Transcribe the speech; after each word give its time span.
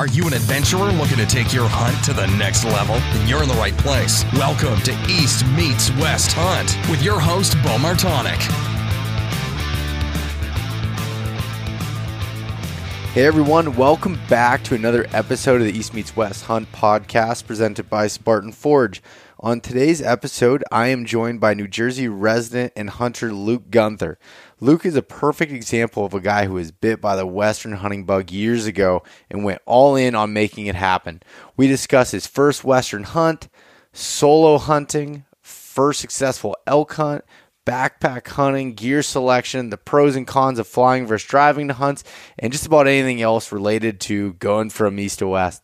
Are 0.00 0.08
you 0.08 0.26
an 0.26 0.32
adventurer 0.32 0.90
looking 0.90 1.18
to 1.18 1.26
take 1.26 1.52
your 1.52 1.68
hunt 1.68 2.04
to 2.06 2.12
the 2.12 2.26
next 2.36 2.64
level? 2.64 2.96
Then 2.96 3.28
you're 3.28 3.44
in 3.44 3.48
the 3.48 3.54
right 3.54 3.76
place. 3.78 4.24
Welcome 4.32 4.80
to 4.80 4.90
East 5.08 5.46
Meets 5.56 5.92
West 5.98 6.32
Hunt 6.34 6.76
with 6.90 7.00
your 7.00 7.20
host, 7.20 7.52
Bo 7.62 7.76
Martonic. 7.78 8.40
Hey 13.12 13.24
everyone, 13.24 13.76
welcome 13.76 14.18
back 14.28 14.64
to 14.64 14.74
another 14.74 15.06
episode 15.12 15.60
of 15.60 15.68
the 15.68 15.78
East 15.78 15.94
Meets 15.94 16.16
West 16.16 16.46
Hunt 16.46 16.72
podcast 16.72 17.46
presented 17.46 17.88
by 17.88 18.08
Spartan 18.08 18.50
Forge. 18.50 19.00
On 19.44 19.60
today's 19.60 20.00
episode, 20.00 20.64
I 20.72 20.86
am 20.86 21.04
joined 21.04 21.38
by 21.38 21.52
New 21.52 21.68
Jersey 21.68 22.08
resident 22.08 22.72
and 22.74 22.88
hunter 22.88 23.30
Luke 23.30 23.68
Gunther. 23.68 24.18
Luke 24.58 24.86
is 24.86 24.96
a 24.96 25.02
perfect 25.02 25.52
example 25.52 26.06
of 26.06 26.14
a 26.14 26.20
guy 26.20 26.46
who 26.46 26.54
was 26.54 26.72
bit 26.72 26.98
by 26.98 27.14
the 27.14 27.26
Western 27.26 27.72
hunting 27.72 28.04
bug 28.04 28.30
years 28.30 28.64
ago 28.64 29.02
and 29.30 29.44
went 29.44 29.60
all 29.66 29.96
in 29.96 30.14
on 30.14 30.32
making 30.32 30.64
it 30.64 30.76
happen. 30.76 31.22
We 31.58 31.66
discuss 31.66 32.12
his 32.12 32.26
first 32.26 32.64
Western 32.64 33.02
hunt, 33.02 33.50
solo 33.92 34.56
hunting, 34.56 35.26
first 35.42 36.00
successful 36.00 36.56
elk 36.66 36.94
hunt, 36.94 37.22
backpack 37.66 38.26
hunting, 38.26 38.72
gear 38.72 39.02
selection, 39.02 39.68
the 39.68 39.76
pros 39.76 40.16
and 40.16 40.26
cons 40.26 40.58
of 40.58 40.66
flying 40.66 41.06
versus 41.06 41.28
driving 41.28 41.68
to 41.68 41.74
hunts, 41.74 42.02
and 42.38 42.50
just 42.50 42.64
about 42.64 42.86
anything 42.86 43.20
else 43.20 43.52
related 43.52 44.00
to 44.00 44.32
going 44.34 44.70
from 44.70 44.98
east 44.98 45.18
to 45.18 45.28
west. 45.28 45.63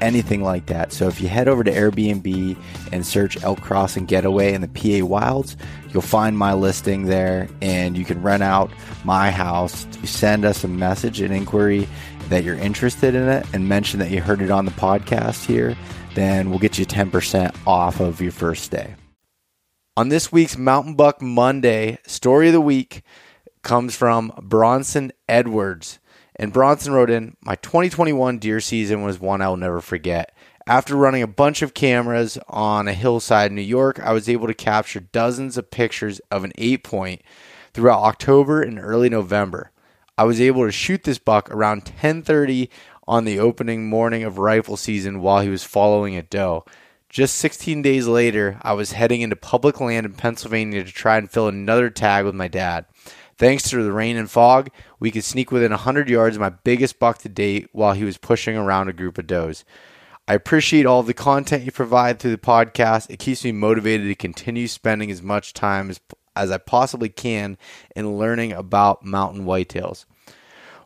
anything 0.00 0.42
like 0.42 0.66
that. 0.66 0.92
So 0.92 1.08
if 1.08 1.20
you 1.20 1.28
head 1.28 1.48
over 1.48 1.64
to 1.64 1.70
Airbnb 1.70 2.56
and 2.92 3.06
search 3.06 3.42
Elk 3.42 3.60
Crossing 3.60 4.06
Getaway 4.06 4.52
in 4.52 4.60
the 4.60 4.68
PA 4.68 5.04
Wilds, 5.04 5.56
you'll 5.92 6.02
find 6.02 6.36
my 6.36 6.52
listing 6.52 7.06
there 7.06 7.48
and 7.62 7.96
you 7.96 8.04
can 8.04 8.22
rent 8.22 8.42
out 8.42 8.70
my 9.04 9.30
house. 9.30 9.86
Send 10.04 10.44
us 10.44 10.64
a 10.64 10.68
message, 10.68 11.20
an 11.20 11.32
inquiry 11.32 11.88
that 12.28 12.44
you're 12.44 12.56
interested 12.56 13.14
in 13.14 13.28
it 13.28 13.46
and 13.52 13.68
mention 13.68 14.00
that 14.00 14.10
you 14.10 14.20
heard 14.20 14.42
it 14.42 14.50
on 14.50 14.64
the 14.64 14.70
podcast 14.72 15.46
here, 15.46 15.76
then 16.14 16.50
we'll 16.50 16.58
get 16.58 16.78
you 16.78 16.86
10% 16.86 17.54
off 17.66 18.00
of 18.00 18.20
your 18.20 18.32
first 18.32 18.70
day. 18.70 18.94
On 19.96 20.08
this 20.08 20.30
week's 20.30 20.58
Mountain 20.58 20.94
Buck 20.94 21.22
Monday, 21.22 21.98
story 22.06 22.48
of 22.48 22.52
the 22.52 22.60
week 22.60 23.02
comes 23.62 23.96
from 23.96 24.32
Bronson 24.42 25.12
Edwards. 25.28 25.98
And 26.38 26.52
Bronson 26.52 26.92
wrote 26.92 27.10
in, 27.10 27.36
My 27.40 27.56
2021 27.56 28.38
deer 28.38 28.60
season 28.60 29.02
was 29.02 29.18
one 29.18 29.40
I'll 29.40 29.56
never 29.56 29.80
forget. 29.80 30.34
After 30.66 30.96
running 30.96 31.22
a 31.22 31.28
bunch 31.28 31.62
of 31.62 31.74
cameras 31.74 32.38
on 32.48 32.88
a 32.88 32.92
hillside 32.92 33.50
in 33.50 33.54
New 33.56 33.62
York, 33.62 34.00
I 34.00 34.12
was 34.12 34.28
able 34.28 34.46
to 34.46 34.54
capture 34.54 35.00
dozens 35.00 35.56
of 35.56 35.70
pictures 35.70 36.20
of 36.30 36.44
an 36.44 36.52
eight 36.58 36.82
point 36.82 37.22
throughout 37.72 38.02
October 38.02 38.62
and 38.62 38.78
early 38.78 39.08
November. 39.08 39.70
I 40.18 40.24
was 40.24 40.40
able 40.40 40.64
to 40.66 40.72
shoot 40.72 41.04
this 41.04 41.18
buck 41.18 41.50
around 41.50 41.84
10:30 41.84 42.68
on 43.06 43.24
the 43.24 43.38
opening 43.38 43.88
morning 43.88 44.24
of 44.24 44.38
rifle 44.38 44.76
season 44.76 45.20
while 45.20 45.40
he 45.40 45.48
was 45.48 45.62
following 45.62 46.16
a 46.16 46.22
doe. 46.22 46.64
Just 47.08 47.36
16 47.36 47.82
days 47.82 48.06
later, 48.06 48.58
I 48.62 48.72
was 48.72 48.92
heading 48.92 49.20
into 49.20 49.36
public 49.36 49.80
land 49.80 50.04
in 50.04 50.14
Pennsylvania 50.14 50.82
to 50.82 50.92
try 50.92 51.16
and 51.16 51.30
fill 51.30 51.46
another 51.48 51.88
tag 51.88 52.24
with 52.24 52.34
my 52.34 52.48
dad. 52.48 52.86
Thanks 53.38 53.64
to 53.64 53.82
the 53.82 53.92
rain 53.92 54.16
and 54.16 54.30
fog, 54.30 54.70
we 54.98 55.10
could 55.10 55.24
sneak 55.24 55.50
within 55.52 55.70
100 55.70 56.08
yards 56.08 56.36
of 56.36 56.40
my 56.40 56.48
biggest 56.48 56.98
buck 56.98 57.18
to 57.18 57.28
date 57.28 57.68
while 57.72 57.92
he 57.92 58.04
was 58.04 58.16
pushing 58.16 58.56
around 58.56 58.88
a 58.88 58.94
group 58.94 59.18
of 59.18 59.26
does. 59.26 59.64
I 60.26 60.34
appreciate 60.34 60.86
all 60.86 61.02
the 61.02 61.14
content 61.14 61.64
you 61.64 61.70
provide 61.70 62.18
through 62.18 62.32
the 62.32 62.38
podcast. 62.38 63.10
It 63.10 63.18
keeps 63.18 63.44
me 63.44 63.52
motivated 63.52 64.08
to 64.08 64.14
continue 64.14 64.66
spending 64.68 65.10
as 65.10 65.22
much 65.22 65.52
time 65.52 65.90
as, 65.90 66.00
as 66.34 66.50
I 66.50 66.58
possibly 66.58 67.10
can 67.10 67.58
in 67.94 68.16
learning 68.16 68.52
about 68.52 69.04
mountain 69.04 69.44
whitetails. 69.44 70.06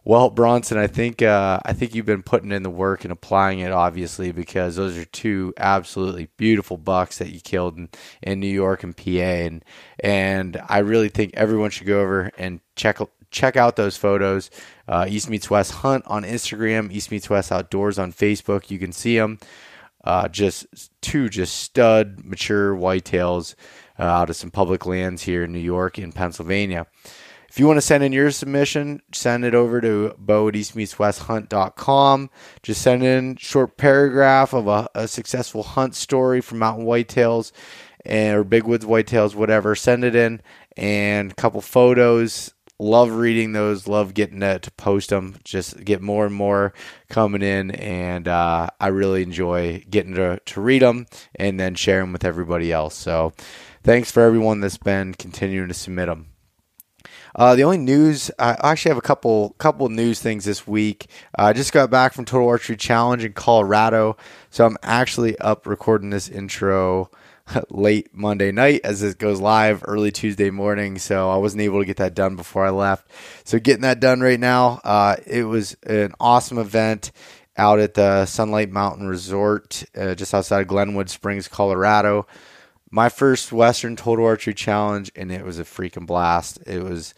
Well, 0.03 0.31
Bronson, 0.31 0.79
I 0.79 0.87
think 0.87 1.21
uh, 1.21 1.61
I 1.65 1.75
think 1.75 1.95
you've 1.95 2.07
been 2.07 2.23
putting 2.23 2.53
in 2.53 2.63
the 2.63 2.71
work 2.71 3.05
and 3.05 3.13
applying 3.13 3.59
it, 3.61 3.71
obviously, 3.71 4.33
because 4.33 4.77
those 4.77 4.97
are 4.97 5.05
two 5.05 5.53
absolutely 5.59 6.29
beautiful 6.39 6.79
bucks 6.79 7.19
that 7.19 7.31
you 7.31 7.41
killed 7.41 7.77
in, 7.77 7.89
in 8.23 8.41
New 8.41 8.49
York 8.49 8.83
and 8.83 8.97
PA, 8.97 9.11
and 9.11 9.65
and 9.99 10.61
I 10.69 10.79
really 10.79 11.11
think 11.11 11.33
everyone 11.35 11.71
should 11.71 11.87
go 11.87 12.01
over 12.01 12.31
and 12.39 12.61
check 12.77 12.99
check 13.31 13.57
out 13.57 13.77
those 13.77 13.97
photos. 13.99 14.51
Uh, 14.89 15.07
East 15.09 15.29
Meets 15.29 15.51
West 15.51 15.73
Hunt 15.73 16.05
on 16.07 16.25
Instagram, 16.25 16.91
East 16.91 17.11
Meets 17.11 17.29
West 17.29 17.53
Outdoors 17.53 17.99
on 17.99 18.13
Facebook. 18.13 18.71
You 18.71 18.79
can 18.79 18.93
see 18.93 19.19
them. 19.19 19.39
Uh, 20.03 20.29
just 20.29 20.67
two 21.03 21.29
just 21.29 21.57
stud 21.57 22.25
mature 22.25 22.75
whitetails 22.75 23.55
uh, 23.99 24.05
out 24.05 24.31
of 24.31 24.37
some 24.37 24.51
public 24.51 24.87
lands 24.87 25.23
here 25.25 25.45
in 25.45 25.53
New 25.53 25.59
York 25.59 25.99
and 25.99 26.15
Pennsylvania. 26.15 26.87
If 27.51 27.59
you 27.59 27.67
want 27.67 27.79
to 27.79 27.83
send 27.83 28.05
in 28.05 28.13
your 28.13 28.31
submission, 28.31 29.03
send 29.13 29.45
it 29.45 29.57
over 29.57 29.81
to 29.81 30.15
bo 30.17 30.47
at 30.47 30.55
eastmeetswesthunt.com. 30.55 32.31
Just 32.63 32.81
send 32.81 33.03
in 33.03 33.35
short 33.37 33.77
paragraph 33.77 34.55
of 34.55 34.69
a, 34.69 34.89
a 34.95 35.09
successful 35.09 35.65
hunt 35.65 35.97
story 35.97 36.41
from 36.41 36.61
mountain 36.61 36.87
whitetails 36.87 37.51
and, 38.07 38.37
or 38.37 38.45
big 38.45 38.63
woods 38.63 38.85
whitetails, 38.85 39.35
whatever. 39.35 39.75
Send 39.75 40.05
it 40.05 40.15
in 40.15 40.41
and 40.77 41.33
a 41.33 41.35
couple 41.35 41.61
photos. 41.61 42.55
Love 42.79 43.11
reading 43.11 43.53
those. 43.53 43.89
Love 43.89 44.15
getting 44.15 44.39
to, 44.41 44.61
to 44.61 44.71
post 44.71 45.11
them. 45.11 45.37
Just 45.43 45.85
get 45.85 46.01
more 46.01 46.27
and 46.27 46.35
more 46.35 46.73
coming 47.09 47.43
in, 47.43 47.73
and 47.73 48.29
uh, 48.29 48.69
I 48.79 48.87
really 48.87 49.23
enjoy 49.23 49.85
getting 49.91 50.15
to, 50.15 50.41
to 50.43 50.61
read 50.61 50.83
them 50.83 51.07
and 51.35 51.59
then 51.59 51.75
share 51.75 52.01
them 52.01 52.13
with 52.13 52.25
everybody 52.25 52.73
else. 52.73 52.95
So, 52.95 53.35
thanks 53.83 54.11
for 54.11 54.23
everyone 54.23 54.61
that's 54.61 54.79
been 54.79 55.13
continuing 55.13 55.69
to 55.69 55.75
submit 55.75 56.07
them. 56.07 56.29
Uh, 57.35 57.55
the 57.55 57.65
only 57.65 57.79
news, 57.79 58.31
I 58.39 58.57
actually 58.63 58.91
have 58.91 58.99
a 58.99 59.03
couple 59.03 59.51
couple 59.59 59.89
news 59.89 60.21
things 60.21 60.45
this 60.45 60.67
week. 60.67 61.07
Uh, 61.39 61.45
I 61.45 61.53
just 61.53 61.73
got 61.73 61.91
back 61.91 62.13
from 62.13 62.25
Total 62.25 62.49
Archery 62.49 62.77
Challenge 62.77 63.25
in 63.25 63.33
Colorado, 63.33 64.17
so 64.51 64.67
I'm 64.67 64.77
actually 64.83 65.39
up 65.39 65.67
recording 65.67 66.11
this 66.11 66.29
intro 66.29 67.11
late 67.71 68.09
Monday 68.13 68.53
night 68.53 68.81
as 68.85 69.03
it 69.03 69.19
goes 69.19 69.41
live 69.41 69.83
early 69.87 70.11
Tuesday 70.11 70.51
morning. 70.51 70.99
So 70.99 71.31
I 71.31 71.37
wasn't 71.37 71.63
able 71.63 71.81
to 71.81 71.87
get 71.87 71.99
that 71.99 72.15
done 72.15 72.37
before 72.37 72.67
I 72.67 72.71
left. 72.71 73.11
So 73.45 73.59
getting 73.59 73.83
that 73.83 74.01
done 74.01 74.21
right 74.21 74.41
now. 74.41 74.81
Uh, 74.85 75.17
it 75.27 75.45
was 75.45 75.77
an 75.85 76.13
awesome 76.21 76.59
event 76.59 77.13
out 77.57 77.79
at 77.79 77.95
the 77.95 78.27
Sunlight 78.27 78.71
Mountain 78.71 79.07
Resort 79.07 79.85
uh, 79.97 80.15
just 80.15 80.33
outside 80.33 80.63
of 80.63 80.69
Glenwood 80.69 81.11
Springs, 81.11 81.49
Colorado 81.49 82.27
my 82.91 83.09
first 83.09 83.53
Western 83.53 83.97
Total 83.97 84.25
Archery 84.25 84.55
Challenge, 84.55 85.11
and 85.15 85.31
it 85.31 85.45
was 85.45 85.59
a 85.59 85.65
freaking 85.65 86.07
blast. 86.07 86.59
It 86.67 86.83
was 86.83 87.15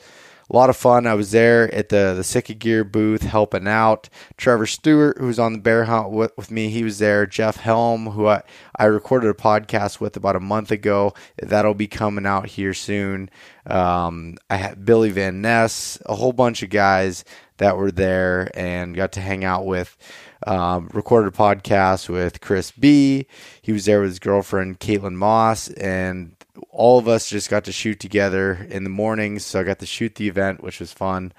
a 0.50 0.56
lot 0.56 0.68
of 0.68 0.76
fun. 0.76 1.06
I 1.06 1.14
was 1.14 1.30
there 1.30 1.72
at 1.74 1.88
the 1.88 2.12
the 2.14 2.24
Sitka 2.24 2.54
Gear 2.54 2.84
booth 2.84 3.22
helping 3.22 3.66
out. 3.66 4.10
Trevor 4.36 4.66
Stewart, 4.66 5.16
who 5.18 5.26
was 5.26 5.38
on 5.38 5.54
the 5.54 5.58
bear 5.58 5.84
hunt 5.84 6.10
with, 6.10 6.32
with 6.36 6.50
me, 6.50 6.68
he 6.68 6.84
was 6.84 6.98
there. 6.98 7.26
Jeff 7.26 7.56
Helm, 7.56 8.08
who 8.08 8.26
I, 8.26 8.42
I 8.76 8.84
recorded 8.84 9.30
a 9.30 9.34
podcast 9.34 9.98
with 9.98 10.16
about 10.16 10.36
a 10.36 10.40
month 10.40 10.70
ago. 10.70 11.14
That'll 11.38 11.74
be 11.74 11.88
coming 11.88 12.26
out 12.26 12.46
here 12.48 12.74
soon. 12.74 13.30
Um, 13.66 14.36
I 14.50 14.56
had 14.56 14.84
Billy 14.84 15.10
Van 15.10 15.40
Ness, 15.40 15.98
a 16.04 16.16
whole 16.16 16.34
bunch 16.34 16.62
of 16.62 16.68
guys 16.68 17.24
that 17.56 17.76
were 17.76 17.92
there 17.92 18.50
and 18.54 18.94
got 18.94 19.12
to 19.12 19.20
hang 19.20 19.44
out 19.44 19.64
with. 19.64 19.96
Um, 20.46 20.90
recorded 20.92 21.34
a 21.34 21.36
podcast 21.36 22.08
with 22.08 22.40
Chris 22.40 22.70
Bee. 22.70 23.26
He 23.60 23.72
was 23.72 23.84
there 23.84 24.00
with 24.00 24.10
his 24.10 24.18
girlfriend 24.18 24.80
Caitlin 24.80 25.14
Moss, 25.14 25.68
and 25.68 26.36
all 26.70 26.98
of 26.98 27.08
us 27.08 27.28
just 27.28 27.50
got 27.50 27.64
to 27.64 27.72
shoot 27.72 28.00
together 28.00 28.66
in 28.70 28.84
the 28.84 28.90
mornings. 28.90 29.44
So 29.44 29.60
I 29.60 29.64
got 29.64 29.78
to 29.80 29.86
shoot 29.86 30.14
the 30.14 30.28
event, 30.28 30.62
which 30.62 30.80
was 30.80 30.92
fun, 30.92 31.32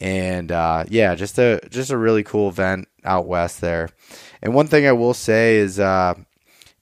and 0.00 0.52
uh, 0.52 0.84
yeah, 0.88 1.14
just 1.14 1.38
a 1.38 1.60
just 1.70 1.90
a 1.90 1.98
really 1.98 2.22
cool 2.22 2.48
event 2.48 2.88
out 3.04 3.26
west 3.26 3.60
there. 3.60 3.90
And 4.42 4.54
one 4.54 4.66
thing 4.66 4.86
I 4.86 4.92
will 4.92 5.14
say 5.14 5.56
is, 5.56 5.78
uh, 5.80 6.14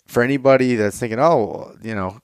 for 0.06 0.22
anybody 0.22 0.76
that's 0.76 0.98
thinking, 0.98 1.20
oh, 1.20 1.76
you 1.82 1.94
know, 1.94 2.20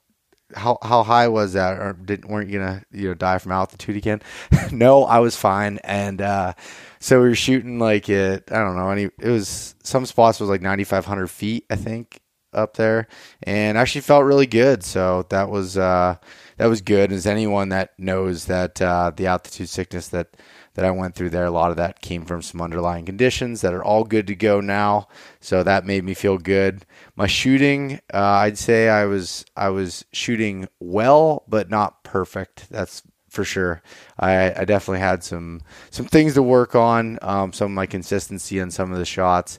how 0.54 0.78
how 0.82 1.02
high 1.02 1.28
was 1.28 1.52
that 1.52 1.78
or 1.78 1.92
didn't 1.92 2.28
weren't 2.31 2.50
you 2.50 2.58
gonna 2.58 2.82
you 2.92 3.08
know 3.08 3.14
die 3.14 3.38
from 3.38 3.52
altitude 3.52 3.96
again 3.96 4.20
no 4.72 5.04
i 5.04 5.19
was 5.19 5.37
fine 5.37 5.78
and 5.84 6.20
uh, 6.20 6.52
so 7.00 7.20
we 7.20 7.29
were 7.29 7.35
shooting 7.35 7.79
like 7.79 8.08
it 8.08 8.44
i 8.52 8.58
don't 8.58 8.76
know 8.76 8.91
any 8.91 9.05
it 9.05 9.29
was 9.29 9.75
some 9.82 10.06
spots 10.06 10.41
was 10.41 10.49
like 10.49 10.62
9500 10.62 11.26
feet 11.29 11.64
i 11.70 11.76
think 11.76 12.20
up 12.52 12.75
there 12.75 13.06
and 13.44 13.79
actually 13.79 14.00
felt 14.00 14.25
really 14.25 14.47
good 14.47 14.82
so 14.82 15.25
that 15.31 15.49
was 15.49 15.76
uh, 15.76 16.17
that 16.56 16.67
was 16.67 16.81
good 16.81 17.12
as 17.12 17.25
anyone 17.25 17.69
that 17.69 17.99
knows 17.99 18.47
that 18.47 18.82
uh, 18.82 19.12
the 19.17 19.26
altitude 19.26 19.69
sickness 19.69 20.08
that 20.08 20.37
that 20.75 20.85
I 20.85 20.91
went 20.91 21.14
through 21.14 21.31
there. 21.31 21.44
A 21.44 21.50
lot 21.50 21.70
of 21.70 21.76
that 21.76 22.00
came 22.00 22.25
from 22.25 22.43
some 22.43 22.61
underlying 22.61 23.05
conditions 23.05 23.61
that 23.61 23.75
are 23.75 23.82
all 23.85 24.05
good 24.05 24.26
to 24.29 24.35
go 24.35 24.61
now. 24.61 25.08
So 25.41 25.62
that 25.62 25.85
made 25.85 26.05
me 26.05 26.14
feel 26.14 26.38
good. 26.38 26.87
My 27.17 27.26
shooting, 27.26 28.00
uh, 28.12 28.19
I'd 28.19 28.58
say 28.58 28.88
I 28.88 29.05
was 29.06 29.44
I 29.56 29.70
was 29.70 30.05
shooting 30.12 30.69
well, 30.79 31.44
but 31.49 31.70
not 31.70 32.05
perfect. 32.05 32.70
That's 32.70 33.02
for 33.31 33.44
sure. 33.44 33.82
I, 34.19 34.53
I 34.61 34.65
definitely 34.65 35.00
had 35.00 35.25
some 35.25 35.62
some 35.91 36.06
things 36.06 36.35
to 36.35 36.43
work 36.43 36.75
on. 36.75 37.19
Um, 37.23 37.53
some 37.53 37.67
of 37.67 37.75
my 37.75 37.87
consistency 37.87 38.61
on 38.61 38.71
some 38.71 38.93
of 38.93 38.99
the 38.99 39.05
shots, 39.05 39.59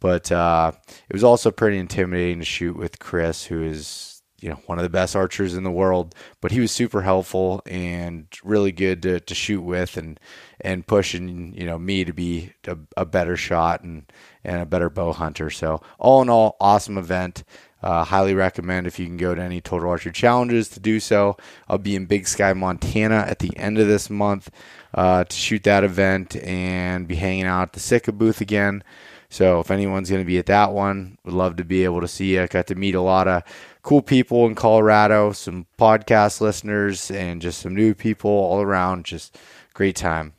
but 0.00 0.30
uh, 0.30 0.72
it 1.08 1.14
was 1.14 1.24
also 1.24 1.50
pretty 1.50 1.78
intimidating 1.78 2.40
to 2.40 2.44
shoot 2.44 2.76
with 2.76 2.98
Chris, 2.98 3.44
who 3.46 3.62
is 3.62 4.14
you 4.44 4.50
know 4.50 4.60
one 4.66 4.78
of 4.78 4.82
the 4.82 4.90
best 4.90 5.16
archers 5.16 5.54
in 5.54 5.64
the 5.64 5.70
world 5.70 6.14
but 6.42 6.50
he 6.50 6.60
was 6.60 6.70
super 6.70 7.00
helpful 7.00 7.62
and 7.64 8.26
really 8.44 8.72
good 8.72 9.00
to, 9.02 9.18
to 9.20 9.34
shoot 9.34 9.62
with 9.62 9.96
and 9.96 10.20
and 10.60 10.86
pushing 10.86 11.54
you 11.54 11.64
know 11.64 11.78
me 11.78 12.04
to 12.04 12.12
be 12.12 12.52
a, 12.66 12.76
a 12.98 13.06
better 13.06 13.38
shot 13.38 13.82
and 13.82 14.12
and 14.44 14.60
a 14.60 14.66
better 14.66 14.90
bow 14.90 15.14
hunter 15.14 15.48
so 15.48 15.80
all 15.98 16.20
in 16.20 16.28
all 16.28 16.58
awesome 16.60 16.98
event 16.98 17.42
uh, 17.84 18.02
highly 18.02 18.34
recommend 18.34 18.86
if 18.86 18.98
you 18.98 19.06
can 19.06 19.16
go 19.16 19.34
to 19.34 19.40
any 19.40 19.60
total 19.60 19.88
archery 19.88 20.10
challenges 20.10 20.68
to 20.68 20.80
do 20.80 20.98
so 20.98 21.36
i'll 21.68 21.78
be 21.78 21.94
in 21.94 22.06
big 22.06 22.26
sky 22.26 22.52
montana 22.52 23.24
at 23.28 23.38
the 23.38 23.56
end 23.56 23.78
of 23.78 23.86
this 23.86 24.10
month 24.10 24.50
uh, 24.94 25.24
to 25.24 25.36
shoot 25.36 25.62
that 25.62 25.84
event 25.84 26.34
and 26.36 27.06
be 27.06 27.16
hanging 27.16 27.44
out 27.44 27.62
at 27.62 27.72
the 27.72 27.80
Sitka 27.80 28.10
booth 28.10 28.40
again 28.40 28.82
so 29.28 29.60
if 29.60 29.70
anyone's 29.70 30.10
going 30.10 30.22
to 30.22 30.26
be 30.26 30.38
at 30.38 30.46
that 30.46 30.72
one 30.72 31.18
would 31.24 31.34
love 31.34 31.56
to 31.56 31.64
be 31.64 31.84
able 31.84 32.00
to 32.00 32.08
see 32.08 32.34
you 32.34 32.46
got 32.48 32.66
to 32.66 32.74
meet 32.74 32.94
a 32.94 33.00
lot 33.00 33.28
of 33.28 33.42
cool 33.84 34.02
people 34.02 34.46
in 34.46 34.54
Colorado, 34.56 35.30
some 35.32 35.66
podcast 35.78 36.40
listeners, 36.40 37.10
and 37.10 37.40
just 37.40 37.60
some 37.60 37.74
new 37.74 37.94
people 37.94 38.30
all 38.30 38.60
around. 38.60 39.04
Just 39.04 39.38
great 39.74 39.94
time. 39.94 40.32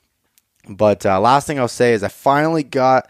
But 0.68 1.06
uh, 1.06 1.22
last 1.22 1.48
thing 1.48 1.60
I'll 1.60 1.68
say 1.68 1.94
is 1.94 2.04
I 2.04 2.10
finally 2.10 2.64
got 2.64 3.10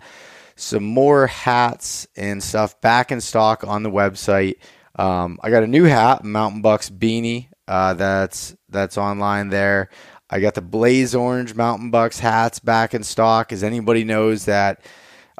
some 0.56 0.84
more 0.84 1.28
hats 1.28 2.08
and 2.16 2.42
stuff 2.42 2.80
back 2.82 3.12
in 3.12 3.22
stock 3.22 3.64
on 3.64 3.84
the 3.84 3.92
website. 3.92 4.56
Um, 4.98 5.40
I 5.44 5.50
got 5.50 5.64
a 5.64 5.68
new 5.68 5.84
hat, 5.84 6.24
Mountain 6.24 6.62
Bucks 6.62 6.90
beanie. 6.90 7.50
Uh, 7.68 7.94
that's 7.96 8.56
that's 8.70 8.98
online 8.98 9.50
there. 9.50 9.90
I 10.30 10.40
got 10.40 10.56
the 10.56 10.62
Blaze 10.62 11.14
Orange 11.14 11.56
Mountain 11.56 11.92
Bucks 11.92 12.20
hats 12.20 12.60
back 12.60 12.94
in 12.94 13.04
stock. 13.04 13.52
As 13.52 13.64
anybody 13.64 14.04
knows 14.04 14.46
that 14.46 14.82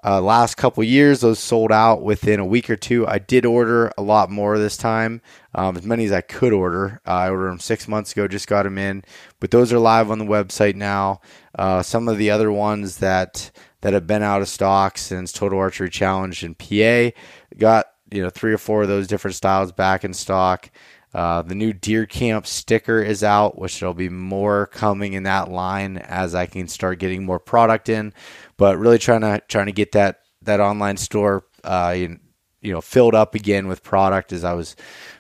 uh, 0.04 0.22
last 0.22 0.56
couple 0.56 0.84
years, 0.84 1.22
those 1.22 1.40
sold 1.40 1.72
out 1.72 2.04
within 2.04 2.40
a 2.40 2.46
week 2.46 2.70
or 2.70 2.76
two. 2.76 3.08
I 3.08 3.18
did 3.18 3.46
order 3.46 3.92
a 3.98 4.04
lot 4.04 4.30
more 4.30 4.60
this 4.60 4.78
time, 4.78 5.22
um, 5.56 5.78
as 5.78 5.86
many 5.86 6.06
as 6.06 6.12
I 6.12 6.22
could 6.22 6.54
order. 6.54 7.02
Uh, 7.08 7.12
I 7.12 7.30
ordered 7.30 7.50
them 7.50 7.60
six 7.60 7.88
months 7.88 8.12
ago, 8.12 8.28
just 8.28 8.48
got 8.48 8.64
them 8.64 8.78
in, 8.78 9.04
but 9.40 9.50
those 9.50 9.74
are 9.74 9.80
live 9.80 10.12
on 10.12 10.20
the 10.20 10.26
website 10.26 10.76
now. 10.76 11.22
Uh, 11.58 11.82
some 11.82 12.08
of 12.08 12.20
the 12.20 12.30
other 12.30 12.52
ones 12.52 12.98
that 12.98 13.50
that 13.86 13.94
have 13.94 14.08
been 14.08 14.24
out 14.24 14.42
of 14.42 14.50
stock 14.50 14.98
since 14.98 15.32
Total 15.32 15.60
Archery 15.60 15.92
Challenge 15.92 16.44
in 16.44 16.56
PA 16.56 17.16
got 17.56 17.86
you 18.10 18.24
know 18.24 18.32
three 18.32 18.52
or 18.52 18.58
four 18.58 18.82
of 18.82 18.88
those 18.88 19.06
different 19.06 19.36
styles 19.36 19.72
back 19.72 20.04
in 20.04 20.12
stock. 20.12 20.72
Uh, 21.14 21.44
the 21.44 21.54
new 21.54 21.72
Deer 21.72 22.08
Camp 22.08 22.48
sticker 22.48 23.00
is 23.00 23.24
out, 23.24 23.60
which 23.60 23.80
there'll 23.80 23.94
be 23.94 24.10
more 24.10 24.66
coming 24.66 25.14
in 25.14 25.22
that 25.22 25.52
line 25.52 25.98
as 25.98 26.34
I 26.34 26.48
can 26.48 26.68
start 26.68 26.98
getting 26.98 27.28
more 27.28 27.38
product 27.38 27.88
in. 27.88 28.12
But 28.58 28.80
really 28.80 28.98
trying 28.98 29.22
to 29.22 29.40
trying 29.48 29.68
to 29.68 29.72
get 29.72 29.92
that 29.92 30.22
that 30.42 30.60
online 30.60 30.98
store, 30.98 31.46
uh, 31.64 31.94
you, 31.96 32.20
you 32.62 32.72
know, 32.74 32.82
filled 32.82 33.14
up 33.14 33.36
again 33.36 33.68
with 33.68 33.84
product 33.84 34.34
as 34.34 34.44
I 34.44 34.54
was 34.54 34.76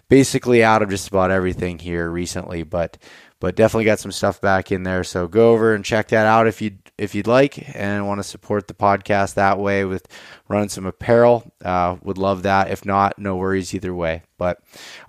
basically 0.09 0.63
out 0.63 0.81
of 0.81 0.89
just 0.89 1.07
about 1.07 1.29
everything 1.29 1.77
here 1.77 2.09
recently. 2.09 2.63
But 2.63 2.97
but 3.39 3.55
definitely 3.55 3.85
got 3.85 3.99
some 3.99 4.11
stuff 4.11 4.41
back 4.41 4.71
in 4.71 4.81
there. 4.81 5.03
So 5.03 5.27
go 5.27 5.51
over 5.51 5.75
and 5.75 5.85
check 5.85 6.07
that 6.07 6.25
out 6.25 6.47
if 6.47 6.63
you 6.63 6.71
if 6.97 7.13
you'd 7.13 7.27
like 7.27 7.75
and 7.75 8.07
want 8.07 8.19
to 8.19 8.23
support 8.23 8.67
the 8.67 8.73
podcast 8.73 9.33
that 9.33 9.59
way 9.59 9.83
with 9.85 10.07
running 10.47 10.69
some 10.69 10.85
apparel. 10.85 11.51
Uh, 11.63 11.97
would 12.03 12.17
love 12.17 12.43
that. 12.43 12.71
If 12.71 12.85
not, 12.85 13.19
no 13.19 13.35
worries 13.35 13.73
either 13.73 13.93
way. 13.93 14.23
But 14.37 14.59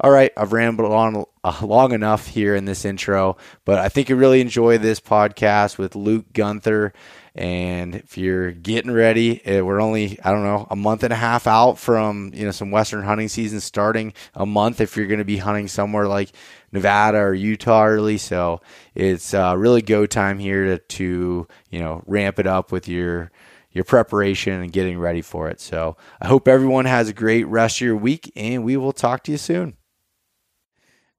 all 0.00 0.10
right, 0.10 0.32
I've 0.36 0.52
rambled 0.52 0.92
on 0.92 1.24
uh, 1.44 1.60
long 1.62 1.92
enough 1.92 2.26
here 2.26 2.54
in 2.54 2.64
this 2.64 2.84
intro, 2.84 3.36
but 3.64 3.78
I 3.78 3.88
think 3.88 4.08
you 4.08 4.16
really 4.16 4.40
enjoy 4.40 4.78
this 4.78 5.00
podcast 5.00 5.78
with 5.78 5.94
Luke 5.94 6.32
Gunther. 6.32 6.92
And 7.34 7.96
if 7.96 8.16
you're 8.16 8.50
getting 8.50 8.90
ready, 8.90 9.44
eh, 9.44 9.60
we're 9.60 9.80
only 9.80 10.18
I 10.24 10.32
don't 10.32 10.42
know 10.42 10.66
a 10.70 10.76
month 10.76 11.02
and 11.02 11.12
a 11.12 11.16
half 11.16 11.46
out 11.46 11.78
from 11.78 12.32
you 12.34 12.46
know 12.46 12.50
some 12.50 12.70
western 12.70 13.02
hunting 13.04 13.28
season 13.28 13.60
starting. 13.60 14.14
A 14.34 14.46
month 14.46 14.80
if 14.80 14.96
you're 14.96 15.06
going 15.06 15.18
to 15.18 15.24
be 15.24 15.36
hunting 15.36 15.68
somewhere 15.68 16.08
like 16.08 16.32
Nevada 16.72 17.18
or 17.18 17.34
Utah 17.34 17.86
early. 17.86 18.18
So 18.18 18.60
it's 18.94 19.34
uh, 19.34 19.54
really 19.56 19.82
go 19.82 20.06
time 20.06 20.38
here 20.38 20.64
to, 20.64 20.78
to 20.78 21.46
you 21.70 21.78
know 21.78 22.02
ramp 22.06 22.38
it 22.38 22.46
up 22.46 22.72
with 22.72 22.88
your 22.88 23.30
your 23.72 23.84
preparation 23.84 24.62
and 24.62 24.72
getting 24.72 24.98
ready 24.98 25.22
for 25.22 25.48
it. 25.48 25.60
So 25.60 25.96
I 26.20 26.28
hope 26.28 26.48
everyone 26.48 26.86
has 26.86 27.08
a 27.08 27.12
great 27.12 27.46
rest 27.46 27.76
of 27.78 27.86
your 27.86 27.96
week, 27.96 28.32
and 28.34 28.64
we 28.64 28.76
will 28.76 28.92
talk 28.92 29.22
to 29.24 29.32
you 29.32 29.38
soon. 29.38 29.76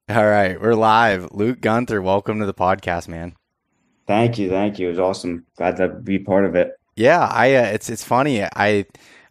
All 0.09 0.25
right, 0.25 0.59
we're 0.59 0.73
live. 0.73 1.33
Luke 1.33 1.59
Gunther, 1.61 2.01
welcome 2.01 2.39
to 2.39 2.45
the 2.45 2.53
podcast, 2.53 3.07
man. 3.07 3.35
Thank 4.07 4.37
you, 4.37 4.49
thank 4.49 4.79
you. 4.79 4.87
It 4.87 4.91
was 4.91 4.99
awesome. 4.99 5.45
Glad 5.57 5.77
to 5.77 5.89
be 5.89 6.17
part 6.17 6.45
of 6.45 6.55
it. 6.55 6.71
Yeah, 6.95 7.29
I 7.31 7.53
uh, 7.55 7.65
it's 7.65 7.89
it's 7.89 8.03
funny. 8.03 8.43
I 8.43 8.85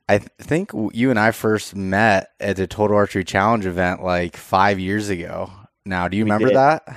I 0.09 0.19
think 0.19 0.71
you 0.93 1.11
and 1.11 1.19
I 1.19 1.33
first 1.33 1.75
met 1.75 2.31
at 2.39 2.57
the 2.57 2.67
Total 2.69 2.97
Archery 2.97 3.25
Challenge 3.25 3.67
event 3.67 4.05
like 4.05 4.37
five 4.37 4.79
years 4.79 5.09
ago. 5.09 5.51
Now, 5.87 6.09
do 6.09 6.17
you 6.17 6.25
we 6.25 6.31
remember 6.31 6.49
did. 6.49 6.57
that? 6.57 6.97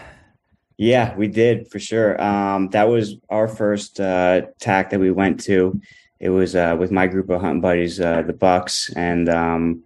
Yeah, 0.78 1.16
we 1.16 1.28
did 1.28 1.70
for 1.70 1.80
sure. 1.80 2.22
Um, 2.22 2.70
that 2.70 2.88
was 2.88 3.16
our 3.30 3.48
first 3.48 4.00
uh, 4.00 4.44
TAC 4.60 4.90
that 4.90 5.00
we 5.00 5.12
went 5.12 5.40
to. 5.42 5.80
It 6.20 6.30
was 6.30 6.56
uh, 6.56 6.76
with 6.78 6.92
my 6.92 7.06
group 7.08 7.30
of 7.30 7.42
hunting 7.42 7.62
buddies, 7.62 8.00
uh, 8.00 8.24
the 8.24 8.34
Bucks, 8.34 8.92
and 8.96 9.30
um, 9.30 9.84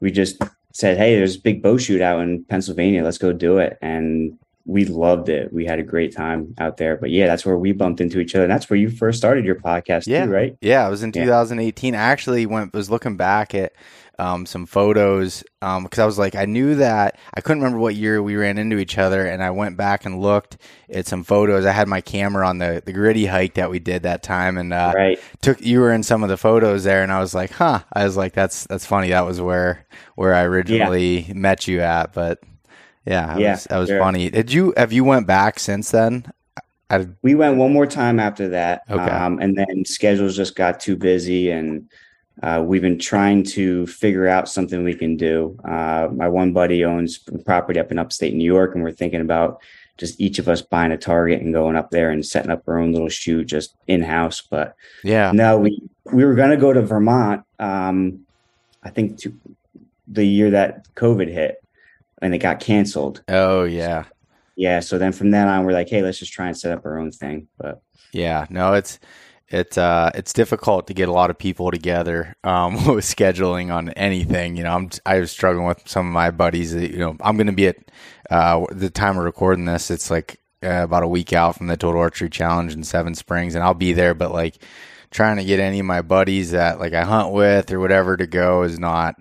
we 0.00 0.10
just 0.10 0.42
said, 0.72 0.96
"Hey, 0.96 1.16
there's 1.16 1.36
a 1.36 1.40
big 1.40 1.62
bow 1.62 1.76
shoot 1.76 2.00
out 2.00 2.20
in 2.20 2.44
Pennsylvania. 2.44 3.04
Let's 3.04 3.18
go 3.18 3.32
do 3.32 3.58
it." 3.58 3.78
And 3.82 4.38
we 4.64 4.84
loved 4.84 5.28
it. 5.28 5.52
We 5.52 5.64
had 5.64 5.78
a 5.78 5.82
great 5.82 6.14
time 6.14 6.54
out 6.58 6.76
there. 6.76 6.96
But 6.96 7.10
yeah, 7.10 7.26
that's 7.26 7.44
where 7.44 7.56
we 7.56 7.72
bumped 7.72 8.00
into 8.00 8.20
each 8.20 8.34
other. 8.34 8.44
And 8.44 8.52
that's 8.52 8.68
where 8.68 8.78
you 8.78 8.90
first 8.90 9.18
started 9.18 9.44
your 9.44 9.54
podcast 9.54 10.06
yeah. 10.06 10.26
too, 10.26 10.30
right? 10.30 10.56
Yeah, 10.60 10.86
it 10.86 10.90
was 10.90 11.02
in 11.02 11.10
2018. 11.10 11.94
Yeah. 11.94 12.00
I 12.00 12.10
actually 12.10 12.44
went 12.44 12.74
was 12.74 12.90
looking 12.90 13.16
back 13.16 13.54
at 13.54 13.72
um, 14.18 14.46
some 14.46 14.66
photos 14.66 15.42
because 15.60 15.98
um, 15.98 16.02
I 16.02 16.06
was 16.06 16.18
like, 16.18 16.34
I 16.34 16.44
knew 16.44 16.74
that 16.76 17.18
I 17.34 17.40
couldn't 17.40 17.62
remember 17.62 17.78
what 17.78 17.94
year 17.94 18.22
we 18.22 18.36
ran 18.36 18.58
into 18.58 18.78
each 18.78 18.98
other, 18.98 19.26
and 19.26 19.42
I 19.42 19.50
went 19.50 19.76
back 19.76 20.04
and 20.04 20.20
looked 20.20 20.58
at 20.90 21.06
some 21.06 21.22
photos. 21.24 21.64
I 21.64 21.72
had 21.72 21.88
my 21.88 22.00
camera 22.00 22.46
on 22.48 22.58
the 22.58 22.82
the 22.84 22.92
gritty 22.92 23.26
hike 23.26 23.54
that 23.54 23.70
we 23.70 23.78
did 23.78 24.02
that 24.02 24.22
time, 24.22 24.58
and 24.58 24.72
uh, 24.72 24.92
right. 24.94 25.18
took 25.40 25.60
you 25.60 25.80
were 25.80 25.92
in 25.92 26.02
some 26.02 26.22
of 26.22 26.28
the 26.28 26.36
photos 26.36 26.84
there, 26.84 27.02
and 27.02 27.12
I 27.12 27.20
was 27.20 27.34
like, 27.34 27.52
huh. 27.52 27.80
I 27.92 28.04
was 28.04 28.16
like, 28.16 28.32
that's 28.32 28.66
that's 28.66 28.86
funny. 28.86 29.10
That 29.10 29.24
was 29.26 29.40
where 29.40 29.86
where 30.16 30.34
I 30.34 30.42
originally 30.42 31.20
yeah. 31.20 31.34
met 31.34 31.68
you 31.68 31.80
at, 31.80 32.12
but 32.12 32.42
yeah, 33.06 33.34
that 33.34 33.40
yeah, 33.40 33.52
was, 33.52 33.64
that 33.64 33.78
was 33.78 33.88
sure. 33.88 34.00
funny. 34.00 34.30
Did 34.30 34.52
you 34.52 34.74
have 34.76 34.92
you 34.92 35.04
went 35.04 35.26
back 35.26 35.58
since 35.58 35.90
then? 35.90 36.30
I, 36.90 37.06
we 37.22 37.34
went 37.34 37.58
one 37.58 37.72
more 37.72 37.86
time 37.86 38.18
after 38.18 38.48
that, 38.48 38.82
okay. 38.90 39.02
Um, 39.02 39.38
and 39.40 39.56
then 39.56 39.84
schedules 39.84 40.34
just 40.34 40.56
got 40.56 40.80
too 40.80 40.96
busy, 40.96 41.50
and 41.50 41.88
uh, 42.42 42.62
we've 42.64 42.82
been 42.82 42.98
trying 42.98 43.42
to 43.42 43.86
figure 43.86 44.28
out 44.28 44.48
something 44.48 44.84
we 44.84 44.94
can 44.94 45.16
do. 45.16 45.58
Uh, 45.64 46.08
my 46.12 46.28
one 46.28 46.52
buddy 46.52 46.84
owns 46.84 47.18
property 47.44 47.80
up 47.80 47.90
in 47.90 47.98
upstate 47.98 48.34
New 48.34 48.44
York, 48.44 48.74
and 48.74 48.84
we're 48.84 48.92
thinking 48.92 49.20
about 49.20 49.60
just 49.96 50.20
each 50.20 50.38
of 50.38 50.48
us 50.48 50.62
buying 50.62 50.92
a 50.92 50.96
target 50.96 51.42
and 51.42 51.52
going 51.52 51.74
up 51.74 51.90
there 51.90 52.10
and 52.10 52.24
setting 52.24 52.50
up 52.50 52.62
our 52.68 52.78
own 52.78 52.92
little 52.92 53.08
shoot 53.08 53.44
just 53.44 53.74
in 53.88 54.02
house. 54.02 54.40
But 54.40 54.76
yeah, 55.02 55.32
no, 55.32 55.58
we 55.58 55.82
we 56.12 56.24
were 56.24 56.34
going 56.34 56.50
to 56.50 56.56
go 56.56 56.72
to 56.72 56.82
Vermont. 56.82 57.42
Um, 57.58 58.24
I 58.84 58.90
think 58.90 59.18
to, 59.20 59.34
the 60.06 60.24
year 60.24 60.50
that 60.50 60.86
COVID 60.94 61.28
hit, 61.28 61.56
and 62.22 62.34
it 62.34 62.38
got 62.38 62.60
canceled. 62.60 63.22
Oh 63.28 63.64
yeah, 63.64 64.04
yeah. 64.54 64.78
So 64.80 64.96
then 64.96 65.12
from 65.12 65.32
then 65.32 65.48
on, 65.48 65.64
we're 65.64 65.72
like, 65.72 65.88
hey, 65.88 66.02
let's 66.02 66.20
just 66.20 66.32
try 66.32 66.46
and 66.46 66.56
set 66.56 66.70
up 66.70 66.86
our 66.86 66.98
own 66.98 67.10
thing. 67.10 67.48
But 67.58 67.82
yeah, 68.12 68.46
no, 68.48 68.74
it's 68.74 69.00
it's 69.50 69.78
uh 69.78 70.10
it's 70.14 70.32
difficult 70.32 70.86
to 70.88 70.94
get 70.94 71.08
a 71.08 71.12
lot 71.12 71.30
of 71.30 71.38
people 71.38 71.70
together 71.70 72.34
um, 72.44 72.74
with 72.94 73.04
scheduling 73.04 73.72
on 73.72 73.90
anything. 73.90 74.56
You 74.56 74.64
know, 74.64 74.74
I'm 74.74 74.90
I 75.06 75.20
was 75.20 75.30
struggling 75.30 75.66
with 75.66 75.82
some 75.86 76.06
of 76.06 76.12
my 76.12 76.30
buddies. 76.30 76.74
That, 76.74 76.90
you 76.90 76.98
know, 76.98 77.16
I'm 77.20 77.36
going 77.36 77.46
to 77.46 77.52
be 77.52 77.68
at 77.68 77.76
uh, 78.30 78.66
the 78.70 78.90
time 78.90 79.16
of 79.18 79.24
recording 79.24 79.64
this. 79.64 79.90
It's 79.90 80.10
like 80.10 80.40
uh, 80.62 80.82
about 80.82 81.02
a 81.02 81.08
week 81.08 81.32
out 81.32 81.56
from 81.56 81.68
the 81.68 81.76
Total 81.76 82.00
Archery 82.00 82.28
Challenge 82.28 82.74
in 82.74 82.84
Seven 82.84 83.14
Springs, 83.14 83.54
and 83.54 83.64
I'll 83.64 83.74
be 83.74 83.92
there. 83.92 84.14
But 84.14 84.32
like 84.32 84.62
trying 85.10 85.36
to 85.38 85.44
get 85.44 85.60
any 85.60 85.78
of 85.80 85.86
my 85.86 86.02
buddies 86.02 86.50
that 86.50 86.78
like 86.78 86.92
I 86.92 87.04
hunt 87.04 87.32
with 87.32 87.72
or 87.72 87.80
whatever 87.80 88.16
to 88.16 88.26
go 88.26 88.62
is 88.62 88.78
not 88.78 89.16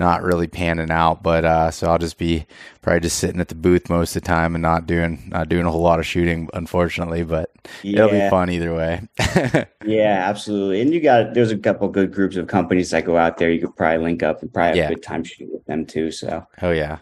not 0.00 0.24
really 0.24 0.48
panning 0.48 0.90
out. 0.90 1.22
But 1.22 1.44
uh, 1.44 1.70
so 1.70 1.88
I'll 1.88 1.98
just 1.98 2.18
be 2.18 2.46
probably 2.82 3.00
just 3.00 3.18
sitting 3.18 3.40
at 3.40 3.48
the 3.48 3.54
booth 3.54 3.88
most 3.88 4.16
of 4.16 4.22
the 4.22 4.26
time 4.26 4.56
and 4.56 4.62
not 4.62 4.86
doing 4.86 5.28
not 5.28 5.48
doing 5.48 5.66
a 5.66 5.70
whole 5.70 5.82
lot 5.82 6.00
of 6.00 6.06
shooting, 6.06 6.48
unfortunately. 6.52 7.22
But 7.22 7.52
yeah. 7.84 8.06
it'll 8.06 8.10
be 8.10 8.28
fun 8.28 8.50
either 8.50 8.74
way. 8.74 9.06
yeah, 9.84 10.24
absolutely. 10.26 10.80
And 10.80 10.92
you 10.92 11.00
got 11.00 11.34
there's 11.34 11.52
a 11.52 11.58
couple 11.58 11.86
good 11.88 12.12
groups 12.12 12.34
of 12.34 12.48
companies 12.48 12.90
that 12.90 13.04
go 13.04 13.16
out 13.16 13.38
there. 13.38 13.52
You 13.52 13.60
could 13.60 13.76
probably 13.76 14.02
link 14.02 14.24
up 14.24 14.42
and 14.42 14.52
probably 14.52 14.68
have 14.68 14.76
yeah. 14.76 14.86
a 14.86 14.94
good 14.96 15.04
time 15.04 15.22
shooting 15.22 15.52
with 15.52 15.64
them 15.66 15.86
too. 15.86 16.10
So 16.10 16.44
oh 16.62 16.72
yeah. 16.72 16.98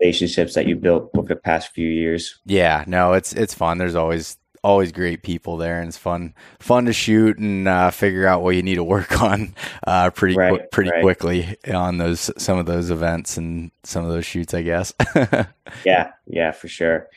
Relationships 0.00 0.54
that 0.54 0.66
you 0.66 0.76
built 0.76 1.10
over 1.16 1.28
the 1.28 1.36
past 1.36 1.72
few 1.74 1.88
years. 1.88 2.38
Yeah, 2.44 2.84
no, 2.86 3.12
it's 3.12 3.32
it's 3.32 3.54
fun. 3.54 3.78
There's 3.78 3.96
always 3.96 4.36
always 4.62 4.92
great 4.92 5.22
people 5.22 5.56
there, 5.56 5.80
and 5.80 5.88
it's 5.88 5.98
fun 5.98 6.34
fun 6.58 6.84
to 6.86 6.92
shoot 6.92 7.38
and 7.38 7.68
uh, 7.68 7.90
figure 7.90 8.26
out 8.26 8.42
what 8.42 8.56
you 8.56 8.62
need 8.62 8.76
to 8.76 8.84
work 8.84 9.20
on 9.22 9.54
uh, 9.86 10.10
pretty 10.10 10.36
right, 10.36 10.60
qu- 10.60 10.66
pretty 10.70 10.90
right. 10.90 11.02
quickly 11.02 11.56
on 11.72 11.98
those 11.98 12.30
some 12.36 12.58
of 12.58 12.66
those 12.66 12.90
events 12.90 13.36
and 13.36 13.70
some 13.84 14.04
of 14.04 14.10
those 14.10 14.26
shoots, 14.26 14.54
I 14.54 14.62
guess. 14.62 14.92
yeah, 15.84 16.12
yeah, 16.26 16.52
for 16.52 16.68
sure. 16.68 17.08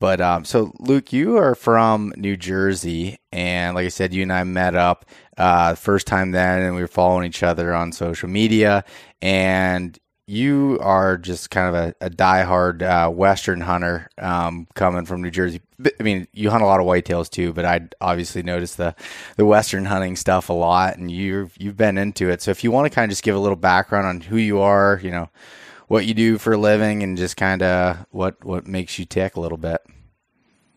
But 0.00 0.20
um, 0.20 0.44
so 0.44 0.72
Luke, 0.78 1.12
you 1.12 1.36
are 1.38 1.54
from 1.54 2.12
New 2.16 2.36
Jersey, 2.36 3.18
and 3.32 3.74
like 3.74 3.86
I 3.86 3.88
said, 3.88 4.14
you 4.14 4.22
and 4.22 4.32
I 4.32 4.44
met 4.44 4.74
up 4.74 5.04
uh, 5.36 5.74
first 5.74 6.06
time 6.06 6.30
then, 6.30 6.62
and 6.62 6.74
we 6.74 6.80
were 6.80 6.88
following 6.88 7.26
each 7.26 7.42
other 7.42 7.74
on 7.74 7.92
social 7.92 8.28
media. 8.28 8.84
And 9.20 9.98
you 10.28 10.78
are 10.82 11.16
just 11.16 11.50
kind 11.50 11.74
of 11.74 11.74
a, 11.74 12.06
a 12.06 12.10
diehard 12.10 12.82
uh, 12.82 13.10
Western 13.10 13.62
hunter 13.62 14.10
um, 14.18 14.68
coming 14.74 15.06
from 15.06 15.22
New 15.22 15.30
Jersey. 15.30 15.62
I 15.98 16.02
mean, 16.02 16.28
you 16.34 16.50
hunt 16.50 16.62
a 16.62 16.66
lot 16.66 16.80
of 16.80 16.86
whitetails 16.86 17.30
too, 17.30 17.54
but 17.54 17.64
I 17.64 17.88
obviously 18.02 18.42
noticed 18.42 18.76
the 18.76 18.94
the 19.36 19.46
Western 19.46 19.86
hunting 19.86 20.16
stuff 20.16 20.50
a 20.50 20.52
lot, 20.52 20.98
and 20.98 21.10
you've 21.10 21.54
you've 21.58 21.78
been 21.78 21.96
into 21.96 22.28
it. 22.28 22.42
So 22.42 22.50
if 22.50 22.62
you 22.62 22.70
want 22.70 22.84
to 22.84 22.94
kind 22.94 23.04
of 23.04 23.10
just 23.10 23.22
give 23.22 23.36
a 23.36 23.38
little 23.38 23.56
background 23.56 24.06
on 24.06 24.20
who 24.20 24.36
you 24.36 24.60
are, 24.60 25.00
you 25.02 25.10
know, 25.10 25.30
what 25.86 26.04
you 26.04 26.12
do 26.12 26.36
for 26.36 26.52
a 26.52 26.58
living, 26.58 27.02
and 27.02 27.16
just 27.16 27.38
kind 27.38 27.62
of 27.62 28.04
what 28.10 28.44
what 28.44 28.66
makes 28.66 28.98
you 28.98 29.06
tick 29.06 29.36
a 29.36 29.40
little 29.40 29.58
bit. 29.58 29.80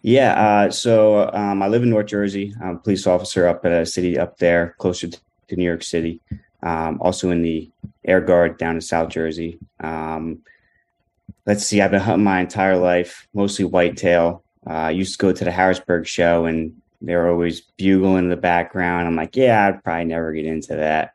Yeah, 0.02 0.34
uh, 0.42 0.72
so 0.72 1.30
um, 1.34 1.62
I 1.62 1.68
live 1.68 1.84
in 1.84 1.90
North 1.90 2.08
Jersey. 2.08 2.56
I'm 2.62 2.78
a 2.78 2.80
police 2.80 3.06
officer 3.06 3.48
up 3.50 3.66
at 3.66 3.74
a 3.74 3.86
city 3.86 4.18
up 4.18 4.38
there, 4.38 4.76
closer 4.78 5.10
to 5.10 5.56
New 5.56 5.66
York 5.66 5.84
City 5.84 6.22
um, 6.64 7.00
also 7.02 7.30
in 7.32 7.42
the 7.42 7.70
Air 8.06 8.22
Guard 8.22 8.58
down 8.58 8.76
in 8.76 8.82
South 8.82 9.10
Jersey. 9.10 9.60
Um, 9.80 10.40
let's 11.46 11.66
see, 11.66 11.82
I've 11.82 11.92
been 11.92 12.02
hunting 12.02 12.24
my 12.24 12.40
entire 12.40 12.78
life, 12.78 13.28
mostly 13.34 13.66
whitetail. 13.66 14.44
Uh, 14.68 14.74
I 14.74 14.92
used 14.92 15.20
to 15.20 15.26
go 15.26 15.34
to 15.34 15.44
the 15.44 15.52
Harrisburg 15.52 16.06
show 16.06 16.46
and 16.46 16.80
they 17.02 17.16
were 17.16 17.30
always 17.30 17.62
bugling 17.62 18.26
in 18.26 18.30
the 18.30 18.38
background. 18.38 19.08
I'm 19.08 19.16
like, 19.16 19.36
yeah, 19.36 19.68
I'd 19.68 19.84
probably 19.84 20.06
never 20.06 20.32
get 20.34 20.46
into 20.46 20.76
that. 20.76 21.14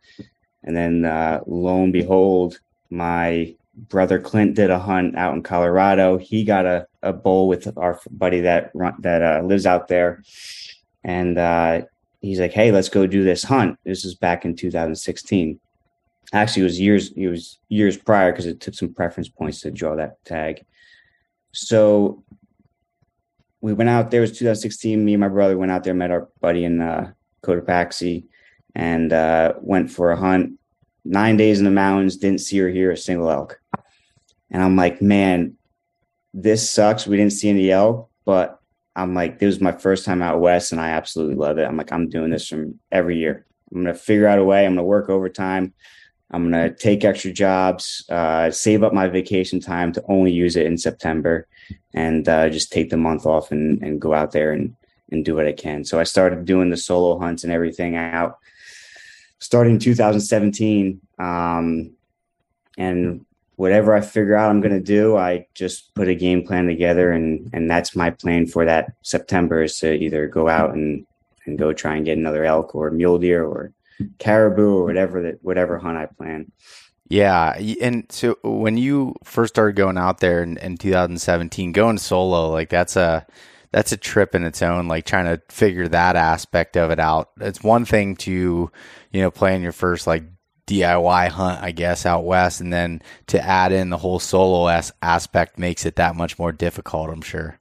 And 0.64 0.76
then 0.76 1.04
uh, 1.04 1.40
lo 1.46 1.84
and 1.84 1.92
behold, 1.92 2.58
my 2.90 3.54
brother 3.76 4.18
Clint 4.18 4.54
did 4.54 4.70
a 4.70 4.78
hunt 4.78 5.16
out 5.16 5.34
in 5.34 5.42
Colorado. 5.42 6.18
He 6.18 6.44
got 6.44 6.66
a, 6.66 6.86
a 7.02 7.12
bull 7.12 7.46
with 7.46 7.76
our 7.76 8.00
buddy 8.10 8.40
that 8.40 8.72
that 9.00 9.22
uh, 9.22 9.42
lives 9.44 9.66
out 9.66 9.88
there, 9.88 10.22
and 11.04 11.38
uh, 11.38 11.82
he's 12.26 12.40
like, 12.40 12.52
"Hey, 12.52 12.72
let's 12.72 12.88
go 12.88 13.06
do 13.06 13.24
this 13.24 13.42
hunt." 13.42 13.78
This 13.84 14.04
is 14.04 14.14
back 14.14 14.44
in 14.44 14.54
2016. 14.56 15.60
Actually, 16.32 16.62
it 16.62 16.64
was 16.64 16.80
years. 16.80 17.12
It 17.12 17.28
was 17.28 17.58
years 17.68 17.96
prior 17.96 18.32
because 18.32 18.46
it 18.46 18.60
took 18.60 18.74
some 18.74 18.92
preference 18.92 19.28
points 19.28 19.60
to 19.60 19.70
draw 19.70 19.96
that 19.96 20.24
tag. 20.24 20.64
So 21.52 22.24
we 23.60 23.72
went 23.72 23.90
out 23.90 24.10
there. 24.10 24.20
It 24.20 24.30
was 24.30 24.38
2016. 24.38 25.04
Me 25.04 25.14
and 25.14 25.20
my 25.20 25.28
brother 25.28 25.56
went 25.56 25.72
out 25.72 25.84
there, 25.84 25.94
met 25.94 26.10
our 26.10 26.28
buddy 26.40 26.64
in 26.64 26.80
uh, 26.80 27.12
Cotopaxi, 27.42 28.24
and 28.74 29.12
uh, 29.12 29.54
went 29.60 29.90
for 29.90 30.12
a 30.12 30.16
hunt. 30.16 30.58
Nine 31.04 31.36
days 31.36 31.58
in 31.58 31.64
the 31.64 31.70
mountains, 31.70 32.16
didn't 32.16 32.40
see 32.40 32.60
or 32.60 32.68
hear 32.68 32.90
a 32.90 32.96
single 32.96 33.30
elk. 33.30 33.60
And 34.50 34.62
I'm 34.62 34.76
like, 34.76 35.00
man, 35.00 35.56
this 36.34 36.68
sucks. 36.68 37.06
We 37.06 37.16
didn't 37.16 37.32
see 37.32 37.48
any 37.48 37.70
elk, 37.70 38.10
but 38.24 38.55
I'm 38.96 39.14
like, 39.14 39.38
this 39.38 39.46
was 39.46 39.60
my 39.60 39.72
first 39.72 40.04
time 40.04 40.22
out 40.22 40.40
west, 40.40 40.72
and 40.72 40.80
I 40.80 40.90
absolutely 40.90 41.36
love 41.36 41.58
it. 41.58 41.64
I'm 41.64 41.76
like, 41.76 41.92
I'm 41.92 42.08
doing 42.08 42.30
this 42.30 42.48
from 42.48 42.80
every 42.90 43.18
year. 43.18 43.46
I'm 43.70 43.82
gonna 43.82 43.94
figure 43.94 44.26
out 44.26 44.38
a 44.38 44.44
way. 44.44 44.64
I'm 44.64 44.72
gonna 44.72 44.84
work 44.84 45.08
overtime. 45.08 45.74
I'm 46.30 46.50
to 46.50 46.74
take 46.74 47.04
extra 47.04 47.32
jobs, 47.32 48.04
uh, 48.08 48.50
save 48.50 48.82
up 48.82 48.92
my 48.92 49.06
vacation 49.06 49.60
time 49.60 49.92
to 49.92 50.04
only 50.08 50.32
use 50.32 50.56
it 50.56 50.66
in 50.66 50.76
September 50.76 51.46
and 51.94 52.28
uh, 52.28 52.48
just 52.48 52.72
take 52.72 52.90
the 52.90 52.96
month 52.96 53.26
off 53.26 53.52
and, 53.52 53.80
and 53.82 54.00
go 54.00 54.12
out 54.12 54.32
there 54.32 54.50
and, 54.50 54.74
and 55.12 55.24
do 55.24 55.36
what 55.36 55.46
I 55.46 55.52
can. 55.52 55.84
So 55.84 56.00
I 56.00 56.02
started 56.02 56.44
doing 56.44 56.70
the 56.70 56.76
solo 56.76 57.18
hunts 57.18 57.44
and 57.44 57.52
everything 57.52 57.94
out 57.96 58.38
starting 59.38 59.78
2017. 59.78 61.00
Um, 61.18 61.92
and 62.76 63.24
whatever 63.56 63.94
I 63.94 64.00
figure 64.00 64.36
out 64.36 64.50
I'm 64.50 64.60
going 64.60 64.74
to 64.74 64.80
do, 64.80 65.16
I 65.16 65.46
just 65.54 65.94
put 65.94 66.08
a 66.08 66.14
game 66.14 66.46
plan 66.46 66.66
together 66.66 67.10
and, 67.10 67.50
and 67.52 67.68
that's 67.70 67.96
my 67.96 68.10
plan 68.10 68.46
for 68.46 68.64
that 68.64 68.92
September 69.02 69.62
is 69.62 69.78
to 69.78 69.92
either 69.92 70.28
go 70.28 70.48
out 70.48 70.74
and, 70.74 71.06
and 71.46 71.58
go 71.58 71.72
try 71.72 71.96
and 71.96 72.04
get 72.04 72.18
another 72.18 72.44
elk 72.44 72.74
or 72.74 72.90
mule 72.90 73.18
deer 73.18 73.44
or 73.44 73.72
caribou 74.18 74.76
or 74.76 74.84
whatever 74.84 75.22
that 75.22 75.42
whatever 75.42 75.78
hunt 75.78 75.96
I 75.96 76.06
plan. 76.06 76.52
Yeah, 77.08 77.56
and 77.80 78.04
so 78.10 78.36
when 78.42 78.76
you 78.76 79.14
first 79.22 79.54
started 79.54 79.76
going 79.76 79.96
out 79.96 80.18
there 80.18 80.42
in, 80.42 80.56
in 80.56 80.76
2017, 80.76 81.70
going 81.72 81.98
solo, 81.98 82.50
like 82.50 82.68
that's 82.68 82.96
a 82.96 83.24
that's 83.70 83.92
a 83.92 83.96
trip 83.96 84.34
in 84.34 84.42
its 84.42 84.60
own. 84.60 84.88
Like 84.88 85.04
trying 85.06 85.26
to 85.26 85.40
figure 85.48 85.86
that 85.88 86.16
aspect 86.16 86.76
of 86.76 86.90
it 86.90 86.98
out. 86.98 87.30
It's 87.40 87.62
one 87.62 87.84
thing 87.84 88.16
to 88.16 88.70
you 89.12 89.20
know 89.20 89.30
plan 89.30 89.62
your 89.62 89.72
first 89.72 90.06
like 90.08 90.24
DIY 90.66 91.28
hunt, 91.28 91.62
I 91.62 91.70
guess, 91.70 92.04
out 92.04 92.24
west, 92.24 92.60
and 92.60 92.72
then 92.72 93.02
to 93.28 93.40
add 93.40 93.72
in 93.72 93.90
the 93.90 93.98
whole 93.98 94.18
solo 94.18 94.66
as- 94.66 94.92
aspect 95.02 95.58
makes 95.58 95.86
it 95.86 95.96
that 95.96 96.16
much 96.16 96.38
more 96.38 96.52
difficult. 96.52 97.10
I'm 97.10 97.22
sure. 97.22 97.58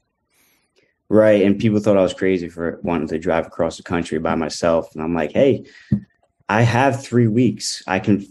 Right, 1.07 1.43
and 1.43 1.59
people 1.59 1.79
thought 1.79 1.97
I 1.97 2.01
was 2.01 2.15
crazy 2.15 2.49
for 2.49 2.79
wanting 2.81 3.07
to 3.09 3.19
drive 3.19 3.45
across 3.45 3.77
the 3.77 3.83
country 3.83 4.17
by 4.17 4.33
myself, 4.33 4.93
and 4.95 5.03
I'm 5.03 5.13
like, 5.13 5.31
hey, 5.33 5.65
I 6.49 6.63
have 6.63 7.03
three 7.03 7.27
weeks. 7.27 7.83
I 7.85 7.99
can 7.99 8.25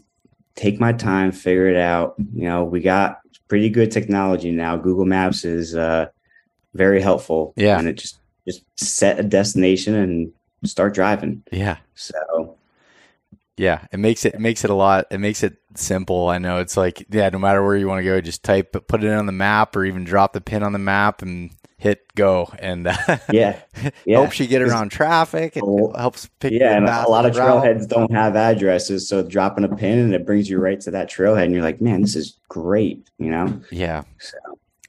take 0.57 0.81
my 0.81 0.93
time, 0.93 1.31
figure 1.31 1.69
it 1.69 1.77
out. 1.77 2.15
You 2.35 2.45
know, 2.49 2.65
we 2.65 2.81
got 2.81 3.21
pretty 3.47 3.69
good 3.69 3.93
technology 3.93 4.51
now. 4.51 4.77
Google 4.77 5.05
Maps 5.05 5.45
is 5.45 5.77
uh, 5.77 6.07
very 6.75 7.01
helpful. 7.01 7.53
Yeah, 7.57 7.79
and 7.79 7.87
it 7.87 7.95
just 7.95 8.19
just 8.47 8.65
set 8.77 9.21
a 9.21 9.23
destination 9.23 9.95
and 9.95 10.33
start 10.65 10.95
driving. 10.95 11.45
Yeah. 11.53 11.77
So. 11.95 12.57
Yeah, 13.57 13.87
it 13.93 13.99
makes 13.99 14.25
it, 14.25 14.35
it 14.35 14.41
makes 14.41 14.65
it 14.65 14.71
a 14.71 14.75
lot. 14.75 15.07
It 15.11 15.19
makes 15.19 15.43
it 15.43 15.57
simple. 15.77 16.29
I 16.29 16.39
know 16.39 16.59
it's 16.59 16.77
like 16.77 17.07
yeah, 17.11 17.29
no 17.29 17.39
matter 17.39 17.63
where 17.63 17.77
you 17.77 17.87
want 17.87 18.01
to 18.01 18.05
go, 18.05 18.21
just 18.21 18.43
type 18.43 18.77
put 18.89 19.05
it 19.05 19.13
on 19.13 19.27
the 19.27 19.33
map 19.33 19.77
or 19.77 19.85
even 19.85 20.05
drop 20.05 20.33
the 20.33 20.41
pin 20.41 20.63
on 20.63 20.73
the 20.73 20.79
map 20.79 21.23
and 21.23 21.51
hit 21.85 22.03
go 22.15 22.51
and 22.59 22.87
uh, 22.87 22.97
yeah, 23.31 23.61
yeah. 24.07 24.19
helps 24.19 24.41
you 24.41 24.47
get 24.47 24.63
around 24.63 24.89
traffic. 24.91 25.57
It 25.57 25.63
helps 25.97 26.29
pick. 26.41 26.53
Yeah, 26.53 26.77
and 26.77 26.89
a 26.89 27.09
lot 27.09 27.27
of 27.27 27.35
trailheads 27.35 27.89
don't 27.89 28.11
have 28.11 28.37
addresses, 28.37 29.07
so 29.07 29.23
dropping 29.23 29.65
a 29.65 29.77
pin 29.77 29.99
and 29.99 30.15
it 30.15 30.27
brings 30.27 30.49
you 30.49 30.59
right 30.59 30.81
to 30.81 30.91
that 30.93 31.11
trailhead, 31.11 31.45
and 31.45 31.53
you're 31.53 31.63
like, 31.63 31.81
man, 31.81 32.01
this 32.01 32.17
is 32.17 32.39
great. 32.49 33.09
You 33.19 33.31
know? 33.31 33.61
Yeah. 33.71 34.05
So. 34.19 34.39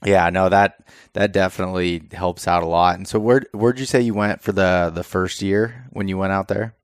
Yeah, 0.04 0.30
no 0.30 0.50
that 0.50 0.88
that 1.14 1.32
definitely 1.32 2.04
helps 2.12 2.48
out 2.48 2.64
a 2.64 2.68
lot. 2.68 2.96
And 2.96 3.08
so, 3.08 3.20
where 3.20 3.44
where'd 3.54 3.80
you 3.80 3.86
say 3.86 4.02
you 4.02 4.14
went 4.14 4.42
for 4.42 4.52
the 4.52 4.92
the 4.94 5.04
first 5.04 5.42
year 5.42 5.88
when 5.92 6.08
you 6.08 6.18
went 6.18 6.34
out 6.34 6.48
there? 6.48 6.76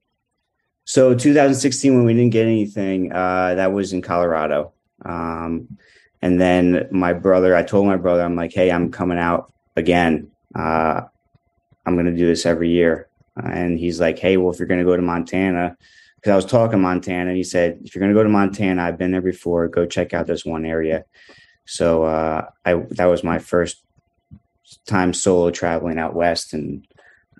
So 0.86 1.14
2016, 1.14 1.96
when 1.96 2.06
we 2.06 2.14
didn't 2.14 2.32
get 2.32 2.48
anything, 2.48 3.12
uh, 3.12 3.56
that 3.56 3.72
was 3.72 3.94
in 3.94 4.02
Colorado. 4.02 4.74
Um, 5.06 5.78
and 6.22 6.40
then 6.40 6.88
my 6.92 7.14
brother, 7.14 7.56
I 7.56 7.64
told 7.64 7.88
my 7.88 7.98
brother, 7.98 8.24
I'm 8.24 8.36
like, 8.36 8.54
hey, 8.54 8.72
I'm 8.72 8.92
coming 8.92 9.18
out 9.18 9.54
again. 9.76 10.32
Uh, 10.54 11.02
I'm 11.86 11.96
going 11.96 12.06
to 12.06 12.16
do 12.16 12.28
this 12.28 12.46
every 12.46 12.70
year. 12.70 13.08
And 13.36 13.80
he's 13.80 14.00
like, 14.00 14.20
hey, 14.20 14.38
well, 14.38 14.52
if 14.52 14.60
you're 14.60 14.68
going 14.68 14.80
to 14.80 14.86
go 14.86 14.96
to 14.96 15.02
Montana, 15.02 15.78
because 16.16 16.32
I 16.32 16.36
was 16.36 16.46
talking 16.46 16.80
Montana, 16.80 17.30
and 17.30 17.38
he 17.38 17.44
said, 17.44 17.80
if 17.84 17.96
you're 17.96 18.02
going 18.02 18.14
to 18.14 18.20
go 18.20 18.24
to 18.24 18.30
Montana, 18.30 18.84
I've 18.84 18.98
been 18.98 19.12
there 19.12 19.22
before. 19.22 19.68
Go 19.68 19.88
check 19.88 20.14
out 20.14 20.28
this 20.28 20.46
one 20.46 20.66
area. 20.66 21.06
So 21.66 22.04
uh, 22.04 22.48
I 22.66 22.74
that 22.92 23.06
was 23.06 23.24
my 23.24 23.40
first 23.40 23.84
time 24.86 25.14
solo 25.14 25.52
traveling 25.52 25.98
out 25.98 26.16
west, 26.16 26.54
and 26.54 26.86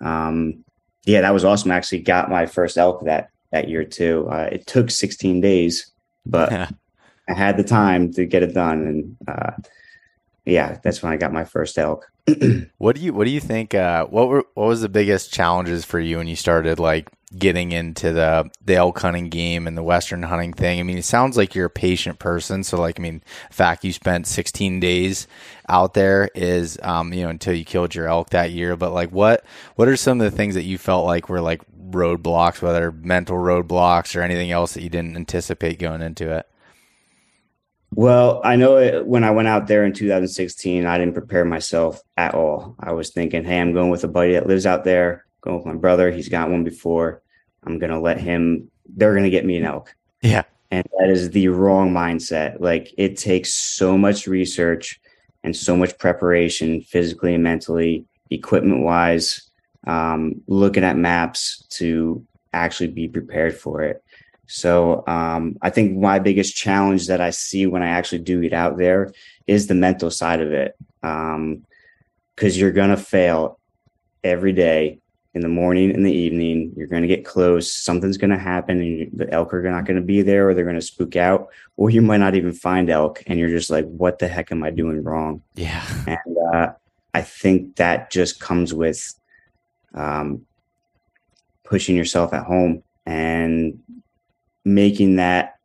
um, 0.02 0.64
yeah, 1.04 1.20
that 1.20 1.34
was 1.34 1.44
awesome. 1.44 1.70
I 1.70 1.76
actually 1.76 2.00
got 2.00 2.30
my 2.30 2.46
first 2.46 2.78
elk 2.78 3.04
that 3.04 3.30
that 3.52 3.68
year 3.68 3.84
too. 3.84 4.28
Uh, 4.30 4.48
it 4.50 4.66
took 4.66 4.90
16 4.90 5.40
days, 5.40 5.90
but 6.26 6.52
I 6.52 7.34
had 7.34 7.56
the 7.56 7.64
time 7.64 8.12
to 8.14 8.26
get 8.26 8.42
it 8.42 8.54
done, 8.54 8.86
and 8.86 9.16
uh, 9.28 9.52
yeah, 10.44 10.78
that's 10.82 11.02
when 11.02 11.12
I 11.12 11.16
got 11.16 11.32
my 11.32 11.44
first 11.44 11.78
elk. 11.78 12.10
what 12.78 12.96
do 12.96 13.02
you 13.02 13.12
What 13.12 13.24
do 13.24 13.30
you 13.30 13.40
think? 13.40 13.74
Uh, 13.74 14.06
what 14.06 14.28
were 14.28 14.44
What 14.54 14.66
was 14.66 14.80
the 14.80 14.88
biggest 14.88 15.32
challenges 15.32 15.84
for 15.84 16.00
you 16.00 16.18
when 16.18 16.26
you 16.26 16.36
started 16.36 16.78
like 16.78 17.08
getting 17.38 17.72
into 17.72 18.12
the 18.12 18.50
the 18.64 18.74
elk 18.74 18.98
hunting 18.98 19.28
game 19.28 19.66
and 19.66 19.76
the 19.76 19.82
western 19.82 20.22
hunting 20.22 20.52
thing? 20.52 20.80
I 20.80 20.82
mean, 20.82 20.98
it 20.98 21.04
sounds 21.04 21.36
like 21.36 21.54
you're 21.54 21.66
a 21.66 21.70
patient 21.70 22.18
person. 22.18 22.64
So, 22.64 22.80
like, 22.80 22.98
I 22.98 23.02
mean, 23.02 23.22
fact 23.50 23.84
you 23.84 23.92
spent 23.92 24.26
16 24.26 24.80
days 24.80 25.26
out 25.68 25.94
there 25.94 26.28
is, 26.34 26.78
um, 26.82 27.12
you 27.12 27.22
know, 27.22 27.28
until 27.30 27.54
you 27.54 27.64
killed 27.64 27.94
your 27.94 28.08
elk 28.08 28.30
that 28.30 28.50
year. 28.50 28.76
But 28.76 28.92
like, 28.92 29.10
what 29.10 29.44
What 29.76 29.88
are 29.88 29.96
some 29.96 30.20
of 30.20 30.30
the 30.30 30.36
things 30.36 30.54
that 30.54 30.64
you 30.64 30.78
felt 30.78 31.06
like 31.06 31.28
were 31.28 31.40
like 31.40 31.62
roadblocks, 31.90 32.62
whether 32.62 32.92
mental 32.92 33.36
roadblocks 33.36 34.16
or 34.16 34.22
anything 34.22 34.50
else 34.50 34.74
that 34.74 34.82
you 34.82 34.88
didn't 34.90 35.16
anticipate 35.16 35.78
going 35.78 36.02
into 36.02 36.30
it? 36.36 36.46
Well, 37.94 38.40
I 38.42 38.56
know 38.56 38.78
it, 38.78 39.06
when 39.06 39.22
I 39.22 39.32
went 39.32 39.48
out 39.48 39.66
there 39.66 39.84
in 39.84 39.92
2016, 39.92 40.86
I 40.86 40.96
didn't 40.96 41.12
prepare 41.12 41.44
myself 41.44 42.00
at 42.16 42.34
all. 42.34 42.74
I 42.80 42.92
was 42.92 43.10
thinking, 43.10 43.44
hey, 43.44 43.60
I'm 43.60 43.74
going 43.74 43.90
with 43.90 44.02
a 44.04 44.08
buddy 44.08 44.32
that 44.32 44.46
lives 44.46 44.64
out 44.64 44.84
there, 44.84 45.26
going 45.42 45.56
with 45.56 45.66
my 45.66 45.74
brother. 45.74 46.10
He's 46.10 46.28
got 46.28 46.50
one 46.50 46.64
before. 46.64 47.22
I'm 47.64 47.78
going 47.78 47.90
to 47.90 48.00
let 48.00 48.18
him, 48.18 48.70
they're 48.86 49.12
going 49.12 49.24
to 49.24 49.30
get 49.30 49.44
me 49.44 49.56
an 49.58 49.64
elk. 49.64 49.94
Yeah. 50.22 50.44
And 50.70 50.84
that 50.98 51.10
is 51.10 51.30
the 51.30 51.48
wrong 51.48 51.92
mindset. 51.92 52.60
Like 52.60 52.94
it 52.96 53.18
takes 53.18 53.52
so 53.52 53.98
much 53.98 54.26
research 54.26 54.98
and 55.44 55.54
so 55.54 55.76
much 55.76 55.98
preparation, 55.98 56.80
physically 56.80 57.34
and 57.34 57.42
mentally, 57.42 58.06
equipment 58.30 58.82
wise, 58.82 59.50
um, 59.86 60.40
looking 60.46 60.84
at 60.84 60.96
maps 60.96 61.66
to 61.70 62.24
actually 62.52 62.88
be 62.88 63.08
prepared 63.08 63.54
for 63.54 63.82
it. 63.82 64.02
So 64.46 65.04
um, 65.06 65.56
I 65.62 65.70
think 65.70 65.96
my 65.96 66.18
biggest 66.18 66.56
challenge 66.56 67.06
that 67.08 67.20
I 67.20 67.30
see 67.30 67.66
when 67.66 67.82
I 67.82 67.88
actually 67.88 68.20
do 68.20 68.40
get 68.40 68.52
out 68.52 68.76
there 68.76 69.12
is 69.46 69.66
the 69.66 69.74
mental 69.74 70.10
side 70.10 70.40
of 70.40 70.52
it. 70.52 70.76
Because 71.00 71.34
um, 71.34 71.64
you're 72.36 72.72
going 72.72 72.90
to 72.90 72.96
fail 72.96 73.58
every 74.22 74.52
day 74.52 75.00
in 75.34 75.40
the 75.40 75.48
morning 75.48 75.90
in 75.90 76.02
the 76.02 76.12
evening. 76.12 76.72
You're 76.76 76.86
going 76.86 77.02
to 77.02 77.08
get 77.08 77.24
close. 77.24 77.72
Something's 77.72 78.18
going 78.18 78.30
to 78.30 78.38
happen, 78.38 78.80
and 78.80 79.10
the 79.12 79.32
elk 79.32 79.54
are 79.54 79.62
not 79.62 79.86
going 79.86 79.96
to 79.96 80.02
be 80.02 80.22
there, 80.22 80.48
or 80.48 80.54
they're 80.54 80.64
going 80.64 80.76
to 80.76 80.82
spook 80.82 81.16
out, 81.16 81.48
or 81.76 81.90
you 81.90 82.02
might 82.02 82.18
not 82.18 82.34
even 82.34 82.52
find 82.52 82.90
elk, 82.90 83.22
and 83.26 83.38
you're 83.38 83.48
just 83.48 83.70
like, 83.70 83.86
"What 83.86 84.18
the 84.18 84.28
heck 84.28 84.52
am 84.52 84.62
I 84.62 84.70
doing 84.70 85.02
wrong?" 85.02 85.42
Yeah, 85.54 85.84
and 86.06 86.36
uh, 86.52 86.72
I 87.14 87.22
think 87.22 87.76
that 87.76 88.10
just 88.10 88.40
comes 88.40 88.74
with 88.74 89.14
um, 89.94 90.44
pushing 91.64 91.96
yourself 91.96 92.32
at 92.32 92.44
home 92.44 92.82
and 93.06 93.80
making 94.64 95.16
that 95.16 95.58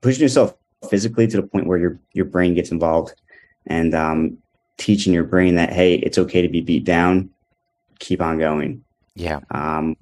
pushing 0.00 0.22
yourself 0.22 0.54
physically 0.88 1.26
to 1.26 1.36
the 1.36 1.46
point 1.46 1.66
where 1.66 1.78
your 1.78 1.98
your 2.12 2.24
brain 2.24 2.54
gets 2.54 2.70
involved 2.70 3.14
and 3.66 3.94
um, 3.94 4.38
teaching 4.76 5.12
your 5.12 5.24
brain 5.24 5.54
that 5.56 5.72
hey 5.72 5.96
it's 5.96 6.18
okay 6.18 6.42
to 6.42 6.48
be 6.48 6.60
beat 6.60 6.84
down 6.84 7.30
keep 7.98 8.20
on 8.20 8.38
going 8.38 8.84
yeah 9.14 9.40
um, 9.50 9.96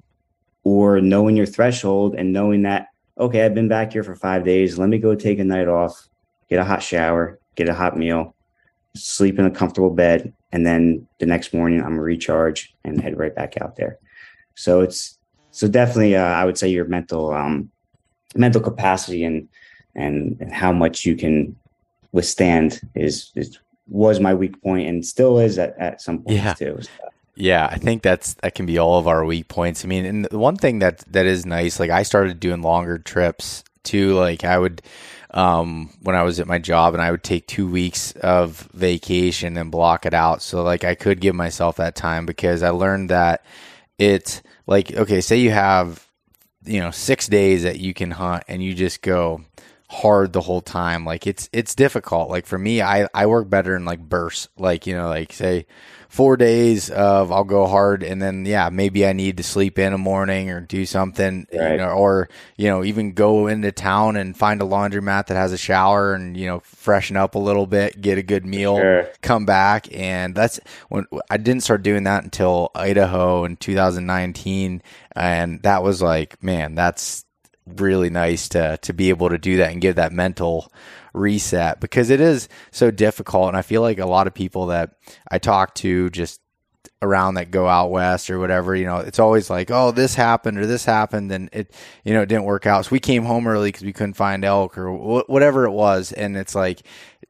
or 0.63 1.01
knowing 1.01 1.35
your 1.35 1.45
threshold 1.45 2.15
and 2.15 2.33
knowing 2.33 2.63
that 2.63 2.87
okay 3.17 3.43
i've 3.43 3.55
been 3.55 3.67
back 3.67 3.93
here 3.93 4.03
for 4.03 4.15
five 4.15 4.43
days 4.43 4.77
let 4.77 4.89
me 4.89 4.97
go 4.97 5.15
take 5.15 5.39
a 5.39 5.43
night 5.43 5.67
off 5.67 6.07
get 6.49 6.59
a 6.59 6.63
hot 6.63 6.81
shower 6.81 7.39
get 7.55 7.69
a 7.69 7.73
hot 7.73 7.97
meal 7.97 8.35
sleep 8.95 9.37
in 9.37 9.45
a 9.45 9.51
comfortable 9.51 9.89
bed 9.89 10.33
and 10.51 10.65
then 10.65 11.07
the 11.19 11.25
next 11.25 11.53
morning 11.53 11.81
i'm 11.83 11.99
recharge 11.99 12.73
and 12.83 13.01
head 13.01 13.17
right 13.17 13.35
back 13.35 13.59
out 13.61 13.75
there 13.75 13.97
so 14.55 14.81
it's 14.81 15.17
so 15.51 15.67
definitely 15.67 16.15
uh, 16.15 16.23
i 16.23 16.45
would 16.45 16.57
say 16.57 16.67
your 16.67 16.85
mental 16.85 17.33
um, 17.33 17.69
mental 18.35 18.61
capacity 18.61 19.23
and 19.23 19.47
and, 19.97 20.37
and 20.39 20.53
how 20.53 20.71
much 20.71 21.05
you 21.05 21.15
can 21.15 21.55
withstand 22.11 22.79
is, 22.95 23.31
is 23.35 23.59
was 23.87 24.19
my 24.19 24.33
weak 24.33 24.61
point 24.61 24.87
and 24.87 25.05
still 25.05 25.39
is 25.39 25.57
at, 25.57 25.77
at 25.79 26.01
some 26.01 26.19
point 26.19 26.37
yeah. 26.37 26.53
too. 26.53 26.77
So. 26.81 26.89
Yeah, 27.39 27.67
I 27.71 27.77
think 27.77 28.01
that's 28.01 28.33
that 28.35 28.55
can 28.55 28.65
be 28.65 28.79
all 28.79 28.97
of 28.97 29.07
our 29.07 29.23
weak 29.23 29.47
points. 29.47 29.85
I 29.85 29.87
mean, 29.87 30.05
and 30.05 30.25
the 30.25 30.39
one 30.39 30.57
thing 30.57 30.79
that 30.79 30.99
that 31.11 31.27
is 31.27 31.45
nice, 31.45 31.79
like 31.79 31.91
I 31.91 32.01
started 32.01 32.39
doing 32.39 32.63
longer 32.63 32.97
trips 32.97 33.63
too. 33.83 34.15
Like 34.15 34.43
I 34.43 34.57
would 34.57 34.81
um, 35.29 35.91
when 36.01 36.15
I 36.15 36.23
was 36.23 36.39
at 36.39 36.47
my 36.47 36.57
job, 36.57 36.95
and 36.95 37.01
I 37.01 37.11
would 37.11 37.23
take 37.23 37.45
two 37.45 37.69
weeks 37.69 38.11
of 38.13 38.67
vacation 38.73 39.55
and 39.55 39.69
block 39.69 40.07
it 40.07 40.15
out, 40.15 40.41
so 40.41 40.63
like 40.63 40.83
I 40.83 40.95
could 40.95 41.21
give 41.21 41.35
myself 41.35 41.75
that 41.77 41.95
time 41.95 42.25
because 42.25 42.63
I 42.63 42.69
learned 42.71 43.11
that 43.11 43.45
it's 43.99 44.41
like 44.65 44.91
okay, 44.95 45.21
say 45.21 45.37
you 45.37 45.51
have 45.51 46.07
you 46.65 46.79
know 46.79 46.89
six 46.89 47.27
days 47.27 47.61
that 47.63 47.79
you 47.79 47.93
can 47.93 48.09
hunt 48.09 48.45
and 48.47 48.63
you 48.63 48.73
just 48.73 49.03
go 49.03 49.41
hard 49.89 50.33
the 50.33 50.41
whole 50.41 50.61
time. 50.61 51.05
Like 51.05 51.25
it's 51.25 51.49
it's 51.53 51.75
difficult. 51.75 52.29
Like 52.29 52.45
for 52.45 52.57
me, 52.57 52.81
I 52.81 53.07
I 53.13 53.25
work 53.25 53.49
better 53.49 53.75
in 53.75 53.85
like 53.85 53.99
bursts. 53.99 54.49
Like 54.57 54.85
you 54.85 54.95
know, 54.95 55.07
like 55.07 55.33
say 55.33 55.65
four 56.09 56.37
days 56.37 56.89
of 56.89 57.31
I'll 57.31 57.43
go 57.43 57.67
hard, 57.67 58.03
and 58.03 58.21
then 58.21 58.45
yeah, 58.45 58.69
maybe 58.69 59.05
I 59.05 59.13
need 59.13 59.37
to 59.37 59.43
sleep 59.43 59.79
in 59.79 59.93
a 59.93 59.97
morning 59.97 60.49
or 60.49 60.59
do 60.59 60.85
something, 60.85 61.47
right. 61.53 61.71
you 61.71 61.77
know, 61.77 61.89
or 61.89 62.29
you 62.57 62.67
know, 62.67 62.83
even 62.83 63.13
go 63.13 63.47
into 63.47 63.71
town 63.71 64.17
and 64.17 64.35
find 64.35 64.61
a 64.61 64.65
laundromat 64.65 65.27
that 65.27 65.35
has 65.35 65.53
a 65.53 65.57
shower 65.57 66.13
and 66.13 66.35
you 66.35 66.47
know, 66.47 66.59
freshen 66.61 67.15
up 67.15 67.35
a 67.35 67.39
little 67.39 67.67
bit, 67.67 68.01
get 68.01 68.17
a 68.17 68.23
good 68.23 68.45
meal, 68.45 68.77
sure. 68.77 69.09
come 69.21 69.45
back, 69.45 69.87
and 69.93 70.35
that's 70.35 70.59
when 70.89 71.05
I 71.29 71.37
didn't 71.37 71.63
start 71.63 71.83
doing 71.83 72.03
that 72.03 72.23
until 72.23 72.71
Idaho 72.75 73.45
in 73.45 73.55
2019, 73.55 74.81
and 75.15 75.63
that 75.63 75.81
was 75.81 76.01
like, 76.01 76.41
man, 76.43 76.75
that's 76.75 77.25
really 77.75 78.09
nice 78.09 78.49
to 78.49 78.77
to 78.77 78.93
be 78.93 79.09
able 79.09 79.29
to 79.29 79.37
do 79.37 79.57
that 79.57 79.71
and 79.71 79.81
give 79.81 79.95
that 79.95 80.11
mental 80.11 80.71
reset 81.13 81.79
because 81.79 82.09
it 82.09 82.21
is 82.21 82.47
so 82.71 82.91
difficult. 82.91 83.49
And 83.49 83.57
I 83.57 83.61
feel 83.61 83.81
like 83.81 83.99
a 83.99 84.05
lot 84.05 84.27
of 84.27 84.33
people 84.33 84.67
that 84.67 84.95
I 85.29 85.39
talk 85.39 85.75
to 85.75 86.09
just 86.09 86.41
around 87.01 87.35
that 87.35 87.51
go 87.51 87.67
out 87.67 87.91
west 87.91 88.29
or 88.29 88.39
whatever, 88.39 88.75
you 88.75 88.85
know, 88.85 88.97
it's 88.97 89.19
always 89.19 89.49
like, 89.49 89.69
oh, 89.69 89.91
this 89.91 90.15
happened 90.15 90.57
or 90.57 90.65
this 90.65 90.85
happened, 90.85 91.31
and 91.31 91.49
it, 91.53 91.73
you 92.03 92.13
know, 92.13 92.21
it 92.21 92.29
didn't 92.29 92.45
work 92.45 92.65
out. 92.65 92.85
So 92.85 92.89
we 92.91 92.99
came 92.99 93.23
home 93.23 93.47
early 93.47 93.69
because 93.69 93.83
we 93.83 93.93
couldn't 93.93 94.15
find 94.15 94.43
elk 94.43 94.77
or 94.77 94.91
wh- 94.91 95.29
whatever 95.29 95.65
it 95.65 95.71
was, 95.71 96.11
and 96.11 96.35
it's 96.35 96.55
like, 96.55 96.81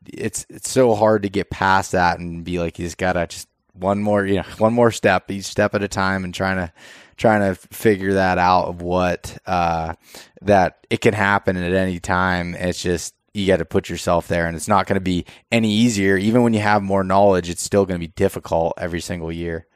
it's 0.05 0.45
it's 0.49 0.69
so 0.69 0.95
hard 0.95 1.23
to 1.23 1.29
get 1.29 1.49
past 1.49 1.91
that 1.91 2.19
and 2.19 2.43
be 2.43 2.59
like, 2.59 2.79
you 2.79 2.85
just 2.85 2.97
gotta 2.97 3.27
just 3.27 3.49
one 3.73 3.99
more, 3.99 4.25
you 4.25 4.35
know, 4.37 4.43
one 4.57 4.73
more 4.73 4.91
step, 4.91 5.29
each 5.29 5.45
step 5.45 5.75
at 5.75 5.83
a 5.83 5.87
time, 5.87 6.23
and 6.23 6.33
trying 6.33 6.57
to 6.57 6.71
trying 7.17 7.41
to 7.41 7.55
figure 7.55 8.13
that 8.13 8.37
out 8.37 8.65
of 8.65 8.81
what 8.81 9.37
uh, 9.45 9.95
that 10.41 10.85
it 10.89 11.01
can 11.01 11.13
happen 11.13 11.57
at 11.57 11.73
any 11.73 11.99
time. 11.99 12.55
It's 12.55 12.81
just 12.81 13.13
you 13.33 13.47
got 13.47 13.57
to 13.57 13.65
put 13.65 13.89
yourself 13.89 14.27
there, 14.27 14.47
and 14.47 14.55
it's 14.55 14.67
not 14.67 14.87
going 14.87 14.95
to 14.95 15.01
be 15.01 15.25
any 15.51 15.71
easier. 15.71 16.17
Even 16.17 16.43
when 16.43 16.53
you 16.53 16.59
have 16.59 16.81
more 16.81 17.03
knowledge, 17.03 17.49
it's 17.49 17.61
still 17.61 17.85
going 17.85 17.99
to 17.99 18.07
be 18.07 18.13
difficult 18.13 18.73
every 18.77 19.01
single 19.01 19.31
year. 19.31 19.67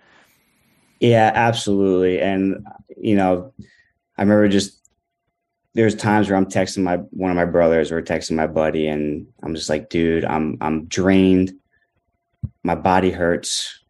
Yeah, 0.99 1.31
absolutely. 1.33 2.21
And 2.21 2.65
you 2.97 3.15
know, 3.15 3.53
I 4.17 4.21
remember 4.21 4.47
just 4.47 4.77
there's 5.73 5.95
times 5.95 6.29
where 6.29 6.37
I'm 6.37 6.45
texting 6.45 6.83
my 6.83 6.97
one 6.97 7.31
of 7.31 7.37
my 7.37 7.45
brothers 7.45 7.91
or 7.91 8.01
texting 8.01 8.35
my 8.35 8.47
buddy, 8.47 8.87
and 8.87 9.27
I'm 9.43 9.55
just 9.55 9.69
like, 9.69 9.89
dude, 9.89 10.25
I'm 10.25 10.57
I'm 10.61 10.85
drained. 10.85 11.53
My 12.63 12.75
body 12.75 13.11
hurts. 13.11 13.80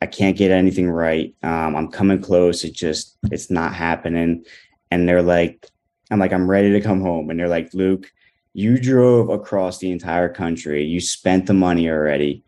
I 0.00 0.06
can't 0.06 0.36
get 0.36 0.50
anything 0.50 0.90
right. 0.90 1.34
Um, 1.42 1.76
I'm 1.76 1.88
coming 1.88 2.20
close. 2.20 2.64
It 2.64 2.72
just 2.72 3.18
it's 3.30 3.50
not 3.50 3.74
happening. 3.74 4.44
And 4.90 5.08
they're 5.08 5.22
like, 5.22 5.66
I'm 6.10 6.18
like, 6.18 6.32
I'm 6.32 6.50
ready 6.50 6.72
to 6.72 6.80
come 6.80 7.00
home. 7.00 7.30
And 7.30 7.38
they're 7.38 7.48
like, 7.48 7.72
Luke, 7.74 8.10
you 8.54 8.78
drove 8.78 9.28
across 9.28 9.78
the 9.78 9.90
entire 9.90 10.28
country. 10.28 10.84
You 10.84 11.00
spent 11.00 11.46
the 11.46 11.54
money 11.54 11.88
already. 11.88 12.42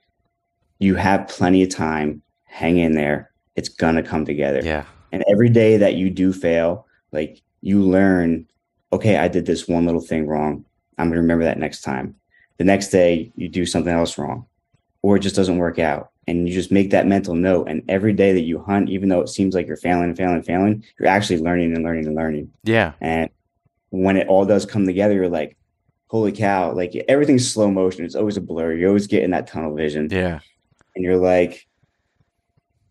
You 0.79 0.97
have 0.97 1.29
plenty 1.29 1.62
of 1.62 1.71
time. 1.71 2.23
Hang 2.45 2.79
in 2.79 2.93
there. 2.93 3.31
It's 3.55 3.69
gonna 3.69 4.03
come 4.03 4.25
together. 4.25 4.61
Yeah. 4.62 4.85
And 5.12 5.23
every 5.31 5.51
day 5.51 5.77
that 5.77 5.95
you 5.95 6.11
do 6.11 6.33
fail, 6.33 6.87
like 7.12 7.43
you 7.61 7.83
learn, 7.83 8.47
okay, 8.93 9.19
I 9.19 9.29
did 9.29 9.47
this 9.47 9.69
one 9.69 9.85
little 9.85 10.01
thing 10.01 10.27
wrong. 10.27 10.65
I'm 10.99 11.09
gonna 11.09 11.21
remember 11.21 11.45
that 11.45 11.59
next 11.59 11.83
time. 11.83 12.17
The 12.57 12.65
next 12.65 12.88
day 12.88 13.33
you 13.37 13.49
do 13.49 13.67
something 13.67 13.93
else 13.93 14.17
wrong, 14.19 14.47
or 15.03 15.17
it 15.17 15.21
just 15.21 15.37
doesn't 15.37 15.59
work 15.59 15.79
out. 15.79 16.12
And 16.33 16.49
you 16.49 16.55
just 16.55 16.73
make 16.73 16.90
that 16.90 17.07
mental 17.07 17.35
note. 17.35 17.68
And 17.68 17.83
every 17.90 18.14
day 18.14 18.33
that 18.33 18.40
you 18.40 18.59
hunt, 18.59 18.88
even 18.88 19.11
though 19.11 19.21
it 19.21 19.29
seems 19.29 19.55
like 19.55 19.66
you're 19.66 19.77
failing 19.77 20.05
and 20.05 20.16
failing 20.16 20.37
and 20.37 20.47
failing, 20.47 20.83
you're 20.99 21.09
actually 21.09 21.38
learning 21.38 21.75
and 21.75 21.85
learning 21.85 22.07
and 22.07 22.16
learning. 22.16 22.51
Yeah. 22.64 22.92
And 23.03 23.29
when 23.90 24.16
it 24.16 24.29
all 24.29 24.47
does 24.47 24.64
come 24.64 24.87
together, 24.87 25.12
you're 25.12 25.29
like, 25.29 25.59
holy 26.07 26.33
cow, 26.33 26.73
like 26.73 26.95
everything's 27.07 27.51
slow 27.51 27.71
motion. 27.71 28.07
It's 28.07 28.14
always 28.14 28.38
a 28.38 28.40
blur. 28.40 28.73
You're 28.73 28.88
always 28.88 29.07
get 29.07 29.25
in 29.25 29.31
that 29.33 29.47
tunnel 29.47 29.75
vision. 29.75 30.09
Yeah. 30.11 30.40
And 30.97 31.05
you're 31.05 31.18
like, 31.18 31.66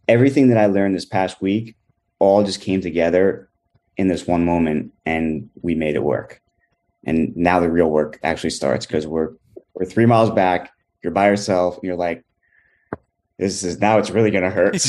everything 0.07 0.49
that 0.49 0.59
I 0.59 0.67
learned 0.67 0.93
this 0.93 1.05
past 1.05 1.41
week 1.41 1.75
all 2.19 2.43
just 2.43 2.61
came 2.61 2.79
together 2.79 3.49
in 3.97 4.07
this 4.07 4.27
one 4.27 4.45
moment 4.45 4.93
and 5.07 5.49
we 5.63 5.73
made 5.73 5.95
it 5.95 6.03
work. 6.03 6.43
And 7.05 7.35
now 7.35 7.59
the 7.59 7.71
real 7.71 7.89
work 7.89 8.19
actually 8.21 8.51
starts 8.51 8.85
because 8.85 9.07
we're 9.07 9.31
we're 9.73 9.85
three 9.85 10.05
miles 10.05 10.29
back, 10.29 10.71
you're 11.01 11.11
by 11.11 11.27
yourself, 11.27 11.75
and 11.77 11.83
you're 11.85 11.95
like, 11.95 12.23
this 13.41 13.63
is 13.63 13.79
now 13.79 13.97
it's 13.97 14.11
really 14.11 14.29
gonna 14.29 14.51
hurt. 14.51 14.75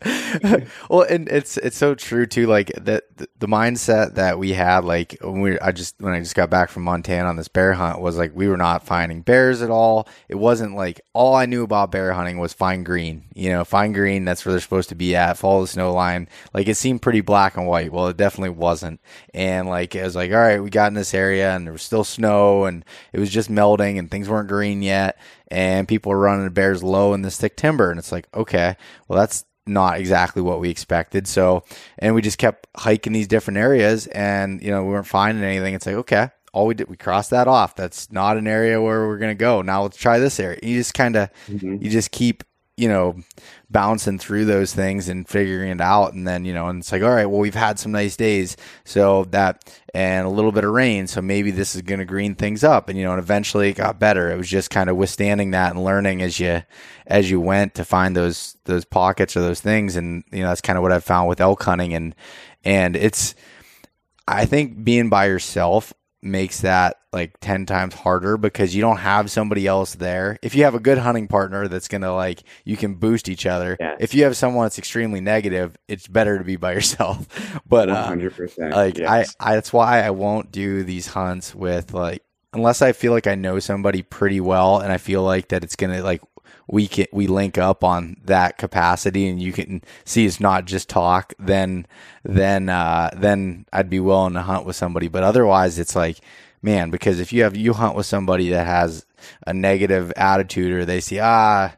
well, 0.88 1.02
and 1.02 1.28
it's 1.28 1.58
it's 1.58 1.76
so 1.76 1.94
true 1.94 2.24
too. 2.24 2.46
Like 2.46 2.72
that 2.80 3.04
the, 3.16 3.46
mindset 3.46 4.14
that 4.14 4.38
we 4.38 4.54
had, 4.54 4.86
like 4.86 5.18
when 5.20 5.42
we 5.42 5.60
I 5.60 5.72
just 5.72 6.00
when 6.00 6.14
I 6.14 6.20
just 6.20 6.34
got 6.34 6.48
back 6.48 6.70
from 6.70 6.84
Montana 6.84 7.28
on 7.28 7.36
this 7.36 7.48
bear 7.48 7.74
hunt 7.74 8.00
was 8.00 8.16
like 8.16 8.34
we 8.34 8.48
were 8.48 8.56
not 8.56 8.86
finding 8.86 9.20
bears 9.20 9.60
at 9.60 9.68
all. 9.68 10.08
It 10.30 10.36
wasn't 10.36 10.74
like 10.74 11.02
all 11.12 11.34
I 11.34 11.44
knew 11.44 11.64
about 11.64 11.92
bear 11.92 12.14
hunting 12.14 12.38
was 12.38 12.54
find 12.54 12.86
green. 12.86 13.24
You 13.34 13.50
know, 13.50 13.62
find 13.62 13.92
green. 13.92 14.24
That's 14.24 14.46
where 14.46 14.54
they're 14.54 14.60
supposed 14.60 14.88
to 14.88 14.94
be 14.94 15.14
at. 15.14 15.36
Follow 15.36 15.60
the 15.62 15.68
snow 15.68 15.92
line. 15.92 16.28
Like 16.54 16.66
it 16.66 16.76
seemed 16.76 17.02
pretty 17.02 17.20
black 17.20 17.58
and 17.58 17.66
white. 17.66 17.92
Well, 17.92 18.08
it 18.08 18.16
definitely 18.16 18.56
wasn't. 18.56 19.02
And 19.34 19.68
like 19.68 19.94
it 19.94 20.02
was 20.02 20.16
like, 20.16 20.30
all 20.30 20.38
right, 20.38 20.62
we 20.62 20.70
got 20.70 20.88
in 20.88 20.94
this 20.94 21.12
area 21.12 21.54
and 21.54 21.66
there 21.66 21.72
was 21.72 21.82
still 21.82 22.04
snow 22.04 22.64
and 22.64 22.86
it 23.12 23.20
was 23.20 23.28
just 23.28 23.50
melting 23.50 23.98
and 23.98 24.10
things 24.10 24.30
weren't 24.30 24.48
green 24.48 24.80
yet 24.80 25.18
and 25.50 25.88
people 25.88 26.10
were 26.10 26.18
running 26.18 26.48
bears 26.50 26.82
low 26.82 27.14
in 27.14 27.22
this 27.22 27.38
thick 27.38 27.56
timber 27.56 27.90
and 27.90 27.98
it's 27.98 28.12
like 28.12 28.28
okay 28.34 28.76
well 29.08 29.18
that's 29.18 29.44
not 29.68 29.98
exactly 29.98 30.42
what 30.42 30.60
we 30.60 30.70
expected. 30.70 31.28
So, 31.28 31.64
and 31.98 32.14
we 32.14 32.22
just 32.22 32.38
kept 32.38 32.66
hiking 32.76 33.12
these 33.12 33.28
different 33.28 33.58
areas 33.58 34.06
and, 34.08 34.62
you 34.62 34.70
know, 34.70 34.82
we 34.82 34.90
weren't 34.90 35.06
finding 35.06 35.44
anything. 35.44 35.74
It's 35.74 35.86
like, 35.86 35.96
okay, 35.96 36.30
all 36.52 36.66
we 36.66 36.74
did, 36.74 36.88
we 36.88 36.96
crossed 36.96 37.30
that 37.30 37.46
off. 37.46 37.76
That's 37.76 38.10
not 38.10 38.36
an 38.36 38.48
area 38.48 38.80
where 38.80 39.06
we're 39.06 39.18
going 39.18 39.36
to 39.36 39.40
go. 39.40 39.62
Now 39.62 39.82
let's 39.82 39.96
try 39.96 40.18
this 40.18 40.40
area. 40.40 40.58
You 40.62 40.76
just 40.76 40.94
kind 40.94 41.16
of, 41.16 41.30
mm-hmm. 41.46 41.82
you 41.82 41.90
just 41.90 42.10
keep 42.10 42.42
you 42.78 42.88
know, 42.88 43.16
bouncing 43.70 44.18
through 44.18 44.44
those 44.44 44.72
things 44.72 45.08
and 45.08 45.28
figuring 45.28 45.70
it 45.70 45.80
out. 45.80 46.12
And 46.12 46.26
then, 46.26 46.44
you 46.44 46.54
know, 46.54 46.68
and 46.68 46.78
it's 46.78 46.92
like, 46.92 47.02
all 47.02 47.10
right, 47.10 47.26
well, 47.26 47.40
we've 47.40 47.54
had 47.54 47.78
some 47.78 47.90
nice 47.92 48.16
days. 48.16 48.56
So 48.84 49.24
that, 49.26 49.70
and 49.92 50.26
a 50.26 50.30
little 50.30 50.52
bit 50.52 50.64
of 50.64 50.70
rain. 50.70 51.08
So 51.08 51.20
maybe 51.20 51.50
this 51.50 51.74
is 51.74 51.82
going 51.82 51.98
to 51.98 52.04
green 52.04 52.36
things 52.36 52.62
up. 52.62 52.88
And, 52.88 52.96
you 52.96 53.04
know, 53.04 53.10
and 53.10 53.18
eventually 53.18 53.70
it 53.70 53.74
got 53.74 53.98
better. 53.98 54.30
It 54.30 54.36
was 54.36 54.48
just 54.48 54.70
kind 54.70 54.88
of 54.88 54.96
withstanding 54.96 55.50
that 55.50 55.72
and 55.72 55.84
learning 55.84 56.22
as 56.22 56.38
you, 56.38 56.62
as 57.06 57.28
you 57.30 57.40
went 57.40 57.74
to 57.74 57.84
find 57.84 58.16
those, 58.16 58.56
those 58.64 58.84
pockets 58.84 59.36
or 59.36 59.40
those 59.40 59.60
things. 59.60 59.96
And, 59.96 60.22
you 60.30 60.42
know, 60.42 60.48
that's 60.48 60.60
kind 60.60 60.78
of 60.78 60.82
what 60.82 60.92
I've 60.92 61.04
found 61.04 61.28
with 61.28 61.40
elk 61.40 61.62
hunting. 61.62 61.94
And, 61.94 62.14
and 62.64 62.94
it's, 62.94 63.34
I 64.28 64.44
think 64.44 64.84
being 64.84 65.08
by 65.08 65.26
yourself 65.26 65.92
makes 66.22 66.60
that 66.62 66.96
like 67.12 67.38
10 67.40 67.66
times 67.66 67.94
harder 67.94 68.36
because 68.36 68.74
you 68.74 68.80
don't 68.80 68.98
have 68.98 69.30
somebody 69.30 69.66
else 69.66 69.94
there. 69.94 70.38
If 70.42 70.54
you 70.54 70.64
have 70.64 70.74
a 70.74 70.80
good 70.80 70.98
hunting 70.98 71.28
partner 71.28 71.68
that's 71.68 71.88
going 71.88 72.02
to 72.02 72.12
like, 72.12 72.42
you 72.64 72.76
can 72.76 72.94
boost 72.94 73.28
each 73.28 73.46
other. 73.46 73.76
Yeah. 73.78 73.96
If 73.98 74.14
you 74.14 74.24
have 74.24 74.36
someone 74.36 74.64
that's 74.64 74.78
extremely 74.78 75.20
negative, 75.20 75.76
it's 75.86 76.06
better 76.06 76.38
to 76.38 76.44
be 76.44 76.56
by 76.56 76.72
yourself. 76.74 77.26
But, 77.66 77.88
uh, 77.88 78.08
100%. 78.10 78.72
Like, 78.72 78.98
yes. 78.98 79.34
I, 79.40 79.52
I, 79.52 79.54
that's 79.54 79.72
why 79.72 80.02
I 80.02 80.10
won't 80.10 80.50
do 80.50 80.82
these 80.82 81.06
hunts 81.08 81.54
with 81.54 81.94
like, 81.94 82.22
unless 82.52 82.82
I 82.82 82.92
feel 82.92 83.12
like 83.12 83.26
I 83.26 83.34
know 83.34 83.58
somebody 83.58 84.02
pretty 84.02 84.40
well 84.40 84.80
and 84.80 84.92
I 84.92 84.98
feel 84.98 85.22
like 85.22 85.48
that 85.48 85.64
it's 85.64 85.76
going 85.76 85.92
to 85.92 86.02
like 86.02 86.22
we 86.68 86.86
can 86.86 87.06
we 87.12 87.26
link 87.26 87.58
up 87.58 87.82
on 87.82 88.16
that 88.24 88.58
capacity 88.58 89.26
and 89.28 89.42
you 89.42 89.52
can 89.52 89.82
see 90.04 90.26
it's 90.26 90.40
not 90.40 90.66
just 90.66 90.88
talk 90.88 91.32
then 91.38 91.86
then 92.22 92.68
uh, 92.68 93.10
then 93.16 93.64
I'd 93.72 93.90
be 93.90 94.00
willing 94.00 94.34
to 94.34 94.42
hunt 94.42 94.66
with 94.66 94.76
somebody 94.76 95.08
but 95.08 95.22
otherwise 95.22 95.78
it's 95.78 95.96
like 95.96 96.18
man 96.60 96.90
because 96.90 97.20
if 97.20 97.32
you 97.32 97.42
have 97.42 97.56
you 97.56 97.72
hunt 97.72 97.96
with 97.96 98.06
somebody 98.06 98.50
that 98.50 98.66
has 98.66 99.06
a 99.46 99.54
negative 99.54 100.12
attitude 100.16 100.72
or 100.72 100.84
they 100.84 101.00
see 101.00 101.18
ah 101.20 101.72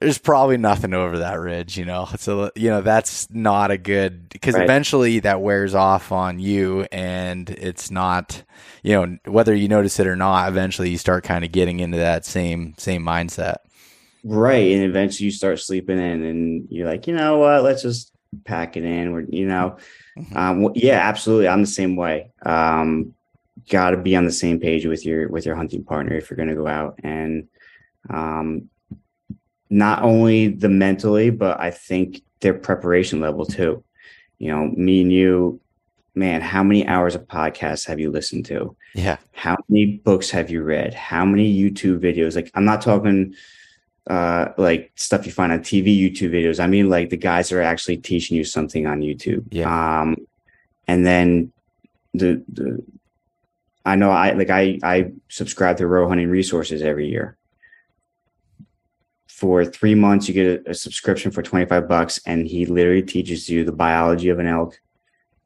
there's 0.00 0.18
probably 0.18 0.56
nothing 0.56 0.94
over 0.94 1.18
that 1.18 1.38
ridge, 1.38 1.76
you 1.76 1.84
know. 1.84 2.08
So 2.16 2.50
you 2.56 2.70
know 2.70 2.80
that's 2.80 3.30
not 3.30 3.70
a 3.70 3.76
good 3.76 4.30
because 4.30 4.54
right. 4.54 4.64
eventually 4.64 5.20
that 5.20 5.42
wears 5.42 5.74
off 5.74 6.10
on 6.10 6.38
you, 6.38 6.86
and 6.90 7.48
it's 7.50 7.90
not, 7.90 8.42
you 8.82 8.92
know, 8.92 9.18
whether 9.30 9.54
you 9.54 9.68
notice 9.68 10.00
it 10.00 10.06
or 10.06 10.16
not. 10.16 10.48
Eventually, 10.48 10.88
you 10.88 10.96
start 10.96 11.24
kind 11.24 11.44
of 11.44 11.52
getting 11.52 11.80
into 11.80 11.98
that 11.98 12.24
same 12.24 12.74
same 12.78 13.04
mindset. 13.04 13.56
Right. 14.24 14.72
And 14.72 14.82
eventually 14.84 15.26
you 15.26 15.30
start 15.30 15.60
sleeping 15.60 15.98
in 15.98 16.22
and 16.24 16.68
you're 16.70 16.88
like, 16.88 17.06
you 17.06 17.14
know 17.14 17.38
what, 17.38 17.62
let's 17.62 17.82
just 17.82 18.12
pack 18.44 18.76
it 18.76 18.84
in. 18.84 19.12
We're, 19.12 19.26
you 19.28 19.46
know, 19.46 19.76
mm-hmm. 20.18 20.36
um, 20.36 20.72
yeah, 20.74 20.98
absolutely. 21.08 21.48
I'm 21.48 21.62
the 21.62 21.66
same 21.66 21.96
way. 21.96 22.30
Um, 22.44 23.14
got 23.68 23.90
to 23.90 23.96
be 23.96 24.16
on 24.16 24.24
the 24.24 24.32
same 24.32 24.60
page 24.60 24.86
with 24.86 25.04
your, 25.04 25.28
with 25.28 25.46
your 25.46 25.56
hunting 25.56 25.84
partner 25.84 26.14
if 26.14 26.30
you're 26.30 26.36
going 26.36 26.48
to 26.48 26.54
go 26.54 26.66
out 26.66 26.98
and, 27.02 27.48
um, 28.08 28.68
not 29.70 30.02
only 30.02 30.48
the 30.48 30.68
mentally, 30.68 31.30
but 31.30 31.60
I 31.60 31.70
think 31.70 32.22
their 32.40 32.54
preparation 32.54 33.20
level 33.20 33.46
too. 33.46 33.84
You 34.38 34.50
know, 34.50 34.66
me 34.66 35.02
and 35.02 35.12
you, 35.12 35.60
man, 36.14 36.40
how 36.40 36.64
many 36.64 36.86
hours 36.86 37.14
of 37.14 37.28
podcasts 37.28 37.86
have 37.86 38.00
you 38.00 38.10
listened 38.10 38.46
to? 38.46 38.76
Yeah. 38.94 39.18
How 39.32 39.56
many 39.68 39.98
books 39.98 40.30
have 40.30 40.50
you 40.50 40.62
read? 40.62 40.92
How 40.92 41.24
many 41.24 41.56
YouTube 41.56 42.00
videos? 42.00 42.34
Like, 42.34 42.50
I'm 42.54 42.64
not 42.64 42.82
talking 42.82 43.34
uh, 44.10 44.52
like 44.58 44.90
stuff 44.96 45.24
you 45.24 45.30
find 45.30 45.52
on 45.52 45.60
TV, 45.60 45.96
YouTube 45.96 46.32
videos. 46.32 46.58
I 46.58 46.66
mean, 46.66 46.90
like 46.90 47.10
the 47.10 47.16
guys 47.16 47.52
are 47.52 47.62
actually 47.62 47.98
teaching 47.98 48.36
you 48.36 48.42
something 48.42 48.84
on 48.84 49.02
YouTube. 49.02 49.44
Yeah. 49.50 50.00
Um, 50.00 50.16
and 50.88 51.06
then 51.06 51.52
the 52.12 52.42
the 52.48 52.82
I 53.86 53.94
know 53.94 54.10
I 54.10 54.32
like 54.32 54.50
I 54.50 54.80
I 54.82 55.12
subscribe 55.28 55.76
to 55.76 55.86
Rowe 55.86 56.08
Hunting 56.08 56.28
Resources 56.28 56.82
every 56.82 57.08
year. 57.08 57.36
For 59.28 59.64
three 59.64 59.94
months, 59.94 60.26
you 60.26 60.34
get 60.34 60.66
a, 60.66 60.70
a 60.70 60.74
subscription 60.74 61.30
for 61.30 61.42
twenty 61.42 61.66
five 61.66 61.88
bucks, 61.88 62.20
and 62.26 62.48
he 62.48 62.66
literally 62.66 63.02
teaches 63.02 63.48
you 63.48 63.64
the 63.64 63.70
biology 63.70 64.28
of 64.28 64.40
an 64.40 64.48
elk, 64.48 64.80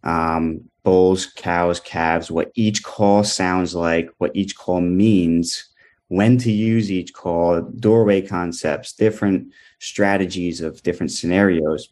um, 0.05 0.71
bulls, 0.85 1.27
cows, 1.27 1.81
calves, 1.81 2.31
what 2.31 2.51
each 2.55 2.83
call 2.83 3.25
sounds 3.25 3.75
like, 3.75 4.09
what 4.17 4.35
each 4.35 4.57
call 4.57 4.81
means, 4.81 5.69
when 6.09 6.39
to 6.39 6.53
use 6.53 6.91
each 6.91 7.13
call, 7.13 7.61
doorway 7.63 8.21
concepts, 8.21 8.93
different 8.93 9.53
strategies 9.79 10.61
of 10.61 10.83
different 10.83 11.13
scenarios. 11.13 11.89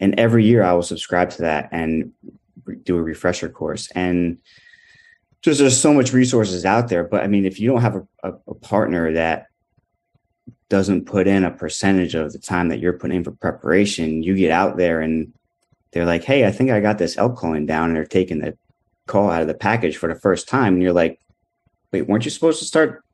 And 0.00 0.18
every 0.18 0.44
year 0.44 0.62
I 0.62 0.72
will 0.72 0.82
subscribe 0.82 1.30
to 1.30 1.42
that 1.42 1.68
and 1.72 2.12
do 2.84 2.96
a 2.96 3.02
refresher 3.02 3.48
course. 3.48 3.90
And 3.92 4.38
just 5.42 5.60
there's 5.60 5.80
so 5.80 5.92
much 5.92 6.12
resources 6.12 6.64
out 6.64 6.88
there. 6.88 7.04
But 7.04 7.22
I 7.22 7.26
mean, 7.26 7.44
if 7.44 7.60
you 7.60 7.70
don't 7.70 7.82
have 7.82 7.96
a, 7.96 8.06
a, 8.22 8.32
a 8.48 8.54
partner 8.54 9.12
that 9.12 9.46
doesn't 10.68 11.06
put 11.06 11.28
in 11.28 11.44
a 11.44 11.50
percentage 11.50 12.14
of 12.14 12.32
the 12.32 12.38
time 12.38 12.68
that 12.68 12.80
you're 12.80 12.98
putting 12.98 13.18
in 13.18 13.24
for 13.24 13.30
preparation, 13.32 14.22
you 14.22 14.36
get 14.36 14.50
out 14.50 14.76
there 14.76 15.00
and 15.00 15.32
they're 15.92 16.06
like, 16.06 16.24
Hey, 16.24 16.46
I 16.46 16.50
think 16.50 16.70
I 16.70 16.80
got 16.80 16.98
this 16.98 17.16
elk 17.16 17.36
calling 17.36 17.66
down, 17.66 17.88
and 17.88 17.96
they're 17.96 18.04
taking 18.04 18.40
the 18.40 18.56
call 19.06 19.30
out 19.30 19.42
of 19.42 19.48
the 19.48 19.54
package 19.54 19.96
for 19.96 20.12
the 20.12 20.20
first 20.20 20.48
time. 20.48 20.74
And 20.74 20.82
you're 20.82 20.92
like, 20.92 21.20
wait, 21.92 22.02
weren't 22.02 22.24
you 22.24 22.30
supposed 22.30 22.58
to 22.58 22.64
start 22.64 23.04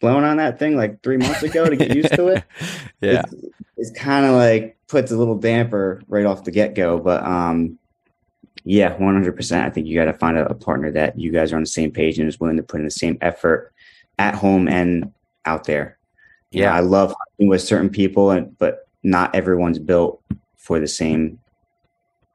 blowing 0.00 0.24
on 0.24 0.36
that 0.38 0.58
thing 0.58 0.76
like 0.76 1.02
three 1.02 1.16
months 1.16 1.42
ago 1.42 1.68
to 1.68 1.76
get 1.76 1.94
used 1.94 2.14
to 2.14 2.28
it? 2.28 2.44
yeah. 3.00 3.22
It's, 3.32 3.44
it's 3.76 3.98
kind 3.98 4.26
of 4.26 4.32
like 4.32 4.76
puts 4.88 5.10
a 5.10 5.16
little 5.16 5.36
damper 5.36 6.02
right 6.08 6.26
off 6.26 6.44
the 6.44 6.50
get 6.50 6.74
go. 6.74 6.98
But 6.98 7.24
um, 7.24 7.78
yeah, 8.64 8.96
100%. 8.96 9.64
I 9.64 9.70
think 9.70 9.86
you 9.86 9.94
got 9.94 10.06
to 10.06 10.14
find 10.14 10.36
a, 10.36 10.48
a, 10.48 10.54
partner 10.54 10.90
that 10.92 11.18
you 11.18 11.30
guys 11.30 11.52
are 11.52 11.56
on 11.56 11.62
the 11.62 11.68
same 11.68 11.90
page 11.90 12.18
and 12.18 12.28
is 12.28 12.40
willing 12.40 12.56
to 12.56 12.62
put 12.62 12.80
in 12.80 12.84
the 12.84 12.90
same 12.90 13.16
effort 13.20 13.72
at 14.18 14.34
home 14.34 14.66
and 14.68 15.12
out 15.44 15.64
there. 15.64 15.98
You 16.50 16.62
yeah. 16.62 16.70
Know, 16.70 16.76
I 16.76 16.80
love 16.80 17.14
hunting 17.16 17.48
with 17.48 17.62
certain 17.62 17.90
people, 17.90 18.30
and 18.30 18.56
but 18.58 18.88
not 19.02 19.34
everyone's 19.34 19.78
built 19.78 20.20
for 20.56 20.80
the 20.80 20.88
same 20.88 21.38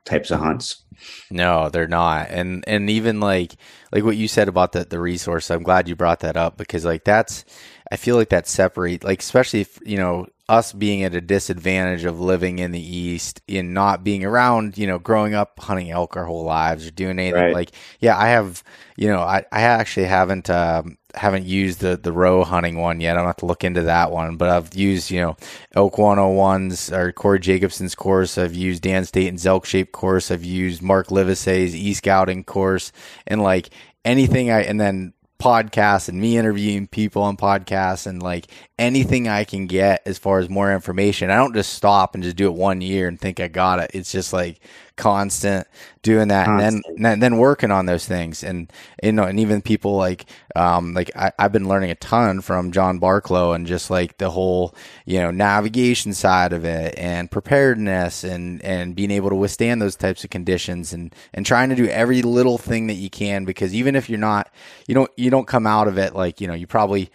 types 0.06 0.32
of 0.32 0.40
hunts. 0.40 0.84
No, 1.30 1.70
they're 1.70 1.88
not. 1.88 2.28
And 2.30 2.64
and 2.68 2.90
even 2.90 3.20
like 3.20 3.56
like 3.92 4.04
what 4.04 4.18
you 4.18 4.28
said 4.28 4.48
about 4.48 4.72
the 4.72 4.86
the 4.86 5.00
resource, 5.00 5.50
I'm 5.50 5.64
glad 5.64 5.88
you 5.88 5.96
brought 5.96 6.22
that 6.22 6.38
up 6.38 6.58
because 6.58 6.86
like 6.86 7.04
that's 7.04 7.46
I 7.92 7.96
feel 7.98 8.16
like 8.16 8.30
that 8.30 8.48
separate 8.48 9.04
like 9.04 9.20
especially 9.20 9.62
if 9.62 9.80
you 9.86 9.98
know 9.98 10.28
us 10.52 10.74
being 10.74 11.04
at 11.04 11.16
a 11.16 11.22
disadvantage 11.22 12.04
of 12.04 12.20
living 12.20 12.60
in 12.60 12.72
the 12.72 12.96
east 12.96 13.42
in 13.48 13.74
not 13.74 14.04
being 14.04 14.26
around 14.26 14.78
you 14.78 14.86
know 14.86 15.00
growing 15.00 15.34
up 15.34 15.58
hunting 15.60 15.90
elk 15.90 16.18
our 16.18 16.26
whole 16.26 16.44
lives 16.44 16.86
or 16.86 16.92
doing 16.92 17.18
anything 17.20 17.42
right. 17.42 17.54
like 17.54 17.72
yeah 18.02 18.18
i 18.18 18.28
have 18.28 18.62
you 18.98 19.08
know 19.08 19.20
i, 19.20 19.46
I 19.50 19.62
actually 19.62 20.08
haven't 20.08 20.50
um, 20.50 20.98
haven't 21.16 21.46
used 21.46 21.80
the 21.80 21.98
the 21.98 22.12
row 22.12 22.44
hunting 22.44 22.78
one 22.78 23.02
yet. 23.02 23.16
I 23.16 23.20
don't 23.20 23.28
have 23.28 23.38
to 23.38 23.46
look 23.46 23.64
into 23.64 23.84
that 23.84 24.12
one, 24.12 24.38
but 24.38 24.50
I've 24.50 24.74
used 24.76 25.12
you 25.12 25.22
know 25.22 25.38
Elk 25.74 25.96
101's 25.96 26.92
or 26.92 27.12
Corey 27.12 27.40
Jacobsen's 27.40 27.96
course. 27.96 28.38
I've 28.38 28.56
used 28.56 28.84
Dan 28.84 29.06
Staton's 29.06 29.46
Elk 29.46 29.66
Shape 29.66 29.92
course. 29.92 30.32
I've 30.32 30.44
used 30.44 30.82
Mark 30.82 31.08
Livesay's 31.08 31.76
E 31.76 31.94
Scouting 31.94 32.44
course, 32.44 32.92
and 33.28 33.42
like 33.42 33.70
anything 34.06 34.50
I 34.52 34.62
and 34.62 34.80
then 34.80 35.14
podcasts 35.42 36.08
and 36.08 36.22
me 36.22 36.38
interviewing 36.38 36.86
people 36.86 37.24
on 37.24 37.36
podcasts 37.36 38.06
and 38.06 38.22
like 38.22 38.46
anything 38.78 39.28
I 39.28 39.44
can 39.44 39.66
get 39.66 40.04
as 40.06 40.20
far 40.20 40.38
as 40.38 40.50
more 40.50 40.72
information. 40.72 41.32
I 41.32 41.36
don't 41.36 41.56
just 41.56 41.74
stop 41.74 42.14
and 42.14 42.24
just 42.24 42.36
do 42.36 42.46
it 42.46 42.54
one 42.54 42.80
year 42.80 43.08
and 43.08 43.20
think 43.20 43.40
I 43.40 43.48
got 43.48 43.80
it. 43.80 43.92
It's 43.96 44.12
just 44.12 44.34
like 44.34 44.60
constant 45.02 45.68
doing 46.04 46.28
that 46.28 46.46
constant. 46.46 46.86
and 46.86 47.04
then 47.04 47.14
and 47.14 47.24
then 47.24 47.38
working 47.38 47.72
on 47.72 47.88
those 47.88 48.06
things 48.06 48.44
and 48.44 48.72
you 49.02 49.12
know 49.12 49.24
and 49.24 49.40
even 49.40 49.60
people 49.60 49.96
like 49.96 50.26
um 50.56 50.94
like 50.94 51.10
I, 51.16 51.32
have 51.40 51.52
been 51.52 51.68
learning 51.68 51.90
a 51.90 51.96
ton 51.96 52.42
from 52.42 52.72
John 52.72 53.00
Barklow 53.00 53.56
and 53.56 53.66
just 53.66 53.90
like 53.90 54.20
the 54.20 54.30
whole 54.30 54.76
you 55.06 55.20
know 55.20 55.32
navigation 55.32 56.14
side 56.14 56.54
of 56.54 56.66
it 56.66 56.94
and 57.00 57.32
preparedness 57.32 58.24
and 58.24 58.64
and 58.64 58.96
being 58.96 59.10
able 59.10 59.30
to 59.30 59.36
withstand 59.36 59.82
those 59.82 59.96
types 59.96 60.24
of 60.24 60.30
conditions 60.30 60.94
and 60.94 61.16
and 61.34 61.48
trying 61.48 61.70
to 61.70 61.76
do 61.76 61.88
every 61.88 62.22
little 62.22 62.60
thing 62.60 62.86
that 62.86 62.94
you 62.94 63.10
can 63.10 63.44
because 63.44 63.74
even 63.74 63.96
if 63.96 64.08
you're 64.08 64.20
not 64.20 64.54
you 64.88 64.94
don't 64.94 65.10
you 65.18 65.32
don't 65.32 65.48
come 65.48 65.66
out 65.66 65.88
of 65.88 65.98
it 65.98 66.14
like 66.14 66.40
you 66.40 66.48
know 66.48 66.54
you 66.54 66.68
probably 66.68 67.10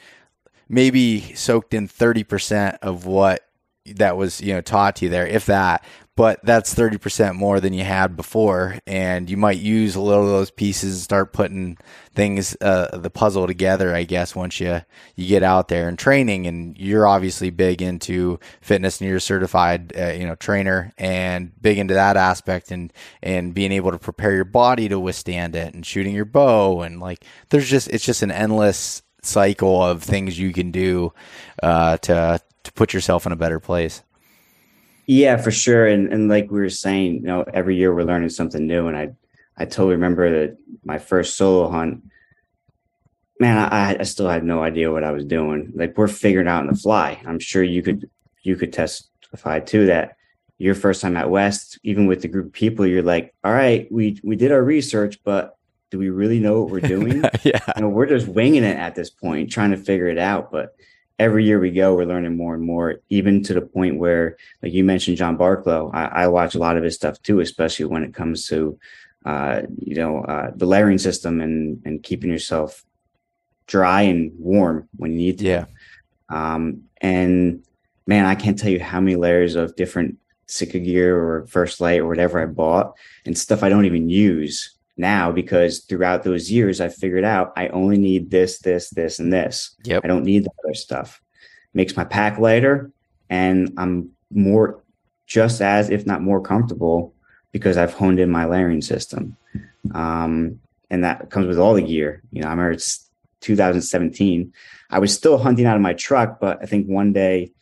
maybe 0.69 1.33
soaked 1.35 1.73
in 1.73 1.87
30% 1.87 2.79
of 2.83 3.07
what 3.07 3.47
that 3.95 4.17
was 4.17 4.41
you 4.41 4.53
know 4.53 4.61
taught 4.61 4.97
to 4.97 5.05
you 5.05 5.11
there 5.11 5.27
if 5.27 5.47
that 5.47 5.85
but 6.17 6.41
that's 6.43 6.75
30% 6.75 7.35
more 7.35 7.61
than 7.61 7.75
you 7.75 7.85
had 7.85 8.17
before. 8.17 8.79
And 8.87 9.29
you 9.29 9.37
might 9.37 9.59
use 9.59 9.95
a 9.95 10.01
little 10.01 10.25
of 10.25 10.31
those 10.31 10.51
pieces 10.51 10.95
and 10.95 11.03
start 11.03 11.33
putting 11.33 11.77
things 12.15 12.57
uh, 12.63 12.97
the 12.97 13.11
puzzle 13.11 13.47
together 13.47 13.95
i 13.95 14.03
guess 14.03 14.35
once 14.35 14.59
you 14.59 14.81
you 15.17 15.29
get 15.29 15.43
out 15.43 15.69
there 15.69 15.89
and 15.89 15.99
training. 15.99 16.47
And 16.47 16.77
you're 16.79 17.07
obviously 17.07 17.51
big 17.51 17.83
into 17.83 18.39
fitness 18.61 19.01
and 19.01 19.09
you're 19.09 19.19
a 19.19 19.21
certified 19.21 19.93
uh, 19.97 20.13
you 20.13 20.27
know 20.27 20.35
trainer 20.35 20.93
and 20.99 21.53
big 21.61 21.79
into 21.79 21.95
that 21.95 22.17
aspect 22.17 22.71
and 22.71 22.93
and 23.23 23.55
being 23.55 23.73
able 23.73 23.91
to 23.91 23.99
prepare 23.99 24.35
your 24.35 24.45
body 24.45 24.89
to 24.89 24.99
withstand 24.99 25.55
it 25.55 25.75
and 25.75 25.85
shooting 25.85 26.15
your 26.15 26.25
bow. 26.25 26.83
And 26.83 27.01
like 27.01 27.25
there's 27.51 27.69
just 27.69 27.89
it's 27.89 28.05
just 28.05 28.23
an 28.23 28.31
endless 28.31 29.03
cycle 29.23 29.83
of 29.83 30.03
things 30.03 30.39
you 30.39 30.53
can 30.53 30.71
do 30.71 31.13
uh, 31.63 31.99
to 31.99 32.41
to 32.65 32.73
put 32.73 32.95
yourself 32.95 33.27
in 33.27 33.33
a 33.33 33.37
better 33.37 33.61
place 33.61 34.03
yeah, 35.07 35.37
for 35.37 35.51
sure. 35.51 35.87
And 35.87 36.13
and 36.13 36.29
like 36.29 36.51
we 36.51 36.61
were 36.61 36.71
saying, 36.71 37.15
you 37.17 37.23
know, 37.23 37.45
every 37.53 37.77
year 37.77 37.95
we're 37.95 38.05
learning 38.05 38.31
something 38.31 38.67
new. 38.67 38.89
And 38.89 38.97
I 38.97 39.11
I 39.57 39.65
totally 39.65 39.95
remember 39.95 40.31
that 40.31 40.59
my 40.85 40.99
first 40.99 41.37
solo 41.37 41.71
hunt. 41.71 42.03
Man, 43.39 43.59
I, 43.59 43.99
I 44.01 44.03
still 44.05 44.31
had 44.31 44.45
no 44.45 44.63
idea 44.63 44.91
what 44.91 45.05
I 45.05 45.11
was 45.13 45.25
doing. 45.25 45.71
Like 45.75 45.99
we're 45.99 46.09
figuring 46.09 46.49
out 46.49 46.63
on 46.63 46.69
the 46.69 46.79
fly. 46.79 47.21
I'm 47.27 47.39
sure 47.39 47.63
you 47.63 47.83
could 47.83 48.11
you 48.43 48.57
could 48.57 48.73
testify 48.73 49.61
to 49.61 49.87
that 49.87 50.17
your 50.59 50.75
first 50.75 51.03
time 51.03 51.17
at 51.17 51.31
West, 51.31 51.79
even 51.83 52.07
with 52.07 52.23
the 52.23 52.29
group 52.29 52.47
of 52.47 52.53
people, 52.53 52.87
you're 52.87 53.03
like, 53.03 53.35
all 53.45 53.53
right, 53.53 53.91
we 53.93 54.19
we 54.25 54.37
did 54.37 54.53
our 54.53 54.63
research, 54.63 55.23
but 55.23 55.57
do 55.91 55.99
we 55.99 56.11
really 56.11 56.41
know 56.41 56.63
what 56.63 56.71
we're 56.71 56.81
doing? 56.81 57.23
yeah. 57.45 57.61
You 57.77 57.83
know, 57.83 57.89
we're 57.89 58.07
just 58.07 58.27
winging 58.27 58.65
it 58.65 58.77
at 58.77 58.95
this 58.95 59.11
point, 59.11 59.51
trying 59.51 59.71
to 59.71 59.77
figure 59.77 60.09
it 60.09 60.19
out. 60.19 60.51
But 60.51 60.75
every 61.19 61.45
year 61.45 61.59
we 61.59 61.71
go, 61.71 61.95
we're 61.95 62.05
learning 62.05 62.37
more 62.37 62.55
and 62.55 62.63
more, 62.63 62.97
even 63.09 63.43
to 63.45 63.55
the 63.55 63.61
point 63.61 63.99
where, 63.99 64.37
like 64.63 64.73
you 64.73 64.85
mentioned, 64.85 65.17
John 65.17 65.39
Barklow, 65.39 65.91
I, 65.95 66.05
I 66.25 66.29
watch 66.29 66.55
a 66.55 66.59
lot 66.59 66.77
of 66.77 66.85
his 66.85 66.95
stuff 66.95 67.21
too, 67.23 67.41
especially 67.41 67.87
when 67.87 68.03
it 68.03 68.15
comes 68.15 68.47
to, 68.49 68.79
uh, 69.25 69.63
you 69.79 69.97
know, 69.97 70.21
uh, 70.21 70.51
the 70.55 70.67
layering 70.67 70.99
system 70.99 71.41
and, 71.41 71.81
and 71.85 72.03
keeping 72.03 72.31
yourself 72.31 72.85
dry 73.67 74.03
and 74.03 74.33
warm 74.39 74.89
when 74.97 75.13
you 75.13 75.19
need 75.19 75.39
to. 75.39 75.45
Yeah. 75.47 75.65
Um, 76.29 76.83
and 77.01 77.65
man, 78.07 78.27
I 78.27 78.35
can't 78.35 78.59
tell 78.59 78.71
you 78.71 78.81
how 78.81 79.01
many 79.01 79.17
layers 79.17 79.55
of 79.55 79.75
different 79.77 80.19
Sitka 80.49 80.79
gear 80.79 81.19
or 81.19 81.47
First 81.47 81.81
light 81.81 82.01
or 82.01 82.07
whatever 82.07 82.41
I 82.41 82.47
bought 82.47 82.97
and 83.25 83.37
stuff 83.37 83.63
I 83.63 83.69
don't 83.69 83.87
even 83.87 84.09
use 84.09 84.76
now 84.97 85.31
because 85.31 85.81
throughout 85.81 86.23
those 86.23 86.51
years 86.51 86.81
I 86.81 86.89
figured 86.89 87.25
out 87.25 87.53
I 87.57 87.69
only 87.69 87.99
need 87.99 88.31
this, 88.31 88.59
this, 88.61 88.91
this, 88.91 89.19
and 89.19 89.33
this. 89.33 89.77
Yep. 89.85 90.05
I 90.05 90.07
don't 90.09 90.25
need 90.25 90.45
the 90.45 90.51
other 90.65 90.75
stuff. 90.75 91.21
Makes 91.75 91.97
my 91.97 92.05
pack 92.05 92.39
lighter 92.39 92.91
and 93.29 93.73
I'm 93.77 94.11
more 94.31 94.83
just 95.27 95.61
as 95.61 95.91
if 95.91 96.07
not 96.07 96.23
more 96.23 96.41
comfortable 96.41 97.15
because 97.53 97.77
I've 97.77 97.95
honed 97.95 98.21
in 98.21 98.31
my 98.31 98.45
layering 98.45 98.83
system. 98.83 99.37
Um, 99.95 100.61
and 100.91 101.05
that 101.05 101.31
comes 101.31 101.47
with 101.47 101.59
all 101.59 101.75
the 101.75 101.83
gear. 101.83 102.23
You 102.31 102.43
know, 102.43 102.49
I 102.49 102.51
remember 102.51 102.73
it's 102.73 103.09
2017. 103.41 104.53
I 104.91 104.99
was 104.99 105.15
still 105.15 105.39
hunting 105.39 105.67
out 105.67 105.77
of 105.77 105.83
my 105.83 105.95
truck, 105.95 106.39
but 106.41 106.59
I 106.63 106.67
think 106.67 106.87
one 106.87 107.13
day, 107.13 107.53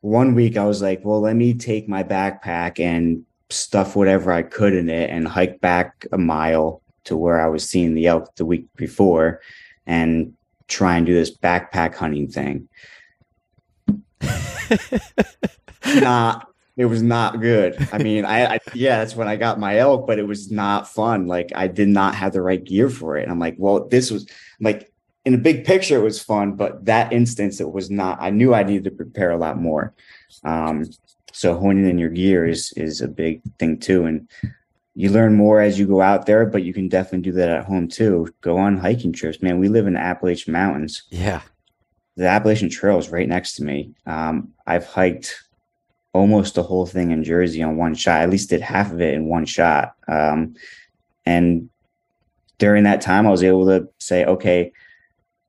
one 0.00 0.34
week 0.34 0.56
I 0.56 0.64
was 0.64 0.82
like, 0.82 1.04
well, 1.04 1.20
let 1.20 1.36
me 1.36 1.54
take 1.54 1.88
my 1.88 2.02
backpack 2.02 2.80
and 2.80 3.24
stuff 3.52 3.96
whatever 3.96 4.32
I 4.32 4.42
could 4.42 4.74
in 4.74 4.88
it 4.88 5.10
and 5.10 5.26
hike 5.28 5.60
back 5.60 6.06
a 6.12 6.18
mile 6.18 6.82
to 7.04 7.16
where 7.16 7.40
I 7.40 7.48
was 7.48 7.68
seeing 7.68 7.94
the 7.94 8.06
elk 8.06 8.34
the 8.36 8.44
week 8.44 8.66
before 8.76 9.40
and 9.86 10.34
try 10.68 10.96
and 10.96 11.06
do 11.06 11.14
this 11.14 11.36
backpack 11.36 11.94
hunting 11.94 12.28
thing. 12.28 12.68
not 16.00 16.48
it 16.76 16.86
was 16.86 17.02
not 17.02 17.40
good. 17.40 17.76
I 17.92 17.98
mean, 17.98 18.24
I, 18.24 18.54
I, 18.54 18.58
yeah, 18.72 18.98
that's 18.98 19.14
when 19.14 19.28
I 19.28 19.36
got 19.36 19.60
my 19.60 19.76
elk, 19.76 20.06
but 20.06 20.18
it 20.18 20.26
was 20.26 20.50
not 20.50 20.88
fun. 20.88 21.26
Like 21.26 21.52
I 21.54 21.66
did 21.66 21.88
not 21.88 22.14
have 22.14 22.32
the 22.32 22.40
right 22.40 22.62
gear 22.62 22.88
for 22.88 23.16
it. 23.16 23.24
And 23.24 23.30
I'm 23.30 23.38
like, 23.38 23.56
well, 23.58 23.86
this 23.88 24.10
was 24.10 24.26
like 24.58 24.90
in 25.24 25.34
a 25.34 25.38
big 25.38 25.64
picture, 25.64 25.98
it 25.98 26.02
was 26.02 26.22
fun, 26.22 26.52
but 26.52 26.84
that 26.86 27.12
instance, 27.12 27.60
it 27.60 27.70
was 27.70 27.90
not. 27.90 28.18
I 28.20 28.30
knew 28.30 28.54
I 28.54 28.62
needed 28.62 28.84
to 28.84 28.90
prepare 28.90 29.30
a 29.30 29.36
lot 29.36 29.58
more. 29.58 29.94
Um, 30.44 30.86
so 31.32 31.58
honing 31.58 31.88
in 31.88 31.98
your 31.98 32.10
gear 32.10 32.46
is 32.46 32.72
is 32.76 33.00
a 33.00 33.08
big 33.08 33.42
thing 33.58 33.78
too, 33.78 34.04
and 34.04 34.28
you 34.94 35.10
learn 35.10 35.34
more 35.34 35.60
as 35.60 35.78
you 35.78 35.86
go 35.86 36.00
out 36.00 36.26
there. 36.26 36.46
But 36.46 36.62
you 36.62 36.72
can 36.72 36.88
definitely 36.88 37.30
do 37.30 37.32
that 37.32 37.48
at 37.48 37.64
home 37.64 37.88
too. 37.88 38.32
Go 38.40 38.58
on 38.58 38.76
hiking 38.76 39.12
trips, 39.12 39.42
man. 39.42 39.58
We 39.58 39.68
live 39.68 39.86
in 39.86 39.94
the 39.94 40.00
Appalachian 40.00 40.52
Mountains. 40.52 41.02
Yeah, 41.10 41.42
the 42.16 42.28
Appalachian 42.28 42.70
Trail 42.70 42.98
is 42.98 43.10
right 43.10 43.28
next 43.28 43.56
to 43.56 43.64
me. 43.64 43.92
Um, 44.06 44.52
I've 44.66 44.86
hiked 44.86 45.42
almost 46.12 46.54
the 46.54 46.62
whole 46.62 46.86
thing 46.86 47.10
in 47.10 47.24
Jersey 47.24 47.62
on 47.62 47.76
one 47.76 47.94
shot. 47.94 48.20
At 48.20 48.30
least 48.30 48.50
did 48.50 48.60
half 48.60 48.92
of 48.92 49.00
it 49.00 49.14
in 49.14 49.26
one 49.26 49.46
shot. 49.46 49.94
Um, 50.08 50.54
and 51.24 51.70
during 52.58 52.84
that 52.84 53.00
time, 53.00 53.26
I 53.26 53.30
was 53.30 53.42
able 53.42 53.66
to 53.66 53.88
say, 53.98 54.24
okay, 54.24 54.72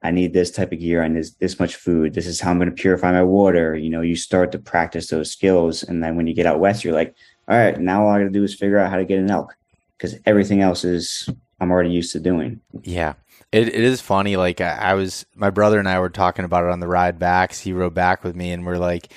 I 0.03 0.11
need 0.11 0.33
this 0.33 0.51
type 0.51 0.71
of 0.71 0.79
gear 0.79 1.01
and 1.01 1.15
this 1.15 1.31
this 1.31 1.59
much 1.59 1.75
food. 1.75 2.13
This 2.13 2.27
is 2.27 2.39
how 2.39 2.51
I'm 2.51 2.57
going 2.57 2.69
to 2.69 2.75
purify 2.75 3.11
my 3.11 3.23
water. 3.23 3.75
You 3.75 3.89
know, 3.89 4.01
you 4.01 4.15
start 4.15 4.51
to 4.51 4.59
practice 4.59 5.07
those 5.07 5.31
skills, 5.31 5.83
and 5.83 6.03
then 6.03 6.15
when 6.15 6.27
you 6.27 6.33
get 6.33 6.45
out 6.45 6.59
west, 6.59 6.83
you're 6.83 6.93
like, 6.93 7.15
all 7.47 7.57
right, 7.57 7.79
now 7.79 8.03
all 8.03 8.11
I 8.11 8.19
got 8.19 8.25
to 8.25 8.29
do 8.29 8.43
is 8.43 8.53
figure 8.53 8.77
out 8.77 8.91
how 8.91 8.97
to 8.97 9.05
get 9.05 9.19
an 9.19 9.31
elk 9.31 9.55
because 9.97 10.15
everything 10.25 10.61
else 10.61 10.83
is 10.83 11.29
I'm 11.59 11.71
already 11.71 11.91
used 11.91 12.11
to 12.11 12.19
doing. 12.19 12.59
Yeah. 12.83 13.13
It, 13.51 13.67
it 13.67 13.75
is 13.75 14.01
funny. 14.01 14.35
Like 14.35 14.61
I, 14.61 14.75
I 14.75 14.93
was, 14.95 15.25
my 15.35 15.49
brother 15.49 15.79
and 15.79 15.87
I 15.87 15.99
were 15.99 16.09
talking 16.09 16.43
about 16.43 16.65
it 16.65 16.71
on 16.71 16.79
the 16.79 16.87
ride 16.87 17.19
back. 17.19 17.53
He 17.53 17.71
rode 17.71 17.93
back 17.93 18.23
with 18.23 18.35
me, 18.35 18.51
and 18.51 18.65
we're 18.65 18.77
like, 18.77 19.13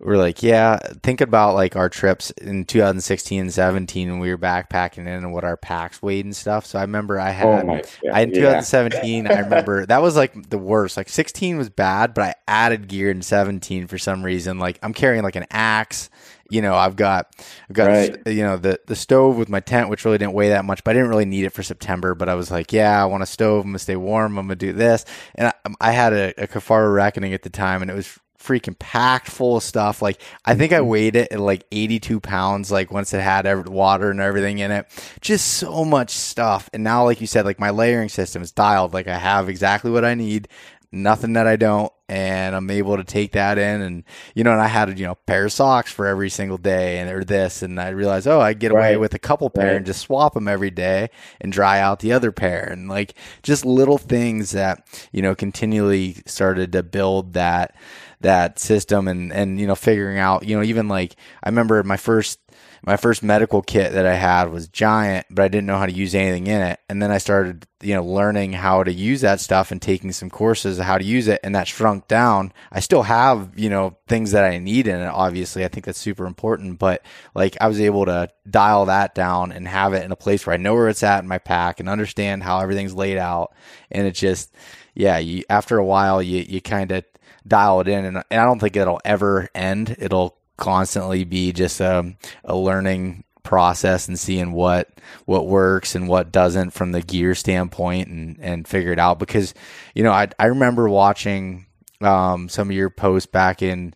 we're 0.00 0.16
like, 0.16 0.44
yeah, 0.44 0.78
think 1.02 1.20
about 1.20 1.54
like 1.54 1.74
our 1.74 1.88
trips 1.88 2.30
in 2.30 2.64
2016 2.64 3.40
and 3.40 3.52
17 3.52 4.10
when 4.10 4.20
we 4.20 4.30
were 4.30 4.38
backpacking 4.38 4.98
in 4.98 5.08
and 5.08 5.32
what 5.32 5.42
our 5.42 5.56
packs 5.56 6.00
weighed 6.00 6.24
and 6.24 6.36
stuff. 6.36 6.66
So 6.66 6.78
I 6.78 6.82
remember 6.82 7.18
I 7.18 7.30
had, 7.30 7.46
oh 7.46 7.66
my, 7.66 7.82
yeah, 8.02 8.14
I 8.14 8.20
in 8.20 8.32
2017, 8.32 9.24
yeah. 9.24 9.32
I 9.32 9.40
remember 9.40 9.86
that 9.86 10.00
was 10.00 10.14
like 10.14 10.50
the 10.50 10.58
worst. 10.58 10.96
Like 10.96 11.08
16 11.08 11.58
was 11.58 11.68
bad, 11.68 12.14
but 12.14 12.24
I 12.24 12.34
added 12.46 12.86
gear 12.86 13.10
in 13.10 13.22
17 13.22 13.88
for 13.88 13.98
some 13.98 14.22
reason. 14.22 14.60
Like 14.60 14.78
I'm 14.82 14.94
carrying 14.94 15.24
like 15.24 15.36
an 15.36 15.46
axe. 15.50 16.10
You 16.50 16.62
know, 16.62 16.76
I've 16.76 16.96
got, 16.96 17.34
I've 17.68 17.74
got, 17.74 17.88
right. 17.88 18.26
you 18.26 18.42
know, 18.42 18.56
the 18.56 18.80
the 18.86 18.96
stove 18.96 19.36
with 19.36 19.50
my 19.50 19.60
tent, 19.60 19.90
which 19.90 20.06
really 20.06 20.16
didn't 20.16 20.32
weigh 20.32 20.48
that 20.48 20.64
much, 20.64 20.82
but 20.82 20.92
I 20.92 20.94
didn't 20.94 21.10
really 21.10 21.26
need 21.26 21.44
it 21.44 21.50
for 21.50 21.62
September. 21.62 22.14
But 22.14 22.30
I 22.30 22.36
was 22.36 22.50
like, 22.50 22.72
yeah, 22.72 23.02
I 23.02 23.04
want 23.04 23.22
a 23.22 23.26
stove. 23.26 23.64
I'm 23.64 23.70
gonna 23.72 23.78
stay 23.80 23.96
warm. 23.96 24.38
I'm 24.38 24.46
gonna 24.46 24.56
do 24.56 24.72
this, 24.72 25.04
and 25.34 25.48
I, 25.48 25.52
I 25.78 25.92
had 25.92 26.14
a, 26.14 26.44
a 26.44 26.46
Kifaru 26.46 26.94
Reckoning 26.94 27.34
at 27.34 27.42
the 27.42 27.50
time, 27.50 27.82
and 27.82 27.90
it 27.90 27.94
was 27.94 28.18
freaking 28.48 28.78
packed 28.78 29.28
full 29.28 29.58
of 29.58 29.62
stuff. 29.62 30.00
Like 30.00 30.20
I 30.44 30.54
think 30.54 30.72
I 30.72 30.78
mm-hmm. 30.78 30.88
weighed 30.88 31.16
it 31.16 31.30
at 31.30 31.38
like 31.38 31.66
82 31.70 32.20
pounds. 32.20 32.72
Like 32.72 32.90
once 32.90 33.12
it 33.12 33.20
had 33.20 33.46
every, 33.46 33.70
water 33.70 34.10
and 34.10 34.20
everything 34.20 34.58
in 34.58 34.70
it, 34.70 34.86
just 35.20 35.46
so 35.46 35.84
much 35.84 36.10
stuff. 36.10 36.70
And 36.72 36.82
now, 36.82 37.04
like 37.04 37.20
you 37.20 37.26
said, 37.26 37.44
like 37.44 37.60
my 37.60 37.70
layering 37.70 38.08
system 38.08 38.42
is 38.42 38.50
dialed. 38.50 38.94
Like 38.94 39.06
I 39.06 39.18
have 39.18 39.50
exactly 39.50 39.90
what 39.90 40.04
I 40.04 40.14
need, 40.14 40.48
nothing 40.90 41.34
that 41.34 41.46
I 41.46 41.56
don't, 41.56 41.92
and 42.08 42.56
I'm 42.56 42.70
able 42.70 42.96
to 42.96 43.04
take 43.04 43.32
that 43.32 43.58
in. 43.58 43.82
And 43.82 44.04
you 44.34 44.44
know, 44.44 44.52
and 44.52 44.62
I 44.62 44.66
had 44.66 44.98
you 44.98 45.06
know 45.06 45.16
pair 45.26 45.44
of 45.44 45.52
socks 45.52 45.92
for 45.92 46.06
every 46.06 46.30
single 46.30 46.58
day, 46.58 46.98
and 47.00 47.10
or 47.10 47.24
this, 47.24 47.62
and 47.62 47.78
I 47.78 47.90
realized, 47.90 48.26
oh, 48.26 48.40
I 48.40 48.54
get 48.54 48.72
away 48.72 48.92
right. 48.92 49.00
with 49.00 49.12
a 49.12 49.18
couple 49.18 49.50
pair 49.50 49.66
right. 49.66 49.76
and 49.76 49.86
just 49.86 50.00
swap 50.00 50.32
them 50.32 50.48
every 50.48 50.70
day 50.70 51.10
and 51.40 51.52
dry 51.52 51.80
out 51.80 52.00
the 52.00 52.12
other 52.12 52.32
pair, 52.32 52.64
and 52.64 52.88
like 52.88 53.14
just 53.42 53.66
little 53.66 53.98
things 53.98 54.52
that 54.52 54.86
you 55.12 55.20
know 55.20 55.34
continually 55.34 56.16
started 56.24 56.72
to 56.72 56.82
build 56.82 57.34
that 57.34 57.74
that 58.20 58.58
system 58.58 59.06
and 59.06 59.32
and 59.32 59.60
you 59.60 59.66
know 59.66 59.76
figuring 59.76 60.18
out 60.18 60.44
you 60.44 60.56
know 60.56 60.62
even 60.62 60.88
like 60.88 61.14
I 61.42 61.48
remember 61.48 61.82
my 61.84 61.96
first 61.96 62.40
my 62.84 62.96
first 62.96 63.22
medical 63.22 63.62
kit 63.62 63.92
that 63.92 64.06
I 64.06 64.14
had 64.14 64.50
was 64.50 64.68
giant, 64.68 65.26
but 65.30 65.44
I 65.44 65.48
didn't 65.48 65.66
know 65.66 65.78
how 65.78 65.86
to 65.86 65.92
use 65.92 66.14
anything 66.14 66.46
in 66.46 66.60
it. 66.60 66.80
And 66.88 67.02
then 67.02 67.10
I 67.10 67.18
started, 67.18 67.66
you 67.82 67.94
know, 67.94 68.04
learning 68.04 68.52
how 68.52 68.84
to 68.84 68.92
use 68.92 69.20
that 69.22 69.40
stuff 69.40 69.70
and 69.70 69.82
taking 69.82 70.12
some 70.12 70.30
courses 70.30 70.78
how 70.78 70.98
to 70.98 71.04
use 71.04 71.28
it. 71.28 71.40
And 71.42 71.54
that 71.54 71.66
shrunk 71.66 72.08
down. 72.08 72.52
I 72.70 72.80
still 72.80 73.02
have, 73.02 73.58
you 73.58 73.68
know, 73.68 73.96
things 74.06 74.30
that 74.32 74.44
I 74.44 74.58
need 74.58 74.86
in 74.86 75.00
it. 75.00 75.06
Obviously, 75.06 75.64
I 75.64 75.68
think 75.68 75.86
that's 75.86 75.98
super 75.98 76.26
important. 76.26 76.78
But 76.78 77.04
like 77.34 77.56
I 77.60 77.68
was 77.68 77.80
able 77.80 78.04
to 78.06 78.28
dial 78.48 78.86
that 78.86 79.14
down 79.14 79.52
and 79.52 79.66
have 79.66 79.92
it 79.92 80.04
in 80.04 80.12
a 80.12 80.16
place 80.16 80.46
where 80.46 80.54
I 80.54 80.58
know 80.58 80.74
where 80.74 80.88
it's 80.88 81.02
at 81.02 81.22
in 81.22 81.28
my 81.28 81.38
pack 81.38 81.80
and 81.80 81.88
understand 81.88 82.42
how 82.42 82.60
everything's 82.60 82.94
laid 82.94 83.18
out. 83.18 83.54
And 83.90 84.06
it 84.06 84.12
just, 84.12 84.54
yeah, 84.94 85.18
you, 85.18 85.44
after 85.50 85.78
a 85.78 85.84
while, 85.84 86.22
you, 86.22 86.44
you 86.48 86.60
kind 86.60 86.92
of 86.92 87.04
dial 87.48 87.80
it 87.80 87.88
in, 87.88 88.04
and, 88.04 88.22
and 88.30 88.40
I 88.40 88.44
don't 88.44 88.58
think 88.58 88.76
it'll 88.76 89.00
ever 89.04 89.48
end. 89.54 89.96
It'll 89.98 90.36
constantly 90.56 91.24
be 91.24 91.52
just 91.52 91.80
a, 91.80 92.00
um, 92.00 92.16
a 92.44 92.56
learning 92.56 93.24
process 93.42 94.08
and 94.08 94.18
seeing 94.18 94.52
what 94.52 94.90
what 95.24 95.46
works 95.46 95.94
and 95.94 96.06
what 96.06 96.30
doesn't 96.30 96.70
from 96.70 96.92
the 96.92 97.00
gear 97.00 97.34
standpoint 97.34 98.08
and 98.08 98.38
and 98.40 98.68
figure 98.68 98.92
it 98.92 98.98
out. 98.98 99.18
Because 99.18 99.54
you 99.94 100.02
know 100.02 100.12
I 100.12 100.28
I 100.38 100.46
remember 100.46 100.88
watching 100.88 101.66
um, 102.00 102.48
some 102.48 102.68
of 102.68 102.76
your 102.76 102.90
posts 102.90 103.26
back 103.26 103.62
in 103.62 103.94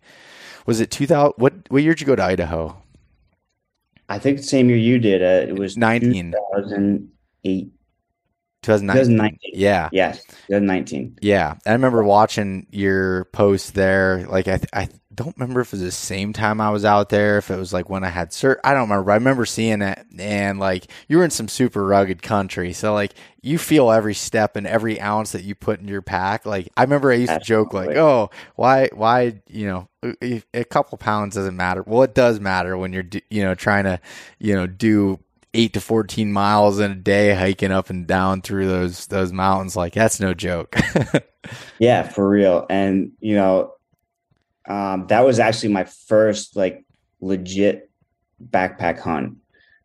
was 0.65 0.79
it 0.79 0.89
2000 0.89 1.33
what 1.37 1.53
what 1.69 1.83
year 1.83 1.93
did 1.93 2.01
you 2.01 2.07
go 2.07 2.15
to 2.15 2.23
Idaho? 2.23 2.75
I 4.09 4.19
think 4.19 4.37
the 4.37 4.43
same 4.43 4.69
year 4.69 4.77
you 4.77 4.99
did. 4.99 5.21
Uh, 5.21 5.49
it 5.49 5.57
was 5.57 5.77
19 5.77 6.31
2008 6.31 7.71
2019. 8.63 9.51
Yeah. 9.53 9.89
Yes. 9.91 10.23
2019. 10.47 11.19
Yeah. 11.21 11.55
I 11.65 11.71
remember 11.73 12.03
watching 12.03 12.67
your 12.71 13.25
post 13.25 13.75
there. 13.75 14.25
Like, 14.27 14.47
I, 14.47 14.59
I 14.73 14.89
don't 15.13 15.37
remember 15.37 15.61
if 15.61 15.67
it 15.67 15.73
was 15.73 15.81
the 15.81 15.91
same 15.91 16.33
time 16.33 16.59
I 16.59 16.69
was 16.69 16.85
out 16.85 17.09
there, 17.09 17.37
if 17.37 17.51
it 17.51 17.57
was 17.57 17.73
like 17.73 17.89
when 17.89 18.03
I 18.03 18.09
had 18.09 18.31
cert. 18.31 18.57
I 18.63 18.73
don't 18.73 18.89
remember. 18.89 19.11
I 19.11 19.15
remember 19.15 19.45
seeing 19.45 19.81
it 19.81 20.05
and 20.17 20.59
like 20.59 20.87
you 21.07 21.17
were 21.17 21.23
in 21.23 21.29
some 21.29 21.47
super 21.47 21.85
rugged 21.85 22.21
country. 22.21 22.73
So, 22.73 22.93
like, 22.93 23.13
you 23.41 23.57
feel 23.57 23.91
every 23.91 24.13
step 24.13 24.55
and 24.55 24.65
every 24.65 24.99
ounce 24.99 25.33
that 25.33 25.43
you 25.43 25.53
put 25.53 25.79
in 25.79 25.87
your 25.87 26.01
pack. 26.01 26.45
Like, 26.45 26.69
I 26.77 26.83
remember 26.83 27.11
I 27.11 27.15
used 27.15 27.31
Absolutely. 27.31 27.69
to 27.69 27.69
joke, 27.69 27.73
like, 27.73 27.97
oh, 27.97 28.29
why, 28.55 28.89
why, 28.93 29.41
you 29.47 29.67
know, 29.67 29.89
a 30.53 30.63
couple 30.65 30.97
pounds 30.97 31.35
doesn't 31.35 31.55
matter. 31.55 31.83
Well, 31.85 32.03
it 32.03 32.15
does 32.15 32.39
matter 32.39 32.77
when 32.77 32.93
you're, 32.93 33.05
you 33.29 33.43
know, 33.43 33.55
trying 33.55 33.83
to, 33.85 33.99
you 34.39 34.53
know, 34.53 34.67
do 34.67 35.19
eight 35.53 35.73
to 35.73 35.81
14 35.81 36.31
miles 36.31 36.79
in 36.79 36.91
a 36.91 36.95
day 36.95 37.33
hiking 37.33 37.71
up 37.71 37.89
and 37.89 38.07
down 38.07 38.41
through 38.41 38.67
those, 38.67 39.07
those 39.07 39.31
mountains. 39.31 39.75
Like 39.75 39.93
that's 39.93 40.19
no 40.19 40.33
joke. 40.33 40.75
yeah, 41.79 42.03
for 42.03 42.27
real. 42.27 42.65
And, 42.69 43.11
you 43.19 43.35
know, 43.35 43.73
um, 44.67 45.07
that 45.07 45.25
was 45.25 45.39
actually 45.39 45.73
my 45.73 45.83
first 45.83 46.55
like 46.55 46.85
legit 47.21 47.89
backpack 48.49 48.99
hunt. 48.99 49.37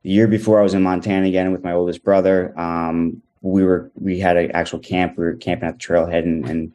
The 0.03 0.11
year 0.11 0.29
before 0.29 0.59
I 0.59 0.63
was 0.63 0.75
in 0.75 0.83
Montana 0.83 1.27
again 1.27 1.53
with 1.53 1.65
my 1.65 1.73
oldest 1.73 2.03
brother. 2.03 2.59
Um, 2.59 3.23
we 3.43 3.63
were, 3.65 3.91
we 3.95 4.19
had 4.19 4.37
an 4.37 4.51
actual 4.53 4.79
camp. 4.79 5.19
We 5.19 5.25
were 5.25 5.37
camping 5.37 5.69
at 5.69 5.79
the 5.79 5.85
trailhead 5.85 6.23
and, 6.23 6.49
and, 6.49 6.73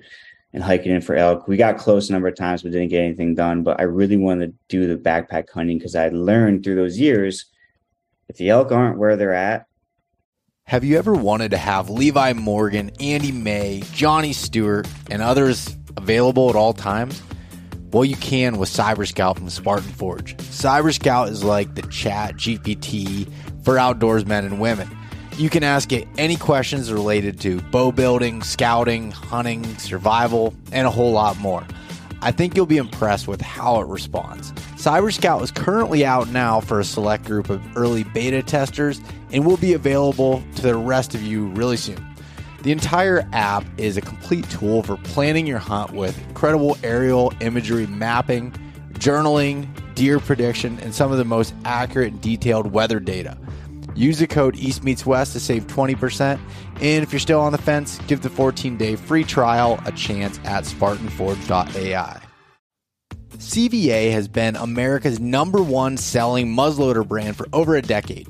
and 0.54 0.62
hiking 0.62 0.92
in 0.92 1.02
for 1.02 1.16
elk. 1.16 1.48
We 1.48 1.58
got 1.58 1.78
close 1.78 2.10
a 2.10 2.14
number 2.14 2.28
of 2.28 2.36
times, 2.36 2.62
but 2.62 2.72
didn't 2.72 2.90
get 2.90 3.04
anything 3.04 3.34
done. 3.34 3.64
But 3.64 3.80
I 3.80 3.84
really 3.84 4.18
wanted 4.18 4.48
to 4.48 4.56
do 4.68 4.88
the 4.88 5.02
backpack 5.02 5.50
hunting 5.50 5.80
because 5.80 5.96
I 5.96 6.10
learned 6.10 6.64
through 6.64 6.76
those 6.76 7.00
years 7.00 7.46
if 8.34 8.38
the 8.38 8.50
elk 8.50 8.72
aren't 8.72 8.98
where 8.98 9.16
they're 9.16 9.36
at. 9.36 9.68
Have 10.64 10.84
you 10.84 10.98
ever 10.98 11.14
wanted 11.14 11.52
to 11.52 11.58
have 11.58 11.92
Levi 11.92 12.34
Morgan, 12.34 12.90
Andy 13.00 13.32
May, 13.32 13.84
Johnny 13.92 14.34
Stewart, 14.34 14.88
and 15.12 15.22
others 15.22 15.78
available 15.98 16.50
at 16.50 16.56
all 16.56 16.74
times? 16.74 17.22
Well, 17.92 18.04
you 18.04 18.16
can 18.16 18.58
with 18.58 18.70
Cyber 18.70 19.08
Scout 19.08 19.38
from 19.38 19.52
Spartan 19.52 19.92
Forge. 19.92 20.36
Cyber 20.38 20.92
Scout 20.92 21.30
is 21.30 21.44
like 21.44 21.76
the 21.76 21.84
chat 21.84 22.34
GPT 22.36 23.32
for 23.64 23.78
outdoors 23.78 24.26
men 24.26 24.46
and 24.46 24.60
women. 24.60 24.90
You 25.38 25.52
can 25.52 25.64
ask 25.64 25.92
it 25.92 26.08
any 26.18 26.36
questions 26.36 26.92
related 26.92 27.40
to 27.42 27.62
bow 27.62 27.92
building, 27.92 28.42
scouting, 28.42 29.12
hunting, 29.12 29.64
survival, 29.78 30.56
and 30.72 30.88
a 30.88 30.92
whole 30.92 31.12
lot 31.12 31.38
more. 31.38 31.68
I 32.24 32.32
think 32.32 32.56
you'll 32.56 32.66
be 32.66 32.78
impressed 32.78 33.28
with 33.28 33.42
how 33.42 33.80
it 33.82 33.88
responds. 33.88 34.54
Cyber 34.84 35.14
Scout 35.14 35.42
is 35.42 35.50
currently 35.50 36.06
out 36.06 36.28
now 36.28 36.60
for 36.60 36.82
a 36.82 36.84
select 36.84 37.24
group 37.24 37.50
of 37.50 37.78
early 37.78 38.04
beta 38.04 38.44
testers 38.44 39.00
and 39.32 39.46
will 39.46 39.56
be 39.56 39.72
available 39.72 40.44
to 40.58 40.62
the 40.62 40.76
rest 40.76 41.16
of 41.16 41.24
you 41.24 41.46
really 41.52 41.78
soon. 41.78 42.06
The 42.64 42.74
entire 42.74 43.26
app 43.32 43.64
is 43.78 43.96
a 43.96 44.02
complete 44.02 44.50
tool 44.50 44.84
for 44.84 44.98
planning 44.98 45.48
your 45.48 45.60
hunt 45.60 45.92
with 45.94 46.22
incredible 46.28 46.78
aerial 46.84 47.32
imagery 47.40 47.88
mapping, 47.88 48.52
journaling, 48.96 49.70
deer 49.96 50.20
prediction, 50.20 50.78
and 50.82 50.94
some 50.94 51.14
of 51.14 51.18
the 51.18 51.24
most 51.24 51.54
accurate 51.64 52.12
and 52.12 52.22
detailed 52.22 52.74
weather 52.74 53.00
data. 53.00 53.38
Use 53.96 54.20
the 54.20 54.28
code 54.28 54.58
East 54.58 54.84
Meets 54.84 55.06
West 55.06 55.32
to 55.32 55.40
save 55.40 55.66
20%. 55.68 56.38
And 56.82 57.04
if 57.04 57.14
you're 57.14 57.22
still 57.22 57.40
on 57.40 57.54
the 57.54 57.58
fence, 57.58 58.00
give 58.08 58.22
the 58.22 58.30
14 58.30 58.76
day 58.76 58.98
free 58.98 59.24
trial 59.24 59.80
a 59.86 59.94
chance 59.94 60.42
at 60.44 60.66
SpartanForge.ai. 60.66 62.23
CVA 63.44 64.12
has 64.14 64.30
been 64.30 64.56
America's 64.56 65.20
number 65.20 65.62
one 65.62 65.98
selling 65.98 66.48
muzzleloader 66.48 67.06
brand 67.06 67.36
for 67.36 67.46
over 67.52 67.76
a 67.76 67.82
decade. 67.82 68.28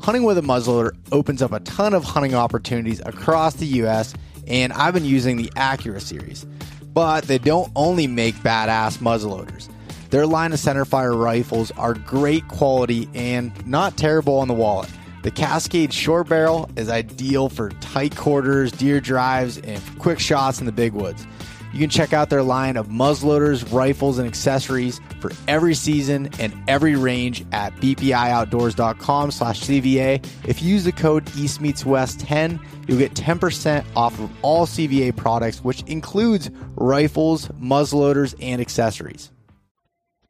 Hunting 0.00 0.22
with 0.22 0.36
a 0.36 0.42
muzzleloader 0.42 0.92
opens 1.10 1.40
up 1.40 1.52
a 1.52 1.60
ton 1.60 1.94
of 1.94 2.04
hunting 2.04 2.34
opportunities 2.34 3.00
across 3.06 3.54
the 3.54 3.66
US, 3.66 4.14
and 4.46 4.72
I've 4.74 4.92
been 4.92 5.06
using 5.06 5.38
the 5.38 5.50
Accura 5.56 6.00
series. 6.00 6.46
But 6.92 7.24
they 7.24 7.38
don't 7.38 7.72
only 7.74 8.06
make 8.06 8.34
badass 8.36 8.98
muzzleloaders. 8.98 9.70
Their 10.10 10.26
line 10.26 10.52
of 10.52 10.60
centerfire 10.60 11.18
rifles 11.18 11.72
are 11.72 11.94
great 11.94 12.46
quality 12.48 13.08
and 13.14 13.66
not 13.66 13.96
terrible 13.96 14.38
on 14.38 14.46
the 14.46 14.54
wallet. 14.54 14.90
The 15.22 15.30
Cascade 15.30 15.92
short 15.92 16.28
barrel 16.28 16.68
is 16.76 16.90
ideal 16.90 17.48
for 17.48 17.70
tight 17.80 18.14
quarters, 18.14 18.72
deer 18.72 19.00
drives, 19.00 19.58
and 19.58 19.82
quick 19.98 20.20
shots 20.20 20.60
in 20.60 20.66
the 20.66 20.72
big 20.72 20.92
woods. 20.92 21.26
You 21.72 21.78
can 21.78 21.90
check 21.90 22.12
out 22.12 22.30
their 22.30 22.42
line 22.42 22.76
of 22.76 22.88
muzzleloaders, 22.88 23.72
rifles, 23.72 24.18
and 24.18 24.26
accessories 24.26 25.00
for 25.20 25.30
every 25.46 25.74
season 25.74 26.30
and 26.38 26.52
every 26.68 26.96
range 26.96 27.44
at 27.52 27.74
bpioutdoors.com 27.76 29.30
slash 29.30 29.60
CVA. 29.62 30.24
If 30.46 30.62
you 30.62 30.70
use 30.70 30.84
the 30.84 30.92
code 30.92 31.26
EastMeetsWest10, 31.26 32.60
you'll 32.88 32.98
get 32.98 33.14
10% 33.14 33.84
off 33.94 34.18
of 34.18 34.30
all 34.42 34.66
CVA 34.66 35.14
products, 35.14 35.62
which 35.62 35.82
includes 35.82 36.50
rifles, 36.76 37.48
muzzleloaders, 37.60 38.34
and 38.40 38.60
accessories. 38.60 39.30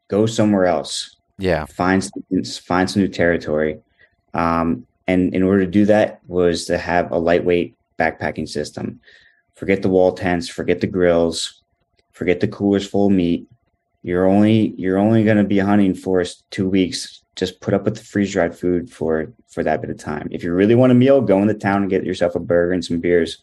Go 0.08 0.26
somewhere 0.26 0.66
else. 0.66 1.16
Yeah. 1.38 1.64
Find, 1.66 2.08
find 2.66 2.90
some 2.90 3.02
new 3.02 3.08
territory 3.08 3.80
um, 4.34 4.86
and 5.06 5.34
in 5.34 5.42
order 5.42 5.64
to 5.64 5.70
do 5.70 5.86
that 5.86 6.20
was 6.26 6.66
to 6.66 6.78
have 6.78 7.10
a 7.10 7.18
lightweight 7.18 7.74
backpacking 7.98 8.48
system. 8.48 9.00
Forget 9.60 9.82
the 9.82 9.90
wall 9.90 10.12
tents, 10.12 10.48
forget 10.48 10.80
the 10.80 10.86
grills, 10.86 11.60
forget 12.12 12.40
the 12.40 12.48
coolers 12.48 12.88
full 12.88 13.08
of 13.08 13.12
meat. 13.12 13.46
You're 14.02 14.26
only 14.26 14.72
you're 14.78 14.96
only 14.96 15.22
going 15.22 15.36
to 15.36 15.44
be 15.44 15.58
hunting 15.58 15.94
for 15.94 16.24
two 16.48 16.66
weeks. 16.66 17.22
Just 17.36 17.60
put 17.60 17.74
up 17.74 17.84
with 17.84 17.96
the 17.96 18.02
freeze 18.02 18.32
dried 18.32 18.56
food 18.56 18.90
for 18.90 19.30
for 19.50 19.62
that 19.62 19.82
bit 19.82 19.90
of 19.90 19.98
time. 19.98 20.28
If 20.30 20.42
you 20.42 20.54
really 20.54 20.74
want 20.74 20.92
a 20.92 20.94
meal, 20.94 21.20
go 21.20 21.42
into 21.42 21.52
town 21.52 21.82
and 21.82 21.90
get 21.90 22.04
yourself 22.04 22.34
a 22.34 22.40
burger 22.40 22.72
and 22.72 22.82
some 22.82 23.00
beers, 23.00 23.36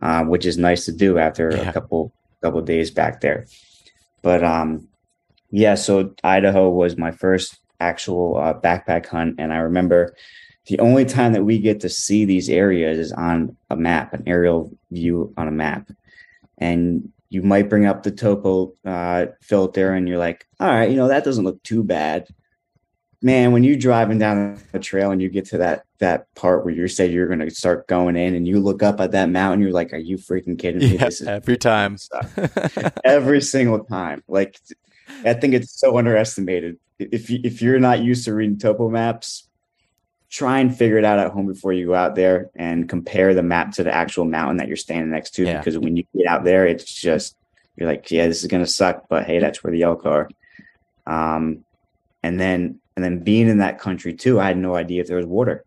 uh, 0.00 0.24
which 0.24 0.46
is 0.46 0.58
nice 0.58 0.84
to 0.86 0.92
do 0.92 1.16
after 1.16 1.52
yeah. 1.52 1.70
a 1.70 1.72
couple 1.72 2.12
couple 2.42 2.60
days 2.62 2.90
back 2.90 3.20
there. 3.20 3.46
But 4.20 4.42
um, 4.42 4.88
yeah, 5.52 5.76
so 5.76 6.12
Idaho 6.24 6.70
was 6.70 6.96
my 6.96 7.12
first 7.12 7.56
actual 7.78 8.36
uh, 8.36 8.54
backpack 8.54 9.06
hunt, 9.06 9.36
and 9.38 9.52
I 9.52 9.58
remember 9.58 10.16
the 10.66 10.80
only 10.80 11.04
time 11.04 11.32
that 11.32 11.44
we 11.44 11.58
get 11.58 11.78
to 11.80 11.88
see 11.88 12.24
these 12.24 12.48
areas 12.48 12.98
is 12.98 13.12
on 13.12 13.56
a 13.70 13.76
map, 13.76 14.12
an 14.12 14.24
aerial 14.26 14.72
view 14.92 15.32
on 15.36 15.48
a 15.48 15.52
map. 15.52 15.90
And 16.58 17.10
you 17.32 17.42
might 17.42 17.70
bring 17.70 17.86
up 17.86 18.02
the 18.02 18.10
topo 18.10 18.74
uh, 18.84 19.26
filter 19.40 19.94
and 19.94 20.06
you're 20.06 20.18
like, 20.18 20.46
all 20.60 20.68
right, 20.68 20.90
you 20.90 20.96
know, 20.96 21.08
that 21.08 21.24
doesn't 21.24 21.44
look 21.44 21.62
too 21.62 21.82
bad. 21.82 22.28
Man, 23.22 23.52
when 23.52 23.64
you're 23.64 23.76
driving 23.76 24.18
down 24.18 24.60
a 24.74 24.78
trail 24.78 25.12
and 25.12 25.22
you 25.22 25.30
get 25.30 25.46
to 25.46 25.58
that 25.58 25.84
that 25.98 26.34
part 26.34 26.64
where 26.64 26.74
you 26.74 26.88
say 26.88 27.06
you're 27.06 27.28
going 27.28 27.38
to 27.38 27.50
start 27.50 27.86
going 27.86 28.16
in 28.16 28.34
and 28.34 28.46
you 28.46 28.58
look 28.58 28.82
up 28.82 29.00
at 29.00 29.12
that 29.12 29.30
mountain, 29.30 29.62
you're 29.62 29.72
like, 29.72 29.92
are 29.92 29.98
you 29.98 30.18
freaking 30.18 30.58
kidding 30.58 30.80
me? 30.80 30.98
Yeah, 30.98 31.08
every 31.26 31.56
time. 31.56 31.96
every 33.04 33.40
single 33.40 33.84
time. 33.84 34.22
Like, 34.26 34.58
I 35.24 35.34
think 35.34 35.54
it's 35.54 35.78
so 35.80 35.96
underestimated. 35.96 36.78
If, 36.98 37.30
you, 37.30 37.38
if 37.44 37.62
you're 37.62 37.78
not 37.78 38.00
used 38.00 38.24
to 38.24 38.34
reading 38.34 38.58
topo 38.58 38.90
maps, 38.90 39.48
try 40.32 40.60
and 40.60 40.74
figure 40.76 40.96
it 40.96 41.04
out 41.04 41.18
at 41.18 41.30
home 41.30 41.46
before 41.46 41.74
you 41.74 41.86
go 41.86 41.94
out 41.94 42.14
there 42.14 42.50
and 42.56 42.88
compare 42.88 43.34
the 43.34 43.42
map 43.42 43.70
to 43.70 43.84
the 43.84 43.94
actual 43.94 44.24
mountain 44.24 44.56
that 44.56 44.66
you're 44.66 44.78
standing 44.78 45.10
next 45.10 45.32
to. 45.32 45.44
Yeah. 45.44 45.58
Because 45.58 45.78
when 45.78 45.94
you 45.94 46.04
get 46.16 46.26
out 46.26 46.42
there, 46.42 46.66
it's 46.66 46.92
just 46.92 47.36
you're 47.76 47.86
like, 47.86 48.10
yeah, 48.10 48.26
this 48.26 48.42
is 48.42 48.48
gonna 48.48 48.66
suck, 48.66 49.08
but 49.10 49.26
hey, 49.26 49.38
that's 49.38 49.62
where 49.62 49.70
the 49.72 49.82
elk 49.82 50.06
are. 50.06 50.30
Um, 51.06 51.64
and 52.22 52.40
then 52.40 52.80
and 52.96 53.04
then 53.04 53.18
being 53.18 53.48
in 53.48 53.58
that 53.58 53.78
country 53.78 54.14
too, 54.14 54.40
I 54.40 54.46
had 54.46 54.56
no 54.56 54.74
idea 54.74 55.02
if 55.02 55.06
there 55.06 55.18
was 55.18 55.26
water. 55.26 55.64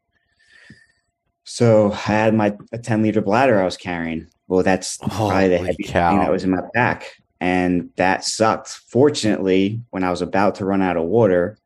So 1.43 1.91
I 1.91 1.95
had 1.95 2.34
my 2.34 2.57
a 2.72 2.80
10 2.80 3.03
liter 3.03 3.22
bladder 3.22 3.61
I 3.61 3.66
was 3.66 3.78
carrying. 3.78 4.28
Well, 4.47 4.63
that's 4.63 4.99
Holy 4.99 5.30
probably 5.30 5.49
the 5.49 5.57
heaviest 5.59 5.93
cow. 5.93 6.11
thing 6.11 6.20
that 6.20 6.32
was 6.32 6.43
in 6.43 6.49
my 6.49 6.61
pack. 6.74 7.22
And 7.39 7.91
that 7.97 8.24
sucked. 8.24 8.70
Fortunately, 8.70 9.82
when 9.91 10.03
I 10.03 10.09
was 10.09 10.24
about 10.24 10.55
to 10.55 10.66
run 10.66 10.82
out 10.82 10.97
of 10.97 11.03
water, 11.03 11.57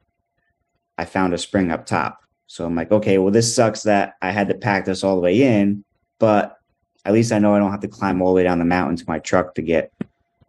I 0.97 1.05
found 1.05 1.33
a 1.33 1.37
spring 1.37 1.71
up 1.71 1.85
top. 1.85 2.18
So 2.49 2.65
I'm 2.65 2.73
like, 2.73 2.91
okay, 2.91 3.19
well, 3.19 3.31
this 3.31 3.53
sucks 3.55 3.83
that 3.83 4.15
I 4.23 4.31
had 4.31 4.47
to 4.47 4.55
pack 4.55 4.85
this 4.85 5.03
all 5.03 5.13
the 5.13 5.21
way 5.21 5.43
in, 5.43 5.83
but 6.17 6.57
at 7.05 7.13
least 7.13 7.31
I 7.31 7.37
know 7.37 7.53
I 7.53 7.59
don't 7.59 7.69
have 7.69 7.81
to 7.81 7.87
climb 7.87 8.23
all 8.23 8.29
the 8.29 8.37
way 8.37 8.43
down 8.43 8.57
the 8.57 8.65
mountain 8.65 8.95
to 8.97 9.05
my 9.07 9.19
truck 9.19 9.53
to 9.53 9.61
get 9.61 9.93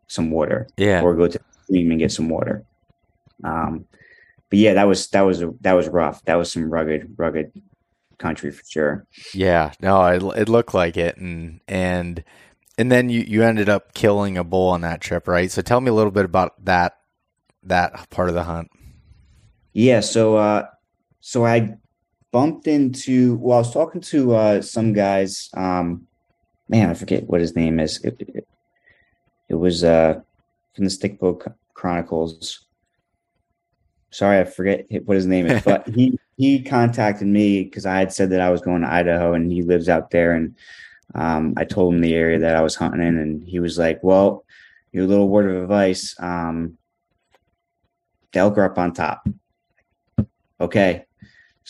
some 0.06 0.30
water. 0.30 0.66
Yeah. 0.78 1.02
Or 1.02 1.14
go 1.14 1.28
to 1.28 1.36
the 1.36 1.44
stream 1.64 1.90
and 1.90 2.00
get 2.00 2.10
some 2.10 2.30
water. 2.30 2.64
Um, 3.44 3.84
but 4.48 4.58
yeah, 4.58 4.72
that 4.72 4.84
was 4.84 5.08
that 5.08 5.20
was 5.20 5.42
a, 5.42 5.52
that 5.60 5.74
was 5.74 5.88
rough. 5.88 6.24
That 6.24 6.36
was 6.36 6.50
some 6.50 6.70
rugged, 6.70 7.14
rugged 7.18 7.52
country 8.16 8.50
for 8.50 8.64
sure. 8.66 9.06
Yeah, 9.34 9.72
no, 9.82 10.02
it, 10.06 10.22
it 10.38 10.48
looked 10.48 10.72
like 10.72 10.96
it, 10.96 11.18
and 11.18 11.60
and 11.68 12.24
and 12.78 12.90
then 12.90 13.10
you 13.10 13.20
you 13.20 13.42
ended 13.42 13.68
up 13.68 13.92
killing 13.92 14.38
a 14.38 14.42
bull 14.42 14.70
on 14.70 14.80
that 14.80 15.02
trip, 15.02 15.28
right? 15.28 15.50
So 15.50 15.60
tell 15.60 15.82
me 15.82 15.90
a 15.90 15.94
little 15.94 16.10
bit 16.10 16.24
about 16.24 16.64
that 16.64 16.94
that 17.64 18.08
part 18.08 18.30
of 18.30 18.34
the 18.34 18.44
hunt. 18.44 18.70
Yeah, 19.74 20.00
so 20.00 20.36
uh, 20.36 20.66
so 21.20 21.44
I 21.44 21.76
bumped 22.32 22.66
into 22.66 23.36
well, 23.36 23.58
I 23.58 23.60
was 23.60 23.72
talking 23.72 24.00
to 24.02 24.34
uh, 24.34 24.62
some 24.62 24.92
guys. 24.92 25.50
Um, 25.54 26.06
man, 26.68 26.90
I 26.90 26.94
forget 26.94 27.24
what 27.24 27.40
his 27.40 27.56
name 27.56 27.80
is. 27.80 28.02
It, 28.04 28.16
it, 28.20 28.48
it 29.48 29.54
was 29.54 29.84
uh, 29.84 30.20
from 30.74 30.84
the 30.84 30.90
Stickbow 30.90 31.54
Chronicles. 31.74 32.66
Sorry, 34.10 34.40
I 34.40 34.44
forget 34.44 34.86
what 35.04 35.16
his 35.16 35.26
name 35.26 35.46
is, 35.46 35.62
but 35.62 35.88
he 35.88 36.18
he 36.36 36.62
contacted 36.62 37.26
me 37.26 37.64
because 37.64 37.86
I 37.86 37.98
had 37.98 38.12
said 38.12 38.30
that 38.30 38.40
I 38.40 38.50
was 38.50 38.60
going 38.60 38.82
to 38.82 38.92
Idaho, 38.92 39.34
and 39.34 39.50
he 39.52 39.62
lives 39.62 39.88
out 39.88 40.10
there, 40.10 40.32
and 40.32 40.54
um, 41.14 41.54
I 41.56 41.64
told 41.64 41.94
him 41.94 42.00
the 42.00 42.14
area 42.14 42.38
that 42.38 42.56
I 42.56 42.62
was 42.62 42.74
hunting 42.74 43.02
in, 43.02 43.18
and 43.18 43.44
he 43.44 43.60
was 43.60 43.78
like, 43.78 44.02
"Well, 44.02 44.44
your 44.92 45.06
little 45.06 45.28
word 45.28 45.50
of 45.50 45.62
advice, 45.62 46.14
um, 46.18 46.78
the 48.32 48.40
elk 48.40 48.58
are 48.58 48.64
up 48.64 48.78
on 48.78 48.92
top." 48.92 49.28
Okay, 50.60 51.04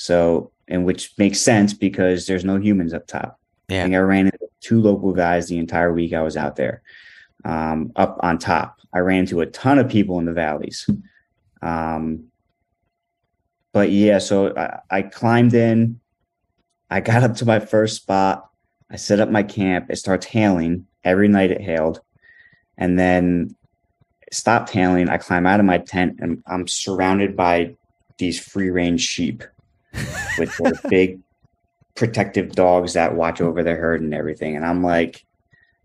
so, 0.01 0.51
and 0.67 0.87
which 0.87 1.13
makes 1.19 1.39
sense 1.39 1.75
because 1.75 2.27
there's 2.27 2.43
no 2.43 2.57
humans 2.57 2.95
up 2.95 3.07
top. 3.07 3.39
Yeah. 3.69 3.81
I 3.81 3.83
think 3.83 3.95
I 3.95 3.99
ran 3.99 4.27
into 4.27 4.39
two 4.63 4.81
local 4.81 5.13
guys 5.13 5.47
the 5.47 5.59
entire 5.59 5.93
week 5.93 6.15
I 6.15 6.23
was 6.23 6.39
out 6.39 6.57
there 6.57 6.81
um, 7.45 7.93
up 7.97 8.19
on 8.23 8.39
top. 8.39 8.81
I 8.95 9.01
ran 9.01 9.21
into 9.21 9.43
a 9.43 9.47
ton 9.47 9.79
of 9.79 9.91
people 9.91 10.19
in 10.19 10.25
the 10.25 10.33
valleys. 10.33 10.89
Um, 11.61 12.29
but 13.75 13.91
yeah, 13.91 14.17
so 14.17 14.57
I, 14.57 14.79
I 14.91 15.03
climbed 15.03 15.53
in. 15.53 16.01
I 16.89 17.01
got 17.01 17.23
up 17.23 17.37
to 17.37 17.45
my 17.45 17.61
first 17.61 17.97
spot. 17.97 18.49
I 18.91 18.97
set 18.97 19.21
up 19.21 19.29
my 19.29 19.43
camp. 19.43 19.91
It 19.91 19.97
starts 19.97 20.25
hailing. 20.25 20.87
Every 21.05 21.29
night 21.29 21.51
it 21.51 21.61
hailed. 21.61 22.01
And 22.79 22.99
then 22.99 23.55
stopped 24.33 24.71
hailing. 24.71 25.11
I 25.11 25.19
climb 25.19 25.45
out 25.45 25.61
of 25.61 25.67
my 25.67 25.77
tent 25.77 26.21
and 26.21 26.43
I'm 26.47 26.67
surrounded 26.67 27.37
by 27.37 27.77
these 28.17 28.41
free 28.41 28.71
range 28.71 29.03
sheep 29.03 29.45
with 30.39 30.57
their 30.59 30.73
big 30.89 31.21
protective 31.95 32.53
dogs 32.53 32.95
that 32.95 33.15
watch 33.15 33.41
over 33.41 33.63
their 33.63 33.77
herd 33.77 34.01
and 34.01 34.15
everything. 34.15 34.57
And 34.57 34.65
I'm 34.65 34.83
like, 34.83 35.25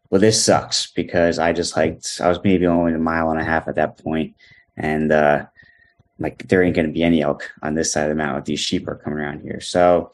well, 0.10 0.22
this 0.22 0.44
sucks 0.44 0.92
because 0.92 1.40
I 1.40 1.52
just 1.52 1.76
like 1.76 2.02
I 2.22 2.30
was 2.30 2.40
maybe 2.44 2.68
only 2.68 2.94
a 2.94 2.98
mile 2.98 3.32
and 3.32 3.40
a 3.40 3.44
half 3.44 3.68
at 3.68 3.76
that 3.76 3.98
point, 3.98 4.36
and 4.78 5.12
uh, 5.12 5.46
like 6.20 6.48
there 6.48 6.64
ain't 6.64 6.76
going 6.76 6.88
to 6.88 6.94
be 6.94 7.04
any 7.04 7.22
elk 7.22 7.50
on 7.62 7.74
this 7.74 7.92
side 7.92 8.04
of 8.04 8.10
the 8.10 8.16
mountain. 8.16 8.44
These 8.44 8.60
sheep 8.60 8.88
are 8.88 8.96
coming 8.96 9.20
around 9.20 9.42
here, 9.42 9.60
so 9.60 10.12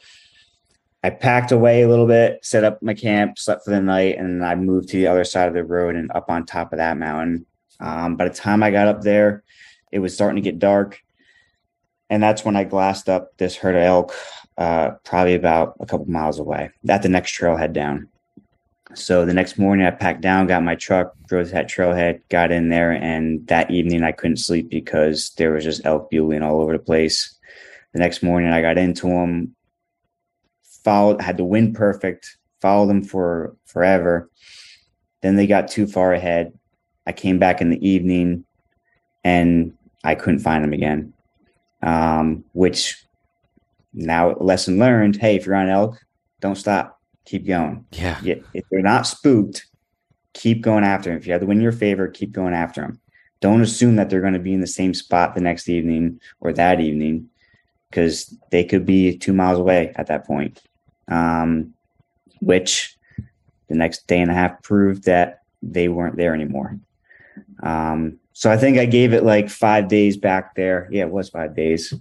I 1.04 1.10
packed 1.10 1.52
away 1.52 1.82
a 1.82 1.88
little 1.88 2.06
bit, 2.06 2.44
set 2.44 2.64
up 2.64 2.82
my 2.82 2.94
camp, 2.94 3.38
slept 3.38 3.64
for 3.64 3.70
the 3.70 3.80
night, 3.80 4.18
and 4.18 4.44
I 4.44 4.54
moved 4.54 4.88
to 4.90 4.96
the 4.96 5.08
other 5.08 5.24
side 5.24 5.48
of 5.48 5.54
the 5.54 5.64
road 5.64 5.94
and 5.94 6.10
up 6.12 6.30
on 6.30 6.46
top 6.46 6.72
of 6.72 6.78
that 6.78 6.96
mountain. 6.96 7.46
Um, 7.80 8.16
by 8.16 8.28
the 8.28 8.34
time 8.34 8.62
I 8.62 8.70
got 8.70 8.88
up 8.88 9.02
there, 9.02 9.42
it 9.90 9.98
was 9.98 10.14
starting 10.14 10.42
to 10.42 10.48
get 10.48 10.58
dark 10.58 11.00
and 12.12 12.22
that's 12.22 12.44
when 12.44 12.56
I 12.56 12.64
glassed 12.64 13.08
up 13.08 13.34
this 13.38 13.56
herd 13.56 13.74
of 13.74 13.80
elk, 13.80 14.14
uh, 14.58 14.90
probably 15.02 15.34
about 15.34 15.76
a 15.80 15.86
couple 15.86 16.04
miles 16.04 16.38
away, 16.38 16.68
at 16.86 17.00
the 17.00 17.08
next 17.08 17.32
trailhead 17.32 17.72
down. 17.72 18.06
So 18.92 19.24
the 19.24 19.32
next 19.32 19.58
morning, 19.58 19.86
I 19.86 19.92
packed 19.92 20.20
down, 20.20 20.46
got 20.46 20.62
my 20.62 20.74
truck, 20.74 21.14
drove 21.26 21.46
to 21.46 21.52
that 21.54 21.70
trailhead, 21.70 22.20
got 22.28 22.52
in 22.52 22.68
there, 22.68 22.92
and 22.92 23.46
that 23.46 23.70
evening 23.70 24.02
I 24.02 24.12
couldn't 24.12 24.36
sleep 24.36 24.68
because 24.68 25.30
there 25.38 25.52
was 25.52 25.64
just 25.64 25.86
elk 25.86 26.10
bugling 26.10 26.42
all 26.42 26.60
over 26.60 26.74
the 26.74 26.84
place. 26.84 27.34
The 27.94 28.00
next 28.00 28.22
morning, 28.22 28.52
I 28.52 28.60
got 28.60 28.76
into 28.76 29.06
them, 29.06 29.56
followed, 30.84 31.22
had 31.22 31.38
the 31.38 31.44
wind 31.44 31.74
perfect, 31.74 32.36
followed 32.60 32.88
them 32.88 33.02
for 33.02 33.56
forever. 33.64 34.28
Then 35.22 35.36
they 35.36 35.46
got 35.46 35.68
too 35.68 35.86
far 35.86 36.12
ahead. 36.12 36.52
I 37.06 37.12
came 37.12 37.38
back 37.38 37.62
in 37.62 37.70
the 37.70 37.88
evening, 37.88 38.44
and 39.24 39.72
I 40.04 40.14
couldn't 40.14 40.40
find 40.40 40.62
them 40.62 40.74
again 40.74 41.14
um, 41.82 42.44
which 42.52 43.04
now 43.92 44.34
lesson 44.34 44.78
learned. 44.78 45.16
Hey, 45.16 45.36
if 45.36 45.46
you're 45.46 45.54
on 45.54 45.68
elk, 45.68 46.04
don't 46.40 46.56
stop. 46.56 47.00
Keep 47.24 47.46
going. 47.46 47.84
Yeah. 48.22 48.36
If 48.54 48.64
they're 48.70 48.82
not 48.82 49.06
spooked, 49.06 49.66
keep 50.32 50.62
going 50.62 50.84
after 50.84 51.10
them. 51.10 51.18
If 51.18 51.26
you 51.26 51.32
have 51.32 51.42
to 51.42 51.46
win 51.46 51.60
your 51.60 51.72
favor, 51.72 52.08
keep 52.08 52.32
going 52.32 52.54
after 52.54 52.80
them. 52.80 53.00
Don't 53.40 53.60
assume 53.60 53.96
that 53.96 54.08
they're 54.08 54.20
going 54.20 54.32
to 54.34 54.38
be 54.38 54.54
in 54.54 54.60
the 54.60 54.66
same 54.66 54.94
spot 54.94 55.34
the 55.34 55.40
next 55.40 55.68
evening 55.68 56.20
or 56.40 56.52
that 56.52 56.80
evening 56.80 57.28
because 57.90 58.36
they 58.50 58.64
could 58.64 58.86
be 58.86 59.16
two 59.16 59.32
miles 59.32 59.58
away 59.58 59.92
at 59.96 60.06
that 60.06 60.26
point. 60.26 60.62
Um, 61.08 61.74
which 62.40 62.96
the 63.68 63.74
next 63.74 64.06
day 64.06 64.20
and 64.20 64.30
a 64.30 64.34
half 64.34 64.62
proved 64.62 65.04
that 65.04 65.42
they 65.62 65.88
weren't 65.88 66.16
there 66.16 66.34
anymore. 66.34 66.78
Um, 67.62 68.18
so 68.42 68.50
I 68.50 68.56
think 68.56 68.76
I 68.76 68.86
gave 68.86 69.12
it 69.12 69.22
like 69.22 69.48
five 69.48 69.86
days 69.86 70.16
back 70.16 70.56
there. 70.56 70.88
Yeah, 70.90 71.04
it 71.04 71.12
was 71.12 71.30
five 71.30 71.54
days. 71.54 71.94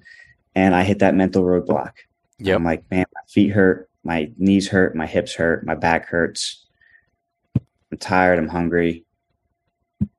And 0.56 0.74
I 0.74 0.82
hit 0.82 0.98
that 0.98 1.14
mental 1.14 1.44
roadblock. 1.44 1.92
Yeah. 2.40 2.56
I'm 2.56 2.64
like, 2.64 2.84
man, 2.90 3.06
my 3.14 3.22
feet 3.30 3.50
hurt, 3.50 3.92
my 4.04 4.32
knees 4.40 4.68
hurt, 4.68 4.96
my 4.96 5.06
hips 5.06 5.36
hurt, 5.36 5.64
my 5.68 5.76
back 5.76 6.08
hurts. 6.08 6.66
I'm 7.56 8.00
tired, 8.00 8.40
I'm 8.40 8.48
hungry. 8.48 9.06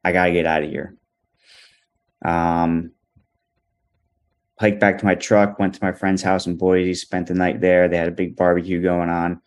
I 0.05 0.13
gotta 0.13 0.31
get 0.31 0.47
out 0.47 0.63
of 0.63 0.71
here. 0.71 0.97
Um 2.25 2.93
hiked 4.61 4.79
back 4.79 4.99
to 4.99 5.05
my 5.05 5.17
truck, 5.17 5.59
went 5.59 5.75
to 5.75 5.85
my 5.85 5.91
friend's 5.91 6.23
house 6.23 6.47
in 6.47 6.57
Boise, 6.57 6.95
spent 6.95 7.27
the 7.27 7.35
night 7.35 7.61
there. 7.61 7.89
They 7.89 7.97
had 7.97 8.07
a 8.07 8.13
big 8.13 8.37
barbecue 8.37 8.81
going 8.81 9.09
on. 9.09 9.43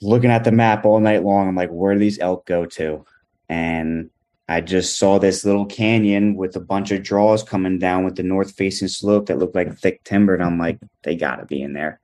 Looking 0.00 0.30
at 0.30 0.44
the 0.44 0.52
map 0.52 0.84
all 0.84 1.00
night 1.00 1.24
long, 1.24 1.48
I'm 1.48 1.56
like, 1.56 1.70
where 1.70 1.94
do 1.94 1.98
these 1.98 2.20
elk 2.20 2.46
go 2.46 2.64
to? 2.64 3.04
And 3.48 4.10
I 4.50 4.60
just 4.60 4.98
saw 4.98 5.20
this 5.20 5.44
little 5.44 5.64
canyon 5.64 6.34
with 6.34 6.56
a 6.56 6.60
bunch 6.60 6.90
of 6.90 7.04
draws 7.04 7.44
coming 7.44 7.78
down 7.78 8.04
with 8.04 8.16
the 8.16 8.24
north 8.24 8.50
facing 8.50 8.88
slope 8.88 9.26
that 9.26 9.38
looked 9.38 9.54
like 9.54 9.78
thick 9.78 10.02
timber. 10.02 10.34
And 10.34 10.42
I'm 10.42 10.58
like, 10.58 10.80
they 11.04 11.14
got 11.14 11.36
to 11.36 11.46
be 11.46 11.62
in 11.62 11.72
there. 11.72 12.00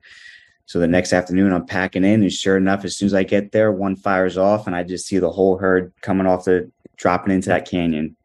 So 0.65 0.79
the 0.79 0.87
next 0.87 1.11
afternoon, 1.11 1.51
I'm 1.51 1.65
packing 1.65 2.05
in, 2.05 2.21
and 2.23 2.31
sure 2.31 2.55
enough, 2.55 2.85
as 2.85 2.95
soon 2.95 3.07
as 3.07 3.13
I 3.13 3.23
get 3.23 3.51
there, 3.51 3.73
one 3.73 3.97
fires 3.97 4.37
off, 4.37 4.65
and 4.65 4.75
I 4.75 4.83
just 4.83 5.07
see 5.07 5.17
the 5.17 5.29
whole 5.29 5.57
herd 5.57 5.91
coming 5.99 6.25
off 6.25 6.45
the 6.45 6.71
dropping 6.95 7.33
into 7.33 7.49
that 7.49 7.69
canyon. 7.69 8.15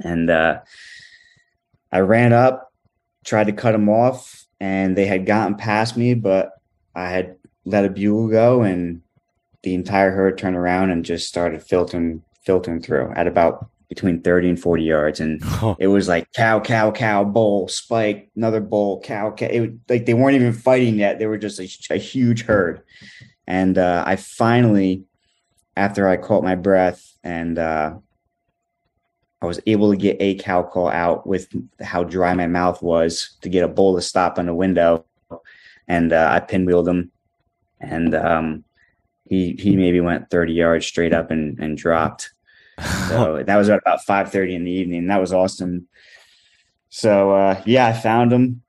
And 0.00 0.28
uh, 0.28 0.60
I 1.90 2.00
ran 2.00 2.34
up, 2.34 2.70
tried 3.24 3.46
to 3.46 3.52
cut 3.52 3.72
them 3.72 3.88
off, 3.88 4.46
and 4.60 4.94
they 4.94 5.06
had 5.06 5.24
gotten 5.24 5.56
past 5.56 5.96
me, 5.96 6.12
but 6.12 6.52
I 6.94 7.08
had 7.08 7.36
let 7.64 7.86
a 7.86 7.90
bugle 7.90 8.28
go, 8.28 8.60
and 8.60 9.00
the 9.62 9.74
entire 9.74 10.10
herd 10.10 10.36
turned 10.36 10.56
around 10.56 10.90
and 10.90 11.02
just 11.02 11.28
started 11.28 11.62
filtering 11.62 12.22
filtering 12.42 12.80
through 12.80 13.12
at 13.14 13.26
about 13.26 13.68
between 13.88 14.22
30 14.22 14.50
and 14.50 14.60
40 14.60 14.82
yards. 14.82 15.20
And 15.20 15.40
oh. 15.44 15.76
it 15.78 15.88
was 15.88 16.08
like 16.08 16.32
cow, 16.32 16.60
cow, 16.60 16.90
cow, 16.90 17.24
bull, 17.24 17.68
spike, 17.68 18.30
another 18.36 18.60
bull, 18.60 19.00
cow, 19.00 19.30
cow. 19.32 19.46
It, 19.46 19.60
was, 19.60 19.70
like 19.88 20.06
they 20.06 20.14
weren't 20.14 20.36
even 20.36 20.54
fighting 20.54 20.98
yet. 20.98 21.18
They 21.18 21.26
were 21.26 21.38
just 21.38 21.60
a, 21.60 21.94
a 21.94 21.98
huge 21.98 22.44
herd. 22.44 22.82
And 23.46 23.76
uh, 23.76 24.04
I 24.06 24.16
finally, 24.16 25.04
after 25.76 26.08
I 26.08 26.16
caught 26.16 26.42
my 26.42 26.54
breath 26.54 27.16
and 27.22 27.58
uh, 27.58 27.96
I 29.42 29.46
was 29.46 29.60
able 29.66 29.90
to 29.90 29.96
get 29.96 30.16
a 30.20 30.36
cow 30.36 30.62
call 30.62 30.88
out 30.88 31.26
with 31.26 31.48
how 31.82 32.04
dry 32.04 32.32
my 32.32 32.46
mouth 32.46 32.80
was 32.82 33.36
to 33.42 33.48
get 33.48 33.64
a 33.64 33.68
bull 33.68 33.96
to 33.96 34.00
stop 34.00 34.38
on 34.38 34.46
the 34.46 34.54
window. 34.54 35.04
And 35.86 36.12
uh, 36.12 36.28
I 36.30 36.40
pinwheeled 36.40 36.88
him. 36.88 37.10
And 37.80 38.14
um, 38.14 38.64
he 39.32 39.56
he 39.58 39.76
maybe 39.76 40.00
went 40.00 40.28
30 40.28 40.52
yards 40.52 40.84
straight 40.84 41.14
up 41.14 41.30
and, 41.30 41.58
and 41.58 41.78
dropped. 41.78 42.34
So 43.08 43.42
that 43.46 43.56
was 43.56 43.70
at 43.70 43.78
about 43.78 44.00
5:30 44.06 44.54
in 44.54 44.64
the 44.64 44.70
evening. 44.70 45.06
That 45.06 45.20
was 45.20 45.32
awesome. 45.32 45.88
So 46.90 47.30
uh, 47.30 47.62
yeah, 47.64 47.86
I 47.86 47.94
found 47.94 48.30
him. 48.30 48.62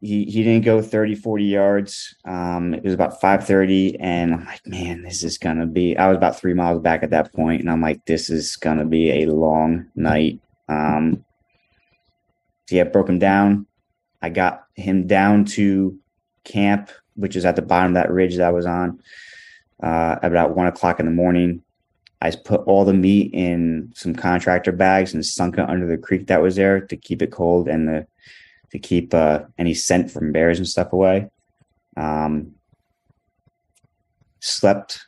He 0.00 0.24
he 0.24 0.44
didn't 0.44 0.64
go 0.64 0.80
30, 0.80 1.16
40 1.16 1.44
yards. 1.44 2.14
Um, 2.24 2.72
it 2.72 2.84
was 2.84 2.94
about 2.94 3.20
5:30, 3.20 3.96
and 3.98 4.34
I'm 4.34 4.44
like, 4.44 4.64
man, 4.64 5.02
this 5.02 5.24
is 5.24 5.38
gonna 5.38 5.66
be. 5.66 5.96
I 5.96 6.06
was 6.06 6.16
about 6.16 6.38
three 6.38 6.54
miles 6.54 6.80
back 6.80 7.02
at 7.02 7.10
that 7.10 7.32
point, 7.32 7.60
and 7.60 7.68
I'm 7.68 7.82
like, 7.82 8.04
this 8.06 8.30
is 8.30 8.54
gonna 8.54 8.84
be 8.84 9.10
a 9.10 9.26
long 9.26 9.86
night. 9.96 10.40
Um, 10.68 11.24
so 12.68 12.76
yeah, 12.76 12.84
broke 12.84 13.08
him 13.08 13.18
down. 13.18 13.66
I 14.22 14.28
got 14.28 14.66
him 14.74 15.08
down 15.08 15.46
to 15.56 15.98
camp, 16.44 16.90
which 17.16 17.34
is 17.34 17.44
at 17.44 17.56
the 17.56 17.62
bottom 17.62 17.96
of 17.96 18.02
that 18.02 18.12
ridge 18.12 18.36
that 18.36 18.46
I 18.46 18.52
was 18.52 18.66
on 18.66 19.00
uh, 19.82 20.16
about 20.22 20.56
one 20.56 20.66
o'clock 20.66 21.00
in 21.00 21.06
the 21.06 21.12
morning. 21.12 21.62
I 22.20 22.30
put 22.30 22.62
all 22.62 22.84
the 22.84 22.94
meat 22.94 23.30
in 23.34 23.92
some 23.94 24.14
contractor 24.14 24.72
bags 24.72 25.12
and 25.12 25.24
sunk 25.24 25.58
it 25.58 25.68
under 25.68 25.86
the 25.86 25.98
creek 25.98 26.28
that 26.28 26.42
was 26.42 26.56
there 26.56 26.80
to 26.80 26.96
keep 26.96 27.20
it 27.20 27.30
cold 27.30 27.68
and 27.68 27.88
the, 27.88 28.06
to 28.70 28.78
keep 28.78 29.12
uh, 29.12 29.40
any 29.58 29.74
scent 29.74 30.10
from 30.10 30.32
bears 30.32 30.58
and 30.58 30.66
stuff 30.66 30.92
away. 30.92 31.30
Um, 31.96 32.52
slept 34.40 35.04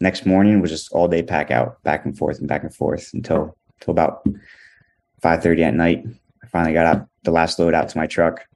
next 0.00 0.26
morning 0.26 0.60
was 0.60 0.70
just 0.70 0.92
all 0.92 1.08
day 1.08 1.22
pack 1.22 1.50
out, 1.50 1.82
back 1.82 2.04
and 2.04 2.16
forth 2.16 2.38
and 2.38 2.48
back 2.48 2.62
and 2.62 2.74
forth 2.74 3.10
until 3.14 3.56
until 3.80 3.92
about 3.92 4.26
five 5.20 5.42
thirty 5.42 5.64
at 5.64 5.74
night. 5.74 6.04
I 6.42 6.46
finally 6.46 6.74
got 6.74 6.86
out 6.86 7.08
the 7.22 7.30
last 7.30 7.58
load 7.58 7.74
out 7.74 7.88
to 7.88 7.98
my 7.98 8.06
truck 8.06 8.46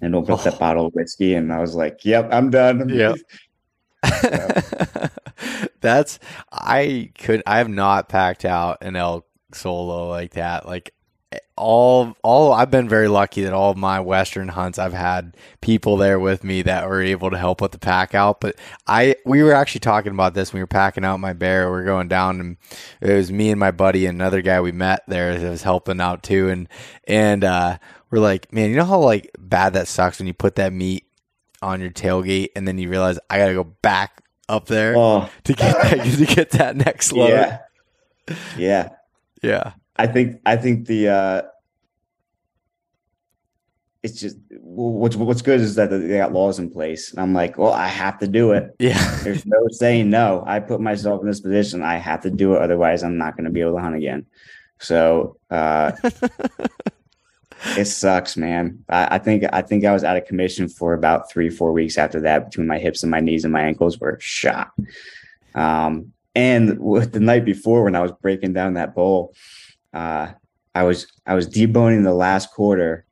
and 0.00 0.14
opened 0.14 0.32
oh. 0.32 0.34
up 0.34 0.44
that 0.44 0.58
bottle 0.58 0.86
of 0.86 0.94
whiskey, 0.94 1.34
and 1.34 1.52
I 1.52 1.60
was 1.60 1.74
like, 1.74 2.04
"Yep, 2.04 2.28
I'm 2.32 2.50
done. 2.50 2.88
That's 5.80 6.18
I 6.50 7.10
could 7.18 7.42
I 7.46 7.58
have 7.58 7.68
not 7.68 8.08
packed 8.08 8.44
out 8.44 8.78
an 8.82 8.96
elk 8.96 9.26
solo 9.54 10.08
like 10.08 10.32
that. 10.32 10.66
Like 10.66 10.94
all 11.56 12.16
all 12.22 12.52
I've 12.52 12.70
been 12.70 12.88
very 12.88 13.08
lucky 13.08 13.42
that 13.44 13.52
all 13.52 13.74
my 13.74 14.00
western 14.00 14.48
hunts 14.48 14.78
I've 14.78 14.92
had 14.92 15.36
people 15.60 15.96
there 15.96 16.18
with 16.18 16.44
me 16.44 16.62
that 16.62 16.88
were 16.88 17.02
able 17.02 17.30
to 17.30 17.38
help 17.38 17.60
with 17.60 17.72
the 17.72 17.78
pack 17.78 18.14
out. 18.14 18.40
But 18.40 18.56
I 18.86 19.16
we 19.24 19.42
were 19.42 19.52
actually 19.52 19.80
talking 19.80 20.12
about 20.12 20.34
this 20.34 20.52
when 20.52 20.58
we 20.58 20.62
were 20.62 20.66
packing 20.68 21.04
out 21.04 21.20
my 21.20 21.32
bear. 21.32 21.70
We 21.70 21.78
are 21.78 21.84
going 21.84 22.08
down 22.08 22.40
and 22.40 22.56
it 23.00 23.12
was 23.14 23.30
me 23.32 23.50
and 23.50 23.60
my 23.60 23.70
buddy 23.70 24.06
and 24.06 24.16
another 24.16 24.42
guy 24.42 24.60
we 24.60 24.72
met 24.72 25.02
there 25.06 25.38
that 25.38 25.50
was 25.50 25.62
helping 25.62 26.00
out 26.00 26.22
too. 26.22 26.48
And 26.48 26.68
and 27.06 27.44
uh 27.44 27.78
we're 28.10 28.20
like, 28.20 28.52
man, 28.52 28.70
you 28.70 28.76
know 28.76 28.84
how 28.84 28.98
like 29.00 29.30
bad 29.38 29.72
that 29.74 29.88
sucks 29.88 30.18
when 30.18 30.26
you 30.26 30.34
put 30.34 30.56
that 30.56 30.72
meat 30.72 31.06
on 31.62 31.80
your 31.80 31.90
tailgate, 31.90 32.48
and 32.56 32.66
then 32.66 32.78
you 32.78 32.88
realize 32.88 33.18
I 33.30 33.38
got 33.38 33.48
to 33.48 33.54
go 33.54 33.64
back 33.64 34.22
up 34.48 34.66
there 34.66 34.96
oh. 34.96 35.28
to 35.44 35.52
get 35.52 35.82
that, 35.82 36.04
to 36.18 36.26
get 36.26 36.50
that 36.50 36.76
next 36.76 37.12
load. 37.12 37.30
Yeah, 37.30 37.58
yeah, 38.56 38.88
yeah. 39.42 39.72
I 39.96 40.06
think 40.06 40.40
I 40.44 40.56
think 40.56 40.86
the 40.86 41.08
uh, 41.08 41.42
it's 44.02 44.20
just 44.20 44.36
what's 44.60 45.16
what's 45.16 45.42
good 45.42 45.60
is 45.60 45.76
that 45.76 45.90
they 45.90 46.18
got 46.18 46.32
laws 46.32 46.58
in 46.58 46.70
place, 46.70 47.12
and 47.12 47.20
I'm 47.20 47.32
like, 47.32 47.56
well, 47.56 47.72
I 47.72 47.86
have 47.86 48.18
to 48.18 48.26
do 48.26 48.52
it. 48.52 48.74
Yeah, 48.78 49.20
there's 49.22 49.46
no 49.46 49.58
saying 49.70 50.10
no. 50.10 50.44
I 50.46 50.60
put 50.60 50.80
myself 50.80 51.22
in 51.22 51.28
this 51.28 51.40
position. 51.40 51.82
I 51.82 51.96
have 51.96 52.22
to 52.22 52.30
do 52.30 52.54
it, 52.54 52.62
otherwise, 52.62 53.02
I'm 53.02 53.18
not 53.18 53.36
going 53.36 53.44
to 53.44 53.50
be 53.50 53.60
able 53.60 53.76
to 53.76 53.82
hunt 53.82 53.96
again. 53.96 54.26
So. 54.78 55.36
Uh, 55.50 55.92
it 57.76 57.86
sucks, 57.86 58.36
man. 58.36 58.84
I, 58.88 59.16
I, 59.16 59.18
think 59.18 59.44
I 59.52 59.62
think 59.62 59.84
I 59.84 59.92
was 59.92 60.04
out 60.04 60.16
of 60.16 60.26
commission 60.26 60.68
for 60.68 60.94
about 60.94 61.30
three, 61.30 61.50
four 61.50 61.72
weeks 61.72 61.98
after 61.98 62.20
that. 62.20 62.50
Between 62.50 62.66
my 62.66 62.78
hips 62.78 63.02
and 63.02 63.10
my 63.10 63.20
knees 63.20 63.44
and 63.44 63.52
my 63.52 63.62
ankles 63.62 63.98
were 63.98 64.18
shot. 64.20 64.70
Um, 65.54 66.12
and 66.34 66.68
the 67.12 67.20
night 67.20 67.44
before, 67.44 67.84
when 67.84 67.96
I 67.96 68.00
was 68.00 68.12
breaking 68.12 68.52
down 68.54 68.74
that 68.74 68.94
bowl, 68.94 69.34
uh, 69.92 70.32
I 70.74 70.82
was 70.84 71.06
I 71.26 71.34
was 71.34 71.48
deboning 71.48 72.04
the 72.04 72.14
last 72.14 72.50
quarter, 72.52 73.04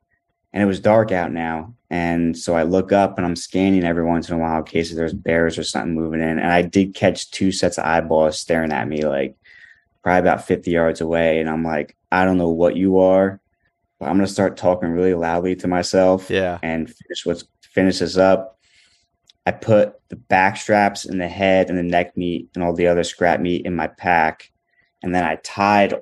and 0.53 0.63
it 0.63 0.65
was 0.67 0.79
dark 0.79 1.11
out 1.11 1.31
now. 1.31 1.75
And 1.91 2.37
so 2.37 2.55
I 2.55 2.63
look 2.63 2.93
up 2.93 3.17
and 3.17 3.25
I'm 3.25 3.35
scanning 3.35 3.83
every 3.83 4.05
once 4.05 4.29
in 4.29 4.35
a 4.35 4.39
while 4.39 4.59
in 4.59 4.63
case 4.63 4.93
there's 4.93 5.13
bears 5.13 5.57
or 5.57 5.63
something 5.63 5.93
moving 5.93 6.21
in. 6.21 6.39
And 6.39 6.51
I 6.51 6.61
did 6.61 6.95
catch 6.95 7.29
two 7.31 7.51
sets 7.51 7.77
of 7.77 7.83
eyeballs 7.83 8.39
staring 8.39 8.71
at 8.71 8.87
me 8.87 9.05
like 9.05 9.35
probably 10.01 10.21
about 10.21 10.47
50 10.47 10.71
yards 10.71 11.01
away. 11.01 11.41
And 11.41 11.49
I'm 11.49 11.65
like, 11.65 11.97
I 12.09 12.23
don't 12.23 12.37
know 12.37 12.49
what 12.49 12.77
you 12.77 12.99
are, 12.99 13.41
I'm 14.01 14.17
gonna 14.17 14.27
start 14.27 14.57
talking 14.57 14.89
really 14.89 15.13
loudly 15.13 15.55
to 15.57 15.67
myself. 15.67 16.29
Yeah. 16.29 16.59
And 16.63 16.87
finish 16.87 17.25
what's 17.25 17.45
finish 17.61 17.99
this 17.99 18.17
up. 18.17 18.57
I 19.45 19.51
put 19.51 19.93
the 20.09 20.15
back 20.15 20.57
straps 20.57 21.05
and 21.05 21.19
the 21.19 21.27
head 21.27 21.69
and 21.69 21.77
the 21.77 21.83
neck 21.83 22.15
meat 22.15 22.49
and 22.53 22.63
all 22.63 22.73
the 22.73 22.87
other 22.87 23.03
scrap 23.03 23.39
meat 23.39 23.65
in 23.65 23.75
my 23.75 23.87
pack. 23.87 24.51
And 25.01 25.15
then 25.15 25.23
I 25.23 25.35
tied 25.37 25.95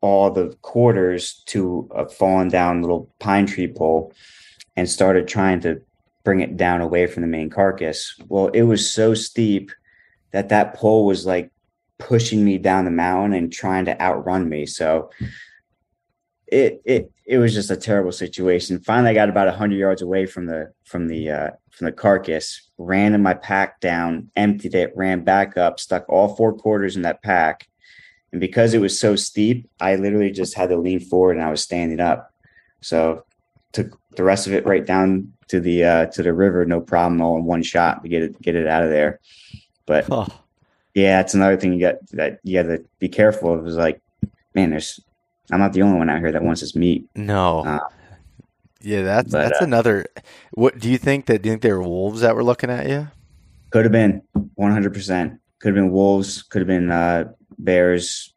all 0.00 0.30
the 0.30 0.56
quarters 0.62 1.42
to 1.46 1.88
a 1.94 2.08
fallen 2.08 2.48
down 2.48 2.82
little 2.82 3.12
pine 3.18 3.46
tree 3.46 3.66
pole 3.66 4.12
and 4.76 4.88
started 4.88 5.26
trying 5.26 5.60
to 5.60 5.80
bring 6.22 6.40
it 6.40 6.56
down 6.56 6.80
away 6.80 7.06
from 7.06 7.22
the 7.22 7.28
main 7.28 7.50
carcass. 7.50 8.14
Well, 8.28 8.48
it 8.48 8.62
was 8.62 8.88
so 8.88 9.14
steep 9.14 9.72
that 10.32 10.48
that 10.50 10.74
pole 10.74 11.06
was 11.06 11.26
like 11.26 11.50
pushing 11.98 12.44
me 12.44 12.58
down 12.58 12.84
the 12.84 12.90
mountain 12.90 13.32
and 13.32 13.52
trying 13.52 13.84
to 13.86 14.00
outrun 14.00 14.48
me. 14.48 14.66
So 14.66 15.10
it 16.46 16.80
it 16.84 17.10
it 17.24 17.38
was 17.38 17.54
just 17.54 17.70
a 17.70 17.76
terrible 17.76 18.12
situation. 18.12 18.80
Finally, 18.80 19.10
I 19.10 19.14
got 19.14 19.28
about 19.28 19.52
hundred 19.54 19.76
yards 19.76 20.02
away 20.02 20.26
from 20.26 20.46
the 20.46 20.72
from 20.84 21.08
the 21.08 21.30
uh, 21.30 21.50
from 21.70 21.86
the 21.86 21.92
carcass, 21.92 22.70
ran 22.78 23.14
in 23.14 23.22
my 23.22 23.34
pack 23.34 23.80
down, 23.80 24.30
emptied 24.36 24.74
it, 24.74 24.92
ran 24.96 25.24
back 25.24 25.56
up, 25.56 25.80
stuck 25.80 26.08
all 26.08 26.36
four 26.36 26.52
quarters 26.52 26.96
in 26.96 27.02
that 27.02 27.22
pack, 27.22 27.68
and 28.32 28.40
because 28.40 28.74
it 28.74 28.80
was 28.80 28.98
so 28.98 29.16
steep, 29.16 29.68
I 29.80 29.96
literally 29.96 30.30
just 30.30 30.54
had 30.54 30.68
to 30.68 30.76
lean 30.76 31.00
forward 31.00 31.36
and 31.36 31.44
I 31.44 31.50
was 31.50 31.62
standing 31.62 32.00
up. 32.00 32.32
So 32.80 33.24
took 33.72 33.98
the 34.16 34.24
rest 34.24 34.46
of 34.46 34.52
it 34.52 34.66
right 34.66 34.84
down 34.84 35.32
to 35.48 35.60
the 35.60 35.84
uh, 35.84 36.06
to 36.06 36.22
the 36.22 36.32
river, 36.32 36.64
no 36.64 36.80
problem, 36.80 37.20
all 37.20 37.36
in 37.36 37.44
one 37.44 37.62
shot 37.62 38.02
to 38.02 38.08
get 38.08 38.22
it 38.22 38.40
get 38.40 38.54
it 38.54 38.66
out 38.66 38.84
of 38.84 38.90
there. 38.90 39.20
But 39.86 40.06
oh. 40.10 40.26
yeah, 40.94 41.20
it's 41.20 41.34
another 41.34 41.56
thing 41.56 41.72
you 41.72 41.80
got 41.80 42.06
that 42.12 42.40
you 42.42 42.62
got 42.62 42.68
to 42.68 42.84
be 42.98 43.08
careful 43.08 43.52
of. 43.52 43.66
Is 43.66 43.76
like, 43.76 44.00
man, 44.54 44.70
there's 44.70 45.00
I'm 45.50 45.60
not 45.60 45.72
the 45.72 45.82
only 45.82 45.98
one 45.98 46.10
out 46.10 46.20
here 46.20 46.32
that 46.32 46.42
wants 46.42 46.60
this 46.60 46.74
meat. 46.74 47.08
No. 47.14 47.64
Uh, 47.64 47.78
yeah, 48.80 49.02
that's 49.02 49.32
but, 49.32 49.48
that's 49.48 49.62
uh, 49.62 49.64
another. 49.64 50.06
What 50.52 50.78
do 50.78 50.90
you 50.90 50.98
think 50.98 51.26
that? 51.26 51.42
Do 51.42 51.48
you 51.48 51.52
think 51.54 51.62
there 51.62 51.78
were 51.78 51.88
wolves 51.88 52.20
that 52.20 52.34
were 52.34 52.44
looking 52.44 52.70
at 52.70 52.88
you? 52.88 53.08
Could 53.70 53.84
have 53.84 53.92
been 53.92 54.22
100. 54.54 54.94
percent 54.94 55.40
Could 55.58 55.68
have 55.68 55.74
been 55.74 55.90
wolves. 55.90 56.42
Could 56.42 56.60
have 56.60 56.68
been 56.68 56.90
uh, 56.90 57.32
bears, 57.58 58.32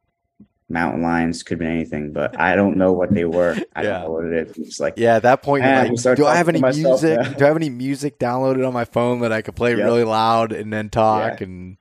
mountain 0.67 1.03
lions. 1.03 1.43
Could 1.43 1.55
have 1.55 1.59
been 1.59 1.75
anything, 1.75 2.13
but 2.13 2.39
I 2.39 2.55
don't 2.55 2.77
know 2.77 2.93
what 2.93 3.13
they 3.13 3.25
were. 3.25 3.55
I 3.75 3.83
yeah. 3.83 3.89
don't 3.89 4.01
know 4.01 4.11
what 4.11 4.25
it 4.25 4.47
is. 4.47 4.57
It's 4.57 4.79
like 4.79 4.95
yeah, 4.97 5.17
at 5.17 5.23
that 5.23 5.43
point, 5.43 5.63
like, 5.65 6.15
do 6.15 6.25
I 6.25 6.35
have 6.35 6.49
any 6.49 6.61
music? 6.61 7.37
do 7.37 7.45
I 7.45 7.47
have 7.47 7.55
any 7.55 7.69
music 7.69 8.17
downloaded 8.17 8.65
on 8.67 8.73
my 8.73 8.85
phone 8.85 9.19
that 9.19 9.31
I 9.31 9.41
could 9.41 9.55
play 9.55 9.75
yep. 9.75 9.85
really 9.85 10.03
loud 10.03 10.51
and 10.51 10.73
then 10.73 10.89
talk 10.89 11.41
yeah. 11.41 11.45
and 11.45 11.77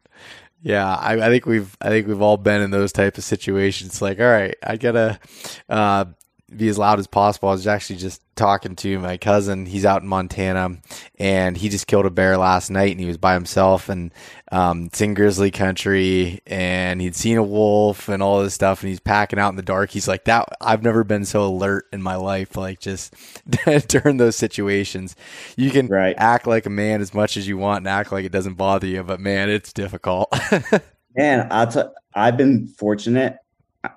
yeah, 0.63 0.95
I, 0.95 1.15
I, 1.15 1.29
think 1.29 1.47
we've 1.47 1.77
I 1.81 1.89
think 1.89 2.07
we've 2.07 2.23
all 2.23 2.37
been 2.37 2.61
in 2.61 2.71
those 2.71 2.93
type 2.93 3.19
of 3.19 3.25
situations. 3.25 4.03
Like, 4.03 4.19
all 4.19 4.27
right, 4.27 4.57
I 4.63 4.77
gotta 4.77 5.21
uh, 5.69 6.07
be 6.55 6.69
as 6.69 6.79
loud 6.79 6.99
as 6.99 7.07
possible. 7.07 7.49
I 7.49 7.53
was 7.53 7.67
actually 7.67 7.97
just 7.97 8.23
talking 8.35 8.75
to 8.77 8.99
my 8.99 9.17
cousin. 9.17 9.67
He's 9.67 9.85
out 9.85 10.03
in 10.03 10.09
Montana, 10.09 10.79
and 11.19 11.57
he 11.57 11.69
just 11.69 11.87
killed 11.87 12.07
a 12.07 12.11
bear 12.11 12.37
last 12.39 12.71
night, 12.71 12.93
and 12.93 13.01
he 13.01 13.07
was 13.07 13.19
by 13.19 13.35
himself, 13.35 13.89
and 13.89 14.13
um, 14.51 14.85
it's 14.87 15.01
in 15.01 15.15
grizzly 15.15 15.51
country, 15.51 16.41
and 16.47 17.01
he'd 17.01 17.15
seen 17.17 17.37
a 17.37 17.43
wolf 17.43 18.09
and 18.09 18.23
all 18.23 18.43
this 18.43 18.55
stuff, 18.55 18.83
and 18.83 18.89
he's 18.89 19.01
packing 19.01 19.39
out 19.39 19.51
in 19.51 19.57
the 19.57 19.63
dark. 19.63 19.91
He's 19.91 20.09
like, 20.09 20.25
"That 20.25 20.49
I've 20.61 20.83
never 20.83 21.05
been 21.05 21.25
so 21.25 21.45
alert 21.47 21.87
in 21.93 22.03
my 22.03 22.17
life. 22.17 22.57
Like 22.57 22.81
just 22.81 23.15
during 23.89 24.17
those 24.17 24.37
situations, 24.37 25.17
you 25.57 25.71
can 25.71 25.87
Right. 25.89 26.15
act 26.19 26.47
like 26.47 26.65
a 26.67 26.71
man 26.71 27.01
as 27.01 27.13
much 27.13 27.37
as 27.37 27.47
you 27.47 27.59
want 27.59 27.79
and 27.79 27.89
act 27.89 28.11
like 28.13 28.25
it 28.25 28.33
doesn't 28.33 28.55
bother 28.55 28.87
you, 28.87 29.03
but 29.03 29.21
man, 29.21 29.51
it's 29.51 29.73
difficult." 29.73 30.33
Man, 31.17 31.49
I'll 31.51 31.67
t- 31.67 31.81
I've 32.15 32.37
been 32.37 32.69
fortunate, 32.69 33.39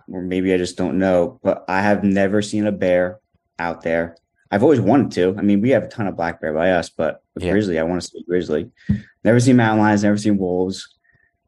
or 0.07 0.21
maybe 0.21 0.53
I 0.53 0.57
just 0.57 0.77
don't 0.77 0.99
know, 0.99 1.39
but 1.43 1.65
I 1.67 1.81
have 1.81 2.03
never 2.03 2.41
seen 2.41 2.67
a 2.67 2.71
bear 2.71 3.19
out 3.59 3.81
there. 3.81 4.15
I've 4.51 4.63
always 4.63 4.81
wanted 4.81 5.11
to. 5.13 5.35
I 5.37 5.41
mean, 5.41 5.61
we 5.61 5.69
have 5.69 5.83
a 5.83 5.87
ton 5.87 6.07
of 6.07 6.15
black 6.17 6.41
bear 6.41 6.53
by 6.53 6.71
us, 6.71 6.89
but 6.89 7.23
with 7.35 7.43
Yeah. 7.43 7.51
grizzly, 7.51 7.79
I 7.79 7.83
want 7.83 8.01
to 8.01 8.07
see 8.07 8.23
grizzly. 8.27 8.69
Never 9.23 9.39
seen 9.39 9.55
mountain 9.55 9.79
lions, 9.79 10.03
never 10.03 10.17
seen 10.17 10.37
wolves. 10.37 10.87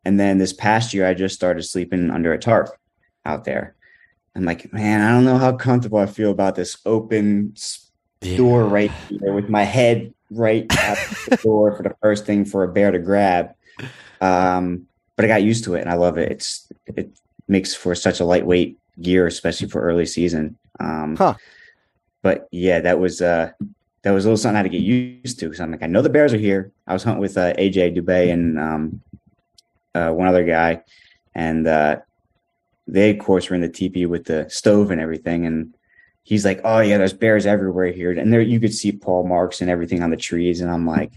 And 0.06 0.20
then 0.20 0.38
this 0.38 0.54
past 0.54 0.94
year, 0.94 1.06
I 1.06 1.14
just 1.14 1.36
started 1.36 1.64
sleeping 1.64 2.10
under 2.10 2.34
a 2.34 2.38
tarp 2.40 2.70
out 3.26 3.44
there. 3.44 3.76
I'm 4.36 4.46
like, 4.46 4.72
man, 4.74 5.02
I 5.02 5.12
don't 5.12 5.26
know 5.26 5.38
how 5.38 5.52
comfortable 5.54 6.00
I 6.00 6.06
feel 6.08 6.32
about 6.32 6.56
this 6.56 6.78
open 6.86 7.54
s- 7.56 7.92
door 8.22 8.66
right 8.66 8.92
here 9.10 9.34
with 9.34 9.50
my 9.50 9.64
head 9.64 10.14
right 10.32 10.66
at 10.80 10.98
the 11.30 11.38
door 11.44 11.76
for 11.76 11.84
the 11.84 11.96
first 12.02 12.26
thing 12.26 12.46
for 12.46 12.64
a 12.64 12.72
bear 12.72 12.92
to 12.92 13.00
grab. 13.00 13.50
Um, 14.22 14.88
but 15.16 15.26
I 15.26 15.28
got 15.28 15.44
used 15.44 15.66
to 15.66 15.76
it 15.76 15.82
and 15.82 15.90
I 15.90 15.96
love 15.96 16.18
it. 16.18 16.32
It's 16.32 16.68
it 16.88 17.12
makes 17.48 17.74
for 17.74 17.96
such 17.96 18.20
a 18.20 18.26
lightweight 18.26 18.78
gear, 19.02 19.28
especially 19.28 19.70
for 19.70 19.82
early 19.82 20.06
season. 20.06 20.58
Um, 20.80 21.16
Huh. 21.16 21.36
But 22.22 22.48
yeah, 22.52 22.80
that 22.80 23.00
was 23.00 23.22
uh, 23.22 23.52
that 24.04 24.12
was 24.12 24.26
a 24.26 24.30
little 24.30 24.38
something 24.38 24.56
I 24.56 24.60
had 24.60 24.64
to 24.64 24.70
get 24.70 24.82
used 24.82 25.40
to 25.40 25.46
because 25.46 25.60
I'm 25.60 25.72
like, 25.72 25.84
I 25.84 25.88
know 25.88 26.02
the 26.02 26.10
bears 26.10 26.34
are 26.34 26.38
here. 26.38 26.72
I 26.88 26.94
was 26.94 27.04
hunting 27.04 27.22
with 27.22 27.38
uh, 27.38 27.54
AJ 27.54 27.98
Dubay 27.98 28.32
and 28.32 28.58
um, 28.58 29.02
uh, 29.94 30.12
one 30.12 30.28
other 30.28 30.46
guy, 30.46 30.84
and 31.36 31.68
uh, 31.68 31.98
they 32.88 33.12
of 33.12 33.20
course 33.20 33.50
were 33.50 33.56
in 33.56 33.62
the 33.62 33.70
teepee 33.70 34.06
with 34.06 34.26
the 34.26 34.48
stove 34.50 34.90
and 34.90 35.02
everything, 35.02 35.46
and 35.46 35.76
he's 36.24 36.46
like, 36.46 36.62
"Oh 36.64 36.80
yeah, 36.80 36.98
there's 36.98 37.14
bears 37.14 37.46
everywhere 37.46 37.92
here," 37.92 38.12
and 38.12 38.32
there 38.32 38.42
you 38.42 38.60
could 38.60 38.74
see 38.74 38.94
paw 38.94 39.24
marks 39.24 39.60
and 39.60 39.70
everything 39.70 40.02
on 40.02 40.10
the 40.10 40.18
trees, 40.18 40.62
and 40.62 40.72
I'm 40.72 40.88
like, 40.88 41.12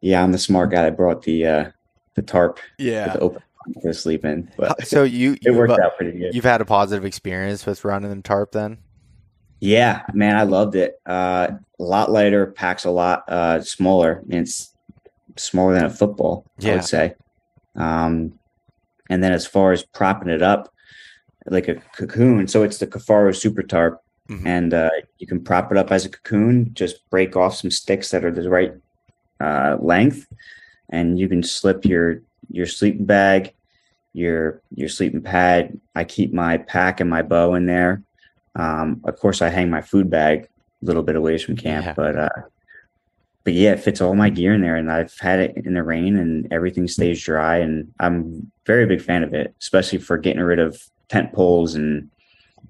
"Yeah, 0.00 0.22
I'm 0.22 0.32
the 0.32 0.38
smart 0.38 0.70
guy 0.70 0.84
that 0.84 0.96
brought 0.96 1.22
the 1.22 1.46
uh, 1.46 1.70
the 2.14 2.22
tarp 2.22 2.58
with 2.78 2.86
yeah. 2.86 3.12
the 3.12 3.20
open 3.20 3.42
to 3.82 3.94
sleep 3.94 4.24
in." 4.24 4.50
But 4.56 4.86
So 4.86 5.04
you 5.04 5.36
it 5.42 5.52
worked 5.52 5.78
out 5.80 5.96
pretty 5.96 6.18
good. 6.18 6.34
You've 6.34 6.44
had 6.44 6.60
a 6.60 6.64
positive 6.64 7.04
experience 7.04 7.64
with 7.66 7.84
running 7.84 8.14
the 8.14 8.22
tarp 8.22 8.52
then? 8.52 8.78
Yeah, 9.60 10.02
man, 10.12 10.36
I 10.36 10.42
loved 10.42 10.74
it. 10.74 11.00
Uh, 11.06 11.48
a 11.78 11.82
lot 11.82 12.10
lighter, 12.10 12.46
packs 12.46 12.84
a 12.84 12.90
lot 12.90 13.22
uh, 13.28 13.60
smaller. 13.60 14.20
I 14.24 14.26
mean, 14.26 14.40
it's 14.42 14.74
smaller 15.36 15.74
than 15.74 15.84
a 15.84 15.90
football, 15.90 16.44
I 16.64 16.72
would 16.74 16.84
say. 16.84 17.14
Um, 17.76 18.38
and 19.08 19.22
then 19.22 19.32
as 19.32 19.46
far 19.46 19.72
as 19.72 19.84
propping 19.84 20.28
it 20.30 20.42
up, 20.42 20.72
like 21.46 21.68
a 21.68 21.76
cocoon, 21.96 22.48
so 22.48 22.62
it's 22.64 22.78
the 22.78 22.86
Kifaru 22.86 23.34
Super 23.36 23.62
Tarp, 23.62 24.00
Mhm. 24.28 24.46
and 24.46 24.74
uh, 24.74 24.90
you 25.18 25.26
can 25.26 25.42
prop 25.42 25.70
it 25.72 25.76
up 25.78 25.90
as 25.90 26.04
a 26.04 26.08
cocoon. 26.08 26.70
Just 26.74 27.08
break 27.10 27.36
off 27.36 27.54
some 27.56 27.70
sticks 27.70 28.10
that 28.10 28.24
are 28.24 28.30
the 28.30 28.48
right 28.48 28.72
uh, 29.40 29.76
length, 29.80 30.26
and 30.90 31.18
you 31.18 31.28
can 31.28 31.42
slip 31.42 31.84
your 31.84 32.22
your 32.52 32.66
sleeping 32.66 33.06
bag, 33.06 33.52
your 34.12 34.62
your 34.74 34.88
sleeping 34.88 35.22
pad. 35.22 35.80
I 35.94 36.04
keep 36.04 36.32
my 36.32 36.58
pack 36.58 37.00
and 37.00 37.08
my 37.10 37.22
bow 37.22 37.54
in 37.54 37.66
there. 37.66 38.02
Um, 38.54 39.00
of 39.04 39.18
course, 39.18 39.40
I 39.42 39.48
hang 39.48 39.70
my 39.70 39.80
food 39.82 40.10
bag 40.10 40.48
a 40.82 40.84
little 40.84 41.02
bit 41.02 41.16
away 41.16 41.38
from 41.38 41.56
camp, 41.56 41.86
Yeah. 41.86 41.94
but 41.94 42.16
uh, 42.18 42.28
but 43.44 43.54
yeah, 43.54 43.72
it 43.72 43.80
fits 43.80 44.00
all 44.00 44.14
my 44.14 44.30
gear 44.30 44.52
in 44.54 44.60
there, 44.60 44.76
and 44.76 44.92
I've 44.92 45.16
had 45.18 45.40
it 45.40 45.56
in 45.56 45.74
the 45.74 45.82
rain, 45.82 46.16
and 46.16 46.52
everything 46.52 46.86
stays 46.86 47.22
dry, 47.22 47.58
and 47.58 47.92
I'm 47.98 48.52
very 48.66 48.86
big 48.86 49.00
fan 49.02 49.24
of 49.24 49.34
it, 49.34 49.54
especially 49.60 49.98
for 49.98 50.16
getting 50.18 50.42
rid 50.42 50.58
of 50.58 50.80
tent 51.08 51.32
poles 51.32 51.74
and 51.74 52.08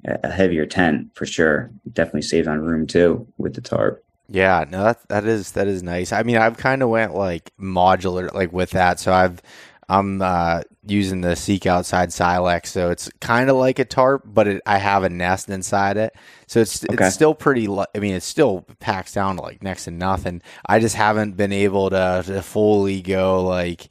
a 0.04 0.30
heavier 0.30 0.66
tent 0.66 1.10
for 1.14 1.26
sure. 1.26 1.70
Definitely 1.92 2.22
saves 2.22 2.48
on 2.48 2.60
room 2.60 2.86
too 2.86 3.26
with 3.38 3.54
the 3.54 3.60
tarp. 3.60 4.02
Yeah, 4.28 4.64
no, 4.70 4.84
that 4.84 5.08
that 5.08 5.24
is 5.26 5.52
that 5.52 5.66
is 5.66 5.82
nice. 5.82 6.12
I 6.12 6.22
mean, 6.22 6.38
I've 6.38 6.56
kind 6.56 6.82
of 6.82 6.88
went 6.88 7.14
like 7.14 7.52
modular, 7.60 8.32
like 8.32 8.52
with 8.52 8.70
that. 8.70 8.98
So 9.00 9.12
I've 9.12 9.42
I'm 9.88 10.22
uh, 10.22 10.62
using 10.86 11.20
the 11.20 11.36
Seek 11.36 11.66
Outside 11.66 12.12
Silex, 12.12 12.70
so 12.70 12.90
it's 12.90 13.10
kind 13.20 13.50
of 13.50 13.56
like 13.56 13.78
a 13.78 13.84
tarp, 13.84 14.22
but 14.24 14.46
it, 14.48 14.62
I 14.64 14.78
have 14.78 15.02
a 15.04 15.08
nest 15.10 15.48
inside 15.50 15.96
it, 15.96 16.14
so 16.46 16.60
it's 16.60 16.84
Okay. 16.84 17.06
it's 17.06 17.14
still 17.14 17.34
pretty. 17.34 17.66
li- 17.66 17.84
I 17.94 17.98
mean, 17.98 18.14
it 18.14 18.22
still 18.22 18.64
packs 18.80 19.12
down 19.12 19.36
to 19.36 19.42
like 19.42 19.62
next 19.62 19.84
to 19.84 19.90
nothing. 19.90 20.40
I 20.64 20.78
just 20.78 20.94
haven't 20.94 21.36
been 21.36 21.52
able 21.52 21.90
to, 21.90 22.22
to 22.26 22.42
fully 22.42 23.02
go 23.02 23.44
like 23.44 23.88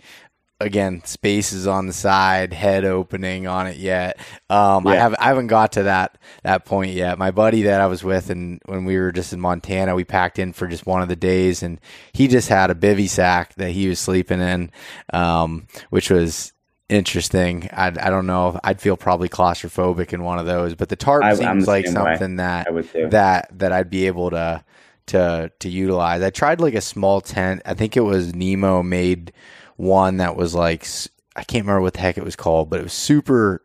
again 0.62 1.04
spaces 1.06 1.68
on 1.68 1.88
the 1.88 1.94
side 1.94 2.54
head 2.54 2.86
opening 2.86 3.48
on 3.48 3.68
it 3.68 3.78
yet 3.78 4.18
um 4.50 4.86
i 4.88 4.96
haven't 4.96 5.20
i 5.20 5.26
haven't 5.26 5.48
got 5.48 5.74
to 5.74 5.84
that 5.84 6.18
that 6.44 6.66
point 6.66 6.92
yet 6.94 7.18
my 7.18 7.32
buddy 7.32 7.64
that 7.64 7.82
i 7.82 7.86
was 7.88 8.04
with 8.04 8.30
and 8.30 8.62
when 8.66 8.86
we 8.86 8.98
were 8.98 9.12
just 9.12 9.34
in 9.34 9.40
montana 9.40 9.96
we 9.96 10.04
packed 10.04 10.40
in 10.40 10.54
for 10.54 10.68
just 10.68 10.86
one 10.86 11.02
of 11.02 11.10
the 11.10 11.16
days 11.16 11.64
and 11.64 11.80
he 12.14 12.28
just 12.28 12.48
had 12.50 12.70
a 12.72 12.76
bivy 12.76 13.10
sack 13.10 13.54
that 13.56 13.72
he 13.72 13.88
was 13.88 14.00
sleeping 14.00 14.40
in 14.42 14.72
um 15.14 15.68
which 15.90 16.10
was 16.10 16.54
interesting 16.90 17.70
i, 17.74 17.88
I 17.88 18.10
don't 18.10 18.28
know 18.28 18.60
i'd 18.64 18.82
feel 18.82 18.98
probably 18.98 19.30
claustrophobic 19.30 20.14
in 20.14 20.24
one 20.24 20.40
of 20.40 20.46
those 20.46 20.76
but 20.76 20.90
the 20.90 20.96
tarp 20.96 21.24
I- 21.24 21.34
seems 21.36 21.66
the 21.66 21.72
like 21.72 21.86
same 21.88 21.96
way. 21.96 22.12
something 22.16 22.36
that 22.38 22.68
that 23.10 23.50
that 23.60 23.72
I'd 23.72 23.90
be 23.90 24.08
able 24.08 24.30
to 24.32 24.64
to 25.08 25.52
to 25.60 25.68
utilize. 25.70 26.22
I 26.22 26.30
tried 26.30 26.62
like 26.62 26.76
a 26.76 26.80
small 26.82 27.22
tent. 27.22 27.64
I 27.66 27.74
think 27.74 27.98
it 27.98 28.02
was 28.02 28.36
Nemo 28.36 28.84
made 28.84 29.34
one 29.78 30.18
that 30.18 30.36
was 30.36 30.54
like 30.56 30.88
I 31.36 31.44
can't 31.44 31.64
remember 31.66 31.82
what 31.82 31.94
the 31.94 32.02
heck 32.02 32.18
it 32.18 32.24
was 32.26 32.36
called, 32.36 32.70
but 32.70 32.80
it 32.80 32.84
was 32.84 32.94
super 32.94 33.64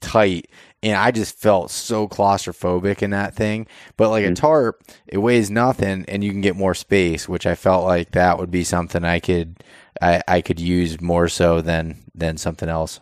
tight 0.00 0.48
and 0.82 0.96
I 0.96 1.10
just 1.10 1.38
felt 1.38 1.70
so 1.70 2.06
claustrophobic 2.06 3.02
in 3.02 3.10
that 3.10 3.34
thing. 3.34 3.66
But 3.96 4.10
like 4.10 4.24
a 4.24 4.30
Mm. 4.30 4.36
tarp, 4.36 4.82
it 5.06 5.18
weighs 5.18 5.50
nothing 5.50 6.04
and 6.08 6.22
you 6.22 6.30
can 6.30 6.40
get 6.42 6.56
more 6.56 6.74
space, 6.74 7.28
which 7.28 7.46
I 7.46 7.54
felt 7.54 7.84
like 7.84 8.12
that 8.12 8.38
would 8.38 8.50
be 8.50 8.64
something 8.64 9.04
I 9.04 9.20
could 9.20 9.62
I, 10.02 10.22
I 10.28 10.40
could 10.42 10.60
use 10.60 11.00
more 11.00 11.28
so 11.28 11.60
than 11.60 12.04
than 12.14 12.36
something 12.36 12.68
else. 12.68 13.00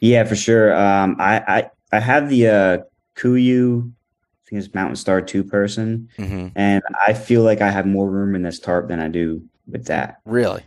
Yeah, 0.00 0.24
for 0.24 0.36
sure. 0.36 0.74
Um, 0.74 1.16
I, 1.18 1.40
I 1.48 1.70
I 1.92 2.00
have 2.00 2.28
the 2.28 2.48
uh, 2.48 2.78
KUIU, 3.16 3.90
I 3.90 4.48
think 4.50 4.64
it's 4.64 4.74
Mountain 4.74 4.96
Star 4.96 5.20
two 5.20 5.42
person, 5.44 6.08
hmm 6.16 6.48
and 6.54 6.82
I 7.06 7.14
feel 7.14 7.42
like 7.42 7.60
I 7.60 7.70
have 7.70 7.86
more 7.86 8.08
room 8.08 8.34
in 8.34 8.42
this 8.42 8.60
tarp 8.60 8.88
than 8.88 9.00
I 9.00 9.08
do 9.08 9.42
with 9.66 9.86
that. 9.86 10.20
Really? 10.24 10.62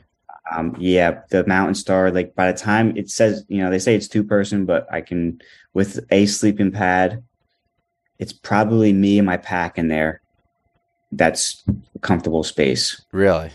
Um, 0.52 0.76
yeah, 0.80 1.22
the 1.30 1.45
Mountain 1.45 1.76
Star, 1.76 2.12
like 2.12 2.36
by 2.36 2.52
the 2.52 2.58
time 2.58 2.95
it 2.97 3.10
says, 3.10 3.45
you 3.47 3.62
know, 3.62 3.70
they 3.70 3.80
say 3.80 3.95
it's 3.95 4.08
two 4.08 4.24
person, 4.24 4.66
but 4.66 4.88
I 4.91 5.02
can 5.02 5.41
with 5.74 6.00
a 6.12 6.26
sleeping 6.26 6.72
pad, 6.72 7.24
it's 8.18 8.34
probably 8.34 8.91
me 8.93 9.20
and 9.20 9.26
my 9.26 9.38
pack 9.38 9.78
in 9.78 9.88
there. 9.88 10.22
That's 11.12 11.64
comfortable 12.02 12.43
space. 12.43 13.02
Really? 13.12 13.52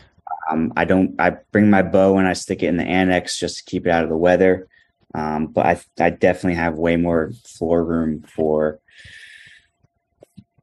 Um, 0.51 0.73
I 0.77 0.85
don't. 0.85 1.15
I 1.21 1.31
bring 1.53 1.71
my 1.71 1.83
bow 1.83 2.19
and 2.19 2.29
I 2.29 2.33
stick 2.33 2.63
it 2.63 2.67
in 2.67 2.77
the 2.77 2.85
annex 2.85 3.39
just 3.39 3.59
to 3.59 3.65
keep 3.65 3.87
it 3.87 3.91
out 3.91 4.03
of 4.03 4.11
the 4.11 4.17
weather. 4.17 4.69
Um, 5.15 5.47
but 5.47 5.65
I, 5.65 5.81
I 6.05 6.11
definitely 6.11 6.57
have 6.57 6.75
way 6.77 6.97
more 6.97 7.33
floor 7.47 7.85
room 7.85 8.23
for 8.23 8.81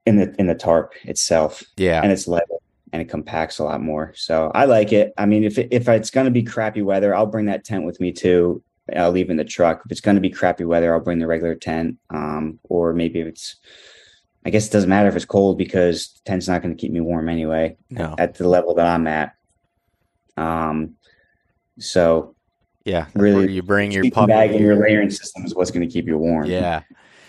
in 0.06 0.18
the 0.18 0.36
in 0.38 0.48
the 0.48 0.56
tarp 0.56 0.94
itself, 1.04 1.64
Yeah. 1.78 2.02
and 2.02 2.12
it's 2.12 2.28
lighter 2.28 2.46
and 2.94 3.02
it 3.02 3.10
compacts 3.10 3.60
a 3.60 3.64
lot 3.64 3.82
more. 3.82 4.14
So 4.16 4.52
I 4.54 4.66
like 4.66 4.92
it. 4.92 5.14
I 5.18 5.26
mean, 5.26 5.44
if 5.44 5.58
it, 5.58 5.70
if 5.72 5.88
it's 5.88 6.10
going 6.10 6.26
to 6.26 6.32
be 6.32 6.44
crappy 6.44 6.82
weather, 6.82 7.16
I'll 7.16 7.26
bring 7.26 7.46
that 7.46 7.64
tent 7.64 7.86
with 7.86 8.00
me 8.00 8.12
too. 8.12 8.64
I'll 8.96 9.12
leave 9.12 9.30
in 9.30 9.38
the 9.38 9.46
truck. 9.46 9.84
If 9.86 9.92
it's 9.92 10.02
going 10.02 10.16
to 10.16 10.22
be 10.22 10.30
crappy 10.30 10.66
weather, 10.66 10.94
I'll 10.94 11.00
bring 11.00 11.20
the 11.20 11.28
regular 11.28 11.56
tent. 11.56 11.98
Um, 12.10 12.60
or 12.64 12.94
maybe 12.94 13.22
if 13.22 13.28
it's, 13.28 13.56
I 14.46 14.50
guess 14.50 14.68
it 14.68 14.72
doesn't 14.72 14.90
matter 14.90 15.08
if 15.08 15.16
it's 15.16 15.26
cold 15.26 15.58
because 15.58 16.14
the 16.14 16.20
tent's 16.26 16.48
not 16.48 16.62
going 16.62 16.76
to 16.76 16.80
keep 16.82 16.92
me 16.92 17.00
warm 17.00 17.30
anyway 17.30 17.78
no. 17.90 18.16
at 18.18 18.36
the 18.36 18.48
level 18.48 18.76
that 18.76 18.88
I'm 18.88 19.08
at. 19.08 19.36
Um, 20.36 20.96
so 21.80 22.36
Yeah. 22.84 23.06
really, 23.14 23.52
you 23.54 23.62
bring 23.62 23.92
your 23.92 24.10
puppy 24.12 24.34
bag 24.34 24.52
and 24.52 24.60
your 24.60 24.76
layering 24.76 25.12
system 25.12 25.46
is 25.46 25.56
what's 25.56 25.72
going 25.72 25.88
to 25.88 25.94
keep 25.94 26.08
you 26.08 26.18
warm. 26.18 26.50
Yeah. 26.50 26.82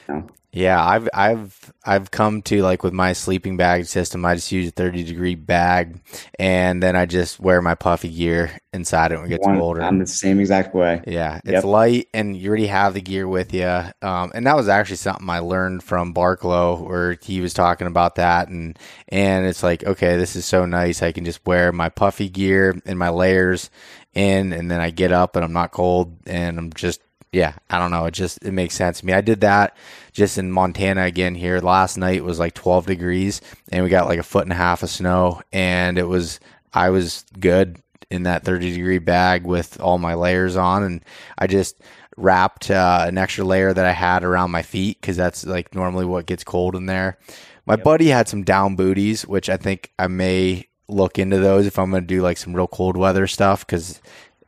No. 0.09 0.27
Yeah, 0.55 0.85
I've 0.85 1.09
I've 1.15 1.73
I've 1.83 2.11
come 2.11 2.43
to 2.43 2.61
like 2.63 2.83
with 2.83 2.93
my 2.93 3.15
sleeping 3.15 3.57
bag 3.57 3.87
system, 3.87 4.23
I 4.27 4.35
just 4.35 4.53
use 4.53 4.69
a 4.69 4.71
thirty 4.71 5.03
degree 5.03 5.35
bag 5.35 6.03
and 6.39 6.83
then 6.83 6.95
I 6.95 7.07
just 7.07 7.41
wear 7.41 7.63
my 7.63 7.75
puffy 7.75 8.11
gear 8.11 8.51
inside 8.75 9.13
it 9.13 9.17
when 9.17 9.25
it 9.27 9.31
gets 9.31 9.47
One- 9.47 9.59
colder. 9.59 9.83
I'm 9.83 9.99
the 9.99 10.07
same 10.07 10.41
exact 10.41 10.75
way. 10.75 11.01
Yeah, 11.07 11.37
it's 11.39 11.53
Yep. 11.53 11.65
light 11.65 12.09
and 12.13 12.37
you 12.37 12.49
already 12.51 12.67
have 12.67 12.93
the 12.93 13.01
gear 13.01 13.27
with 13.27 13.55
you. 13.55 13.65
Um, 14.03 14.31
and 14.35 14.47
that 14.47 14.55
was 14.57 14.69
actually 14.69 14.97
something 14.97 15.29
I 15.31 15.39
learned 15.39 15.85
from 15.85 16.13
Barklow 16.13 16.87
where 16.87 17.17
he 17.23 17.41
was 17.41 17.55
talking 17.55 17.87
about 17.87 18.17
that 18.17 18.49
and 18.49 18.79
and 19.09 19.47
it's 19.47 19.63
like, 19.63 19.85
okay, 19.85 20.19
this 20.19 20.37
is 20.37 20.45
so 20.45 20.67
nice. 20.67 21.03
I 21.03 21.13
can 21.13 21.25
just 21.25 21.47
wear 21.47 21.73
my 21.73 21.89
puffy 21.89 22.29
gear 22.29 22.79
and 22.85 22.99
my 22.99 23.09
layers 23.09 23.71
in 24.13 24.53
and 24.53 24.71
then 24.71 24.81
I 24.81 24.91
get 24.91 25.13
up 25.13 25.35
and 25.35 25.45
I'm 25.47 25.55
not 25.55 25.71
cold 25.73 26.15
and 26.27 26.59
I'm 26.59 26.75
just 26.75 27.01
yeah, 27.33 27.55
I 27.71 27.79
don't 27.79 27.91
know. 27.91 28.05
It 28.05 28.13
just 28.13 28.45
it 28.45 28.53
makes 28.53 28.75
sense 28.75 29.01
to 29.01 29.07
me. 29.07 29.15
I 29.15 29.23
did 29.23 29.41
that 29.41 29.75
just 30.13 30.37
in 30.37 30.53
Montana 30.53 31.05
again 31.05 31.35
here. 31.35 31.61
Last 31.61 31.97
night 31.97 32.23
was 32.23 32.39
like 32.39 32.53
12 32.53 32.87
degrees 32.87 33.41
and 33.71 33.83
we 33.83 33.91
got 33.91 34.07
like 34.07 34.19
a 34.19 34.23
foot 34.23 34.45
and 34.45 34.53
a 34.53 34.57
half 34.57 34.83
of 34.83 34.91
snow 34.91 35.41
and 35.51 35.99
it 35.99 36.07
was 36.07 36.41
I 36.75 36.91
was 36.91 37.25
good 37.41 37.79
in 38.11 38.25
that 38.25 38.45
30 38.45 38.75
degree 38.75 38.99
bag 38.99 39.45
with 39.45 39.81
all 39.81 39.97
my 39.97 40.13
layers 40.13 40.57
on 40.57 40.83
and 40.83 41.05
I 41.39 41.47
just 41.47 41.81
wrapped 42.19 42.71
uh, 42.71 43.07
an 43.09 43.17
extra 43.17 43.45
layer 43.45 43.73
that 43.73 43.87
I 43.87 43.93
had 43.93 44.25
around 44.25 44.51
my 44.51 44.63
feet 44.63 45.01
cuz 45.01 45.17
that's 45.17 45.47
like 45.47 45.75
normally 45.75 46.05
what 46.05 46.27
gets 46.27 46.45
cold 46.45 46.77
in 46.77 46.85
there. 46.85 47.17
My 47.65 47.75
yep. 47.75 47.85
buddy 47.85 48.09
had 48.09 48.29
some 48.29 48.43
down 48.43 48.77
booties, 48.77 49.27
which 49.27 49.49
I 49.49 49.57
think 49.57 49.91
I 49.99 50.09
may 50.09 50.67
look 50.87 51.19
into 51.19 51.39
those 51.39 51.65
if 51.65 51.79
I'm 51.79 51.91
going 51.91 52.03
to 52.03 52.07
do 52.07 52.21
like 52.21 52.37
some 52.37 52.53
real 52.53 52.67
cold 52.67 52.99
weather 52.99 53.27
stuff 53.27 53.67
cuz 53.67 54.03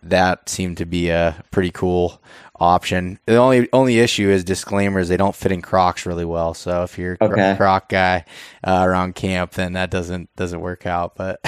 that 0.05 0.49
seemed 0.49 0.77
to 0.77 0.85
be 0.85 1.09
a 1.09 1.43
pretty 1.51 1.71
cool 1.71 2.21
option. 2.57 3.19
The 3.27 3.37
only 3.37 3.69
only 3.73 3.99
issue 3.99 4.29
is 4.29 4.45
disclaimers. 4.45 5.09
They 5.09 5.17
don't 5.17 5.35
fit 5.35 5.53
in 5.53 5.63
Crocs 5.63 6.07
really 6.07 6.25
well. 6.25 6.55
So 6.55 6.83
if 6.83 6.99
you're 6.99 7.17
a 7.21 7.25
okay. 7.25 7.55
Croc 7.57 7.89
guy 7.89 8.25
uh, 8.63 8.85
around 8.87 9.15
camp, 9.15 9.53
then 9.53 9.75
that 9.75 9.91
doesn't 9.91 10.35
doesn't 10.37 10.61
work 10.61 10.87
out. 10.87 11.17
But 11.17 11.41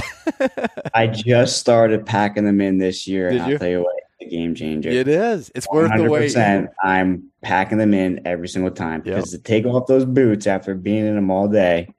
I 0.95 1.07
just 1.07 1.59
started 1.59 2.07
packing 2.07 2.45
them 2.45 2.61
in 2.61 2.79
this 2.79 3.07
year, 3.07 3.31
Did 3.31 3.43
and 3.43 3.53
I'll 3.53 3.59
tell 3.59 3.69
you 3.69 3.83
what, 3.83 3.97
a 4.21 4.25
game 4.27 4.55
changer. 4.55 4.91
It 4.91 5.09
is. 5.09 5.51
It's 5.55 5.69
worth 5.69 5.93
the 5.97 6.11
wait. 6.11 6.37
I'm 6.83 7.31
packing 7.43 7.79
them 7.79 7.95
in 7.95 8.27
every 8.27 8.49
single 8.49 8.73
time 8.73 9.01
because 9.01 9.33
yep. 9.33 9.43
to 9.43 9.45
take 9.45 9.67
off 9.67 9.87
those 9.87 10.05
boots 10.05 10.47
after 10.47 10.75
being 10.75 11.07
in 11.07 11.15
them 11.15 11.31
all 11.31 11.49
day 11.49 11.95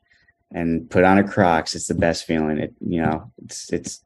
and 0.51 0.89
put 0.89 1.03
on 1.03 1.17
a 1.17 1.27
Crocs, 1.27 1.75
it's 1.75 1.87
the 1.87 1.95
best 1.95 2.25
feeling. 2.25 2.57
It 2.57 2.73
you 2.79 3.01
know, 3.01 3.31
it's 3.43 3.71
it's 3.71 4.01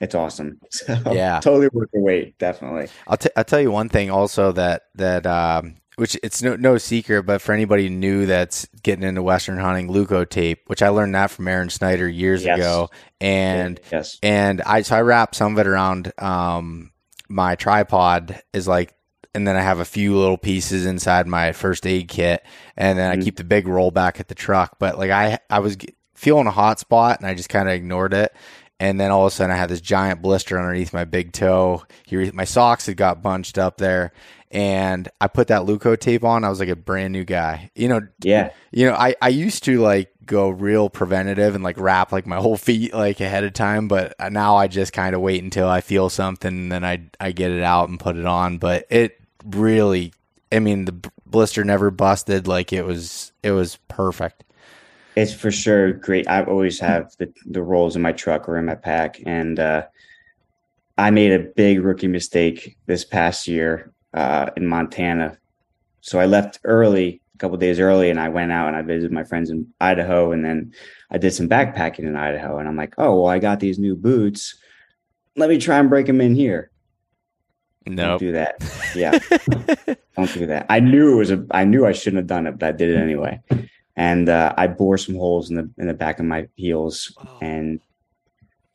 it's 0.00 0.14
awesome. 0.14 0.60
So, 0.70 1.12
yeah, 1.12 1.40
totally 1.40 1.68
worth 1.72 1.90
the 1.92 2.00
wait. 2.00 2.36
Definitely. 2.38 2.88
I'll, 3.06 3.16
t- 3.16 3.30
I'll 3.36 3.44
tell 3.44 3.60
you 3.60 3.70
one 3.70 3.88
thing 3.88 4.10
also 4.10 4.50
that 4.52 4.82
that 4.96 5.24
um, 5.24 5.76
which 5.96 6.18
it's 6.22 6.42
no 6.42 6.56
no 6.56 6.78
secret, 6.78 7.22
but 7.22 7.40
for 7.40 7.52
anybody 7.52 7.88
new 7.88 8.26
that's 8.26 8.66
getting 8.82 9.04
into 9.04 9.22
Western 9.22 9.58
hunting, 9.58 9.88
Leukotape, 9.88 10.58
which 10.66 10.82
I 10.82 10.88
learned 10.88 11.14
that 11.14 11.30
from 11.30 11.46
Aaron 11.46 11.70
Snyder 11.70 12.08
years 12.08 12.44
yes. 12.44 12.58
ago, 12.58 12.90
and 13.20 13.80
yes, 13.92 14.18
and 14.22 14.60
I 14.62 14.82
so 14.82 14.96
I 14.96 15.02
wrap 15.02 15.34
some 15.34 15.52
of 15.52 15.58
it 15.60 15.68
around 15.68 16.12
um, 16.18 16.90
my 17.28 17.54
tripod 17.54 18.42
is 18.52 18.66
like. 18.66 18.94
And 19.36 19.48
then 19.48 19.56
I 19.56 19.62
have 19.62 19.80
a 19.80 19.84
few 19.84 20.16
little 20.16 20.38
pieces 20.38 20.86
inside 20.86 21.26
my 21.26 21.50
first 21.50 21.88
aid 21.88 22.06
kit, 22.06 22.46
and 22.76 22.96
then 22.96 23.10
mm-hmm. 23.10 23.20
I 23.20 23.24
keep 23.24 23.36
the 23.36 23.42
big 23.42 23.66
roll 23.66 23.90
back 23.90 24.20
at 24.20 24.28
the 24.28 24.34
truck. 24.36 24.78
But 24.78 24.96
like 24.96 25.10
I, 25.10 25.40
I 25.50 25.58
was 25.58 25.76
feeling 26.14 26.46
a 26.46 26.52
hot 26.52 26.78
spot, 26.78 27.18
and 27.18 27.26
I 27.26 27.34
just 27.34 27.48
kind 27.48 27.68
of 27.68 27.74
ignored 27.74 28.14
it 28.14 28.32
and 28.80 29.00
then 29.00 29.10
all 29.10 29.26
of 29.26 29.32
a 29.32 29.34
sudden 29.34 29.54
I 29.54 29.58
had 29.58 29.68
this 29.68 29.80
giant 29.80 30.22
blister 30.22 30.58
underneath 30.58 30.92
my 30.92 31.04
big 31.04 31.32
toe. 31.32 31.84
Here, 32.06 32.30
my 32.32 32.44
socks 32.44 32.86
had 32.86 32.96
got 32.96 33.22
bunched 33.22 33.58
up 33.58 33.76
there, 33.76 34.12
and 34.50 35.08
I 35.20 35.28
put 35.28 35.48
that 35.48 35.64
Luco 35.64 35.96
Leukotape 35.96 36.24
on. 36.24 36.44
I 36.44 36.48
was 36.48 36.60
like 36.60 36.68
a 36.68 36.76
brand 36.76 37.12
new 37.12 37.24
guy. 37.24 37.70
You 37.74 37.88
know, 37.88 38.00
yeah. 38.20 38.50
You 38.70 38.86
know, 38.86 38.94
I 38.94 39.14
I 39.20 39.28
used 39.28 39.64
to 39.64 39.80
like 39.80 40.10
go 40.24 40.48
real 40.48 40.88
preventative 40.88 41.54
and 41.54 41.62
like 41.62 41.78
wrap 41.78 42.12
like 42.12 42.26
my 42.26 42.36
whole 42.36 42.56
feet 42.58 42.94
like 42.94 43.20
ahead 43.20 43.44
of 43.44 43.52
time, 43.52 43.88
but 43.88 44.14
now 44.30 44.56
I 44.56 44.68
just 44.68 44.92
kind 44.92 45.14
of 45.14 45.20
wait 45.20 45.42
until 45.42 45.68
I 45.68 45.80
feel 45.80 46.08
something, 46.08 46.48
and 46.48 46.72
then 46.72 46.84
I 46.84 47.08
I 47.20 47.32
get 47.32 47.50
it 47.50 47.62
out 47.62 47.88
and 47.88 48.00
put 48.00 48.16
it 48.16 48.26
on. 48.26 48.58
But 48.58 48.86
it 48.90 49.20
really, 49.44 50.12
I 50.50 50.58
mean, 50.58 50.84
the 50.84 51.10
blister 51.26 51.64
never 51.64 51.90
busted. 51.90 52.46
Like 52.46 52.72
it 52.72 52.84
was, 52.84 53.32
it 53.42 53.50
was 53.52 53.78
perfect. 53.88 54.44
It's 55.16 55.32
for 55.32 55.50
sure 55.50 55.92
great. 55.92 56.28
I 56.28 56.42
always 56.42 56.80
have 56.80 57.14
the, 57.18 57.32
the 57.46 57.62
rolls 57.62 57.94
in 57.94 58.02
my 58.02 58.12
truck 58.12 58.48
or 58.48 58.58
in 58.58 58.64
my 58.64 58.74
pack. 58.74 59.20
And 59.24 59.60
uh, 59.60 59.86
I 60.98 61.10
made 61.10 61.32
a 61.32 61.38
big 61.38 61.82
rookie 61.82 62.08
mistake 62.08 62.76
this 62.86 63.04
past 63.04 63.46
year 63.46 63.92
uh, 64.12 64.50
in 64.56 64.66
Montana. 64.66 65.38
So 66.00 66.18
I 66.18 66.26
left 66.26 66.58
early, 66.64 67.20
a 67.34 67.38
couple 67.38 67.56
days 67.58 67.78
early, 67.78 68.10
and 68.10 68.18
I 68.18 68.28
went 68.28 68.50
out 68.50 68.68
and 68.68 68.76
I 68.76 68.82
visited 68.82 69.12
my 69.12 69.24
friends 69.24 69.50
in 69.50 69.72
Idaho. 69.80 70.32
And 70.32 70.44
then 70.44 70.72
I 71.10 71.18
did 71.18 71.32
some 71.32 71.48
backpacking 71.48 72.00
in 72.00 72.16
Idaho. 72.16 72.58
And 72.58 72.68
I'm 72.68 72.76
like, 72.76 72.94
oh, 72.98 73.22
well, 73.22 73.30
I 73.30 73.38
got 73.38 73.60
these 73.60 73.78
new 73.78 73.94
boots. 73.94 74.56
Let 75.36 75.48
me 75.48 75.58
try 75.58 75.78
and 75.78 75.88
break 75.88 76.06
them 76.06 76.20
in 76.20 76.34
here. 76.34 76.70
No, 77.86 78.10
nope. 78.10 78.20
do 78.20 78.32
that. 78.32 78.56
Yeah, 78.94 79.18
don't 80.16 80.32
do 80.32 80.46
that. 80.46 80.66
I 80.68 80.78
knew 80.78 81.14
it 81.14 81.16
was 81.16 81.32
a. 81.32 81.44
I 81.50 81.64
knew 81.64 81.84
I 81.84 81.90
shouldn't 81.90 82.18
have 82.18 82.28
done 82.28 82.46
it, 82.46 82.60
but 82.60 82.68
I 82.68 82.70
did 82.70 82.90
it 82.90 82.96
anyway 82.96 83.40
and 83.96 84.28
uh, 84.28 84.54
I 84.56 84.66
bore 84.66 84.98
some 84.98 85.14
holes 85.14 85.50
in 85.50 85.56
the 85.56 85.70
in 85.78 85.86
the 85.86 85.94
back 85.94 86.18
of 86.18 86.24
my 86.24 86.48
heels, 86.56 87.16
oh. 87.18 87.38
and 87.40 87.80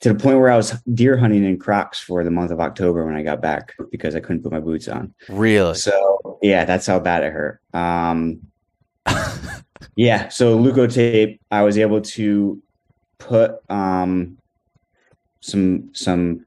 to 0.01 0.13
the 0.13 0.19
point 0.19 0.39
where 0.39 0.49
I 0.49 0.57
was 0.57 0.71
deer 0.93 1.17
hunting 1.17 1.43
in 1.43 1.59
Crocs 1.59 1.99
for 1.99 2.23
the 2.23 2.31
month 2.31 2.51
of 2.51 2.59
October 2.59 3.05
when 3.05 3.15
I 3.15 3.23
got 3.23 3.41
back 3.41 3.75
because 3.91 4.15
I 4.15 4.21
couldn't 4.21 4.43
put 4.43 4.51
my 4.51 4.59
boots 4.59 4.87
on. 4.87 5.13
Really? 5.27 5.75
So 5.75 6.39
yeah, 6.41 6.65
that's 6.65 6.87
how 6.87 6.99
bad 6.99 7.23
it 7.23 7.33
hurt. 7.33 7.61
Um, 7.73 8.41
yeah, 9.95 10.29
so 10.29 10.57
Leukotape, 10.57 11.39
I 11.51 11.63
was 11.63 11.77
able 11.77 12.01
to 12.01 12.61
put 13.17 13.57
um, 13.69 14.37
some 15.41 15.89
some 15.93 16.45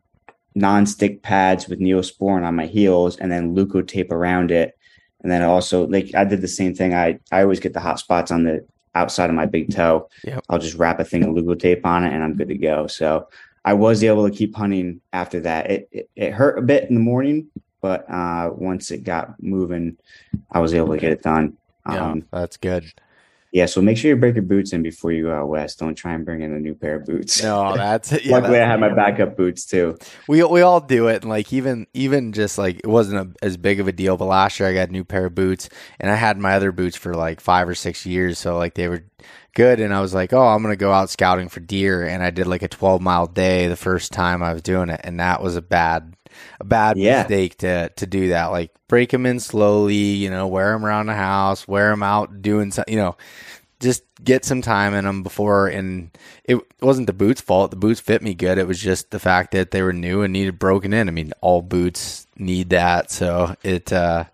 non-stick 0.55 1.23
pads 1.23 1.69
with 1.69 1.81
neosporin 1.81 2.45
on 2.45 2.55
my 2.57 2.67
heels 2.67 3.17
and 3.17 3.33
then 3.33 3.55
Leukotape 3.55 4.11
around 4.11 4.51
it 4.51 4.77
and 5.23 5.31
then 5.31 5.43
also 5.43 5.87
like 5.87 6.15
I 6.15 6.25
did 6.25 6.41
the 6.41 6.49
same 6.49 6.75
thing. 6.75 6.95
I 6.95 7.19
I 7.31 7.43
always 7.43 7.61
get 7.61 7.73
the 7.73 7.81
hot 7.81 7.99
spots 7.99 8.31
on 8.31 8.45
the 8.45 8.67
outside 8.95 9.31
of 9.31 9.37
my 9.37 9.47
big 9.47 9.75
toe. 9.75 10.09
Yep. 10.25 10.45
I'll 10.49 10.59
just 10.59 10.77
wrap 10.77 11.01
a 11.01 11.05
thing 11.05 11.23
of 11.25 11.31
Leukotape 11.31 11.85
on 11.85 12.05
it 12.05 12.13
and 12.13 12.23
I'm 12.23 12.37
good 12.37 12.49
to 12.49 12.59
go. 12.59 12.87
So 12.87 13.29
I 13.65 13.75
was 13.75 14.03
able 14.05 14.29
to 14.29 14.35
keep 14.35 14.55
hunting 14.55 15.01
after 15.13 15.41
that. 15.41 15.71
It 15.71 15.89
it, 15.93 16.11
it 16.17 16.33
hurt 16.33 16.59
a 16.59 16.63
bit 16.63 16.89
in 16.89 16.95
the 16.95 17.01
morning, 17.01 17.49
but 17.81 18.09
uh, 18.11 18.51
once 18.53 18.91
it 18.91 19.05
got 19.05 19.41
moving, 19.43 19.97
I 20.51 20.61
was 20.61 20.75
able 20.75 20.95
to 20.95 20.99
get 20.99 21.13
it 21.13 21.23
done. 21.23 21.57
Yeah, 21.89 22.11
um, 22.11 22.25
that's 22.31 22.57
good. 22.57 22.93
Yeah, 23.53 23.67
so 23.67 23.83
make 23.83 23.99
sure 23.99 24.09
you 24.09 24.17
break 24.17 24.35
your 24.35 24.45
boots 24.45 24.73
in 24.73 24.83
before 24.83 25.13
you 25.13 25.25
go 25.25 25.35
out 25.35 25.47
west. 25.47 25.79
Don't 25.79 25.95
try 25.95 26.15
and 26.15 26.25
bring 26.25 26.41
in 26.41 26.55
a 26.55 26.59
new 26.59 26.75
pair 26.75 26.97
of 26.97 27.05
boots. 27.05 27.43
No, 27.43 27.77
that's 27.77 28.11
yeah, 28.25 28.33
luckily 28.33 28.55
that's, 28.55 28.67
I 28.67 28.71
had 28.71 28.81
my 28.81 28.95
backup 28.95 29.37
boots 29.37 29.67
too. 29.67 29.99
We 30.27 30.43
we 30.43 30.63
all 30.63 30.81
do 30.81 31.09
it, 31.09 31.21
and 31.21 31.29
like 31.29 31.53
even 31.53 31.87
even 31.93 32.33
just 32.33 32.57
like 32.57 32.79
it 32.79 32.87
wasn't 32.87 33.21
a, 33.21 33.45
as 33.45 33.59
big 33.59 33.79
of 33.79 33.89
a 33.89 33.93
deal. 33.93 34.17
But 34.17 34.25
last 34.25 34.59
year 34.59 34.71
I 34.71 34.73
got 34.73 34.89
a 34.89 34.93
new 34.93 35.05
pair 35.05 35.27
of 35.27 35.35
boots, 35.35 35.69
and 36.01 36.11
I 36.11 36.15
had 36.15 36.39
my 36.39 36.55
other 36.55 36.73
boots 36.73 36.97
for 36.97 37.13
like 37.13 37.41
five 37.43 37.69
or 37.69 37.75
six 37.75 38.07
years, 38.07 38.39
so 38.39 38.57
like 38.57 38.73
they 38.73 38.89
were 38.89 39.05
good. 39.55 39.81
And 39.81 39.93
I 39.93 40.01
was 40.01 40.15
like, 40.15 40.33
oh, 40.33 40.49
I'm 40.49 40.63
gonna 40.63 40.75
go 40.75 40.93
out 40.93 41.11
scouting 41.11 41.51
for 41.51 41.61
deer, 41.61 42.07
and 42.07 42.23
I 42.23 42.31
did 42.31 42.47
like 42.47 42.63
a 42.63 42.69
12 42.69 43.03
mile 43.03 43.27
day 43.27 43.69
the 43.69 43.77
first 43.77 44.13
time 44.13 44.43
I 44.43 44.55
was 44.55 44.63
doing 44.63 44.89
it, 44.89 45.03
and 45.05 45.21
that 45.21 45.43
was 45.43 45.57
a 45.57 45.63
bad 45.63 46.17
a 46.61 46.65
bad 46.65 46.97
yeah. 46.97 47.23
mistake 47.23 47.59
to 47.59 47.91
to 47.97 48.07
do 48.07 48.29
that. 48.29 48.47
Like 48.47 48.71
break 48.89 49.11
them 49.11 49.27
in 49.27 49.41
slowly, 49.41 49.95
you 49.95 50.31
know, 50.31 50.47
wear 50.47 50.73
them 50.73 50.85
around 50.85 51.07
the 51.07 51.15
house, 51.15 51.67
wear 51.67 51.91
them 51.91 52.03
out 52.03 52.43
doing 52.43 52.71
something, 52.71 52.93
you 52.93 53.01
know 53.01 53.17
just 53.83 54.05
get 54.23 54.45
some 54.45 54.63
time 54.63 54.95
in 54.95 55.05
them 55.05 55.23
before. 55.23 55.67
And 55.67 56.17
it 56.45 56.59
wasn't 56.81 57.09
the 57.09 57.13
boots' 57.13 57.41
fault. 57.41 57.71
The 57.71 57.77
boots 57.77 58.01
fit 58.01 58.23
me 58.23 58.33
good. 58.33 58.57
It 58.57 58.67
was 58.67 58.81
just 58.81 59.11
the 59.11 59.19
fact 59.19 59.51
that 59.51 59.73
they 59.73 59.83
were 59.83 59.93
new 59.93 60.23
and 60.23 60.33
needed 60.33 60.59
broken 60.59 60.95
in. 60.95 61.09
I 61.09 61.11
mean, 61.11 61.33
all 61.43 61.61
boots 61.61 62.27
need 62.39 62.71
that. 62.71 63.11
So 63.11 63.55
it, 63.63 63.93
uh, 63.93 64.25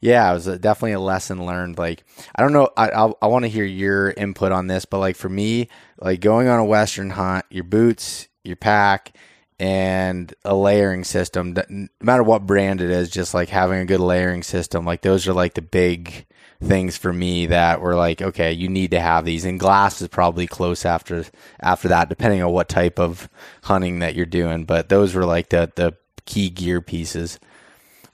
yeah, 0.00 0.30
it 0.30 0.34
was 0.34 0.46
a, 0.48 0.58
definitely 0.58 0.92
a 0.92 1.00
lesson 1.00 1.46
learned. 1.46 1.78
Like, 1.78 2.04
I 2.34 2.42
don't 2.42 2.52
know, 2.52 2.68
I 2.76 2.90
I, 2.90 3.12
I 3.22 3.26
want 3.28 3.44
to 3.44 3.50
hear 3.50 3.64
your 3.64 4.10
input 4.10 4.52
on 4.52 4.66
this, 4.66 4.84
but 4.84 4.98
like 4.98 5.16
for 5.16 5.28
me, 5.28 5.68
like 5.98 6.20
going 6.20 6.48
on 6.48 6.58
a 6.58 6.64
western 6.64 7.10
hunt, 7.10 7.46
your 7.48 7.64
boots, 7.64 8.28
your 8.42 8.56
pack, 8.56 9.16
and 9.58 10.34
a 10.44 10.54
layering 10.54 11.04
system, 11.04 11.54
no 11.68 11.88
matter 12.00 12.22
what 12.22 12.46
brand 12.46 12.80
it 12.80 12.90
is, 12.90 13.10
just 13.10 13.34
like 13.34 13.48
having 13.48 13.80
a 13.80 13.84
good 13.84 14.00
layering 14.00 14.42
system, 14.42 14.84
like 14.84 15.02
those 15.02 15.28
are 15.28 15.32
like 15.32 15.54
the 15.54 15.62
big 15.62 16.26
things 16.62 16.96
for 16.96 17.12
me 17.12 17.46
that 17.46 17.80
were 17.80 17.94
like, 17.94 18.22
okay, 18.22 18.52
you 18.52 18.68
need 18.68 18.90
to 18.90 19.00
have 19.00 19.24
these. 19.24 19.44
And 19.44 19.60
glass 19.60 20.00
is 20.02 20.08
probably 20.08 20.46
close 20.46 20.84
after 20.84 21.24
after 21.60 21.88
that, 21.88 22.08
depending 22.08 22.42
on 22.42 22.52
what 22.52 22.68
type 22.68 22.98
of 22.98 23.28
hunting 23.62 24.00
that 24.00 24.14
you're 24.14 24.26
doing. 24.26 24.64
But 24.64 24.88
those 24.88 25.14
were 25.14 25.24
like 25.24 25.50
the 25.50 25.70
the 25.76 25.96
key 26.26 26.50
gear 26.50 26.80
pieces. 26.80 27.38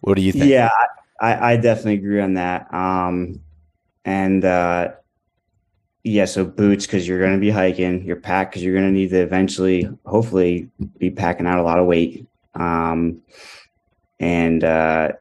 What 0.01 0.16
do 0.16 0.22
you 0.22 0.32
think? 0.32 0.47
Yeah, 0.47 0.70
I, 1.20 1.53
I 1.53 1.57
definitely 1.57 1.95
agree 1.95 2.20
on 2.20 2.34
that. 2.34 2.72
Um, 2.72 3.41
and 4.05 4.45
uh, 4.45 4.93
yeah, 6.03 6.24
so 6.24 6.44
boots 6.44 6.86
because 6.86 7.07
you're 7.07 7.20
going 7.20 7.34
to 7.34 7.40
be 7.40 7.51
hiking, 7.51 8.05
your 8.05 8.16
pack 8.16 8.51
because 8.51 8.62
you're 8.62 8.74
going 8.74 8.86
to 8.86 8.92
need 8.92 9.11
to 9.11 9.20
eventually, 9.20 9.88
hopefully, 10.07 10.68
be 10.98 11.11
packing 11.11 11.46
out 11.46 11.59
a 11.59 11.62
lot 11.62 11.78
of 11.78 11.86
weight. 11.86 12.26
Um, 12.55 13.20
and 14.18 14.64
uh, 14.64 15.12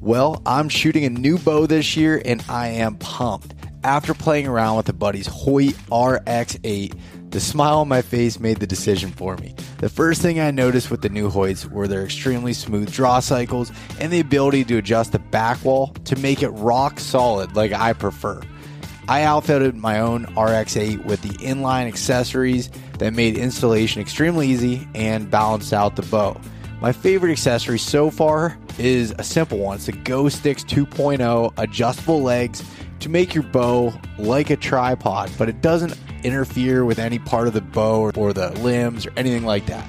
well, 0.00 0.40
I'm 0.46 0.68
shooting 0.68 1.04
a 1.04 1.10
new 1.10 1.38
bow 1.38 1.66
this 1.66 1.96
year 1.96 2.20
and 2.24 2.44
I 2.48 2.68
am 2.68 2.96
pumped. 2.96 3.54
After 3.82 4.14
playing 4.14 4.46
around 4.46 4.76
with 4.76 4.88
a 4.88 4.92
buddy's 4.92 5.26
Hoyt 5.28 5.74
RX8, 5.90 6.98
the 7.30 7.40
smile 7.40 7.80
on 7.80 7.88
my 7.88 8.02
face 8.02 8.40
made 8.40 8.58
the 8.58 8.66
decision 8.66 9.10
for 9.10 9.36
me. 9.36 9.54
The 9.78 9.88
first 9.88 10.22
thing 10.22 10.40
I 10.40 10.50
noticed 10.50 10.90
with 10.90 11.02
the 11.02 11.08
new 11.08 11.30
Hoyts 11.30 11.70
were 11.70 11.86
their 11.86 12.04
extremely 12.04 12.52
smooth 12.52 12.90
draw 12.90 13.20
cycles 13.20 13.70
and 14.00 14.12
the 14.12 14.20
ability 14.20 14.64
to 14.64 14.78
adjust 14.78 15.12
the 15.12 15.18
back 15.18 15.64
wall 15.64 15.88
to 16.04 16.16
make 16.16 16.42
it 16.42 16.50
rock 16.50 16.98
solid 16.98 17.54
like 17.54 17.72
I 17.72 17.92
prefer. 17.92 18.40
I 19.08 19.22
outfitted 19.22 19.76
my 19.76 20.00
own 20.00 20.26
RX8 20.26 21.04
with 21.04 21.22
the 21.22 21.28
inline 21.38 21.86
accessories 21.86 22.70
that 22.98 23.12
made 23.12 23.38
installation 23.38 24.02
extremely 24.02 24.48
easy 24.48 24.88
and 24.96 25.30
balanced 25.30 25.72
out 25.72 25.94
the 25.94 26.02
bow. 26.02 26.40
My 26.80 26.90
favorite 26.90 27.30
accessory 27.30 27.78
so 27.78 28.10
far 28.10 28.58
is 28.78 29.14
a 29.16 29.22
simple 29.22 29.58
one. 29.58 29.76
It's 29.76 29.86
the 29.86 29.92
Go 29.92 30.24
Stix 30.24 30.64
2.0 30.64 31.52
adjustable 31.56 32.20
legs 32.20 32.64
to 32.98 33.08
make 33.08 33.32
your 33.32 33.44
bow 33.44 33.94
like 34.18 34.50
a 34.50 34.56
tripod, 34.56 35.30
but 35.38 35.48
it 35.48 35.62
doesn't 35.62 35.96
interfere 36.24 36.84
with 36.84 36.98
any 36.98 37.20
part 37.20 37.46
of 37.46 37.54
the 37.54 37.60
bow 37.60 38.10
or 38.16 38.32
the 38.32 38.50
limbs 38.60 39.06
or 39.06 39.12
anything 39.16 39.44
like 39.44 39.66
that. 39.66 39.86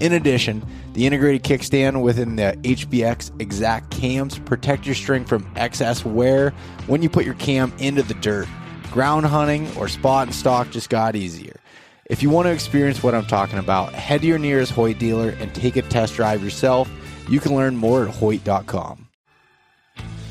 In 0.00 0.12
addition, 0.12 0.66
the 0.96 1.06
integrated 1.06 1.42
kickstand 1.42 2.00
within 2.00 2.36
the 2.36 2.58
HBX 2.62 3.30
Xact 3.32 3.90
cams 3.90 4.38
protect 4.38 4.86
your 4.86 4.94
string 4.94 5.26
from 5.26 5.46
excess 5.54 6.06
wear 6.06 6.54
when 6.86 7.02
you 7.02 7.10
put 7.10 7.26
your 7.26 7.34
cam 7.34 7.70
into 7.78 8.02
the 8.02 8.14
dirt. 8.14 8.48
Ground 8.92 9.26
hunting 9.26 9.68
or 9.76 9.88
spot 9.88 10.26
and 10.26 10.34
stock 10.34 10.70
just 10.70 10.88
got 10.88 11.14
easier. 11.14 11.60
If 12.06 12.22
you 12.22 12.30
want 12.30 12.46
to 12.46 12.52
experience 12.52 13.02
what 13.02 13.14
I'm 13.14 13.26
talking 13.26 13.58
about, 13.58 13.92
head 13.92 14.22
to 14.22 14.26
your 14.26 14.38
nearest 14.38 14.72
Hoyt 14.72 14.98
dealer 14.98 15.36
and 15.38 15.54
take 15.54 15.76
a 15.76 15.82
test 15.82 16.14
drive 16.14 16.42
yourself. 16.42 16.90
You 17.28 17.40
can 17.40 17.54
learn 17.54 17.76
more 17.76 18.08
at 18.08 18.14
Hoyt.com. 18.14 19.06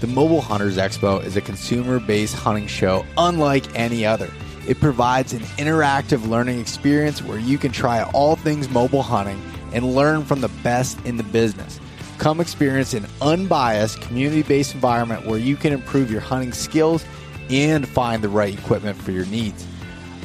The 0.02 0.08
Mobile 0.08 0.42
Hunters 0.42 0.78
Expo 0.78 1.24
is 1.24 1.38
a 1.38 1.42
consumer 1.42 2.00
based 2.00 2.34
hunting 2.34 2.66
show 2.66 3.06
unlike 3.20 3.66
any 3.76 4.04
other. 4.04 4.32
It 4.68 4.80
provides 4.80 5.32
an 5.32 5.42
interactive 5.60 6.28
learning 6.28 6.60
experience 6.60 7.22
where 7.22 7.38
you 7.38 7.60
can 7.60 7.72
try 7.72 8.02
all 8.02 8.36
things 8.36 8.68
mobile 8.68 9.04
hunting 9.04 9.40
and 9.76 9.94
learn 9.94 10.24
from 10.24 10.42
the 10.42 10.48
best 10.64 11.00
in 11.06 11.18
the 11.18 11.24
business. 11.24 11.80
Come 12.18 12.40
experience 12.40 12.94
an 12.94 13.06
unbiased, 13.22 14.02
community 14.02 14.42
based 14.42 14.74
environment 14.74 15.28
where 15.28 15.38
you 15.38 15.58
can 15.58 15.74
improve 15.74 16.10
your 16.10 16.22
hunting 16.22 16.54
skills 16.54 17.06
and 17.50 17.88
find 17.88 18.24
the 18.24 18.30
right 18.30 18.58
equipment 18.58 18.98
for 19.00 19.12
your 19.12 19.26
needs. 19.26 19.68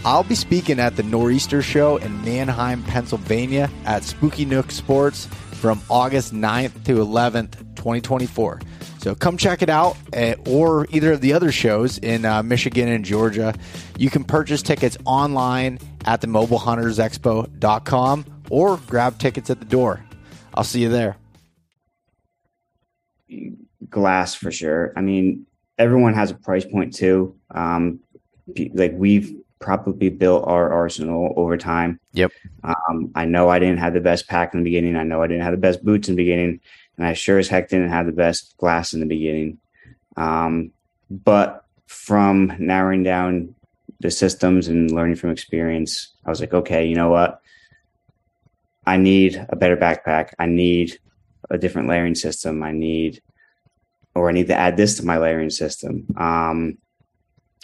I'll 0.04 0.24
be 0.24 0.36
speaking 0.36 0.78
at 0.78 0.96
the 0.96 1.02
Nor'easter 1.02 1.62
Show 1.62 1.98
in 1.98 2.24
Manheim, 2.24 2.82
Pennsylvania 2.84 3.68
at 3.84 4.02
Spooky 4.02 4.46
Nook 4.46 4.70
Sports 4.70 5.26
from 5.26 5.82
August 5.90 6.32
9th 6.32 6.84
to 6.84 6.94
11th, 6.94 7.58
2024. 7.74 8.60
So 8.98 9.14
come 9.14 9.36
check 9.36 9.60
it 9.60 9.68
out, 9.68 9.96
uh, 10.14 10.36
or 10.46 10.86
either 10.90 11.12
of 11.12 11.20
the 11.20 11.34
other 11.34 11.52
shows 11.52 11.98
in 11.98 12.24
uh, 12.24 12.42
Michigan 12.42 12.88
and 12.88 13.04
Georgia. 13.04 13.54
You 13.98 14.08
can 14.10 14.24
purchase 14.24 14.62
tickets 14.62 14.96
online 15.04 15.78
at 16.06 16.22
the 16.22 16.28
mobilehuntersexpo.com 16.28 18.24
or 18.50 18.76
grab 18.86 19.18
tickets 19.18 19.48
at 19.48 19.60
the 19.60 19.64
door. 19.64 20.04
I'll 20.54 20.64
see 20.64 20.82
you 20.82 20.90
there. 20.90 21.16
Glass 23.88 24.34
for 24.34 24.50
sure. 24.50 24.92
I 24.96 25.00
mean, 25.00 25.46
everyone 25.78 26.14
has 26.14 26.30
a 26.30 26.34
price 26.34 26.64
point 26.64 26.94
too. 26.94 27.34
Um, 27.52 28.00
like 28.74 28.92
we've 28.94 29.34
probably 29.60 30.08
built 30.08 30.46
our 30.46 30.72
arsenal 30.72 31.32
over 31.36 31.56
time. 31.56 32.00
Yep. 32.12 32.32
Um, 32.64 33.12
I 33.14 33.24
know 33.26 33.48
I 33.48 33.58
didn't 33.58 33.78
have 33.78 33.94
the 33.94 34.00
best 34.00 34.26
pack 34.26 34.52
in 34.54 34.60
the 34.60 34.64
beginning. 34.64 34.96
I 34.96 35.04
know 35.04 35.22
I 35.22 35.26
didn't 35.26 35.44
have 35.44 35.52
the 35.52 35.58
best 35.58 35.84
boots 35.84 36.08
in 36.08 36.16
the 36.16 36.22
beginning, 36.22 36.60
and 36.96 37.06
I 37.06 37.12
sure 37.12 37.38
as 37.38 37.48
heck 37.48 37.68
didn't 37.68 37.90
have 37.90 38.06
the 38.06 38.12
best 38.12 38.56
glass 38.56 38.92
in 38.92 39.00
the 39.00 39.06
beginning. 39.06 39.58
Um, 40.16 40.72
but 41.10 41.64
from 41.86 42.54
narrowing 42.58 43.02
down 43.02 43.54
the 44.00 44.10
systems 44.10 44.68
and 44.68 44.90
learning 44.90 45.16
from 45.16 45.30
experience, 45.30 46.08
I 46.24 46.30
was 46.30 46.40
like, 46.40 46.54
okay, 46.54 46.86
you 46.86 46.94
know 46.94 47.10
what? 47.10 47.40
I 48.86 48.96
need 48.96 49.44
a 49.48 49.56
better 49.56 49.76
backpack. 49.76 50.32
I 50.38 50.46
need 50.46 50.98
a 51.50 51.58
different 51.58 51.88
layering 51.88 52.14
system. 52.14 52.62
I 52.62 52.72
need, 52.72 53.22
or 54.14 54.28
I 54.28 54.32
need 54.32 54.48
to 54.48 54.54
add 54.54 54.76
this 54.76 54.96
to 54.96 55.06
my 55.06 55.18
layering 55.18 55.50
system. 55.50 56.06
Um, 56.16 56.78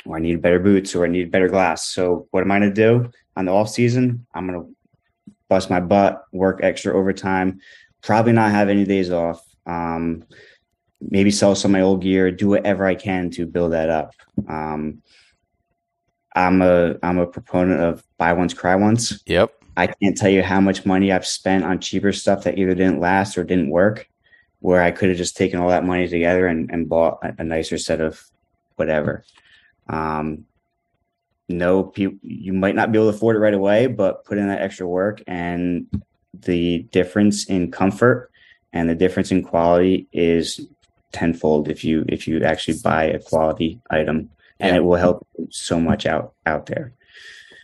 or 0.05 0.17
I 0.17 0.21
need 0.21 0.43
better 0.43 0.61
boots, 0.61 0.95
or 0.95 1.05
I 1.05 1.09
need 1.09 1.33
better 1.33 1.49
glass. 1.49 1.89
So 1.89 2.29
what 2.31 2.43
am 2.43 2.53
I 2.53 2.59
going 2.59 2.73
to 2.73 2.75
do 2.75 3.11
on 3.37 3.47
the 3.47 3.53
off 3.53 3.69
season? 3.69 4.27
I'm 4.35 4.47
going 4.47 4.61
to 4.61 4.77
bust 5.49 5.71
my 5.71 5.81
butt, 5.81 6.25
work 6.33 6.61
extra 6.63 6.97
overtime, 6.97 7.61
probably 8.03 8.33
not 8.33 8.51
have 8.51 8.69
any 8.69 8.85
days 8.85 9.11
off. 9.11 9.43
Um, 9.67 10.25
maybe 11.01 11.31
sell 11.31 11.55
some 11.55 11.71
of 11.71 11.73
my 11.73 11.81
old 11.83 12.03
gear, 12.03 12.31
do 12.31 12.49
whatever 12.49 12.87
I 12.87 12.95
can 12.95 13.31
to 13.31 13.47
build 13.47 13.73
that 13.73 13.91
up. 13.91 14.13
Um, 14.49 15.03
I'm 16.35 16.63
a 16.63 16.97
I'm 17.03 17.19
a 17.19 17.27
proponent 17.27 17.81
of 17.81 18.05
buy 18.19 18.33
once, 18.35 18.55
cry 18.55 18.77
once. 18.77 19.23
Yep. 19.27 19.53
I 19.77 19.89
can't 19.89 20.17
tell 20.17 20.31
you 20.31 20.43
how 20.43 20.61
much 20.61 20.87
money 20.87 21.13
I've 21.13 21.27
spent 21.27 21.65
on 21.65 21.81
cheaper 21.81 22.13
stuff 22.13 22.45
that 22.45 22.59
either 22.59 22.75
didn't 22.75 23.01
last 23.01 23.37
or 23.37 23.45
didn't 23.45 23.71
work, 23.71 24.09
where 24.61 24.83
I 24.83 24.91
could 24.91 25.09
have 25.11 25.19
just 25.19 25.37
taken 25.37 25.61
all 25.61 25.69
that 25.69 25.85
money 25.85 26.09
together 26.09 26.47
and, 26.47 26.71
and 26.71 26.89
bought 26.89 27.19
a, 27.39 27.45
nicer 27.45 27.77
set 27.79 28.01
of 28.01 28.23
whatever. 28.77 29.25
Um, 29.89 30.47
no, 31.49 31.93
you 31.97 32.53
might 32.53 32.75
not 32.75 32.91
be 32.91 32.99
able 32.99 33.11
to 33.11 33.17
afford 33.17 33.37
it 33.37 33.41
right 33.41 33.55
away, 33.55 33.87
but 33.87 34.25
put 34.25 34.39
in 34.39 34.49
that 34.49 34.63
extra 34.63 34.87
work 34.87 35.23
and 35.27 35.87
the 36.45 36.81
difference 36.91 37.45
in 37.47 37.71
comfort 37.71 38.31
and 38.73 38.89
the 38.91 38.95
difference 38.95 39.31
in 39.31 39.43
quality 39.43 40.07
is 40.13 40.67
tenfold 41.13 41.69
if 41.69 41.85
you 41.85 42.05
if 42.09 42.29
you 42.29 42.43
actually 42.45 42.77
buy 42.83 43.05
a 43.05 43.19
quality 43.19 43.81
item 43.91 44.29
and 44.61 44.75
Yeah. 44.75 44.77
it 44.77 44.85
will 44.85 44.97
help 44.97 45.27
so 45.51 45.81
much 45.81 46.05
out 46.05 46.35
out 46.45 46.67
there 46.67 46.93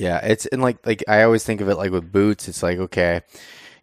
Yeah, 0.02 0.18
it's 0.24 0.46
and 0.46 0.62
like 0.62 0.84
like 0.86 1.04
I 1.08 1.22
always 1.22 1.44
think 1.44 1.60
of 1.60 1.68
it 1.68 1.76
like 1.76 1.90
with 1.92 2.10
boots. 2.10 2.48
It's 2.48 2.62
like 2.62 2.78
okay, 2.78 3.22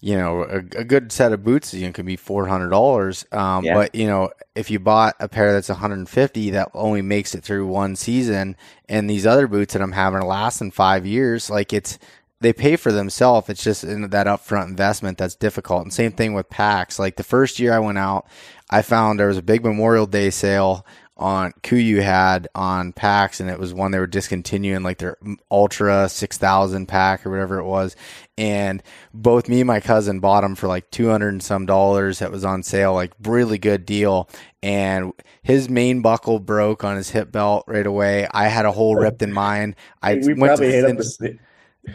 you 0.01 0.17
know, 0.17 0.43
a, 0.43 0.57
a 0.79 0.83
good 0.83 1.11
set 1.11 1.31
of 1.33 1.43
boots 1.43 1.73
you 1.73 1.85
know, 1.87 1.93
can 1.93 2.05
be 2.05 2.15
four 2.15 2.47
hundred 2.47 2.69
dollars. 2.69 3.25
Um, 3.31 3.63
Yeah. 3.65 3.73
but 3.73 3.95
you 3.95 4.07
know, 4.07 4.31
if 4.55 4.69
you 4.71 4.79
bought 4.79 5.15
a 5.19 5.27
pair 5.29 5.53
that's 5.53 5.69
one 5.69 5.77
hundred 5.77 5.99
and 5.99 6.09
fifty, 6.09 6.49
that 6.51 6.69
only 6.73 7.01
makes 7.01 7.35
it 7.35 7.43
through 7.43 7.67
one 7.67 7.95
season, 7.95 8.55
and 8.89 9.09
these 9.09 9.25
other 9.25 9.47
boots 9.47 9.73
that 9.73 9.81
I'm 9.81 9.93
having 9.93 10.21
last 10.21 10.61
in 10.61 10.71
five 10.71 11.05
years, 11.05 11.49
like 11.49 11.73
it's 11.73 11.99
they 12.41 12.53
pay 12.53 12.75
for 12.77 12.91
themselves. 12.91 13.49
It's 13.49 13.63
just 13.63 13.83
in 13.83 14.09
that 14.09 14.27
upfront 14.27 14.67
investment 14.69 15.17
that's 15.17 15.35
difficult. 15.35 15.83
And 15.83 15.93
same 15.93 16.13
thing 16.13 16.33
with 16.33 16.49
packs. 16.49 16.97
Like 16.97 17.17
the 17.17 17.23
first 17.23 17.59
year 17.59 17.73
I 17.73 17.79
went 17.79 17.97
out, 17.97 18.27
I 18.69 18.81
found 18.81 19.19
there 19.19 19.27
was 19.27 19.37
a 19.37 19.41
big 19.41 19.63
Memorial 19.63 20.05
Day 20.07 20.29
sale 20.29 20.85
on 21.19 21.51
KUIU 21.63 22.01
had 22.01 22.47
on 22.55 22.93
packs, 22.93 23.39
and 23.39 23.49
it 23.49 23.59
was 23.59 23.73
one 23.73 23.91
they 23.91 23.99
were 23.99 24.07
discontinuing, 24.07 24.83
like 24.83 24.97
their 24.97 25.17
Ultra 25.51 26.09
Six 26.09 26.37
Thousand 26.37 26.87
pack 26.87 27.25
or 27.25 27.29
whatever 27.29 27.59
it 27.59 27.65
was. 27.65 27.95
And 28.37 28.81
both 29.13 29.49
me 29.49 29.59
and 29.59 29.67
my 29.67 29.81
cousin 29.81 30.21
bought 30.21 30.41
them 30.41 30.55
for 30.55 30.67
like 30.67 30.89
two 30.91 31.09
hundred 31.09 31.29
and 31.29 31.43
some 31.43 31.65
dollars. 31.65 32.19
That 32.19 32.31
was 32.31 32.45
on 32.45 32.63
sale, 32.63 32.93
like 32.93 33.13
really 33.23 33.57
good 33.57 33.85
deal. 33.85 34.29
And 34.63 35.11
his 35.43 35.69
main 35.69 36.01
buckle 36.01 36.39
broke 36.39 36.83
on 36.83 36.95
his 36.95 37.09
hip 37.09 37.31
belt 37.31 37.65
right 37.67 37.85
away. 37.85 38.27
I 38.31 38.47
had 38.47 38.65
a 38.65 38.71
hole 38.71 38.95
ripped 38.95 39.21
in 39.21 39.33
mine. 39.33 39.75
I 40.01 40.15
we 40.15 40.33
went 40.33 40.51
probably 40.51 40.67
to 40.67 40.71
hit 40.71 40.85
up 40.85 40.97
the, 40.97 41.17
we 41.19 41.39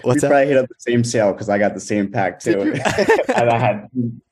what's 0.03 0.20
that? 0.20 0.29
probably 0.29 0.49
hit 0.49 0.59
up 0.59 0.68
the 0.68 0.75
same 0.79 1.03
sale 1.03 1.33
because 1.33 1.49
I 1.49 1.59
got 1.59 1.75
the 1.75 1.81
same 1.81 2.11
pack 2.11 2.41
too. 2.41 2.75
And 3.35 3.51
I 3.51 3.59
had 3.59 3.89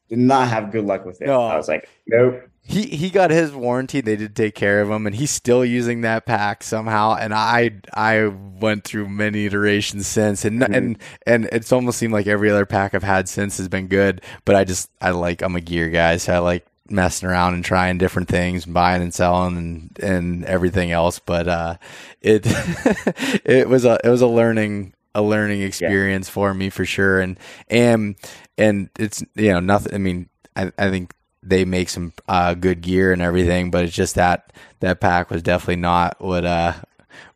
did 0.09 0.19
not 0.19 0.49
have 0.49 0.71
good 0.71 0.85
luck 0.85 1.07
with 1.07 1.23
it. 1.23 1.27
No. 1.27 1.41
I 1.41 1.57
was 1.57 1.69
like, 1.69 1.89
nope. 2.07 2.43
He 2.65 2.87
he 2.87 3.11
got 3.11 3.31
his 3.31 3.53
warranty. 3.53 4.01
They 4.01 4.17
did 4.17 4.37
take 4.37 4.55
care 4.55 4.81
of 4.81 4.89
him, 4.91 5.07
and 5.07 5.15
he's 5.17 5.31
still 5.31 5.65
using 5.65 6.03
that 6.03 6.27
pack 6.27 6.63
somehow. 6.63 7.17
And 7.17 7.35
I 7.35 7.73
I 7.93 8.27
went 8.27 8.85
through 8.85 9.09
many 9.09 9.47
iterations 9.47 10.07
since, 10.07 10.45
and 10.45 10.61
Mhm. 10.61 10.77
and 10.77 10.99
and 11.27 11.45
it's 11.53 11.73
almost 11.73 11.99
seemed 11.99 12.13
like 12.13 12.27
every 12.27 12.51
other 12.51 12.67
pack 12.67 12.95
I've 12.95 13.03
had 13.03 13.29
since 13.29 13.59
has 13.59 13.69
been 13.69 13.89
good. 13.89 14.23
But 14.45 14.55
I 14.57 14.65
just 14.65 14.91
I 15.01 15.11
like 15.11 15.43
I'm 15.43 15.57
a 15.57 15.61
gear 15.61 15.89
guy, 15.89 16.17
so 16.19 16.33
I 16.35 16.39
like 16.39 16.65
messing 16.89 17.29
around 17.29 17.55
and 17.55 17.65
trying 17.65 17.99
different 17.99 18.29
things, 18.29 18.65
buying 18.65 19.03
and 19.03 19.13
selling, 19.13 19.57
and 19.57 19.99
and 20.03 20.45
everything 20.45 20.93
else. 20.93 21.19
But 21.19 21.49
uh, 21.49 21.77
it 22.21 22.43
it 23.45 23.69
was 23.69 23.85
a 23.85 23.99
it 24.05 24.09
was 24.09 24.21
a 24.23 24.27
learning 24.29 24.95
a 25.15 25.23
learning 25.23 25.63
experience 25.63 26.29
for 26.29 26.55
me 26.55 26.71
for 26.71 26.85
sure, 26.85 27.21
and 27.21 27.39
and 27.69 28.15
and 28.57 28.89
it's 28.99 29.23
you 29.35 29.53
know 29.53 29.61
nothing. 29.61 29.95
I 29.95 29.99
mean, 29.99 30.29
I 30.55 30.71
I 30.79 30.91
think 30.91 31.13
they 31.43 31.65
make 31.65 31.89
some 31.89 32.13
uh, 32.29 32.55
good 32.55 32.81
gear 32.81 33.13
and 33.13 33.23
everything, 33.23 33.71
but 33.71 33.85
it's 33.85 33.95
just 33.95 34.15
that 34.15 34.53
that 34.81 35.01
pack 35.01 35.31
was 35.31 35.43
definitely 35.43 35.77
not 35.77 36.21
what 36.21 36.45
uh 36.45 36.73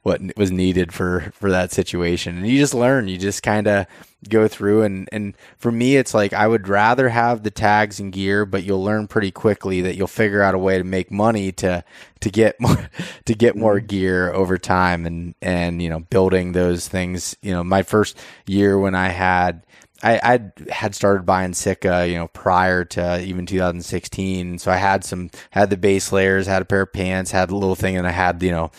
what 0.03 0.21
was 0.37 0.53
needed 0.53 0.93
for 0.93 1.33
for 1.35 1.51
that 1.51 1.73
situation. 1.73 2.39
And 2.39 2.47
you 2.47 2.59
just 2.59 2.75
learn, 2.75 3.09
you 3.09 3.19
just 3.19 3.43
kind 3.43 3.67
of 3.67 3.87
go 4.29 4.49
through 4.49 4.83
and 4.83 5.09
and 5.13 5.35
for 5.59 5.71
me 5.71 5.97
it's 5.97 6.13
like 6.13 6.33
I 6.33 6.49
would 6.49 6.69
rather 6.69 7.09
have 7.09 7.43
the 7.43 7.51
tags 7.51 7.99
and 7.99 8.13
gear, 8.13 8.47
but 8.47 8.63
you'll 8.63 8.85
learn 8.85 9.09
pretty 9.09 9.33
quickly 9.33 9.81
that 9.81 9.97
you'll 9.97 10.07
figure 10.07 10.43
out 10.43 10.55
a 10.55 10.59
way 10.59 10.79
to 10.79 10.85
make 10.85 11.11
money 11.11 11.51
to 11.53 11.83
to 12.21 12.31
get 12.31 12.55
more 12.61 12.89
to 13.25 13.35
get 13.35 13.57
more 13.57 13.81
gear 13.81 14.33
over 14.33 14.59
time 14.59 15.07
and 15.07 15.35
and 15.43 15.83
you 15.83 15.91
know 15.91 16.01
building 16.01 16.53
those 16.53 16.87
things. 16.87 17.37
You 17.43 17.53
know, 17.53 17.65
my 17.65 17.83
first 17.83 18.17
year 18.47 18.79
when 18.79 18.95
I 18.95 19.09
had 19.09 19.66
I 20.03 20.21
I'd 20.23 20.53
had 20.71 20.95
started 20.95 21.25
buying 21.25 21.55
Sitka, 21.55 22.07
you 22.09 22.15
know, 22.15 22.29
prior 22.29 22.85
to 22.85 23.23
even 23.23 23.47
2016. 23.47 24.59
So 24.59 24.71
I 24.71 24.77
had 24.77 25.05
some 25.05 25.31
had 25.51 25.71
the 25.71 25.77
base 25.77 26.13
layers, 26.13 26.47
had 26.47 26.63
a 26.63 26.67
pair 26.67 26.83
of 26.83 26.93
pants, 26.93 27.31
had 27.31 27.51
a 27.51 27.57
little 27.57 27.77
thing, 27.77 27.97
and 27.97 28.07
I 28.07 28.11
had 28.11 28.43
you 28.43 28.51
know, 28.51 28.71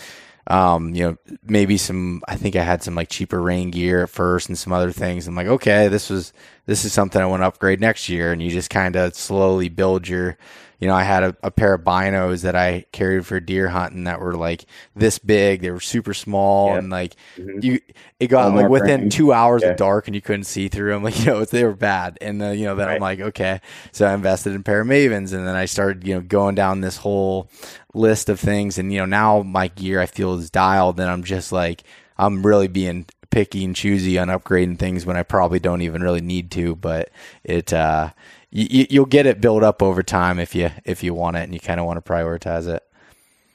um, 0.47 0.95
you 0.95 1.03
know, 1.03 1.17
maybe 1.43 1.77
some. 1.77 2.21
I 2.27 2.35
think 2.35 2.55
I 2.55 2.63
had 2.63 2.83
some 2.83 2.95
like 2.95 3.09
cheaper 3.09 3.41
rain 3.41 3.71
gear 3.71 4.03
at 4.03 4.09
first 4.09 4.47
and 4.47 4.57
some 4.57 4.73
other 4.73 4.91
things. 4.91 5.27
I'm 5.27 5.35
like, 5.35 5.47
okay, 5.47 5.87
this 5.89 6.09
was 6.09 6.33
this 6.67 6.85
is 6.85 6.93
something 6.93 7.21
I 7.21 7.25
want 7.25 7.41
to 7.41 7.47
upgrade 7.47 7.81
next 7.81 8.09
year. 8.09 8.31
And 8.31 8.41
you 8.41 8.49
just 8.49 8.69
kind 8.69 8.95
of 8.95 9.15
slowly 9.15 9.69
build 9.69 10.07
your, 10.07 10.37
you 10.79 10.87
know, 10.87 10.93
I 10.93 11.03
had 11.03 11.23
a, 11.23 11.35
a, 11.41 11.49
pair 11.49 11.73
of 11.73 11.81
binos 11.81 12.43
that 12.43 12.55
I 12.55 12.85
carried 12.91 13.25
for 13.25 13.39
deer 13.39 13.67
hunting 13.67 14.03
that 14.03 14.19
were 14.19 14.35
like 14.35 14.65
this 14.95 15.17
big. 15.17 15.61
They 15.61 15.71
were 15.71 15.79
super 15.79 16.13
small 16.13 16.75
and 16.75 16.91
like 16.91 17.15
mm-hmm. 17.35 17.59
you, 17.63 17.79
it 18.19 18.27
got 18.27 18.53
like 18.53 18.69
within 18.69 19.09
two 19.09 19.33
hours 19.33 19.63
yeah. 19.63 19.69
of 19.69 19.77
dark 19.77 20.07
and 20.07 20.13
you 20.13 20.21
couldn't 20.21 20.43
see 20.43 20.67
through 20.67 20.91
them. 20.91 21.03
Like, 21.03 21.17
you 21.25 21.25
know, 21.25 21.45
they 21.45 21.63
were 21.63 21.73
bad. 21.73 22.19
And, 22.21 22.43
uh, 22.43 22.49
you 22.49 22.65
know, 22.65 22.75
then 22.75 22.87
right. 22.87 22.95
I'm 22.95 23.01
like, 23.01 23.19
okay. 23.19 23.59
So 23.91 24.05
I 24.05 24.13
invested 24.13 24.51
in 24.51 24.61
a 24.61 24.63
pair 24.63 24.81
of 24.81 24.87
Mavens 24.87 25.33
and 25.33 25.47
then 25.47 25.55
I 25.55 25.65
started, 25.65 26.05
you 26.05 26.13
know, 26.13 26.21
going 26.21 26.53
down 26.53 26.81
this 26.81 26.97
whole 26.97 27.49
list 27.95 28.29
of 28.29 28.39
things. 28.39 28.77
And, 28.77 28.93
you 28.93 28.99
know, 28.99 29.05
now 29.05 29.41
my 29.41 29.69
gear 29.69 29.99
I 29.99 30.05
feel 30.05 30.35
is 30.35 30.51
dialed 30.51 30.99
and 30.99 31.09
I'm 31.09 31.23
just 31.23 31.51
like, 31.51 31.83
I'm 32.19 32.45
really 32.45 32.67
being 32.67 33.07
picky 33.31 33.65
and 33.65 33.75
choosy 33.75 34.19
on 34.19 34.27
upgrading 34.27 34.77
things 34.77 35.07
when 35.07 35.17
I 35.17 35.23
probably 35.23 35.59
don't 35.59 35.81
even 35.81 36.03
really 36.03 36.21
need 36.21 36.51
to. 36.51 36.75
But 36.75 37.09
it, 37.43 37.73
uh, 37.73 38.11
you, 38.49 38.87
you'll 38.89 39.05
get 39.05 39.25
it 39.25 39.41
built 39.41 39.63
up 39.63 39.81
over 39.81 40.03
time 40.03 40.39
if 40.39 40.55
you 40.55 40.71
if 40.85 41.03
you 41.03 41.13
want 41.13 41.37
it 41.37 41.43
and 41.43 41.53
you 41.53 41.59
kind 41.59 41.79
of 41.79 41.85
want 41.85 42.03
to 42.03 42.11
prioritize 42.11 42.67
it. 42.67 42.83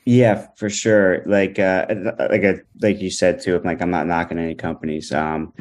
Yeah, 0.04 0.48
for 0.56 0.68
sure. 0.68 1.22
Like 1.26 1.58
uh, 1.58 1.86
like 2.18 2.42
a, 2.42 2.60
like 2.80 3.00
you 3.00 3.10
said 3.10 3.40
too. 3.40 3.58
Like 3.60 3.80
I'm 3.80 3.90
not 3.90 4.06
knocking 4.06 4.38
any 4.38 4.54
companies. 4.54 5.12
Um, 5.12 5.52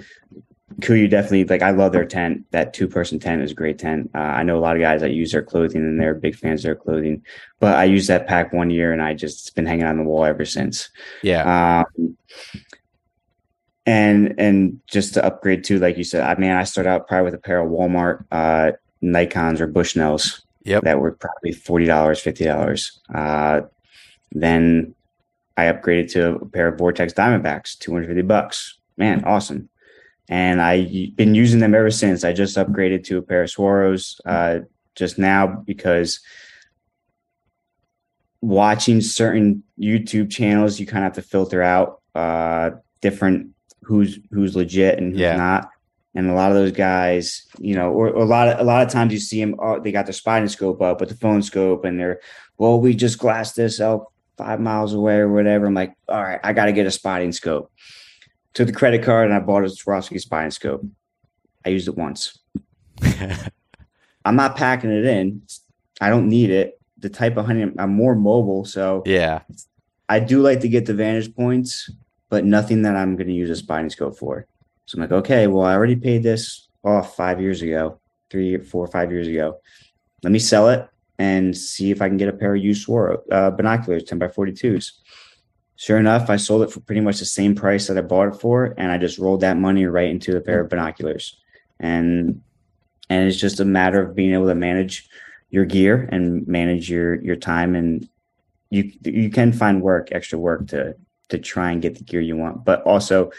KUIU 0.79 1.09
definitely 1.09 1.45
like 1.45 1.61
I 1.61 1.71
love 1.71 1.91
their 1.91 2.05
tent. 2.05 2.45
That 2.51 2.73
two 2.73 2.87
person 2.87 3.19
tent 3.19 3.43
is 3.43 3.51
a 3.51 3.55
great 3.55 3.77
tent. 3.77 4.09
Uh, 4.15 4.19
I 4.19 4.43
know 4.43 4.57
a 4.57 4.61
lot 4.61 4.75
of 4.75 4.81
guys 4.81 5.01
that 5.01 5.11
use 5.11 5.31
their 5.31 5.43
clothing 5.43 5.81
and 5.81 5.99
they're 5.99 6.15
big 6.15 6.35
fans 6.35 6.61
of 6.61 6.63
their 6.63 6.75
clothing. 6.75 7.23
But 7.59 7.75
I 7.75 7.83
used 7.83 8.07
that 8.07 8.27
pack 8.27 8.51
one 8.51 8.69
year 8.69 8.91
and 8.91 9.01
I 9.01 9.13
just 9.13 9.53
been 9.55 9.65
hanging 9.65 9.85
on 9.85 9.97
the 9.97 10.03
wall 10.03 10.25
ever 10.25 10.45
since. 10.45 10.89
Yeah. 11.21 11.85
Um, 11.85 12.17
and 13.85 14.35
and 14.37 14.79
just 14.87 15.15
to 15.15 15.25
upgrade 15.25 15.63
too, 15.63 15.79
like 15.79 15.97
you 15.97 16.03
said, 16.03 16.23
I 16.23 16.39
mean, 16.39 16.51
I 16.51 16.63
started 16.63 16.89
out 16.89 17.07
probably 17.07 17.25
with 17.25 17.33
a 17.35 17.43
pair 17.43 17.59
of 17.59 17.69
Walmart 17.69 18.25
uh, 18.31 18.71
Nikons 19.03 19.59
or 19.59 19.67
Bushnells. 19.67 20.41
Yep. 20.63 20.83
That 20.83 20.99
were 20.99 21.13
probably 21.13 21.53
forty 21.53 21.85
dollars, 21.85 22.19
fifty 22.19 22.45
dollars. 22.45 22.99
Uh, 23.13 23.61
then 24.31 24.93
I 25.57 25.63
upgraded 25.63 26.11
to 26.11 26.35
a 26.35 26.45
pair 26.45 26.67
of 26.67 26.77
Vortex 26.77 27.13
Diamondbacks, 27.13 27.77
two 27.77 27.91
hundred 27.91 28.07
fifty 28.07 28.21
bucks. 28.21 28.77
Man, 28.95 29.23
awesome. 29.25 29.69
And 30.29 30.61
I've 30.61 31.15
been 31.15 31.33
using 31.33 31.59
them 31.59 31.73
ever 31.73 31.89
since. 31.91 32.23
I 32.23 32.31
just 32.31 32.57
upgraded 32.57 33.03
to 33.05 33.17
a 33.17 33.21
pair 33.21 33.43
of 33.43 33.49
Swaros 33.49 34.21
uh, 34.25 34.59
just 34.95 35.17
now 35.17 35.47
because 35.47 36.19
watching 38.41 39.01
certain 39.01 39.63
YouTube 39.79 40.31
channels, 40.31 40.79
you 40.79 40.85
kind 40.85 41.03
of 41.05 41.15
have 41.15 41.23
to 41.23 41.27
filter 41.27 41.61
out 41.61 42.01
uh, 42.15 42.71
different 43.01 43.49
who's 43.81 44.19
who's 44.31 44.55
legit 44.55 44.99
and 44.99 45.11
who's 45.11 45.21
yeah. 45.21 45.35
not. 45.35 45.69
And 46.13 46.29
a 46.29 46.33
lot 46.33 46.51
of 46.51 46.57
those 46.57 46.73
guys, 46.73 47.47
you 47.57 47.73
know, 47.73 47.91
or, 47.91 48.09
or, 48.09 48.23
a 48.23 48.25
lot 48.25 48.49
of 48.49 48.59
a 48.59 48.63
lot 48.63 48.85
of 48.85 48.91
times 48.91 49.13
you 49.13 49.19
see 49.19 49.39
them, 49.39 49.55
oh, 49.59 49.79
they 49.79 49.93
got 49.93 50.05
their 50.05 50.13
spotting 50.13 50.49
scope 50.49 50.81
up, 50.81 50.99
but 50.99 51.07
the 51.07 51.15
phone 51.15 51.41
scope, 51.41 51.85
and 51.85 51.97
they're, 51.97 52.19
well, 52.57 52.81
we 52.81 52.93
just 52.93 53.17
glassed 53.17 53.55
this 53.55 53.79
out 53.79 54.11
five 54.37 54.59
miles 54.59 54.93
away 54.93 55.17
or 55.17 55.31
whatever. 55.31 55.67
I'm 55.67 55.73
like, 55.73 55.95
all 56.09 56.21
right, 56.21 56.39
I 56.43 56.53
got 56.53 56.65
to 56.65 56.73
get 56.73 56.85
a 56.85 56.91
spotting 56.91 57.31
scope. 57.31 57.71
Took 58.53 58.67
the 58.67 58.73
credit 58.73 59.03
card 59.03 59.25
and 59.25 59.33
I 59.33 59.39
bought 59.39 59.63
a 59.63 59.67
Swarovski 59.67 60.19
spotting 60.19 60.51
scope. 60.51 60.85
I 61.65 61.69
used 61.69 61.87
it 61.87 61.95
once. 61.95 62.39
I'm 64.25 64.35
not 64.35 64.55
packing 64.55 64.91
it 64.91 65.05
in. 65.05 65.43
I 65.99 66.09
don't 66.09 66.27
need 66.27 66.49
it. 66.49 66.79
The 66.97 67.09
type 67.09 67.37
of 67.37 67.45
hunting, 67.45 67.75
I'm 67.79 67.93
more 67.93 68.15
mobile, 68.15 68.65
so 68.65 69.03
yeah. 69.05 69.41
I 70.09 70.19
do 70.19 70.41
like 70.41 70.59
to 70.61 70.69
get 70.69 70.85
the 70.85 70.93
vantage 70.93 71.33
points, 71.35 71.89
but 72.29 72.45
nothing 72.45 72.81
that 72.83 72.95
I'm 72.95 73.15
going 73.15 73.27
to 73.27 73.33
use 73.33 73.49
a 73.49 73.55
spotting 73.55 73.89
scope 73.89 74.17
for. 74.17 74.45
So 74.85 74.97
I'm 74.97 75.01
like, 75.01 75.11
okay, 75.11 75.47
well, 75.47 75.65
I 75.65 75.73
already 75.73 75.95
paid 75.95 76.23
this 76.23 76.67
off 76.83 77.15
five 77.15 77.39
years 77.39 77.61
ago, 77.61 77.99
three, 78.29 78.57
four, 78.57 78.87
five 78.87 79.11
years 79.11 79.27
ago. 79.27 79.59
Let 80.23 80.31
me 80.31 80.39
sell 80.39 80.69
it 80.69 80.87
and 81.17 81.55
see 81.55 81.91
if 81.91 82.01
I 82.01 82.07
can 82.07 82.17
get 82.17 82.29
a 82.29 82.33
pair 82.33 82.55
of 82.55 82.63
used 82.63 82.87
Swaro 82.87 83.19
uh, 83.31 83.51
binoculars, 83.51 84.03
10 84.03 84.19
by 84.19 84.27
42s. 84.27 84.91
Sure 85.75 85.97
enough, 85.97 86.29
I 86.29 86.35
sold 86.35 86.63
it 86.63 86.71
for 86.71 86.79
pretty 86.79 87.01
much 87.01 87.19
the 87.19 87.25
same 87.25 87.55
price 87.55 87.87
that 87.87 87.97
I 87.97 88.01
bought 88.01 88.35
it 88.35 88.39
for, 88.39 88.75
and 88.77 88.91
I 88.91 88.97
just 88.97 89.17
rolled 89.17 89.41
that 89.41 89.57
money 89.57 89.85
right 89.85 90.09
into 90.09 90.37
a 90.37 90.41
pair 90.41 90.61
of 90.61 90.69
binoculars. 90.69 91.37
And 91.79 92.41
and 93.09 93.27
it's 93.27 93.37
just 93.37 93.59
a 93.59 93.65
matter 93.65 94.01
of 94.01 94.15
being 94.15 94.33
able 94.33 94.47
to 94.47 94.55
manage 94.55 95.09
your 95.49 95.65
gear 95.65 96.07
and 96.11 96.47
manage 96.47 96.89
your 96.89 97.21
your 97.21 97.35
time 97.35 97.75
and 97.75 98.07
you 98.69 98.91
you 99.03 99.29
can 99.29 99.51
find 99.51 99.81
work 99.81 100.09
extra 100.11 100.39
work 100.39 100.67
to 100.67 100.95
to 101.29 101.37
try 101.37 101.71
and 101.71 101.81
get 101.81 101.95
the 101.95 102.03
gear 102.03 102.21
you 102.21 102.35
want, 102.35 102.65
but 102.65 102.81
also 102.83 103.31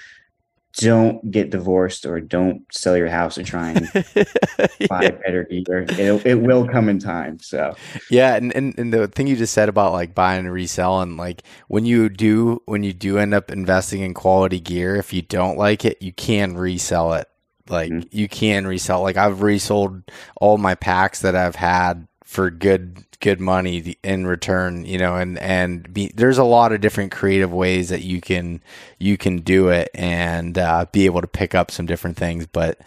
don't 0.74 1.30
get 1.30 1.50
divorced 1.50 2.06
or 2.06 2.20
don't 2.20 2.64
sell 2.72 2.96
your 2.96 3.08
house 3.08 3.36
and 3.36 3.46
try 3.46 3.70
and 3.70 3.92
buy 4.88 5.10
better 5.10 5.44
gear. 5.44 5.86
It, 5.88 6.26
it 6.26 6.34
will 6.40 6.66
come 6.66 6.88
in 6.88 6.98
time. 6.98 7.38
So 7.40 7.74
yeah, 8.10 8.36
and, 8.36 8.54
and 8.54 8.78
and 8.78 8.92
the 8.92 9.08
thing 9.08 9.26
you 9.26 9.36
just 9.36 9.54
said 9.54 9.68
about 9.68 9.92
like 9.92 10.14
buying 10.14 10.40
and 10.40 10.52
reselling, 10.52 11.16
like 11.16 11.42
when 11.68 11.84
you 11.84 12.08
do 12.08 12.62
when 12.66 12.82
you 12.82 12.92
do 12.92 13.18
end 13.18 13.34
up 13.34 13.50
investing 13.50 14.02
in 14.02 14.14
quality 14.14 14.60
gear, 14.60 14.96
if 14.96 15.12
you 15.12 15.22
don't 15.22 15.58
like 15.58 15.84
it, 15.84 16.00
you 16.00 16.12
can 16.12 16.56
resell 16.56 17.12
it. 17.14 17.28
Like 17.68 17.92
mm-hmm. 17.92 18.08
you 18.10 18.28
can 18.28 18.66
resell. 18.66 19.02
Like 19.02 19.16
I've 19.16 19.42
resold 19.42 20.10
all 20.40 20.58
my 20.58 20.74
packs 20.74 21.20
that 21.20 21.36
I've 21.36 21.56
had 21.56 22.06
for 22.32 22.50
good 22.50 23.04
good 23.20 23.40
money 23.40 23.94
in 24.02 24.26
return, 24.26 24.86
you 24.86 24.96
know, 24.96 25.16
and 25.16 25.38
and 25.38 25.92
be, 25.92 26.10
there's 26.14 26.38
a 26.38 26.44
lot 26.44 26.72
of 26.72 26.80
different 26.80 27.12
creative 27.12 27.52
ways 27.52 27.90
that 27.90 28.00
you 28.00 28.22
can 28.22 28.62
you 28.98 29.18
can 29.18 29.36
do 29.42 29.68
it 29.68 29.90
and 29.94 30.56
uh, 30.56 30.86
be 30.92 31.04
able 31.04 31.20
to 31.20 31.26
pick 31.26 31.54
up 31.54 31.70
some 31.70 31.84
different 31.84 32.16
things. 32.16 32.46
But 32.46 32.80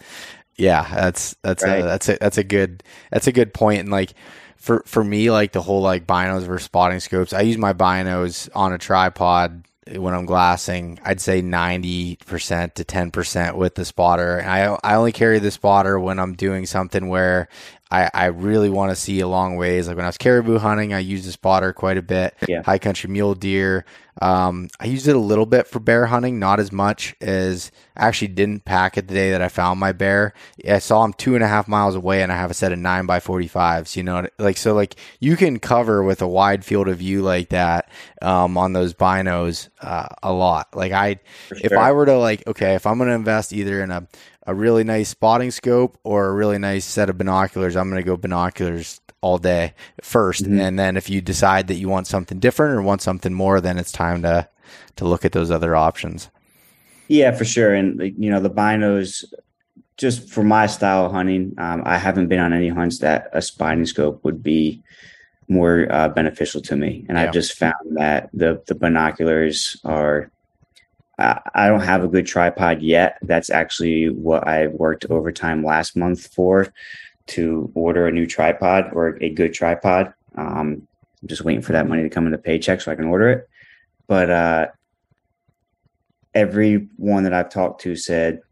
yeah, 0.56 0.84
that's 0.92 1.36
that's 1.42 1.62
right. 1.62 1.78
a, 1.78 1.82
that's 1.84 2.08
a 2.08 2.18
that's 2.20 2.38
a 2.38 2.44
good 2.44 2.82
that's 3.12 3.28
a 3.28 3.32
good 3.32 3.54
point. 3.54 3.80
And 3.80 3.90
like 3.90 4.14
for 4.56 4.82
for 4.84 5.04
me, 5.04 5.30
like 5.30 5.52
the 5.52 5.62
whole 5.62 5.80
like 5.80 6.08
binos 6.08 6.42
versus 6.42 6.64
spotting 6.64 6.98
scopes, 6.98 7.32
I 7.32 7.42
use 7.42 7.56
my 7.56 7.72
binos 7.72 8.48
on 8.52 8.72
a 8.72 8.78
tripod 8.78 9.62
when 9.94 10.14
I'm 10.14 10.26
glassing, 10.26 10.98
I'd 11.04 11.20
say 11.20 11.42
90% 11.42 12.74
to 12.74 12.84
10% 12.84 13.54
with 13.54 13.76
the 13.76 13.84
spotter. 13.84 14.38
And 14.38 14.50
I, 14.50 14.78
I 14.82 14.96
only 14.96 15.12
carry 15.12 15.38
the 15.38 15.52
spotter 15.52 15.98
when 15.98 16.18
I'm 16.18 16.34
doing 16.34 16.66
something 16.66 17.08
where 17.08 17.48
I, 17.90 18.10
I 18.12 18.26
really 18.26 18.68
want 18.68 18.90
to 18.90 18.96
see 18.96 19.20
a 19.20 19.28
long 19.28 19.56
ways. 19.56 19.86
Like 19.86 19.96
when 19.96 20.04
I 20.04 20.08
was 20.08 20.18
caribou 20.18 20.58
hunting, 20.58 20.92
I 20.92 20.98
used 20.98 21.26
the 21.26 21.32
spotter 21.32 21.72
quite 21.72 21.98
a 21.98 22.02
bit. 22.02 22.34
Yeah. 22.48 22.62
High 22.62 22.78
country 22.78 23.08
mule 23.08 23.34
deer. 23.34 23.84
Um, 24.20 24.70
I 24.80 24.86
used 24.86 25.06
it 25.08 25.14
a 25.14 25.20
little 25.20 25.44
bit 25.44 25.66
for 25.66 25.78
bear 25.78 26.06
hunting, 26.06 26.38
not 26.38 26.58
as 26.58 26.72
much 26.72 27.14
as 27.20 27.70
I 27.94 28.06
actually 28.06 28.28
didn't 28.28 28.64
pack 28.64 28.96
it 28.96 29.08
the 29.08 29.14
day 29.14 29.30
that 29.32 29.42
I 29.42 29.48
found 29.48 29.78
my 29.78 29.92
bear. 29.92 30.32
I 30.66 30.78
saw 30.78 31.04
him 31.04 31.12
two 31.12 31.34
and 31.34 31.44
a 31.44 31.46
half 31.46 31.68
miles 31.68 31.94
away 31.94 32.22
and 32.22 32.32
I 32.32 32.36
have 32.36 32.50
a 32.50 32.54
set 32.54 32.72
of 32.72 32.78
nine 32.78 33.04
by 33.04 33.20
45s, 33.20 33.94
you 33.94 34.02
know, 34.02 34.26
like, 34.38 34.56
so 34.56 34.74
like 34.74 34.96
you 35.20 35.36
can 35.36 35.58
cover 35.58 36.02
with 36.02 36.22
a 36.22 36.28
wide 36.28 36.64
field 36.64 36.88
of 36.88 36.98
view 36.98 37.20
like 37.20 37.50
that, 37.50 37.90
um, 38.22 38.56
on 38.56 38.72
those 38.72 38.94
binos, 38.94 39.68
uh, 39.82 40.08
a 40.22 40.32
lot. 40.32 40.74
Like 40.74 40.92
I, 40.92 41.20
sure. 41.48 41.58
if 41.62 41.72
I 41.72 41.92
were 41.92 42.06
to 42.06 42.16
like, 42.16 42.46
okay, 42.46 42.74
if 42.74 42.86
I'm 42.86 42.96
going 42.96 43.10
to 43.10 43.14
invest 43.14 43.52
either 43.52 43.82
in 43.82 43.90
a, 43.90 44.08
a 44.46 44.54
really 44.54 44.84
nice 44.84 45.08
spotting 45.08 45.50
scope 45.50 45.98
or 46.04 46.26
a 46.26 46.32
really 46.32 46.58
nice 46.58 46.84
set 46.84 47.10
of 47.10 47.18
binoculars, 47.18 47.76
I'm 47.76 47.90
going 47.90 48.02
to 48.02 48.06
go 48.06 48.16
binoculars 48.16 49.00
all 49.20 49.38
day 49.38 49.74
1st 50.02 50.42
mm-hmm. 50.42 50.60
and 50.60 50.78
then 50.78 50.96
if 50.96 51.10
you 51.10 51.20
decide 51.20 51.66
that 51.68 51.76
you 51.76 51.88
want 51.88 52.06
something 52.06 52.38
different 52.38 52.76
or 52.76 52.82
want 52.82 53.02
something 53.02 53.34
more, 53.34 53.60
then 53.60 53.78
it's 53.78 53.90
time 53.90 54.22
to 54.22 54.48
to 54.96 55.04
look 55.04 55.24
at 55.24 55.32
those 55.32 55.50
other 55.50 55.76
options. 55.76 56.30
Yeah, 57.08 57.32
for 57.32 57.44
sure. 57.44 57.74
And 57.74 58.00
you 58.18 58.30
know, 58.30 58.40
the 58.40 58.50
binos, 58.50 59.24
just 59.96 60.28
for 60.28 60.42
my 60.42 60.66
style 60.66 61.06
of 61.06 61.12
hunting, 61.12 61.54
um, 61.58 61.82
I 61.84 61.98
haven't 61.98 62.28
been 62.28 62.40
on 62.40 62.52
any 62.52 62.68
hunts 62.68 62.98
that 62.98 63.30
a 63.32 63.40
spotting 63.42 63.86
scope 63.86 64.24
would 64.24 64.42
be 64.42 64.82
more 65.48 65.86
uh, 65.90 66.08
beneficial 66.08 66.60
to 66.62 66.76
me. 66.76 67.04
And 67.08 67.16
yeah. 67.16 67.24
I've 67.24 67.32
just 67.32 67.54
found 67.54 67.96
that 67.96 68.30
the 68.32 68.62
the 68.66 68.74
binoculars 68.74 69.80
are 69.84 70.30
I 71.18 71.68
don't 71.68 71.80
have 71.80 72.04
a 72.04 72.08
good 72.08 72.26
tripod 72.26 72.82
yet. 72.82 73.18
That's 73.22 73.48
actually 73.48 74.10
what 74.10 74.46
I 74.46 74.66
worked 74.66 75.06
overtime 75.06 75.64
last 75.64 75.96
month 75.96 76.26
for 76.26 76.72
to 77.28 77.70
order 77.74 78.06
a 78.06 78.12
new 78.12 78.26
tripod 78.26 78.90
or 78.92 79.16
a 79.22 79.30
good 79.30 79.54
tripod. 79.54 80.12
Um, 80.36 80.86
I'm 81.22 81.28
just 81.28 81.42
waiting 81.42 81.62
for 81.62 81.72
that 81.72 81.88
money 81.88 82.02
to 82.02 82.10
come 82.10 82.26
in 82.26 82.32
the 82.32 82.38
paycheck 82.38 82.80
so 82.80 82.92
I 82.92 82.96
can 82.96 83.06
order 83.06 83.30
it. 83.30 83.48
But 84.06 84.30
uh, 84.30 84.66
everyone 86.34 87.24
that 87.24 87.32
I've 87.32 87.48
talked 87.48 87.80
to 87.82 87.96
said 87.96 88.42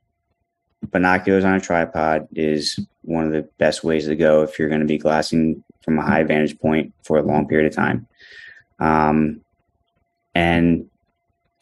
binoculars 0.90 1.44
on 1.44 1.54
a 1.54 1.60
tripod 1.60 2.28
is 2.34 2.80
one 3.02 3.26
of 3.26 3.32
the 3.32 3.48
best 3.58 3.84
ways 3.84 4.06
to 4.06 4.16
go 4.16 4.42
if 4.42 4.58
you're 4.58 4.68
going 4.68 4.80
to 4.80 4.86
be 4.86 4.98
glassing 4.98 5.62
from 5.82 5.98
a 5.98 6.02
high 6.02 6.24
vantage 6.24 6.58
point 6.58 6.94
for 7.04 7.18
a 7.18 7.22
long 7.22 7.46
period 7.46 7.66
of 7.66 7.76
time. 7.76 8.06
Um, 8.80 9.42
and 10.34 10.88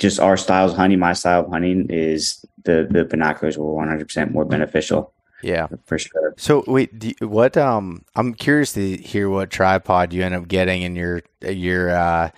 just 0.03 0.19
our 0.19 0.37
styles 0.37 0.73
of 0.73 0.79
hunting, 0.79 0.99
my 0.99 1.13
style 1.13 1.45
of 1.45 1.51
hunting 1.51 1.87
is 1.89 2.45
the 2.65 2.89
the 2.91 3.05
binoculars 3.05 3.57
were 3.57 3.65
100% 3.65 4.33
more 4.33 4.45
beneficial. 4.45 5.15
Yeah, 5.43 5.69
for 5.87 5.97
sure. 5.99 6.35
So 6.37 6.65
wait, 6.67 6.91
you, 7.03 7.29
what? 7.29 7.57
Um, 7.57 8.05
I'm 8.17 8.35
curious 8.35 8.73
to 8.73 8.97
hear 8.97 9.31
what 9.31 9.51
tripod 9.51 10.13
you 10.13 10.23
end 10.25 10.35
up 10.35 10.49
getting 10.49 10.83
in 10.83 10.97
your 10.97 11.23
your 11.41 11.91
uh, 11.91 12.31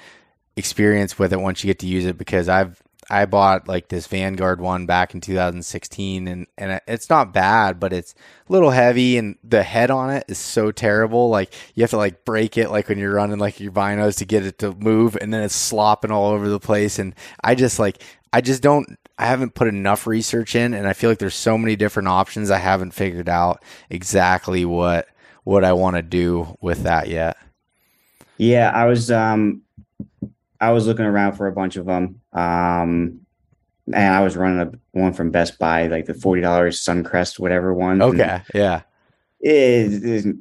experience 0.57 1.19
with 1.19 1.33
it 1.33 1.41
once 1.41 1.65
you 1.65 1.69
get 1.69 1.79
to 1.81 1.87
use 1.87 2.05
it 2.05 2.19
because 2.19 2.51
I've 2.51 2.83
I 3.11 3.27
bought 3.27 3.69
like 3.69 3.89
this 3.89 4.07
Vanguard 4.07 4.61
one 4.61 4.87
back 4.87 5.15
in 5.15 5.21
2016, 5.21 6.29
and 6.29 6.47
and 6.57 6.81
it's 6.87 7.11
not 7.11 7.33
bad, 7.33 7.79
but 7.81 7.93
it's 7.93 8.15
a 8.49 8.53
little 8.53 8.71
heavy, 8.71 9.17
and 9.19 9.37
the 9.45 9.63
head 9.63 9.91
on 9.91 10.11
it 10.11 10.25
is 10.29 10.39
so 10.39 10.71
terrible. 10.73 11.29
Like 11.29 11.53
you 11.75 11.83
have 11.83 11.91
to 11.91 11.97
like 11.97 12.25
break 12.25 12.57
it, 12.57 12.71
like 12.71 12.89
when 12.89 12.99
you're 12.99 13.15
running 13.15 13.39
like 13.39 13.61
your 13.61 13.73
binos 13.73 14.19
to 14.19 14.25
get 14.25 14.45
it 14.45 14.59
to 14.59 14.73
move, 14.73 15.17
and 15.21 15.33
then 15.33 15.43
it's 15.43 15.57
slopping 15.57 16.11
all 16.11 16.31
over 16.31 16.49
the 16.49 16.61
place. 16.61 16.99
And 16.99 17.15
I 17.43 17.55
just 17.55 17.79
like 17.79 18.03
I 18.33 18.41
just 18.41 18.63
don't. 18.63 18.99
I 19.17 19.27
haven't 19.27 19.55
put 19.55 19.69
enough 19.69 20.09
research 20.09 20.57
in, 20.57 20.75
and 20.75 20.89
I 20.89 20.93
feel 20.93 21.09
like 21.09 21.21
there's 21.21 21.37
so 21.37 21.57
many 21.57 21.77
different 21.77 22.09
options. 22.09 22.51
I 22.51 22.59
haven't 22.59 22.91
figured 22.91 23.29
out 23.29 23.63
exactly 23.89 24.65
what 24.65 25.07
what 25.45 25.65
I 25.65 25.73
want 25.73 25.97
to 25.97 26.03
do 26.03 26.57
with 26.61 26.83
that 26.83 27.09
yet. 27.09 27.37
Yeah, 28.39 28.71
I 28.75 28.87
was 28.87 29.11
um 29.11 29.63
I 30.69 30.73
was 30.73 30.87
looking 30.87 31.05
around 31.05 31.35
for 31.35 31.47
a 31.47 31.53
bunch 31.53 31.77
of 31.77 31.87
them. 31.87 32.21
Um 32.33 33.21
and 33.93 34.15
I 34.15 34.23
was 34.23 34.37
running 34.37 34.61
a 34.61 34.99
one 34.99 35.13
from 35.13 35.31
Best 35.31 35.59
Buy, 35.59 35.89
like 35.89 36.07
the 36.07 36.15
forty 36.15 36.41
dollars 36.41 36.81
Suncrest, 36.81 37.39
whatever 37.39 37.75
one. 37.75 38.01
Okay, 38.01 38.41
yeah. 38.55 38.83
It, 39.41 40.05
it, 40.05 40.37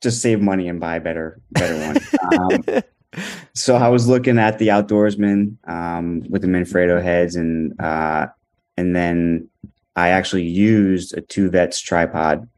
just 0.00 0.20
save 0.22 0.40
money 0.40 0.68
and 0.68 0.80
buy 0.80 0.96
a 0.96 1.00
better 1.00 1.40
better 1.52 1.78
one. 1.78 2.52
Um, 2.52 2.82
so 3.54 3.76
I 3.76 3.88
was 3.88 4.08
looking 4.08 4.38
at 4.38 4.58
the 4.58 4.68
outdoorsman 4.68 5.56
um, 5.68 6.22
with 6.28 6.42
the 6.42 6.48
Manfrotto 6.48 7.02
heads, 7.02 7.36
and 7.36 7.78
uh, 7.80 8.26
and 8.76 8.94
then 8.94 9.48
I 9.96 10.10
actually 10.10 10.44
used 10.44 11.16
a 11.16 11.20
two 11.20 11.50
vets 11.50 11.80
tripod 11.80 12.48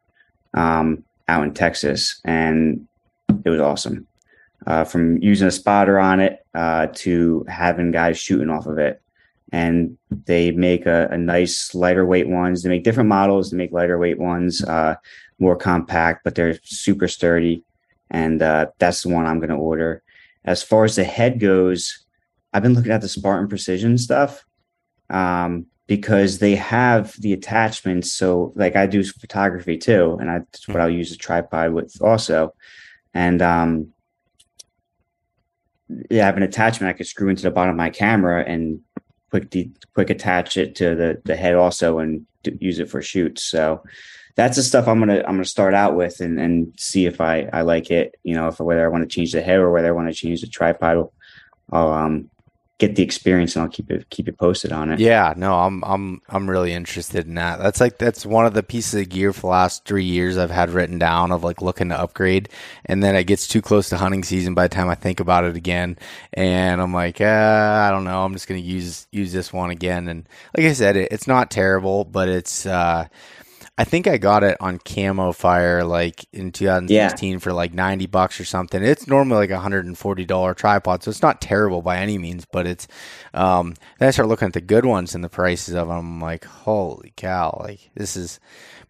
um, 0.55 1.05
out 1.29 1.45
in 1.45 1.55
Texas, 1.55 2.21
and 2.25 2.87
it 3.45 3.51
was 3.51 3.61
awesome. 3.61 4.07
Uh, 4.67 4.85
from 4.85 5.17
using 5.23 5.49
a 5.49 5.51
spotter 5.51 5.99
on 5.99 6.21
it 6.21 6.45
uh, 6.55 6.87
to 6.93 7.45
having 7.49 7.91
guys 7.91 8.19
shooting 8.19 8.51
off 8.51 8.67
of 8.67 8.79
it, 8.79 9.01
and 9.53 9.97
they 10.11 10.51
make 10.51 10.85
a, 10.85 11.09
a, 11.11 11.17
nice 11.17 11.75
lighter 11.75 12.05
weight 12.05 12.29
ones. 12.29 12.63
They 12.63 12.69
make 12.69 12.85
different 12.85 13.09
models. 13.09 13.51
They 13.51 13.57
make 13.57 13.73
lighter 13.73 13.99
weight 13.99 14.19
ones, 14.19 14.63
uh, 14.63 14.97
more 15.39 15.57
compact, 15.57 16.25
but 16.25 16.35
they're 16.35 16.59
super 16.63 17.09
sturdy, 17.09 17.65
and 18.11 18.43
uh, 18.43 18.67
that's 18.79 19.03
the 19.03 19.09
one 19.09 19.27
I'm 19.27 19.39
going 19.39 19.49
to 19.49 19.57
order. 19.57 20.03
As 20.45 20.63
far 20.63 20.85
as 20.85 20.97
the 20.97 21.05
head 21.05 21.41
goes, 21.41 22.05
I've 22.53 22.63
been 22.63 22.75
looking 22.75 22.93
at 22.93 23.01
the 23.01 23.09
Spartan 23.09 23.49
Precision 23.49 23.97
stuff. 23.97 24.45
Um, 25.09 25.67
because 25.91 26.39
they 26.39 26.55
have 26.55 27.21
the 27.21 27.33
attachments. 27.33 28.13
So, 28.13 28.53
like 28.55 28.77
I 28.77 28.87
do 28.87 29.03
photography 29.03 29.77
too, 29.77 30.17
and 30.21 30.31
I, 30.31 30.39
that's 30.39 30.69
what 30.69 30.81
I'll 30.81 30.89
use 30.89 31.11
a 31.11 31.17
tripod 31.17 31.73
with 31.73 32.01
also. 32.01 32.55
And 33.13 33.43
um, 33.43 33.93
yeah, 36.11 36.23
I 36.23 36.27
have 36.27 36.37
an 36.37 36.43
attachment 36.43 36.91
I 36.91 36.97
could 36.97 37.07
screw 37.07 37.29
into 37.29 37.43
the 37.43 37.51
bottom 37.51 37.71
of 37.71 37.77
my 37.77 37.91
camera 37.91 38.45
and 38.47 38.81
quick 39.31 39.51
de- 39.51 39.73
quick 39.95 40.11
attach 40.11 40.57
it 40.57 40.75
to 40.77 40.95
the 40.95 41.21
the 41.25 41.37
head 41.37 41.55
also 41.55 41.99
and 41.99 42.27
use 42.59 42.79
it 42.79 42.91
for 42.91 43.03
shoots. 43.03 43.45
So 43.45 43.83
that's 44.37 44.57
the 44.57 44.63
stuff 44.63 44.89
I'm 44.89 44.99
gonna 44.99 45.19
I'm 45.19 45.35
gonna 45.35 45.45
start 45.45 45.75
out 45.75 45.97
with 45.97 46.21
and 46.21 46.39
and 46.39 46.75
see 46.79 47.07
if 47.07 47.21
I 47.21 47.49
I 47.53 47.63
like 47.63 47.91
it. 47.91 48.15
You 48.23 48.35
know, 48.35 48.49
if 48.49 48.61
whether 48.61 48.85
I 48.85 48.89
want 48.89 49.09
to 49.09 49.15
change 49.15 49.33
the 49.33 49.43
head 49.43 49.59
or 49.59 49.71
whether 49.71 49.89
I 49.89 49.93
want 49.93 50.09
to 50.09 50.15
change 50.15 50.41
the 50.41 50.47
tripod. 50.47 51.09
I'll 51.73 51.93
um 51.93 52.31
get 52.81 52.97
the 52.97 53.05
experience 53.05 53.57
and 53.57 53.65
I'll 53.65 53.71
keep 53.71 53.91
it 53.93 54.11
keep 54.11 54.29
it 54.29 54.39
posted 54.39 54.73
on 54.73 54.91
it. 54.91 55.01
Yeah, 55.01 55.35
no, 55.37 55.55
I'm 55.55 55.85
I'm 55.85 56.23
I'm 56.29 56.51
really 56.51 56.73
interested 56.73 57.27
in 57.27 57.35
that. 57.37 57.61
That's 57.61 57.81
like 57.81 57.99
that's 57.99 58.27
one 58.27 58.47
of 58.47 58.55
the 58.55 58.63
pieces 58.65 59.01
of 59.01 59.09
gear 59.09 59.33
for 59.33 59.43
the 59.43 59.47
last 59.49 59.85
three 59.85 60.05
years 60.05 60.37
I've 60.37 60.51
had 60.51 60.71
written 60.71 60.99
down 60.99 61.33
of 61.33 61.45
like 61.45 61.63
looking 61.63 61.91
to 61.91 62.01
upgrade, 62.01 62.49
and 62.87 63.03
then 63.03 63.15
it 63.15 63.25
gets 63.25 63.47
too 63.49 63.63
close 63.63 63.89
to 63.91 63.99
hunting 63.99 64.25
season 64.25 64.55
by 64.55 64.65
the 64.69 64.75
time 64.75 64.89
I 64.89 64.97
think 64.97 65.21
about 65.21 65.45
it 65.45 65.57
again, 65.57 65.99
and 66.35 66.83
I'm 66.83 66.93
like, 66.93 67.21
uh, 67.21 67.25
I 67.25 67.91
don't 67.91 68.05
know, 68.05 68.25
I'm 68.25 68.33
just 68.33 68.49
gonna 68.49 68.61
use 68.61 69.07
use 69.13 69.33
this 69.33 69.53
one 69.53 69.71
again, 69.71 70.09
and 70.09 70.29
like 70.57 70.67
I 70.67 70.73
said, 70.73 70.97
it, 70.97 71.13
it's 71.13 71.29
not 71.29 71.51
terrible, 71.51 72.05
but 72.05 72.29
it's. 72.29 72.67
uh 72.67 73.07
I 73.81 73.85
think 73.85 74.07
I 74.07 74.19
got 74.19 74.45
it 74.45 74.59
on 74.61 74.79
CamoFire 74.79 75.89
like 75.89 76.27
in 76.35 76.53
2016 76.53 77.33
yeah. 77.33 77.39
for 77.39 77.55
like 77.55 77.73
90 77.73 78.05
bucks 78.09 78.39
or 78.39 78.45
something. 78.45 78.85
It's 78.85 79.07
normally 79.07 79.39
like 79.39 79.51
a 79.51 79.55
$140 79.55 80.55
tripod, 80.55 81.03
so 81.03 81.09
it's 81.09 81.23
not 81.23 81.41
terrible 81.41 81.81
by 81.81 81.97
any 81.97 82.19
means, 82.19 82.45
but 82.45 82.67
it's 82.67 82.87
um 83.33 83.73
then 83.99 84.09
I 84.09 84.11
start 84.11 84.29
looking 84.29 84.45
at 84.45 84.53
the 84.53 84.61
good 84.61 84.85
ones 84.85 85.15
and 85.15 85.25
the 85.25 85.31
prices 85.31 85.73
of 85.73 85.89
them. 85.89 85.97
I'm 85.97 86.21
like, 86.21 86.45
"Holy 86.45 87.15
cow, 87.17 87.57
like 87.59 87.91
this 87.95 88.19
is 88.19 88.39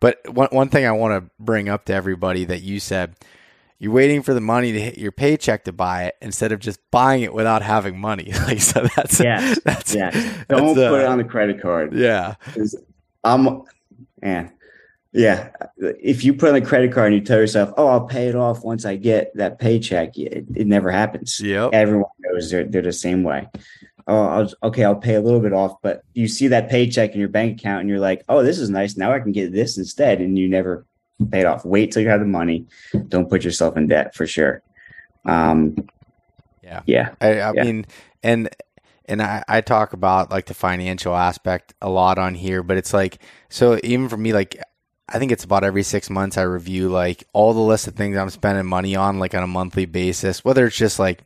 But 0.00 0.18
one 0.28 0.48
one 0.50 0.70
thing 0.70 0.84
I 0.84 0.90
want 0.90 1.14
to 1.14 1.30
bring 1.38 1.68
up 1.68 1.84
to 1.84 1.94
everybody 1.94 2.44
that 2.46 2.62
you 2.62 2.80
said 2.80 3.14
you're 3.78 3.92
waiting 3.92 4.24
for 4.24 4.34
the 4.34 4.40
money 4.40 4.72
to 4.72 4.80
hit 4.80 4.98
your 4.98 5.12
paycheck 5.12 5.62
to 5.64 5.72
buy 5.72 6.06
it 6.06 6.16
instead 6.20 6.50
of 6.50 6.58
just 6.58 6.80
buying 6.90 7.22
it 7.22 7.32
without 7.32 7.62
having 7.62 7.96
money. 7.96 8.32
like 8.48 8.60
so 8.60 8.88
that's 8.96 9.20
yeah, 9.20 9.54
that's 9.64 9.94
yeah. 9.94 10.10
Don't 10.48 10.74
that's, 10.74 10.90
put 10.90 11.00
uh, 11.00 11.04
it 11.04 11.06
on 11.06 11.18
the 11.18 11.24
credit 11.24 11.62
card. 11.62 11.92
Yeah, 11.92 12.34
I'm 13.22 13.62
man. 14.20 14.50
Yeah. 15.12 15.50
If 15.76 16.22
you 16.24 16.34
put 16.34 16.50
on 16.50 16.54
a 16.54 16.60
credit 16.60 16.92
card 16.92 17.12
and 17.12 17.20
you 17.20 17.26
tell 17.26 17.38
yourself, 17.38 17.72
oh, 17.76 17.88
I'll 17.88 18.06
pay 18.06 18.28
it 18.28 18.36
off 18.36 18.62
once 18.62 18.84
I 18.84 18.96
get 18.96 19.36
that 19.36 19.58
paycheck, 19.58 20.16
it, 20.16 20.46
it 20.54 20.66
never 20.68 20.90
happens. 20.90 21.40
Yeah. 21.40 21.68
Everyone 21.72 22.10
knows 22.20 22.50
they're, 22.50 22.64
they're 22.64 22.82
the 22.82 22.92
same 22.92 23.24
way. 23.24 23.48
Oh, 24.06 24.22
I'll, 24.22 24.48
okay, 24.68 24.84
I'll 24.84 24.94
pay 24.94 25.14
a 25.14 25.20
little 25.20 25.40
bit 25.40 25.52
off, 25.52 25.82
but 25.82 26.02
you 26.14 26.28
see 26.28 26.48
that 26.48 26.68
paycheck 26.68 27.12
in 27.12 27.20
your 27.20 27.28
bank 27.28 27.60
account 27.60 27.80
and 27.80 27.88
you're 27.88 27.98
like, 27.98 28.24
oh, 28.28 28.42
this 28.42 28.58
is 28.58 28.70
nice. 28.70 28.96
Now 28.96 29.12
I 29.12 29.18
can 29.20 29.32
get 29.32 29.52
this 29.52 29.78
instead. 29.78 30.20
And 30.20 30.38
you 30.38 30.48
never 30.48 30.86
pay 31.30 31.40
it 31.40 31.46
off. 31.46 31.64
Wait 31.64 31.90
till 31.90 32.02
you 32.02 32.08
have 32.08 32.20
the 32.20 32.26
money. 32.26 32.66
Don't 33.08 33.28
put 33.28 33.44
yourself 33.44 33.76
in 33.76 33.88
debt 33.88 34.14
for 34.14 34.26
sure. 34.26 34.62
Um, 35.24 35.88
yeah. 36.62 36.82
Yeah. 36.86 37.14
I, 37.20 37.40
I 37.40 37.52
yeah. 37.52 37.64
mean, 37.64 37.86
and, 38.22 38.48
and 39.06 39.20
I, 39.20 39.42
I 39.48 39.60
talk 39.60 39.92
about 39.92 40.30
like 40.30 40.46
the 40.46 40.54
financial 40.54 41.16
aspect 41.16 41.74
a 41.82 41.90
lot 41.90 42.16
on 42.16 42.36
here, 42.36 42.62
but 42.62 42.76
it's 42.76 42.94
like, 42.94 43.18
so 43.48 43.78
even 43.82 44.08
for 44.08 44.16
me, 44.16 44.32
like 44.32 44.60
I 45.12 45.18
think 45.18 45.32
it's 45.32 45.44
about 45.44 45.64
every 45.64 45.82
six 45.82 46.08
months 46.08 46.38
I 46.38 46.42
review 46.42 46.88
like 46.88 47.24
all 47.32 47.52
the 47.52 47.60
list 47.60 47.88
of 47.88 47.94
things 47.94 48.16
I'm 48.16 48.30
spending 48.30 48.66
money 48.66 48.94
on, 48.94 49.18
like 49.18 49.34
on 49.34 49.42
a 49.42 49.48
monthly 49.48 49.84
basis, 49.84 50.44
whether 50.44 50.66
it's 50.66 50.76
just 50.76 50.98
like, 50.98 51.24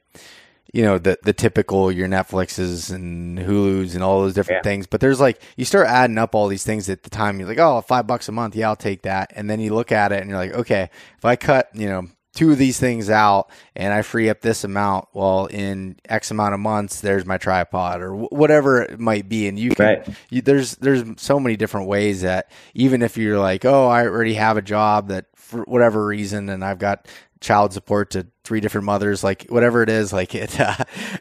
you 0.72 0.82
know, 0.82 0.98
the, 0.98 1.18
the 1.22 1.32
typical 1.32 1.92
your 1.92 2.08
Netflixes 2.08 2.92
and 2.92 3.38
Hulu's 3.38 3.94
and 3.94 4.02
all 4.02 4.22
those 4.22 4.34
different 4.34 4.64
yeah. 4.64 4.70
things. 4.70 4.86
But 4.86 5.00
there's 5.00 5.20
like, 5.20 5.40
you 5.56 5.64
start 5.64 5.86
adding 5.86 6.18
up 6.18 6.34
all 6.34 6.48
these 6.48 6.64
things 6.64 6.88
at 6.88 7.02
the 7.02 7.10
time. 7.10 7.38
You're 7.38 7.48
like, 7.48 7.58
oh, 7.58 7.80
five 7.82 8.06
bucks 8.06 8.28
a 8.28 8.32
month. 8.32 8.56
Yeah, 8.56 8.70
I'll 8.70 8.76
take 8.76 9.02
that. 9.02 9.32
And 9.36 9.48
then 9.48 9.60
you 9.60 9.74
look 9.74 9.92
at 9.92 10.12
it 10.12 10.20
and 10.20 10.30
you're 10.30 10.38
like, 10.38 10.54
okay, 10.54 10.90
if 11.16 11.24
I 11.24 11.36
cut, 11.36 11.68
you 11.74 11.86
know, 11.86 12.08
two 12.34 12.50
of 12.52 12.58
these 12.58 12.78
things 12.78 13.08
out 13.08 13.50
and 13.74 13.92
I 13.92 14.02
free 14.02 14.28
up 14.28 14.40
this 14.40 14.64
amount, 14.64 15.08
well, 15.12 15.46
in 15.46 15.96
X 16.08 16.30
amount 16.30 16.54
of 16.54 16.60
months, 16.60 17.00
there's 17.00 17.24
my 17.24 17.38
tripod 17.38 18.02
or 18.02 18.14
whatever 18.14 18.82
it 18.82 19.00
might 19.00 19.28
be. 19.28 19.48
And 19.48 19.58
you 19.58 19.70
can, 19.70 19.86
right. 19.86 20.08
you, 20.30 20.42
there's, 20.42 20.76
there's 20.76 21.04
so 21.16 21.40
many 21.40 21.56
different 21.56 21.86
ways 21.86 22.22
that 22.22 22.50
even 22.74 23.02
if 23.02 23.16
you're 23.16 23.38
like, 23.38 23.64
oh, 23.64 23.86
I 23.86 24.04
already 24.06 24.34
have 24.34 24.56
a 24.56 24.62
job 24.62 25.08
that 25.08 25.26
for 25.34 25.62
whatever 25.62 26.04
reason, 26.04 26.48
and 26.48 26.64
I've 26.64 26.78
got 26.78 27.06
child 27.40 27.72
support 27.72 28.10
to 28.10 28.26
three 28.44 28.60
different 28.60 28.84
mothers, 28.84 29.24
like 29.24 29.46
whatever 29.48 29.82
it 29.82 29.88
is, 29.88 30.12
like 30.12 30.34
it, 30.34 30.58
uh, 30.60 30.76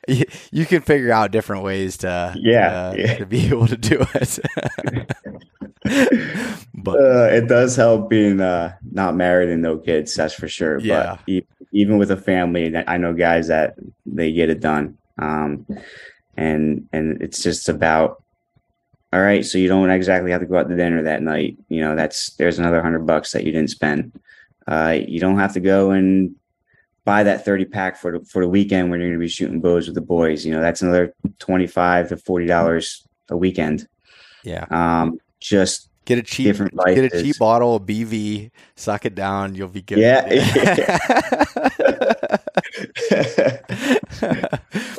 you, 0.07 0.25
you, 0.51 0.65
can 0.65 0.81
figure 0.81 1.11
out 1.11 1.31
different 1.31 1.63
ways 1.63 1.97
to, 1.97 2.35
yeah, 2.37 2.89
uh, 2.89 2.95
yeah. 2.97 3.17
to 3.17 3.25
be 3.25 3.47
able 3.47 3.67
to 3.67 3.77
do 3.77 4.05
it. 4.13 4.39
but 6.75 6.99
uh, 6.99 7.29
it 7.31 7.47
does 7.47 7.75
help 7.75 8.09
being 8.09 8.39
uh, 8.39 8.73
not 8.91 9.15
married 9.15 9.49
and 9.49 9.61
no 9.61 9.77
kids. 9.77 10.13
That's 10.15 10.33
for 10.33 10.47
sure. 10.47 10.79
Yeah. 10.79 11.17
But 11.17 11.29
e- 11.29 11.47
even 11.71 11.97
with 11.97 12.11
a 12.11 12.17
family, 12.17 12.75
I 12.87 12.97
know 12.97 13.13
guys 13.13 13.47
that 13.47 13.75
they 14.05 14.31
get 14.31 14.49
it 14.49 14.59
done. 14.59 14.97
Um, 15.17 15.65
and 16.35 16.87
and 16.91 17.21
it's 17.21 17.43
just 17.43 17.69
about 17.69 18.23
all 19.11 19.21
right. 19.21 19.45
So 19.45 19.57
you 19.57 19.67
don't 19.67 19.89
exactly 19.89 20.31
have 20.31 20.41
to 20.41 20.47
go 20.47 20.57
out 20.57 20.69
to 20.69 20.75
dinner 20.75 21.03
that 21.03 21.21
night. 21.21 21.57
You 21.69 21.81
know, 21.81 21.95
that's 21.95 22.31
there's 22.37 22.57
another 22.59 22.81
hundred 22.81 23.05
bucks 23.05 23.31
that 23.31 23.43
you 23.43 23.51
didn't 23.51 23.69
spend. 23.69 24.19
Uh, 24.67 24.97
you 25.07 25.19
don't 25.19 25.37
have 25.37 25.53
to 25.53 25.59
go 25.59 25.91
and 25.91 26.35
buy 27.05 27.23
that 27.23 27.45
30 27.45 27.65
pack 27.65 27.97
for 27.97 28.19
the, 28.19 28.25
for 28.25 28.41
the 28.41 28.49
weekend 28.49 28.89
when 28.89 28.99
you're 28.99 29.09
going 29.09 29.19
to 29.19 29.23
be 29.23 29.29
shooting 29.29 29.59
bows 29.59 29.87
with 29.87 29.95
the 29.95 30.01
boys. 30.01 30.45
You 30.45 30.53
know, 30.53 30.61
that's 30.61 30.81
another 30.81 31.13
25 31.39 32.09
to 32.09 32.15
$40 32.15 33.07
a 33.29 33.37
weekend. 33.37 33.87
Yeah. 34.43 34.65
Um, 34.69 35.19
just 35.39 35.89
get 36.05 36.17
a 36.17 36.21
cheap 36.21 36.45
different 36.45 36.73
get 36.85 37.13
a 37.13 37.23
cheap 37.23 37.37
bottle 37.37 37.77
of 37.77 37.83
BV, 37.83 38.51
suck 38.75 39.05
it 39.05 39.15
down, 39.15 39.55
you'll 39.55 39.67
be 39.67 39.81
good. 39.81 39.99
Yeah. 39.99 40.27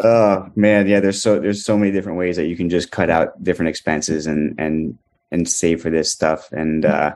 oh 0.05 0.51
man, 0.55 0.87
yeah. 0.87 1.01
There's 1.01 1.23
so 1.23 1.41
there's 1.41 1.65
so 1.65 1.77
many 1.77 1.91
different 1.91 2.19
ways 2.19 2.37
that 2.37 2.47
you 2.47 2.57
can 2.57 2.69
just 2.69 2.91
cut 2.91 3.11
out 3.11 3.43
different 3.43 3.69
expenses 3.69 4.27
and 4.27 4.55
and 4.59 4.99
and 5.31 5.49
save 5.49 5.83
for 5.83 5.91
this 5.91 6.13
stuff. 6.13 6.51
And 6.53 6.85
uh, 6.85 7.15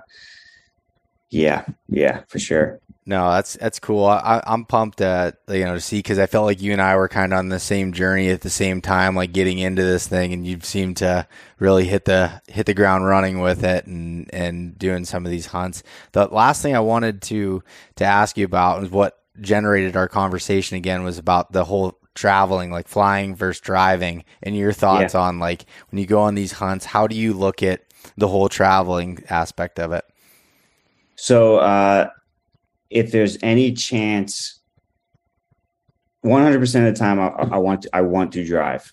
yeah, 1.31 1.65
yeah, 1.89 2.23
for 2.29 2.39
sure. 2.39 2.81
No, 3.09 3.31
that's 3.31 3.55
that's 3.55 3.81
cool. 3.81 4.05
I, 4.05 4.43
am 4.45 4.67
pumped 4.67 5.01
at 5.01 5.39
you 5.49 5.65
know 5.65 5.73
to 5.73 5.81
see 5.81 6.01
because 6.01 6.19
I 6.19 6.27
felt 6.27 6.45
like 6.45 6.61
you 6.61 6.73
and 6.73 6.83
I 6.83 6.95
were 6.95 7.09
kind 7.09 7.33
of 7.33 7.39
on 7.39 7.49
the 7.49 7.59
same 7.59 7.95
journey 7.95 8.29
at 8.29 8.43
the 8.43 8.51
same 8.51 8.83
time, 8.83 9.17
like 9.17 9.33
getting 9.33 9.59
into 9.59 9.83
this 9.83 10.07
thing, 10.07 10.35
and 10.35 10.47
you 10.47 10.61
seem 10.61 10.93
to 10.97 11.27
really 11.59 11.87
hit 11.87 12.05
the 12.05 12.43
hit 12.49 12.67
the 12.67 12.75
ground 12.75 13.07
running 13.07 13.41
with 13.41 13.65
it 13.65 13.87
and 13.87 14.29
and 14.35 14.79
doing 14.79 15.07
some 15.07 15.25
of 15.25 15.31
these 15.31 15.47
hunts. 15.47 15.83
The 16.13 16.27
last 16.27 16.61
thing 16.61 16.77
I 16.77 16.81
wanted 16.81 17.23
to 17.23 17.63
to 17.97 18.05
ask 18.05 18.37
you 18.37 18.45
about 18.45 18.83
was 18.83 18.91
what 18.91 19.19
generated 19.41 19.97
our 19.97 20.09
conversation 20.09 20.77
again 20.77 21.03
was 21.03 21.17
about 21.17 21.53
the 21.53 21.65
whole 21.65 21.99
traveling, 22.15 22.71
like 22.71 22.89
flying 22.89 23.35
versus 23.35 23.63
driving, 23.63 24.23
and 24.43 24.55
your 24.55 24.75
thoughts 24.75 25.15
yeah. 25.15 25.21
on 25.21 25.39
like 25.39 25.65
when 25.91 25.99
you 25.99 26.07
go 26.07 26.21
on 26.21 26.35
these 26.35 26.53
hunts, 26.53 26.85
how 26.85 27.07
do 27.07 27.17
you 27.17 27.33
look 27.33 27.63
at 27.63 27.81
the 28.19 28.29
whole 28.29 28.51
traveling 28.51 29.25
aspect 29.31 29.81
of 29.81 29.93
it? 29.93 30.05
So, 31.17 31.57
uh, 31.57 32.11
if 32.91 33.13
there's 33.13 33.39
any 33.43 33.73
chance, 33.73 34.61
100% 36.25 36.89
of 36.89 36.95
the 36.95 36.99
time, 36.99 37.21
I, 37.21 37.29
I 37.29 37.59
want 37.59 37.83
to, 37.83 37.91
I 37.93 38.01
want 38.03 38.33
to 38.33 38.45
drive. 38.45 38.93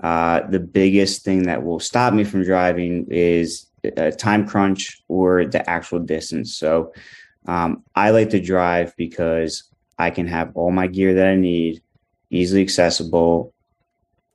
Uh, 0.00 0.40
the 0.48 0.60
biggest 0.60 1.24
thing 1.24 1.44
that 1.44 1.64
will 1.64 1.80
stop 1.80 2.12
me 2.12 2.24
from 2.24 2.42
driving 2.42 3.06
is 3.10 3.66
a 3.96 4.10
time 4.10 4.46
crunch 4.46 5.02
or 5.08 5.46
the 5.46 5.68
actual 5.68 5.98
distance. 6.00 6.56
So, 6.56 6.92
um, 7.46 7.82
I 7.94 8.10
like 8.10 8.30
to 8.30 8.40
drive 8.40 8.94
because 8.96 9.64
I 9.98 10.10
can 10.10 10.26
have 10.26 10.52
all 10.54 10.70
my 10.70 10.86
gear 10.86 11.14
that 11.14 11.26
I 11.26 11.36
need 11.36 11.82
easily 12.30 12.62
accessible. 12.62 13.52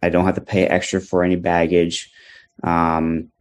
I 0.01 0.09
don't 0.09 0.25
have 0.25 0.35
to 0.35 0.41
pay 0.41 0.65
extra 0.65 1.01
for 1.01 1.23
any 1.23 1.35
baggage. 1.35 2.11
Um, 2.63 3.31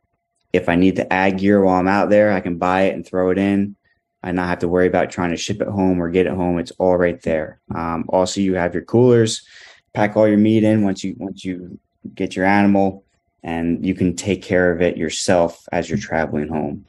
if 0.53 0.69
I 0.69 0.77
need 0.77 0.97
to 0.97 1.13
add 1.13 1.39
gear 1.39 1.63
while 1.63 1.79
I'm 1.79 1.89
out 1.89 2.11
there, 2.11 2.33
I 2.33 2.41
can 2.41 2.57
buy 2.57 2.83
it 2.83 2.95
and 2.95 3.07
throw 3.07 3.31
it 3.31 3.39
in. 3.39 3.77
I 4.23 4.33
not 4.33 4.49
have 4.49 4.59
to 4.61 4.69
worry 4.69 4.87
about 4.87 5.11
trying 5.11 5.31
to 5.31 5.37
ship 5.37 5.61
it 5.61 5.69
home 5.69 6.03
or 6.03 6.11
get 6.11 6.27
it 6.27 6.33
home. 6.33 6.59
It's 6.59 6.73
all 6.73 6.97
right 6.97 7.21
there. 7.23 7.61
Um, 7.75 8.05
also, 8.09 8.41
you 8.41 8.55
have 8.55 8.75
your 8.75 8.85
coolers. 8.85 9.47
Pack 9.93 10.17
all 10.17 10.29
your 10.29 10.39
meat 10.39 10.65
in 10.65 10.83
once 10.83 11.03
you 11.05 11.15
once 11.19 11.45
you 11.45 11.79
get 12.15 12.37
your 12.37 12.45
animal, 12.45 13.05
and 13.43 13.85
you 13.85 13.95
can 13.95 14.17
take 14.17 14.43
care 14.43 14.73
of 14.73 14.83
it 14.83 14.97
yourself 14.97 15.67
as 15.73 15.89
you're 15.89 15.99
traveling 15.99 16.49
home. 16.49 16.87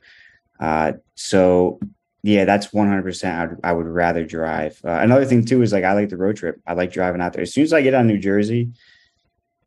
Uh, 0.60 0.94
so 1.16 1.80
yeah, 2.24 2.46
that's 2.46 2.68
100%. 2.68 3.60
I 3.64 3.72
would 3.72 3.86
rather 3.86 4.26
drive. 4.26 4.80
Uh, 4.84 5.00
another 5.02 5.26
thing, 5.26 5.46
too, 5.46 5.62
is 5.62 5.72
like 5.72 5.86
I 5.86 5.94
like 5.94 6.10
the 6.10 6.18
road 6.18 6.36
trip. 6.36 6.60
I 6.68 6.74
like 6.74 6.92
driving 6.92 7.22
out 7.22 7.34
there. 7.34 7.44
As 7.44 7.54
soon 7.54 7.64
as 7.64 7.74
I 7.74 7.82
get 7.82 7.94
on 7.94 8.08
New 8.08 8.18
Jersey, 8.18 8.72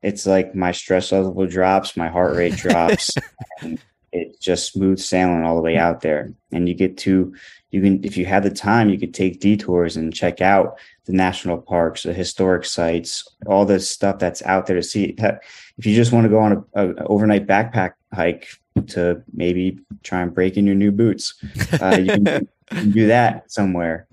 it's 0.02 0.26
like 0.26 0.54
my 0.54 0.72
stress 0.72 1.12
level 1.12 1.46
drops, 1.46 1.96
my 1.96 2.08
heart 2.08 2.36
rate 2.36 2.56
drops, 2.56 3.10
and 3.60 3.78
it's 4.12 4.38
just 4.38 4.72
smooth 4.72 4.98
sailing 4.98 5.42
all 5.42 5.56
the 5.56 5.62
way 5.62 5.76
out 5.76 6.02
there. 6.02 6.32
And 6.52 6.68
you 6.68 6.74
get 6.74 6.96
to, 6.98 7.34
you 7.70 7.80
can, 7.80 8.04
if 8.04 8.16
you 8.16 8.26
have 8.26 8.42
the 8.42 8.50
time, 8.50 8.90
you 8.90 8.98
could 8.98 9.14
take 9.14 9.40
detours 9.40 9.96
and 9.96 10.14
check 10.14 10.40
out 10.40 10.78
the 11.06 11.12
national 11.12 11.58
parks, 11.58 12.02
the 12.02 12.12
historic 12.12 12.64
sites, 12.64 13.26
all 13.46 13.64
the 13.64 13.80
stuff 13.80 14.18
that's 14.18 14.42
out 14.42 14.66
there 14.66 14.76
to 14.76 14.82
see. 14.82 15.16
If 15.18 15.86
you 15.86 15.94
just 15.94 16.12
want 16.12 16.24
to 16.24 16.30
go 16.30 16.40
on 16.40 16.64
a, 16.74 16.90
a 16.90 17.04
overnight 17.06 17.46
backpack 17.46 17.94
hike 18.12 18.48
to 18.88 19.22
maybe 19.32 19.78
try 20.02 20.22
and 20.22 20.34
break 20.34 20.56
in 20.56 20.66
your 20.66 20.74
new 20.74 20.92
boots. 20.92 21.34
Uh, 21.80 21.98
you, 22.00 22.06
can, 22.06 22.26
you, 22.70 22.76
can, 22.76 22.90
do 22.90 23.06
that 23.06 23.50
somewhere. 23.50 24.06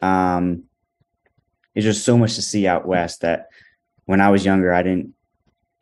Um, 0.00 0.64
there's 1.72 1.84
just 1.84 2.04
so 2.04 2.16
much 2.16 2.34
to 2.34 2.42
see 2.42 2.66
out 2.66 2.86
west 2.86 3.22
that 3.22 3.48
when 4.04 4.20
I 4.20 4.30
was 4.30 4.44
younger, 4.44 4.72
I 4.72 4.82
didn't. 4.82 5.14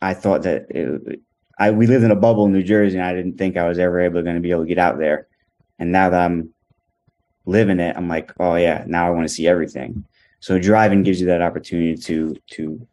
I 0.00 0.14
thought 0.14 0.42
that 0.42 0.66
it, 0.70 1.20
I 1.62 1.70
we 1.70 1.86
lived 1.86 2.04
in 2.04 2.10
a 2.10 2.16
bubble 2.16 2.46
in 2.46 2.52
New 2.52 2.64
Jersey, 2.64 2.98
and 2.98 3.06
I 3.06 3.14
didn't 3.14 3.38
think 3.38 3.56
I 3.56 3.68
was 3.68 3.78
ever 3.78 4.00
able 4.00 4.22
going 4.22 4.34
to 4.34 4.42
be 4.42 4.50
able 4.50 4.62
to 4.62 4.68
get 4.68 4.78
out 4.78 4.98
there. 4.98 5.28
And 5.78 5.92
now 5.92 6.10
that 6.10 6.20
I'm 6.20 6.52
living 7.46 7.78
it, 7.78 7.96
I'm 7.96 8.08
like, 8.08 8.32
oh 8.40 8.56
yeah, 8.56 8.84
now 8.86 9.06
I 9.06 9.10
want 9.10 9.28
to 9.28 9.34
see 9.34 9.46
everything. 9.46 10.04
So 10.40 10.58
driving 10.58 11.04
gives 11.04 11.20
you 11.20 11.26
that 11.28 11.40
opportunity 11.40 11.96
to 12.02 12.34
to 12.54 12.86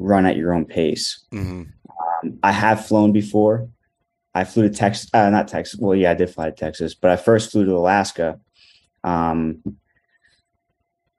run 0.00 0.26
at 0.26 0.36
your 0.36 0.52
own 0.54 0.64
pace. 0.64 1.24
Mm-hmm. 1.32 1.62
Um, 1.62 2.38
I 2.42 2.50
have 2.50 2.84
flown 2.86 3.12
before. 3.12 3.68
I 4.34 4.44
flew 4.44 4.68
to 4.68 4.74
Texas, 4.74 5.08
uh, 5.14 5.30
not 5.30 5.46
Texas. 5.46 5.78
Well, 5.78 5.94
yeah, 5.94 6.10
I 6.10 6.14
did 6.14 6.30
fly 6.30 6.46
to 6.46 6.52
Texas, 6.52 6.94
but 6.94 7.10
I 7.12 7.16
first 7.16 7.52
flew 7.52 7.64
to 7.64 7.76
Alaska, 7.76 8.40
um, 9.04 9.62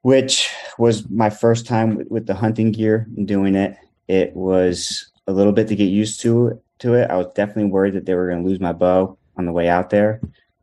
which 0.02 0.50
was 0.78 1.10
my 1.10 1.30
first 1.30 1.66
time 1.66 1.96
with, 1.96 2.08
with 2.10 2.26
the 2.28 2.36
hunting 2.36 2.72
gear 2.72 3.08
and 3.16 3.28
doing 3.28 3.56
it. 3.56 3.78
It 4.08 4.36
was 4.36 5.12
a 5.30 5.32
little 5.32 5.54
bit 5.54 5.68
to 5.68 5.76
get 5.76 5.86
used 5.86 6.20
to 6.22 6.60
to 6.80 6.96
it. 6.96 7.10
I 7.10 7.16
was 7.16 7.28
definitely 7.36 7.72
worried 7.72 7.94
that 7.94 8.06
they 8.06 8.16
were 8.16 8.30
going 8.30 8.44
to 8.44 8.50
lose 8.50 8.60
my 8.60 8.74
bow 8.74 9.18
on 9.38 9.46
the 9.46 9.52
way 9.52 9.70
out 9.70 9.92
there, 9.92 10.20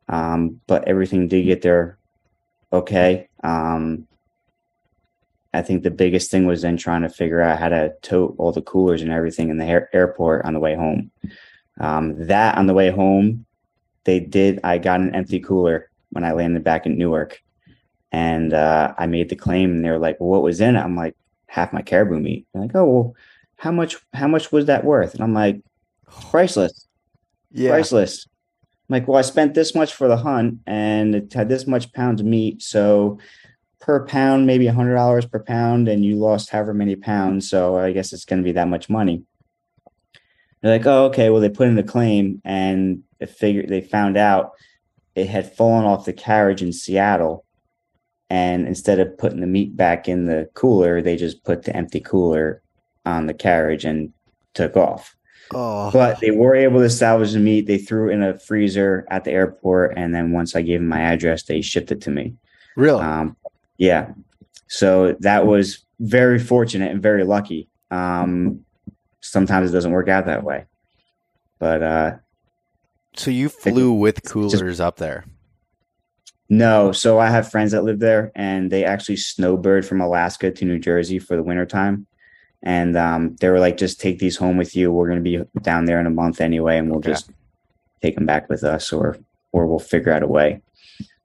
um, 0.09 0.61
but 0.67 0.87
everything 0.89 1.29
did 1.29 1.45
get 1.45 1.63
there 1.63 1.99
okay. 2.73 3.29
Um, 3.45 4.07
I 5.55 5.63
think 5.63 5.83
the 5.83 5.91
biggest 5.91 6.31
thing 6.31 6.47
was 6.47 6.63
then 6.63 6.77
trying 6.77 7.03
to 7.03 7.09
figure 7.09 7.41
out 7.41 7.59
how 7.59 7.69
to 7.69 7.95
tote 8.03 8.35
all 8.39 8.53
the 8.53 8.61
coolers 8.61 9.03
and 9.03 9.13
everything 9.13 9.49
in 9.49 9.57
the 9.57 9.65
air- 9.65 9.89
airport 9.93 10.45
on 10.45 10.53
the 10.53 10.61
way 10.61 10.75
home. 10.75 11.11
Um, 11.81 12.27
that 12.27 12.59
on 12.59 12.67
the 12.67 12.75
way 12.75 12.91
home, 12.91 13.47
they 14.05 14.21
did. 14.21 14.61
I 14.65 14.79
got 14.79 15.01
an 15.01 15.15
empty 15.15 15.41
cooler 15.41 15.91
when 16.11 16.25
I 16.25 16.33
landed 16.33 16.65
back 16.65 16.87
in 16.87 16.99
Newark, 16.99 17.41
and 18.13 18.53
uh, 18.53 18.95
I 18.99 19.07
made 19.07 19.29
the 19.29 19.37
claim, 19.37 19.71
and 19.71 19.85
they 19.85 19.91
were 19.91 19.99
like, 19.99 20.19
well, 20.21 20.31
"What 20.31 20.43
was 20.43 20.61
in 20.61 20.77
it?" 20.77 20.81
I'm 20.81 20.97
like, 20.97 21.17
"Half 21.47 21.73
my 21.73 21.83
caribou 21.83 22.19
meat." 22.19 22.47
They're 22.53 22.63
like, 22.63 22.75
"Oh, 22.75 22.85
well, 22.85 23.15
how 23.57 23.73
much? 23.73 23.97
How 24.13 24.29
much 24.29 24.53
was 24.53 24.67
that 24.67 24.85
worth?" 24.85 25.15
And 25.15 25.23
I'm 25.23 25.35
like, 25.35 25.61
"Priceless, 26.31 26.87
yeah. 27.51 27.71
priceless." 27.71 28.27
I'm 28.89 28.95
like, 28.95 29.09
well, 29.09 29.19
I 29.19 29.23
spent 29.23 29.55
this 29.55 29.75
much 29.75 29.95
for 29.95 30.07
the 30.07 30.17
hunt, 30.17 30.61
and 30.67 31.15
it 31.15 31.33
had 31.33 31.49
this 31.49 31.67
much 31.67 31.93
pounds 31.93 32.21
of 32.21 32.27
meat, 32.27 32.63
so 32.63 33.19
per 33.81 34.07
pound, 34.07 34.47
maybe 34.47 34.69
a 34.69 34.73
hundred 34.73 34.95
dollars 34.95 35.27
per 35.27 35.41
pound, 35.41 35.89
and 35.89 36.05
you 36.05 36.17
lost 36.17 36.51
however 36.51 36.73
many 36.73 36.95
pounds. 36.95 37.51
So 37.51 37.77
I 37.77 37.93
guess 37.93 38.13
it's 38.13 38.25
going 38.25 38.43
to 38.43 38.45
be 38.45 38.53
that 38.53 38.69
much 38.69 38.89
money. 38.89 39.25
They're 40.61 40.79
like, 40.79 40.87
oh, 40.87 41.07
okay. 41.07 41.31
Well, 41.31 41.41
they 41.41 41.49
put 41.49 41.69
in 41.69 41.79
a 41.79 41.83
claim, 41.83 42.41
and 42.45 43.03
they 43.19 43.27
figured 43.27 43.69
they 43.69 43.81
found 43.81 44.17
out 44.17 44.53
it 45.17 45.29
had 45.29 45.57
fallen 45.57 45.85
off 45.85 46.05
the 46.05 46.13
carriage 46.13 46.63
in 46.63 46.73
Seattle, 46.73 47.45
and 48.31 48.69
instead 48.69 49.01
of 49.01 49.19
putting 49.19 49.41
the 49.41 49.47
meat 49.49 49.77
back 49.77 50.09
in 50.09 50.27
the 50.27 50.49
cooler, 50.55 51.03
they 51.03 51.17
just 51.17 51.43
put 51.43 51.65
the 51.65 51.75
empty 51.75 52.01
cooler 52.01 52.63
on 53.07 53.27
the 53.27 53.35
carriage 53.35 53.87
and 53.87 54.13
took 54.53 54.77
off. 54.77 55.17
Oh. 55.55 55.91
But 55.91 56.21
they 56.21 56.33
were 56.33 56.55
able 56.55 56.81
to 56.81 56.91
salvage 56.91 57.33
the 57.33 57.39
meat. 57.39 57.67
They 57.67 57.79
threw 57.79 58.11
it 58.11 58.15
in 58.15 58.23
a 58.23 58.39
freezer 58.39 59.07
at 59.11 59.25
the 59.25 59.31
airport, 59.31 59.95
and 59.97 60.15
then 60.15 60.33
once 60.33 60.55
I 60.55 60.63
gave 60.63 60.81
them 60.81 60.89
my 60.89 61.01
address, 61.01 61.45
they 61.45 61.63
shipped 61.63 61.93
it 61.93 62.03
to 62.03 62.11
me. 62.11 62.35
Really? 62.77 63.01
Um, 63.01 63.37
yeah. 63.79 64.11
So 64.67 65.17
that 65.21 65.47
was 65.47 65.79
very 66.01 66.39
fortunate 66.39 66.91
and 66.91 67.01
very 67.01 67.25
lucky. 67.25 67.69
Um, 67.91 68.67
sometimes 69.27 69.71
it 69.71 69.73
doesn't 69.73 69.93
work 69.93 70.09
out 70.09 70.27
that 70.27 70.45
way. 70.45 70.65
But 71.59 71.83
uh 71.83 72.17
so 73.17 73.31
you 73.31 73.49
flew 73.49 73.95
it, 73.95 73.99
with 73.99 74.25
coolers 74.25 74.61
just, 74.61 74.81
up 74.81 74.97
there? 74.97 75.25
No, 76.49 76.93
so 76.93 77.19
I 77.19 77.29
have 77.29 77.51
friends 77.51 77.73
that 77.73 77.83
live 77.83 77.99
there 77.99 78.31
and 78.35 78.71
they 78.71 78.85
actually 78.85 79.17
snowbird 79.17 79.87
from 79.87 80.01
Alaska 80.01 80.51
to 80.51 80.65
New 80.65 80.79
Jersey 80.79 81.19
for 81.19 81.35
the 81.35 81.43
wintertime. 81.43 82.07
And 82.63 82.97
um, 82.97 83.37
they 83.37 83.49
were 83.49 83.61
like, 83.61 83.77
just 83.77 84.01
take 84.01 84.19
these 84.19 84.37
home 84.37 84.57
with 84.57 84.75
you. 84.75 84.91
We're 84.91 85.09
going 85.09 85.23
to 85.23 85.45
be 85.55 85.61
down 85.61 85.85
there 85.85 86.01
in 86.01 86.07
a 86.07 86.11
month 86.11 86.41
anyway, 86.41 86.79
and 86.79 86.89
we'll 86.89 86.99
okay. 86.99 87.11
just 87.11 87.31
take 88.03 88.15
them 88.15 88.27
back 88.27 88.49
with 88.49 88.65
us, 88.65 88.93
or 88.93 89.19
or 89.53 89.67
we'll 89.67 89.79
figure 89.79 90.13
out 90.13 90.23
a 90.23 90.27
way. 90.27 90.63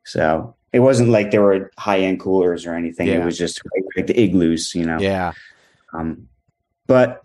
So 0.04 0.56
it 0.74 0.80
wasn't 0.80 1.10
like 1.10 1.32
there 1.32 1.42
were 1.42 1.72
high 1.78 2.00
end 2.00 2.20
coolers 2.20 2.66
or 2.66 2.76
anything. 2.76 3.08
Yeah. 3.08 3.22
It 3.22 3.26
was 3.26 3.38
just 3.38 3.62
like 3.96 4.08
the 4.08 4.20
igloos, 4.20 4.74
you 4.76 4.86
know. 4.86 5.00
Yeah. 5.00 5.34
Um, 5.94 6.28
but 6.88 7.24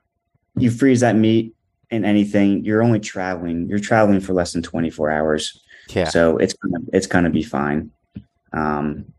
you 0.57 0.70
freeze 0.70 1.01
that 1.01 1.16
meat 1.16 1.55
and 1.91 2.05
anything, 2.05 2.65
you're 2.65 2.83
only 2.83 3.01
traveling. 3.01 3.69
You're 3.69 3.78
traveling 3.78 4.20
for 4.20 4.33
less 4.33 4.53
than 4.53 4.62
24 4.62 5.11
hours. 5.11 5.61
Yeah. 5.89 6.09
So 6.09 6.37
it's 6.39 6.55
gonna 6.55 6.85
it's 6.93 7.07
gonna 7.07 7.31
be 7.31 7.43
fine. 7.43 7.91
Um, 8.53 9.12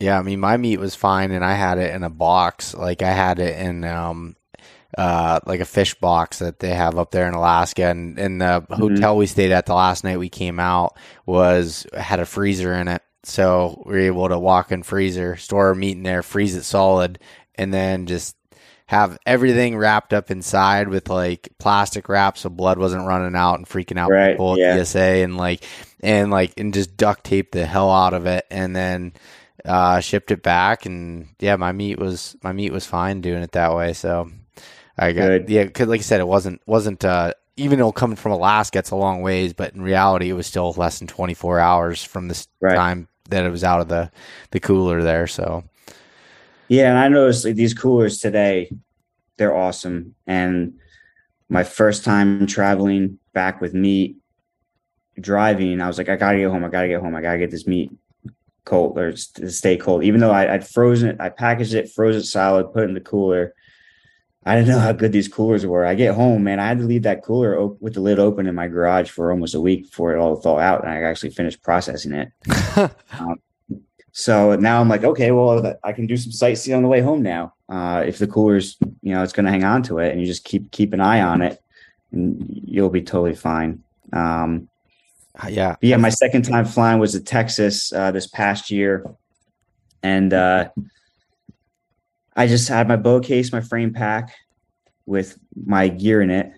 yeah, 0.00 0.18
I 0.18 0.22
mean, 0.22 0.40
my 0.40 0.56
meat 0.56 0.80
was 0.80 0.94
fine, 0.94 1.30
and 1.30 1.44
I 1.44 1.54
had 1.54 1.78
it 1.78 1.94
in 1.94 2.02
a 2.02 2.10
box. 2.10 2.74
Like 2.74 3.02
I 3.02 3.12
had 3.12 3.38
it 3.38 3.58
in 3.58 3.84
um, 3.84 4.34
uh, 4.96 5.40
like 5.46 5.60
a 5.60 5.64
fish 5.64 5.94
box 5.94 6.40
that 6.40 6.58
they 6.58 6.70
have 6.70 6.98
up 6.98 7.10
there 7.10 7.28
in 7.28 7.34
Alaska. 7.34 7.84
And, 7.84 8.18
and 8.18 8.40
the 8.40 8.62
mm-hmm. 8.62 8.74
hotel 8.74 9.16
we 9.16 9.26
stayed 9.26 9.52
at 9.52 9.66
the 9.66 9.74
last 9.74 10.04
night 10.04 10.18
we 10.18 10.28
came 10.28 10.58
out 10.58 10.96
was 11.26 11.86
had 11.96 12.20
a 12.20 12.26
freezer 12.26 12.74
in 12.74 12.88
it. 12.88 13.02
So 13.22 13.82
we 13.84 13.92
were 13.92 13.98
able 14.00 14.28
to 14.30 14.38
walk 14.38 14.72
in 14.72 14.82
freezer, 14.82 15.36
store 15.36 15.68
our 15.68 15.74
meat 15.74 15.96
in 15.96 16.02
there, 16.02 16.22
freeze 16.22 16.56
it 16.56 16.64
solid, 16.64 17.18
and 17.54 17.72
then 17.72 18.06
just 18.06 18.36
have 18.86 19.18
everything 19.24 19.76
wrapped 19.76 20.12
up 20.12 20.32
inside 20.32 20.88
with 20.88 21.08
like 21.08 21.48
plastic 21.58 22.08
wrap 22.08 22.36
so 22.36 22.50
blood 22.50 22.76
wasn't 22.76 23.06
running 23.06 23.36
out 23.36 23.54
and 23.54 23.68
freaking 23.68 23.98
out 23.98 24.10
right, 24.10 24.32
people 24.32 24.54
at 24.54 24.58
yeah. 24.58 24.82
TSA 24.82 24.98
and 24.98 25.36
like 25.36 25.62
and 26.00 26.32
like 26.32 26.54
and 26.58 26.74
just 26.74 26.96
duct 26.96 27.22
tape 27.22 27.52
the 27.52 27.66
hell 27.66 27.88
out 27.88 28.14
of 28.14 28.26
it 28.26 28.44
and 28.50 28.74
then 28.74 29.12
uh, 29.64 30.00
shipped 30.00 30.30
it 30.30 30.42
back 30.42 30.86
and 30.86 31.28
yeah 31.38 31.56
my 31.56 31.72
meat 31.72 31.98
was 31.98 32.36
my 32.42 32.52
meat 32.52 32.72
was 32.72 32.86
fine 32.86 33.20
doing 33.20 33.42
it 33.42 33.52
that 33.52 33.74
way 33.74 33.92
so 33.92 34.30
I 34.98 35.12
got 35.12 35.26
Good. 35.26 35.50
yeah 35.50 35.66
cause 35.66 35.88
like 35.88 36.00
I 36.00 36.02
said 36.02 36.20
it 36.20 36.28
wasn't 36.28 36.60
wasn't 36.66 37.04
uh, 37.04 37.34
even 37.56 37.78
though 37.78 37.92
coming 37.92 38.16
from 38.16 38.32
Alaska 38.32 38.78
it's 38.78 38.90
a 38.90 38.96
long 38.96 39.22
ways 39.22 39.52
but 39.52 39.74
in 39.74 39.82
reality 39.82 40.30
it 40.30 40.34
was 40.34 40.46
still 40.46 40.72
less 40.72 40.98
than 40.98 41.08
24 41.08 41.58
hours 41.58 42.02
from 42.02 42.28
this 42.28 42.48
right. 42.60 42.76
time 42.76 43.08
that 43.28 43.44
it 43.44 43.50
was 43.50 43.64
out 43.64 43.80
of 43.80 43.88
the 43.88 44.10
the 44.50 44.60
cooler 44.60 45.02
there 45.02 45.26
so 45.26 45.64
yeah, 46.70 46.88
and 46.90 46.98
I 47.00 47.08
noticed 47.08 47.44
like 47.44 47.56
these 47.56 47.74
coolers 47.74 48.20
today, 48.20 48.70
they're 49.36 49.56
awesome. 49.56 50.14
And 50.28 50.74
my 51.48 51.64
first 51.64 52.04
time 52.04 52.46
traveling 52.46 53.18
back 53.32 53.60
with 53.60 53.74
meat, 53.74 54.18
driving, 55.20 55.80
I 55.80 55.88
was 55.88 55.98
like, 55.98 56.08
I 56.08 56.14
gotta 56.14 56.38
get 56.38 56.48
home. 56.48 56.64
I 56.64 56.68
gotta 56.68 56.86
get 56.86 57.00
home. 57.00 57.16
I 57.16 57.22
gotta 57.22 57.38
get 57.38 57.50
this 57.50 57.66
meat 57.66 57.90
cold 58.70 58.96
or 58.96 59.14
stay 59.16 59.76
cold. 59.76 60.04
Even 60.04 60.20
though 60.20 60.30
I, 60.30 60.52
would 60.52 60.66
frozen 60.66 61.10
it, 61.10 61.20
I 61.20 61.28
packaged 61.28 61.74
it, 61.74 61.90
froze 61.90 62.16
it 62.16 62.24
solid, 62.24 62.72
put 62.72 62.84
it 62.84 62.88
in 62.88 62.94
the 62.94 63.00
cooler. 63.00 63.54
I 64.46 64.54
didn't 64.54 64.68
know 64.68 64.78
how 64.78 64.92
good 64.92 65.12
these 65.12 65.28
coolers 65.28 65.66
were. 65.66 65.84
I 65.84 65.94
get 65.94 66.14
home, 66.14 66.44
man. 66.44 66.60
I 66.60 66.68
had 66.68 66.78
to 66.78 66.84
leave 66.84 67.02
that 67.02 67.22
cooler 67.22 67.58
op- 67.58 67.82
with 67.82 67.94
the 67.94 68.00
lid 68.00 68.18
open 68.18 68.46
in 68.46 68.54
my 68.54 68.68
garage 68.68 69.10
for 69.10 69.30
almost 69.30 69.54
a 69.54 69.60
week 69.60 69.90
before 69.90 70.14
it 70.14 70.18
all 70.18 70.36
thaw 70.36 70.58
out, 70.58 70.82
and 70.82 70.90
I 70.90 71.02
actually 71.02 71.30
finished 71.30 71.62
processing 71.62 72.12
it. 72.12 72.32
um, 73.18 73.36
so 74.12 74.56
now 74.56 74.80
I'm 74.80 74.88
like, 74.88 75.04
okay, 75.04 75.30
well, 75.30 75.76
I 75.84 75.92
can 75.92 76.06
do 76.06 76.16
some 76.16 76.32
sightseeing 76.32 76.76
on 76.76 76.82
the 76.82 76.88
way 76.88 77.02
home 77.02 77.22
now. 77.22 77.52
Uh, 77.68 78.02
if 78.06 78.18
the 78.18 78.26
cooler's, 78.26 78.78
you 79.02 79.12
know, 79.14 79.22
it's 79.22 79.34
going 79.34 79.44
to 79.44 79.52
hang 79.52 79.64
on 79.64 79.82
to 79.84 79.98
it, 79.98 80.10
and 80.10 80.20
you 80.20 80.26
just 80.26 80.44
keep 80.44 80.70
keep 80.70 80.94
an 80.94 81.00
eye 81.00 81.20
on 81.20 81.42
it, 81.42 81.62
and 82.10 82.42
you'll 82.48 82.88
be 82.88 83.02
totally 83.02 83.34
fine. 83.34 83.82
Um, 84.14 84.69
yeah, 85.48 85.76
yeah. 85.80 85.96
My 85.96 86.10
second 86.10 86.42
time 86.42 86.64
flying 86.64 86.98
was 86.98 87.12
to 87.12 87.20
Texas 87.20 87.92
uh, 87.92 88.10
this 88.10 88.26
past 88.26 88.70
year, 88.70 89.04
and 90.02 90.32
uh, 90.32 90.68
I 92.36 92.46
just 92.46 92.68
had 92.68 92.88
my 92.88 92.96
bow 92.96 93.20
case, 93.20 93.52
my 93.52 93.60
frame 93.60 93.92
pack 93.92 94.34
with 95.06 95.38
my 95.66 95.88
gear 95.88 96.22
in 96.22 96.30
it. 96.30 96.52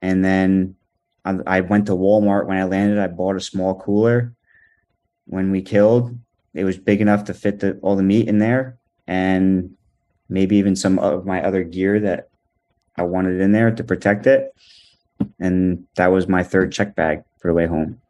And 0.00 0.24
then 0.24 0.76
I, 1.24 1.38
I 1.46 1.60
went 1.60 1.86
to 1.86 1.92
Walmart 1.92 2.46
when 2.46 2.56
I 2.56 2.64
landed. 2.64 2.98
I 2.98 3.08
bought 3.08 3.36
a 3.36 3.40
small 3.40 3.78
cooler. 3.80 4.32
When 5.26 5.50
we 5.50 5.60
killed, 5.60 6.16
it 6.54 6.64
was 6.64 6.78
big 6.78 7.00
enough 7.00 7.24
to 7.24 7.34
fit 7.34 7.60
the, 7.60 7.78
all 7.82 7.96
the 7.96 8.02
meat 8.02 8.28
in 8.28 8.38
there 8.38 8.78
and 9.06 9.76
maybe 10.28 10.56
even 10.56 10.76
some 10.76 10.98
of 10.98 11.26
my 11.26 11.42
other 11.42 11.64
gear 11.64 12.00
that 12.00 12.28
I 12.96 13.02
wanted 13.02 13.40
in 13.40 13.52
there 13.52 13.70
to 13.72 13.84
protect 13.84 14.26
it. 14.26 14.54
And 15.40 15.86
that 15.96 16.12
was 16.12 16.28
my 16.28 16.42
third 16.42 16.72
check 16.72 16.94
bag 16.94 17.24
for 17.38 17.48
the 17.48 17.54
way 17.54 17.66
home. 17.66 18.00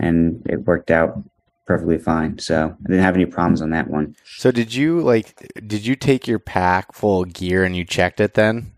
And 0.00 0.44
it 0.48 0.66
worked 0.66 0.90
out 0.90 1.22
perfectly 1.70 1.98
fine. 1.98 2.36
So 2.38 2.76
I 2.76 2.88
didn't 2.88 3.04
have 3.04 3.14
any 3.14 3.26
problems 3.26 3.62
on 3.62 3.70
that 3.70 3.88
one. 3.88 4.16
So 4.24 4.50
did 4.50 4.74
you 4.74 5.02
like 5.02 5.52
did 5.68 5.86
you 5.86 5.94
take 5.94 6.26
your 6.26 6.40
pack 6.40 6.92
full 6.92 7.22
of 7.22 7.32
gear 7.32 7.62
and 7.62 7.76
you 7.76 7.84
checked 7.84 8.18
it 8.18 8.34
then? 8.34 8.72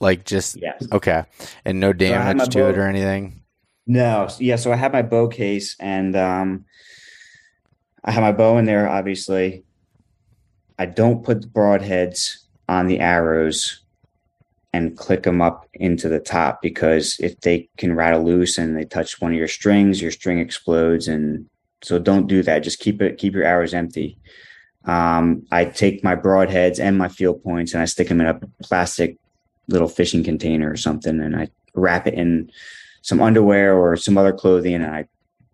Like 0.00 0.24
just 0.24 0.56
yes. 0.60 0.84
Okay. 0.90 1.22
And 1.64 1.78
no 1.78 1.92
damage 1.92 2.40
so 2.40 2.46
to 2.46 2.58
bow, 2.58 2.68
it 2.70 2.78
or 2.78 2.88
anything? 2.88 3.42
No. 3.86 4.28
Yeah, 4.40 4.56
so 4.56 4.72
I 4.72 4.76
have 4.76 4.92
my 4.92 5.02
bow 5.02 5.28
case 5.28 5.76
and 5.78 6.16
um 6.16 6.64
I 8.02 8.10
have 8.10 8.22
my 8.22 8.32
bow 8.32 8.58
in 8.58 8.64
there 8.64 8.88
obviously. 8.88 9.64
I 10.76 10.86
don't 10.86 11.22
put 11.22 11.42
the 11.42 11.46
broadheads 11.46 12.38
on 12.68 12.88
the 12.88 12.98
arrows 12.98 13.83
and 14.74 14.98
click 14.98 15.22
them 15.22 15.40
up 15.40 15.68
into 15.74 16.08
the 16.08 16.18
top 16.18 16.60
because 16.60 17.16
if 17.20 17.40
they 17.42 17.68
can 17.76 17.94
rattle 17.94 18.24
loose 18.24 18.58
and 18.58 18.76
they 18.76 18.84
touch 18.84 19.20
one 19.20 19.30
of 19.30 19.38
your 19.38 19.48
strings, 19.48 20.02
your 20.02 20.10
string 20.10 20.40
explodes 20.40 21.06
and 21.06 21.48
so 21.82 21.98
don't 22.00 22.26
do 22.26 22.42
that. 22.42 22.64
Just 22.64 22.80
keep 22.80 23.00
it, 23.00 23.18
keep 23.18 23.34
your 23.34 23.44
arrows 23.44 23.72
empty. 23.72 24.18
Um, 24.86 25.46
I 25.52 25.66
take 25.66 26.02
my 26.02 26.16
broadheads 26.16 26.80
and 26.80 26.98
my 26.98 27.08
field 27.08 27.42
points 27.44 27.72
and 27.72 27.82
I 27.82 27.84
stick 27.84 28.08
them 28.08 28.20
in 28.20 28.26
a 28.26 28.40
plastic 28.62 29.16
little 29.68 29.88
fishing 29.88 30.24
container 30.24 30.70
or 30.70 30.76
something, 30.76 31.20
and 31.20 31.36
I 31.36 31.48
wrap 31.74 32.06
it 32.06 32.14
in 32.14 32.50
some 33.02 33.22
underwear 33.22 33.76
or 33.76 33.96
some 33.96 34.18
other 34.18 34.32
clothing, 34.32 34.74
and 34.74 34.86
I 34.86 35.06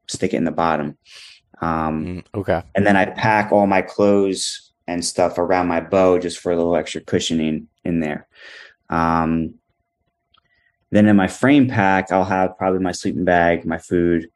stick 0.08 0.34
it 0.34 0.38
in 0.38 0.44
the 0.44 0.50
bottom. 0.50 0.96
Um, 1.60 2.06
mm, 2.06 2.24
okay. 2.34 2.62
And 2.74 2.86
then 2.86 2.96
I 2.96 3.06
pack 3.06 3.52
all 3.52 3.66
my 3.66 3.82
clothes 3.82 4.70
and 4.86 5.04
stuff 5.04 5.38
around 5.38 5.68
my 5.68 5.80
bow 5.80 6.18
just 6.18 6.38
for 6.38 6.52
a 6.52 6.56
little 6.56 6.74
extra 6.74 7.00
cushioning 7.00 7.68
in 7.84 8.00
there. 8.00 8.26
Um, 8.90 9.54
then 10.90 11.06
in 11.06 11.16
my 11.16 11.28
frame 11.28 11.68
pack, 11.68 12.12
I'll 12.12 12.24
have 12.24 12.58
probably 12.58 12.80
my 12.80 12.92
sleeping 12.92 13.24
bag, 13.24 13.64
my 13.64 13.78
food, 13.78 14.28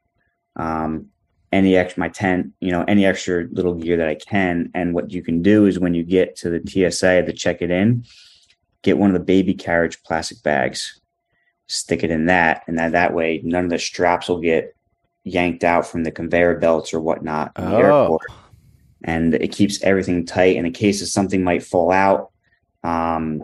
um, 0.55 1.09
any 1.51 1.75
extra 1.75 1.99
my 1.99 2.09
tent, 2.09 2.53
you 2.59 2.71
know, 2.71 2.83
any 2.87 3.05
extra 3.05 3.45
little 3.51 3.75
gear 3.75 3.97
that 3.97 4.07
I 4.07 4.15
can. 4.15 4.71
And 4.73 4.93
what 4.93 5.11
you 5.11 5.21
can 5.21 5.41
do 5.41 5.65
is 5.65 5.79
when 5.79 5.93
you 5.93 6.03
get 6.03 6.35
to 6.37 6.49
the 6.49 6.61
TSA 6.65 7.23
to 7.23 7.33
check 7.33 7.61
it 7.61 7.71
in, 7.71 8.05
get 8.81 8.97
one 8.97 9.09
of 9.09 9.13
the 9.13 9.25
baby 9.25 9.53
carriage 9.53 10.01
plastic 10.03 10.41
bags, 10.43 10.99
stick 11.67 12.03
it 12.03 12.11
in 12.11 12.25
that, 12.27 12.63
and 12.67 12.77
then 12.79 12.93
that 12.93 13.13
way 13.13 13.41
none 13.43 13.65
of 13.65 13.69
the 13.69 13.79
straps 13.79 14.29
will 14.29 14.39
get 14.39 14.75
yanked 15.23 15.63
out 15.63 15.85
from 15.85 16.03
the 16.03 16.11
conveyor 16.11 16.59
belts 16.59 16.93
or 16.93 17.01
whatnot 17.01 17.51
in 17.57 17.65
the 17.65 17.75
oh. 17.75 17.79
airport. 17.79 18.21
And 19.03 19.35
it 19.35 19.51
keeps 19.51 19.83
everything 19.83 20.25
tight. 20.25 20.55
And 20.55 20.65
in 20.65 20.73
case 20.73 21.01
of 21.01 21.07
something 21.09 21.43
might 21.43 21.63
fall 21.63 21.91
out, 21.91 22.31
um, 22.83 23.43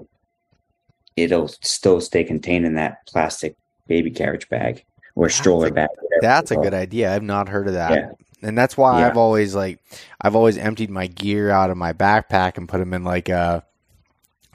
it'll 1.16 1.48
still 1.48 2.02
stay 2.02 2.24
contained 2.24 2.66
in 2.66 2.76
that 2.76 3.06
plastic 3.08 3.56
baby 3.88 4.12
carriage 4.12 4.48
bag 4.50 4.84
or 5.16 5.30
stroller 5.30 5.68
a, 5.68 5.72
bag. 5.72 5.90
That's 6.22 6.52
a 6.52 6.56
good 6.56 6.74
idea. 6.74 7.14
I've 7.14 7.24
not 7.24 7.50
heard 7.50 7.68
of 7.68 7.74
that. 7.74 7.92
Yeah. 7.92 8.12
And 8.44 8.58
that's 8.58 8.76
why 8.76 9.00
yeah. 9.00 9.08
I've 9.08 9.18
always 9.18 9.54
like 9.54 9.80
I've 10.20 10.36
always 10.36 10.58
emptied 10.58 10.90
my 10.90 11.08
gear 11.08 11.52
out 11.52 11.70
of 11.70 11.78
my 11.78 11.94
backpack 11.94 12.58
and 12.58 12.68
put 12.68 12.80
them 12.80 12.94
in 12.94 13.04
like 13.04 13.30
a 13.30 13.64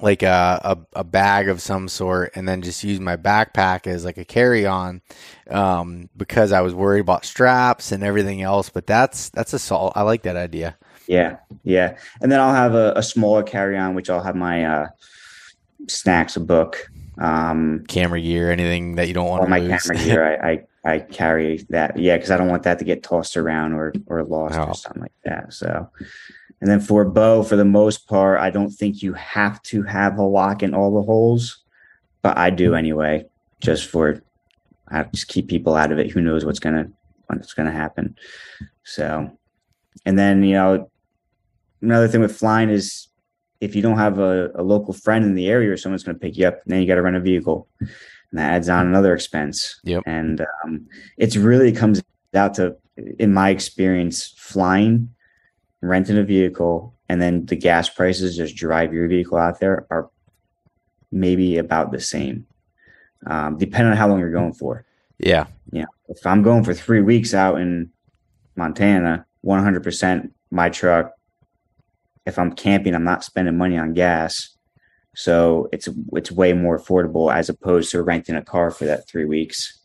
like 0.00 0.22
a, 0.22 0.60
a, 0.62 1.00
a 1.00 1.04
bag 1.04 1.48
of 1.48 1.62
some 1.62 1.88
sort 1.88 2.32
and 2.34 2.46
then 2.46 2.60
just 2.62 2.84
use 2.84 3.00
my 3.00 3.16
backpack 3.16 3.86
as 3.86 4.04
like 4.04 4.18
a 4.18 4.24
carry 4.24 4.66
on 4.66 5.00
um, 5.50 6.10
because 6.16 6.52
I 6.52 6.60
was 6.60 6.74
worried 6.74 7.00
about 7.00 7.24
straps 7.24 7.92
and 7.92 8.02
everything 8.02 8.42
else. 8.42 8.68
But 8.68 8.86
that's 8.86 9.30
that's 9.30 9.52
a 9.52 9.58
salt. 9.58 9.92
I 9.96 10.02
like 10.02 10.22
that 10.22 10.36
idea. 10.36 10.76
Yeah, 11.06 11.36
yeah. 11.62 11.96
And 12.20 12.32
then 12.32 12.40
I'll 12.40 12.54
have 12.54 12.74
a, 12.74 12.92
a 12.96 13.02
smaller 13.02 13.42
carry 13.42 13.78
on, 13.78 13.94
which 13.94 14.10
I'll 14.10 14.22
have 14.22 14.36
my 14.36 14.64
uh, 14.64 14.88
snacks, 15.88 16.36
a 16.36 16.40
book, 16.40 16.90
um, 17.18 17.84
camera 17.88 18.20
gear, 18.20 18.50
anything 18.50 18.96
that 18.96 19.08
you 19.08 19.14
don't 19.14 19.28
want 19.28 19.42
to 19.42 19.48
my 19.48 19.60
lose. 19.60 19.82
camera 19.82 20.04
gear. 20.04 20.40
I, 20.42 20.50
I, 20.50 20.94
I 20.94 20.98
carry 21.00 21.64
that. 21.70 21.98
Yeah, 21.98 22.16
because 22.16 22.30
I 22.30 22.36
don't 22.36 22.48
want 22.48 22.62
that 22.64 22.78
to 22.78 22.84
get 22.84 23.02
tossed 23.02 23.36
around 23.36 23.72
or 23.72 23.92
or 24.06 24.22
lost 24.24 24.58
oh. 24.58 24.64
or 24.64 24.74
something 24.74 25.02
like 25.02 25.12
that. 25.24 25.52
So, 25.52 25.88
and 26.60 26.70
then 26.70 26.80
for 26.80 27.04
bow, 27.04 27.42
for 27.42 27.56
the 27.56 27.64
most 27.64 28.06
part, 28.06 28.40
I 28.40 28.50
don't 28.50 28.70
think 28.70 29.02
you 29.02 29.12
have 29.14 29.62
to 29.62 29.82
have 29.82 30.18
a 30.18 30.22
lock 30.22 30.62
in 30.62 30.74
all 30.74 30.94
the 30.94 31.02
holes, 31.02 31.62
but 32.22 32.36
I 32.36 32.50
do 32.50 32.74
anyway, 32.74 33.26
just 33.60 33.88
for 33.88 34.22
I 34.88 35.04
just 35.04 35.28
keep 35.28 35.48
people 35.48 35.74
out 35.74 35.92
of 35.92 35.98
it. 35.98 36.10
Who 36.10 36.20
knows 36.20 36.44
what's 36.44 36.60
gonna 36.60 36.88
what's 37.26 37.54
gonna 37.54 37.72
happen? 37.72 38.16
So, 38.84 39.30
and 40.04 40.18
then 40.18 40.42
you 40.42 40.54
know, 40.54 40.90
another 41.82 42.08
thing 42.08 42.20
with 42.20 42.36
flying 42.36 42.70
is 42.70 43.08
if 43.60 43.74
you 43.74 43.82
don't 43.82 43.98
have 43.98 44.18
a, 44.18 44.50
a 44.54 44.62
local 44.62 44.92
friend 44.92 45.24
in 45.24 45.34
the 45.34 45.48
area 45.48 45.70
or 45.70 45.76
someone's 45.76 46.04
going 46.04 46.16
to 46.16 46.20
pick 46.20 46.36
you 46.36 46.46
up, 46.46 46.60
then 46.66 46.80
you 46.80 46.86
got 46.86 46.96
to 46.96 47.02
rent 47.02 47.16
a 47.16 47.20
vehicle, 47.20 47.68
and 47.80 47.88
that 48.32 48.52
adds 48.52 48.68
on 48.68 48.86
another 48.86 49.14
expense. 49.14 49.80
Yep. 49.84 50.02
And 50.06 50.44
um, 50.64 50.86
it's 51.16 51.36
really 51.36 51.72
comes 51.72 52.02
out 52.34 52.54
to, 52.54 52.76
in 53.18 53.32
my 53.32 53.50
experience, 53.50 54.34
flying, 54.36 55.14
renting 55.80 56.18
a 56.18 56.22
vehicle, 56.22 56.94
and 57.08 57.20
then 57.22 57.46
the 57.46 57.56
gas 57.56 57.88
prices 57.88 58.36
just 58.36 58.56
drive 58.56 58.92
your 58.92 59.08
vehicle 59.08 59.38
out 59.38 59.60
there 59.60 59.86
are 59.90 60.10
maybe 61.12 61.56
about 61.56 61.92
the 61.92 62.00
same, 62.00 62.46
um, 63.26 63.56
depending 63.56 63.92
on 63.92 63.96
how 63.96 64.08
long 64.08 64.18
you're 64.18 64.30
going 64.30 64.52
for. 64.52 64.84
Yeah. 65.18 65.46
Yeah. 65.72 65.84
If 66.08 66.26
I'm 66.26 66.42
going 66.42 66.64
for 66.64 66.74
three 66.74 67.00
weeks 67.00 67.32
out 67.32 67.60
in 67.60 67.90
Montana, 68.56 69.24
100% 69.44 70.30
my 70.50 70.68
truck 70.68 71.15
if 72.26 72.38
I'm 72.38 72.52
camping, 72.52 72.94
I'm 72.94 73.04
not 73.04 73.24
spending 73.24 73.56
money 73.56 73.78
on 73.78 73.94
gas. 73.94 74.50
So 75.14 75.68
it's 75.72 75.88
it's 76.12 76.30
way 76.30 76.52
more 76.52 76.78
affordable 76.78 77.32
as 77.32 77.48
opposed 77.48 77.90
to 77.92 78.02
renting 78.02 78.34
a 78.34 78.42
car 78.42 78.70
for 78.70 78.84
that 78.84 79.08
three 79.08 79.24
weeks. 79.24 79.80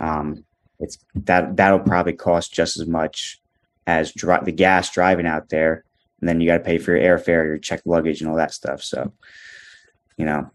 Um, 0.00 0.44
it's 0.80 0.98
that 1.14 1.56
that'll 1.56 1.78
probably 1.78 2.14
cost 2.14 2.52
just 2.52 2.80
as 2.80 2.88
much 2.88 3.40
as 3.86 4.12
dri- 4.12 4.42
the 4.42 4.50
gas 4.50 4.90
driving 4.90 5.26
out 5.26 5.50
there, 5.50 5.84
and 6.20 6.28
then 6.28 6.40
you 6.40 6.48
got 6.48 6.58
to 6.58 6.64
pay 6.64 6.78
for 6.78 6.96
your 6.96 7.18
airfare, 7.18 7.44
your 7.44 7.58
checked 7.58 7.86
luggage, 7.86 8.20
and 8.20 8.28
all 8.28 8.36
that 8.36 8.52
stuff. 8.52 8.82
So, 8.82 9.12
you 10.16 10.24
know, 10.24 10.50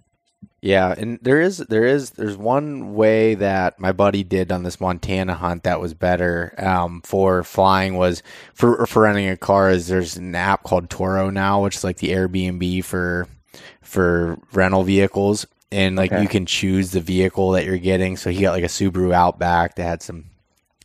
yeah, 0.62 0.94
and 0.98 1.20
there 1.22 1.40
is 1.40 1.58
there 1.58 1.86
is 1.86 2.12
there's 2.12 2.36
one 2.36 2.94
way 2.94 3.36
that 3.36 3.80
my 3.80 3.94
buddy 3.94 4.26
did 4.26 4.52
on 4.52 4.64
this 4.64 4.82
Montana 4.82 5.34
hunt 5.34 5.64
that 5.64 5.80
was 5.80 5.94
better 5.94 6.54
um, 6.58 7.02
for 7.06 7.44
flying 7.44 7.96
was 7.96 8.22
for 8.54 8.86
for 8.86 9.04
renting 9.04 9.30
a 9.30 9.38
car. 9.38 9.70
Is 9.70 9.88
there's 9.88 10.18
an 10.18 10.36
app 10.36 10.64
called 10.64 10.90
Turo 10.90 11.32
now, 11.32 11.64
which 11.64 11.78
is 11.78 11.84
like 11.86 11.98
the 11.98 12.10
Airbnb 12.10 12.84
for 12.84 13.28
for 13.82 14.38
rental 14.52 14.84
vehicles, 14.84 15.48
and 15.72 15.96
like 15.96 16.12
okay. 16.12 16.22
you 16.22 16.28
can 16.28 16.46
choose 16.46 16.92
the 16.92 17.00
vehicle 17.00 17.52
that 17.52 17.64
you're 17.64 17.78
getting. 17.78 18.18
So 18.18 18.30
he 18.30 18.42
got 18.42 18.52
like 18.52 18.66
a 18.66 18.68
Subaru 18.68 19.14
Outback 19.14 19.76
that 19.76 19.84
had 19.84 20.02
some 20.02 20.26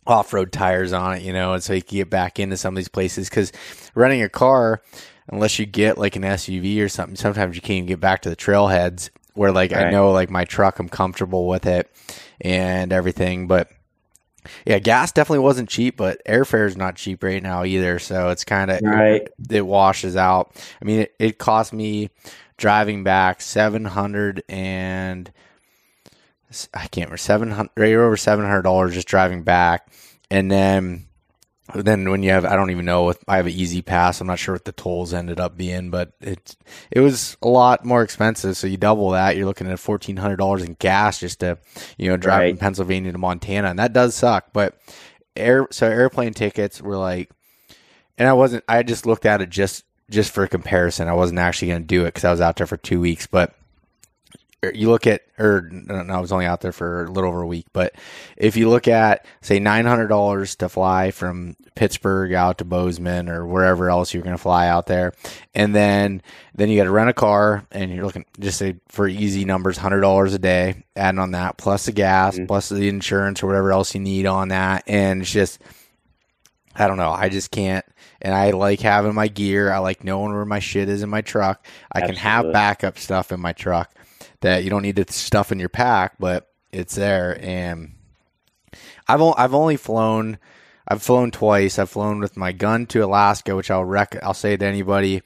off-road 0.07 0.53
tires 0.53 0.93
on 0.93 1.17
it, 1.17 1.23
you 1.23 1.33
know, 1.33 1.53
and 1.53 1.61
so 1.61 1.73
he 1.73 1.81
could 1.81 1.89
get 1.89 2.09
back 2.09 2.39
into 2.39 2.55
some 2.55 2.75
of 2.75 2.77
these 2.77 2.87
places 2.87 3.27
because 3.27 3.51
renting 3.93 4.21
a 4.21 4.29
car 4.29 4.81
unless 5.27 5.57
you 5.57 5.65
get 5.65 5.97
like 5.97 6.15
an 6.15 6.21
SUV 6.21 6.79
or 6.79 6.87
something, 6.87 7.15
sometimes 7.15 7.55
you 7.55 7.61
can't 7.61 7.77
even 7.77 7.87
get 7.87 7.99
back 7.99 8.21
to 8.21 8.29
the 8.29 8.35
trailheads 8.35 9.09
where 9.35 9.51
like 9.51 9.71
right. 9.71 9.87
I 9.87 9.91
know 9.91 10.11
like 10.11 10.29
my 10.29 10.45
truck, 10.45 10.79
I'm 10.79 10.89
comfortable 10.89 11.47
with 11.47 11.65
it 11.65 11.91
and 12.41 12.91
everything. 12.91 13.47
But 13.47 13.69
yeah, 14.65 14.79
gas 14.79 15.11
definitely 15.11 15.39
wasn't 15.39 15.69
cheap, 15.69 15.97
but 15.97 16.21
airfare 16.25 16.67
is 16.67 16.77
not 16.77 16.95
cheap 16.95 17.23
right 17.23 17.41
now 17.41 17.63
either. 17.63 17.99
So 17.99 18.29
it's 18.29 18.43
kind 18.43 18.71
of 18.71 18.81
right. 18.81 19.27
It, 19.49 19.65
washes 19.65 20.15
out. 20.15 20.55
I 20.81 20.85
mean, 20.85 21.01
it, 21.01 21.15
it 21.19 21.37
cost 21.37 21.73
me 21.73 22.09
driving 22.57 23.03
back 23.03 23.41
seven 23.41 23.85
hundred 23.85 24.43
and 24.47 25.31
I 26.73 26.87
can't 26.87 27.07
remember 27.07 27.17
seven 27.17 27.51
hundred 27.51 27.71
right 27.75 27.93
over 27.93 28.17
seven 28.17 28.45
hundred 28.45 28.63
dollars 28.63 28.93
just 28.93 29.07
driving 29.07 29.43
back, 29.43 29.87
and 30.31 30.49
then 30.49 31.05
then 31.73 32.09
when 32.09 32.21
you 32.21 32.29
have 32.29 32.45
I 32.45 32.55
don't 32.55 32.69
even 32.69 32.85
know 32.85 33.09
if 33.09 33.17
I 33.27 33.37
have 33.37 33.47
an 33.47 33.53
E-ZPass. 33.53 34.21
I'm 34.21 34.27
not 34.27 34.37
sure 34.37 34.53
what 34.53 34.65
the 34.65 34.71
tolls 34.71 35.13
ended 35.13 35.39
up 35.39 35.57
being, 35.57 35.89
but 35.89 36.13
it 36.21 36.55
it 36.91 36.99
was 36.99 37.37
a 37.41 37.47
lot 37.47 37.83
more 37.83 38.03
expensive. 38.03 38.55
So 38.55 38.67
you 38.67 38.77
double 38.77 39.09
that, 39.11 39.35
you're 39.35 39.47
looking 39.47 39.67
at 39.67 39.79
fourteen 39.79 40.17
hundred 40.17 40.37
dollars 40.37 40.63
in 40.63 40.75
gas 40.79 41.19
just 41.19 41.39
to 41.39 41.57
you 41.97 42.09
know 42.09 42.17
drive 42.17 42.39
right. 42.39 42.51
from 42.51 42.59
Pennsylvania 42.59 43.11
to 43.11 43.17
Montana, 43.17 43.69
and 43.69 43.79
that 43.79 43.93
does 43.93 44.13
suck. 44.13 44.53
But 44.53 44.77
air 45.35 45.67
so 45.71 45.87
airplane 45.87 46.33
tickets 46.33 46.81
were 46.81 46.97
like, 46.97 47.31
and 48.17 48.29
I 48.29 48.33
wasn't. 48.33 48.63
I 48.67 48.83
just 48.83 49.05
looked 49.05 49.25
at 49.25 49.41
it 49.41 49.49
just 49.49 49.85
just 50.09 50.31
for 50.31 50.45
comparison. 50.47 51.07
I 51.07 51.13
wasn't 51.13 51.39
actually 51.39 51.69
going 51.69 51.81
to 51.81 51.87
do 51.87 52.01
it 52.03 52.13
because 52.13 52.25
I 52.25 52.31
was 52.31 52.41
out 52.41 52.57
there 52.57 52.67
for 52.67 52.77
two 52.77 52.99
weeks, 52.99 53.25
but 53.25 53.55
you 54.73 54.89
look 54.89 55.07
at, 55.07 55.21
or 55.37 55.69
no, 55.71 56.13
I 56.13 56.19
was 56.19 56.31
only 56.31 56.45
out 56.45 56.61
there 56.61 56.71
for 56.71 57.05
a 57.05 57.11
little 57.11 57.29
over 57.29 57.41
a 57.41 57.47
week, 57.47 57.67
but 57.73 57.95
if 58.37 58.55
you 58.55 58.69
look 58.69 58.87
at, 58.87 59.25
say, 59.41 59.59
$900 59.59 60.57
to 60.57 60.69
fly 60.69 61.11
from 61.11 61.55
Pittsburgh 61.75 62.33
out 62.33 62.59
to 62.59 62.65
Bozeman 62.65 63.29
or 63.29 63.45
wherever 63.45 63.89
else 63.89 64.13
you're 64.13 64.23
going 64.23 64.35
to 64.35 64.41
fly 64.41 64.67
out 64.67 64.87
there, 64.87 65.13
and 65.53 65.75
then 65.75 66.21
then 66.53 66.69
you 66.69 66.77
got 66.77 66.85
to 66.85 66.91
rent 66.91 67.09
a 67.09 67.13
car, 67.13 67.65
and 67.71 67.93
you're 67.93 68.05
looking 68.05 68.25
just 68.39 68.57
say 68.57 68.75
for 68.87 69.07
easy 69.07 69.45
numbers, 69.45 69.77
$100 69.77 70.33
a 70.33 70.39
day, 70.39 70.85
adding 70.95 71.19
on 71.19 71.31
that, 71.31 71.57
plus 71.57 71.85
the 71.85 71.91
gas, 71.91 72.35
mm-hmm. 72.35 72.45
plus 72.45 72.69
the 72.69 72.87
insurance 72.87 73.43
or 73.43 73.47
whatever 73.47 73.71
else 73.71 73.93
you 73.93 74.01
need 74.01 74.25
on 74.25 74.49
that, 74.49 74.83
and 74.87 75.21
it's 75.21 75.31
just, 75.31 75.61
I 76.75 76.87
don't 76.87 76.97
know, 76.97 77.11
I 77.11 77.29
just 77.29 77.51
can't 77.51 77.85
and 78.25 78.33
I 78.33 78.51
like 78.51 78.79
having 78.79 79.13
my 79.13 79.27
gear. 79.27 79.71
I 79.71 79.77
like 79.77 80.03
knowing 80.03 80.33
where 80.33 80.45
my 80.45 80.57
shit 80.57 80.89
is 80.89 81.03
in 81.03 81.09
my 81.09 81.21
truck. 81.21 81.63
I 81.91 81.99
Absolutely. 81.99 82.15
can 82.15 82.23
have 82.23 82.53
backup 82.53 82.97
stuff 82.97 83.31
in 83.31 83.39
my 83.39 83.53
truck 83.53 83.93
that 84.41 84.63
you 84.63 84.69
don't 84.69 84.81
need 84.81 84.95
to 84.97 85.11
stuff 85.11 85.51
in 85.51 85.59
your 85.59 85.69
pack, 85.69 86.15
but 86.19 86.49
it's 86.71 86.95
there. 86.95 87.37
And 87.41 87.93
I've 89.07 89.21
only, 89.21 89.35
I've 89.37 89.53
only 89.53 89.77
flown, 89.77 90.37
I've 90.87 91.01
flown 91.01 91.31
twice. 91.31 91.79
I've 91.79 91.89
flown 91.89 92.19
with 92.19 92.37
my 92.37 92.51
gun 92.51 92.85
to 92.87 93.03
Alaska, 93.03 93.55
which 93.55 93.71
I'll 93.71 93.85
rec, 93.85 94.15
I'll 94.23 94.33
say 94.33 94.55
to 94.57 94.65
anybody. 94.65 95.21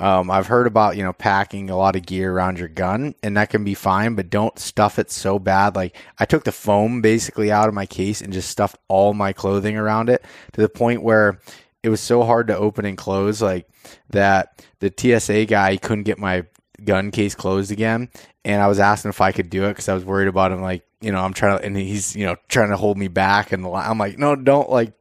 Um, 0.00 0.30
I've 0.30 0.46
heard 0.46 0.66
about 0.66 0.96
you 0.96 1.04
know 1.04 1.12
packing 1.12 1.68
a 1.68 1.76
lot 1.76 1.94
of 1.94 2.06
gear 2.06 2.32
around 2.32 2.58
your 2.58 2.68
gun, 2.68 3.14
and 3.22 3.36
that 3.36 3.50
can 3.50 3.64
be 3.64 3.74
fine, 3.74 4.14
but 4.14 4.30
don't 4.30 4.58
stuff 4.58 4.98
it 4.98 5.10
so 5.10 5.38
bad. 5.38 5.76
Like 5.76 5.94
I 6.18 6.24
took 6.24 6.44
the 6.44 6.52
foam 6.52 7.02
basically 7.02 7.52
out 7.52 7.68
of 7.68 7.74
my 7.74 7.84
case 7.84 8.22
and 8.22 8.32
just 8.32 8.48
stuffed 8.48 8.78
all 8.88 9.12
my 9.12 9.34
clothing 9.34 9.76
around 9.76 10.08
it 10.08 10.24
to 10.52 10.62
the 10.62 10.70
point 10.70 11.02
where 11.02 11.38
it 11.82 11.90
was 11.90 12.00
so 12.00 12.22
hard 12.22 12.46
to 12.46 12.56
open 12.56 12.86
and 12.86 12.96
close, 12.96 13.42
like 13.42 13.68
that 14.08 14.64
the 14.78 14.90
TSA 14.96 15.44
guy 15.44 15.76
couldn't 15.76 16.04
get 16.04 16.18
my 16.18 16.46
gun 16.84 17.10
case 17.10 17.34
closed 17.34 17.70
again 17.70 18.08
and 18.44 18.62
I 18.62 18.68
was 18.68 18.78
asking 18.78 19.10
if 19.10 19.20
I 19.20 19.32
could 19.32 19.50
do 19.50 19.64
it 19.64 19.70
because 19.70 19.88
I 19.88 19.94
was 19.94 20.04
worried 20.04 20.28
about 20.28 20.52
him. 20.52 20.62
Like, 20.62 20.84
you 21.00 21.12
know, 21.12 21.20
I'm 21.20 21.32
trying 21.32 21.58
to, 21.58 21.64
and 21.64 21.76
he's, 21.76 22.16
you 22.16 22.24
know, 22.24 22.36
trying 22.48 22.70
to 22.70 22.76
hold 22.76 22.96
me 22.96 23.08
back, 23.08 23.52
and 23.52 23.66
I'm 23.66 23.98
like, 23.98 24.18
no, 24.18 24.34
don't 24.36 24.70
like, 24.70 24.92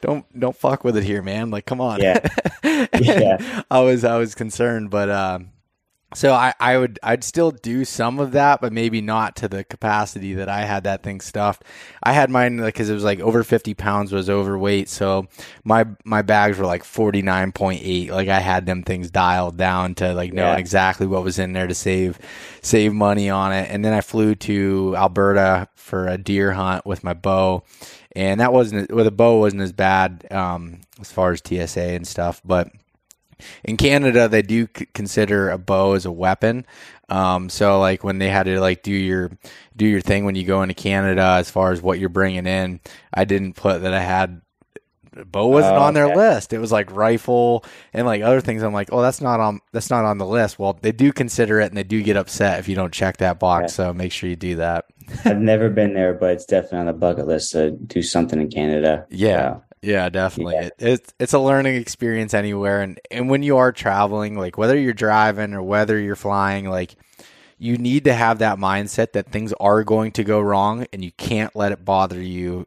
don't 0.00 0.24
don't 0.38 0.56
fuck 0.56 0.84
with 0.84 0.96
it 0.96 1.04
here, 1.04 1.22
man. 1.22 1.50
Like, 1.50 1.66
come 1.66 1.80
on. 1.80 2.00
Yeah. 2.00 2.26
yeah. 3.00 3.62
I 3.70 3.80
was 3.80 4.04
I 4.04 4.18
was 4.18 4.34
concerned, 4.34 4.90
but 4.90 5.08
um, 5.10 5.50
so 6.14 6.32
I, 6.32 6.54
I 6.58 6.78
would 6.78 6.98
I'd 7.02 7.22
still 7.22 7.50
do 7.50 7.84
some 7.84 8.18
of 8.18 8.32
that, 8.32 8.62
but 8.62 8.72
maybe 8.72 9.02
not 9.02 9.36
to 9.36 9.48
the 9.48 9.62
capacity 9.62 10.34
that 10.34 10.48
I 10.48 10.62
had 10.62 10.84
that 10.84 11.02
thing 11.02 11.20
stuffed. 11.20 11.64
I 12.02 12.12
had 12.12 12.30
mine 12.30 12.56
because 12.56 12.88
it 12.88 12.94
was 12.94 13.04
like 13.04 13.20
over 13.20 13.44
fifty 13.44 13.74
pounds 13.74 14.10
was 14.10 14.30
overweight, 14.30 14.88
so 14.88 15.28
my 15.64 15.86
my 16.04 16.22
bags 16.22 16.56
were 16.56 16.64
like 16.64 16.82
forty 16.82 17.20
nine 17.20 17.52
point 17.52 17.82
eight. 17.84 18.10
Like 18.10 18.28
I 18.28 18.40
had 18.40 18.64
them 18.64 18.84
things 18.84 19.10
dialed 19.10 19.58
down 19.58 19.94
to 19.96 20.14
like 20.14 20.32
knowing 20.32 20.54
yeah. 20.54 20.58
exactly 20.58 21.06
what 21.06 21.24
was 21.24 21.38
in 21.38 21.52
there 21.52 21.66
to 21.66 21.74
save 21.74 22.18
save 22.62 22.94
money 22.94 23.28
on 23.28 23.52
it. 23.52 23.68
And 23.70 23.84
then 23.84 23.92
I 23.92 24.00
flew 24.00 24.34
to 24.36 24.94
Alberta 24.96 25.68
for 25.74 26.08
a 26.08 26.16
deer 26.16 26.52
hunt 26.52 26.86
with 26.86 27.04
my 27.04 27.12
bow, 27.12 27.64
and 28.16 28.40
that 28.40 28.54
wasn't 28.54 28.90
with 28.90 29.06
a 29.06 29.12
bow 29.12 29.40
wasn't 29.40 29.60
as 29.60 29.72
bad 29.72 30.26
um, 30.30 30.80
as 31.02 31.12
far 31.12 31.32
as 31.32 31.42
TSA 31.46 31.82
and 31.82 32.08
stuff, 32.08 32.40
but 32.46 32.70
in 33.64 33.76
Canada, 33.76 34.28
they 34.28 34.42
do 34.42 34.68
c- 34.76 34.86
consider 34.94 35.50
a 35.50 35.58
bow 35.58 35.94
as 35.94 36.06
a 36.06 36.12
weapon. 36.12 36.66
Um, 37.08 37.48
so 37.48 37.80
like 37.80 38.04
when 38.04 38.18
they 38.18 38.28
had 38.28 38.44
to 38.44 38.60
like 38.60 38.82
do 38.82 38.92
your 38.92 39.30
do 39.76 39.86
your 39.86 40.00
thing 40.00 40.24
when 40.24 40.34
you 40.34 40.44
go 40.44 40.62
into 40.62 40.74
Canada, 40.74 41.36
as 41.38 41.50
far 41.50 41.72
as 41.72 41.80
what 41.80 41.98
you're 41.98 42.08
bringing 42.08 42.46
in, 42.46 42.80
I 43.12 43.24
didn't 43.24 43.54
put 43.54 43.82
that 43.82 43.94
I 43.94 44.00
had 44.00 44.42
bow 45.24 45.46
wasn't 45.46 45.76
oh, 45.76 45.82
on 45.82 45.94
their 45.94 46.06
okay. 46.06 46.16
list. 46.16 46.52
It 46.52 46.58
was 46.58 46.72
like 46.72 46.94
rifle 46.94 47.64
and 47.92 48.06
like 48.06 48.22
other 48.22 48.40
things. 48.40 48.62
I'm 48.62 48.72
like, 48.72 48.90
oh, 48.92 49.02
that's 49.02 49.20
not 49.20 49.40
on 49.40 49.60
that's 49.72 49.90
not 49.90 50.04
on 50.04 50.18
the 50.18 50.26
list. 50.26 50.58
Well, 50.58 50.78
they 50.80 50.92
do 50.92 51.12
consider 51.12 51.60
it 51.60 51.66
and 51.66 51.76
they 51.76 51.82
do 51.82 52.02
get 52.02 52.16
upset 52.16 52.58
if 52.58 52.68
you 52.68 52.74
don't 52.74 52.92
check 52.92 53.18
that 53.18 53.38
box. 53.38 53.74
So 53.74 53.92
make 53.92 54.12
sure 54.12 54.28
you 54.28 54.36
do 54.36 54.56
that. 54.56 54.86
I've 55.24 55.38
never 55.40 55.68
been 55.68 55.94
there, 55.94 56.14
but 56.14 56.32
it's 56.32 56.44
definitely 56.44 56.78
on 56.80 56.86
the 56.86 56.92
bucket 56.92 57.26
list 57.26 57.52
to 57.52 57.70
do 57.70 58.02
something 58.02 58.40
in 58.40 58.50
Canada. 58.50 59.06
Yeah. 59.10 59.58
Yeah, 59.82 60.08
definitely. 60.08 60.54
Yeah. 60.54 60.66
It, 60.66 60.72
it's 60.78 61.14
it's 61.18 61.32
a 61.32 61.38
learning 61.38 61.76
experience 61.76 62.34
anywhere, 62.34 62.80
and 62.80 63.00
and 63.10 63.30
when 63.30 63.42
you 63.42 63.58
are 63.58 63.72
traveling, 63.72 64.36
like 64.36 64.58
whether 64.58 64.78
you're 64.78 64.92
driving 64.92 65.54
or 65.54 65.62
whether 65.62 65.98
you're 65.98 66.16
flying, 66.16 66.68
like 66.68 66.96
you 67.58 67.76
need 67.76 68.04
to 68.04 68.14
have 68.14 68.38
that 68.38 68.58
mindset 68.58 69.12
that 69.12 69.30
things 69.30 69.52
are 69.54 69.82
going 69.84 70.12
to 70.12 70.24
go 70.24 70.40
wrong, 70.40 70.86
and 70.92 71.04
you 71.04 71.12
can't 71.12 71.54
let 71.56 71.72
it 71.72 71.84
bother 71.84 72.20
you. 72.20 72.66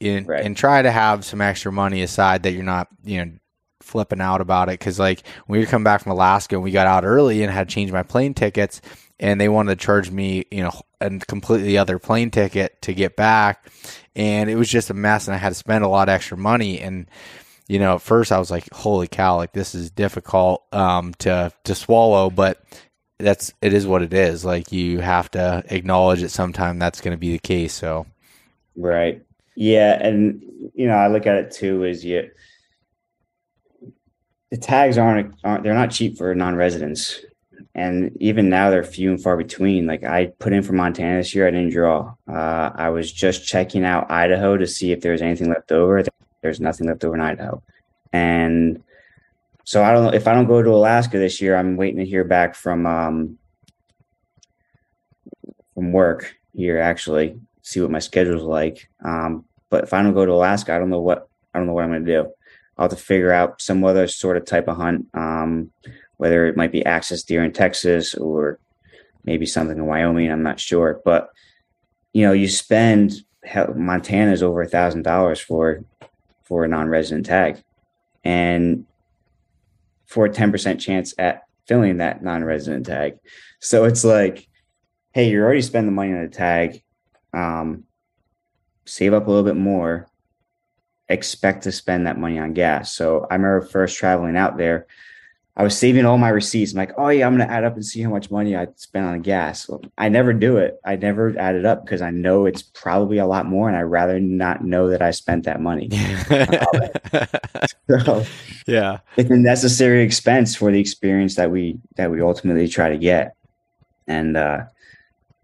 In, 0.00 0.24
right. 0.24 0.44
And 0.44 0.56
try 0.56 0.82
to 0.82 0.90
have 0.90 1.24
some 1.24 1.40
extra 1.40 1.70
money 1.70 2.02
aside 2.02 2.42
that 2.42 2.52
you're 2.52 2.62
not, 2.62 2.88
you 3.04 3.24
know, 3.24 3.32
flipping 3.80 4.20
out 4.20 4.40
about 4.40 4.68
it. 4.68 4.78
Because 4.78 4.98
like 4.98 5.22
when 5.46 5.60
we 5.60 5.66
come 5.66 5.84
back 5.84 6.02
from 6.02 6.12
Alaska, 6.12 6.56
and 6.56 6.64
we 6.64 6.70
got 6.70 6.86
out 6.86 7.04
early 7.04 7.42
and 7.42 7.52
had 7.52 7.68
to 7.68 7.74
change 7.74 7.92
my 7.92 8.02
plane 8.02 8.34
tickets, 8.34 8.80
and 9.18 9.40
they 9.40 9.48
wanted 9.48 9.78
to 9.78 9.84
charge 9.84 10.10
me, 10.10 10.46
you 10.50 10.62
know, 10.62 10.72
a 11.00 11.10
completely 11.20 11.78
other 11.78 11.98
plane 11.98 12.30
ticket 12.30 12.80
to 12.82 12.94
get 12.94 13.16
back 13.16 13.70
and 14.16 14.50
it 14.50 14.56
was 14.56 14.68
just 14.68 14.90
a 14.90 14.94
mess 14.94 15.28
and 15.28 15.34
I 15.34 15.38
had 15.38 15.50
to 15.50 15.54
spend 15.54 15.84
a 15.84 15.88
lot 15.88 16.08
of 16.08 16.14
extra 16.14 16.36
money 16.36 16.80
and 16.80 17.06
you 17.68 17.78
know 17.78 17.96
at 17.96 18.02
first 18.02 18.32
I 18.32 18.38
was 18.38 18.50
like 18.50 18.72
holy 18.72 19.08
cow 19.08 19.36
like 19.36 19.52
this 19.52 19.74
is 19.74 19.90
difficult 19.90 20.64
um, 20.72 21.14
to 21.18 21.52
to 21.64 21.74
swallow 21.74 22.30
but 22.30 22.62
that's 23.20 23.52
it 23.62 23.72
is 23.72 23.86
what 23.86 24.02
it 24.02 24.12
is. 24.12 24.44
Like 24.44 24.72
you 24.72 25.00
have 25.00 25.30
to 25.32 25.62
acknowledge 25.68 26.22
that 26.22 26.30
sometime 26.30 26.78
that's 26.78 27.00
going 27.00 27.14
to 27.14 27.20
be 27.20 27.32
the 27.32 27.38
case 27.38 27.72
so. 27.72 28.06
Right. 28.76 29.22
Yeah 29.54 29.98
and 30.00 30.42
you 30.74 30.86
know 30.86 30.94
I 30.94 31.08
look 31.08 31.26
at 31.26 31.36
it 31.36 31.50
too 31.50 31.84
is 31.84 32.04
you 32.04 32.30
the 34.50 34.56
tags 34.56 34.98
aren't 34.98 35.34
aren't 35.44 35.62
they're 35.62 35.74
not 35.74 35.90
cheap 35.90 36.18
for 36.18 36.34
non-residents 36.34 37.20
and 37.74 38.16
even 38.20 38.48
now 38.48 38.70
they're 38.70 38.82
few 38.82 39.10
and 39.10 39.22
far 39.22 39.36
between. 39.36 39.86
Like 39.86 40.04
I 40.04 40.26
put 40.38 40.52
in 40.52 40.62
for 40.62 40.72
Montana 40.72 41.18
this 41.18 41.34
year, 41.34 41.46
I 41.46 41.50
didn't 41.50 41.70
draw. 41.70 42.14
Uh, 42.28 42.70
I 42.74 42.88
was 42.88 43.12
just 43.12 43.46
checking 43.46 43.84
out 43.84 44.10
Idaho 44.10 44.56
to 44.56 44.66
see 44.66 44.92
if 44.92 45.00
there 45.00 45.12
was 45.12 45.22
anything 45.22 45.48
left 45.48 45.72
over. 45.72 46.04
There's 46.42 46.60
nothing 46.60 46.86
left 46.86 47.04
over 47.04 47.14
in 47.14 47.20
Idaho, 47.20 47.62
and 48.12 48.82
so 49.64 49.82
I 49.82 49.92
don't 49.92 50.04
know 50.04 50.12
if 50.12 50.26
I 50.26 50.34
don't 50.34 50.46
go 50.46 50.62
to 50.62 50.70
Alaska 50.70 51.18
this 51.18 51.40
year. 51.40 51.56
I'm 51.56 51.76
waiting 51.76 51.98
to 51.98 52.06
hear 52.06 52.24
back 52.24 52.54
from 52.54 52.86
um, 52.86 53.38
from 55.74 55.92
work 55.92 56.34
here 56.54 56.78
actually, 56.78 57.38
see 57.62 57.80
what 57.80 57.90
my 57.90 57.98
schedule's 57.98 58.42
like. 58.42 58.88
Um, 59.04 59.44
but 59.68 59.84
if 59.84 59.92
I 59.92 60.02
don't 60.02 60.14
go 60.14 60.26
to 60.26 60.32
Alaska, 60.32 60.74
I 60.74 60.78
don't 60.78 60.90
know 60.90 61.00
what 61.00 61.28
I 61.54 61.58
don't 61.58 61.66
know 61.66 61.72
what 61.72 61.84
I'm 61.84 61.90
going 61.90 62.04
to 62.04 62.12
do. 62.12 62.32
I'll 62.76 62.88
have 62.88 62.98
to 62.98 63.04
figure 63.04 63.32
out 63.32 63.60
some 63.60 63.84
other 63.84 64.06
sort 64.06 64.36
of 64.36 64.44
type 64.44 64.68
of 64.68 64.76
hunt. 64.76 65.06
Um, 65.14 65.70
whether 66.20 66.46
it 66.46 66.54
might 66.54 66.70
be 66.70 66.84
axis 66.84 67.22
deer 67.22 67.42
in 67.42 67.50
Texas 67.50 68.14
or 68.14 68.58
maybe 69.24 69.46
something 69.46 69.78
in 69.78 69.86
Wyoming. 69.86 70.30
I'm 70.30 70.42
not 70.42 70.60
sure, 70.60 71.00
but 71.02 71.30
you 72.12 72.26
know, 72.26 72.32
you 72.32 72.46
spend 72.46 73.14
Montana 73.74 74.30
is 74.30 74.42
over 74.42 74.60
a 74.60 74.68
thousand 74.68 75.02
dollars 75.02 75.40
for 75.40 75.82
for 76.44 76.62
a 76.62 76.68
non-resident 76.68 77.24
tag, 77.24 77.62
and 78.22 78.84
for 80.04 80.26
a 80.26 80.30
ten 80.30 80.52
percent 80.52 80.78
chance 80.78 81.14
at 81.18 81.44
filling 81.66 81.96
that 81.96 82.22
non-resident 82.22 82.84
tag. 82.84 83.18
So 83.60 83.84
it's 83.84 84.04
like, 84.04 84.46
hey, 85.12 85.30
you're 85.30 85.46
already 85.46 85.62
spending 85.62 85.86
the 85.86 85.96
money 85.96 86.12
on 86.12 86.22
the 86.22 86.28
tag. 86.28 86.82
Um, 87.32 87.84
save 88.84 89.14
up 89.14 89.26
a 89.26 89.30
little 89.30 89.44
bit 89.44 89.56
more. 89.56 90.06
Expect 91.08 91.62
to 91.62 91.72
spend 91.72 92.06
that 92.06 92.18
money 92.18 92.38
on 92.38 92.52
gas. 92.52 92.92
So 92.92 93.26
I 93.30 93.36
remember 93.36 93.62
first 93.62 93.96
traveling 93.96 94.36
out 94.36 94.58
there. 94.58 94.86
I 95.56 95.64
was 95.64 95.76
saving 95.76 96.06
all 96.06 96.16
my 96.16 96.28
receipts. 96.28 96.72
I'm 96.72 96.78
like, 96.78 96.92
oh 96.96 97.08
yeah, 97.08 97.26
I'm 97.26 97.36
gonna 97.36 97.50
add 97.50 97.64
up 97.64 97.74
and 97.74 97.84
see 97.84 98.00
how 98.00 98.10
much 98.10 98.30
money 98.30 98.56
I 98.56 98.68
spent 98.76 99.06
on 99.06 99.20
gas. 99.20 99.68
Well, 99.68 99.82
I 99.98 100.08
never 100.08 100.32
do 100.32 100.58
it. 100.58 100.80
I 100.84 100.96
never 100.96 101.36
add 101.38 101.56
it 101.56 101.66
up 101.66 101.84
because 101.84 102.02
I 102.02 102.10
know 102.10 102.46
it's 102.46 102.62
probably 102.62 103.18
a 103.18 103.26
lot 103.26 103.46
more, 103.46 103.68
and 103.68 103.76
I'd 103.76 103.82
rather 103.82 104.20
not 104.20 104.64
know 104.64 104.88
that 104.88 105.02
I 105.02 105.10
spent 105.10 105.44
that 105.44 105.60
money. 105.60 105.90
so, 107.90 108.24
yeah, 108.66 108.98
it's 109.16 109.30
a 109.30 109.36
necessary 109.36 110.02
expense 110.02 110.54
for 110.54 110.70
the 110.70 110.80
experience 110.80 111.34
that 111.34 111.50
we 111.50 111.78
that 111.96 112.10
we 112.10 112.22
ultimately 112.22 112.68
try 112.68 112.88
to 112.88 112.96
get, 112.96 113.34
and 114.06 114.36
uh, 114.36 114.62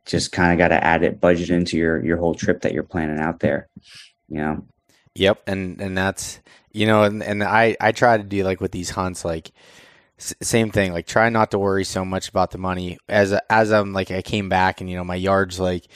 just 0.06 0.30
kind 0.30 0.52
of 0.52 0.58
got 0.58 0.68
to 0.68 0.82
add 0.82 1.02
it, 1.02 1.20
budget 1.20 1.50
into 1.50 1.76
your 1.76 2.02
your 2.04 2.16
whole 2.16 2.34
trip 2.34 2.62
that 2.62 2.72
you're 2.72 2.84
planning 2.84 3.18
out 3.18 3.40
there. 3.40 3.68
You 4.28 4.38
know. 4.38 4.66
Yep, 5.14 5.42
and 5.48 5.80
and 5.80 5.98
that's 5.98 6.40
you 6.72 6.86
know, 6.86 7.02
and 7.02 7.22
and 7.22 7.42
I 7.42 7.76
I 7.80 7.92
try 7.92 8.16
to 8.16 8.22
do 8.22 8.44
like 8.44 8.60
with 8.60 8.70
these 8.70 8.90
hunts, 8.90 9.24
like 9.24 9.50
same 10.18 10.70
thing 10.70 10.92
like 10.92 11.06
try 11.06 11.28
not 11.28 11.50
to 11.50 11.58
worry 11.58 11.84
so 11.84 12.04
much 12.04 12.28
about 12.28 12.50
the 12.50 12.58
money 12.58 12.96
as 13.08 13.38
as 13.50 13.70
i'm 13.70 13.92
like 13.92 14.10
i 14.10 14.22
came 14.22 14.48
back 14.48 14.80
and 14.80 14.88
you 14.88 14.96
know 14.96 15.04
my 15.04 15.14
yards 15.14 15.60
like 15.60 15.86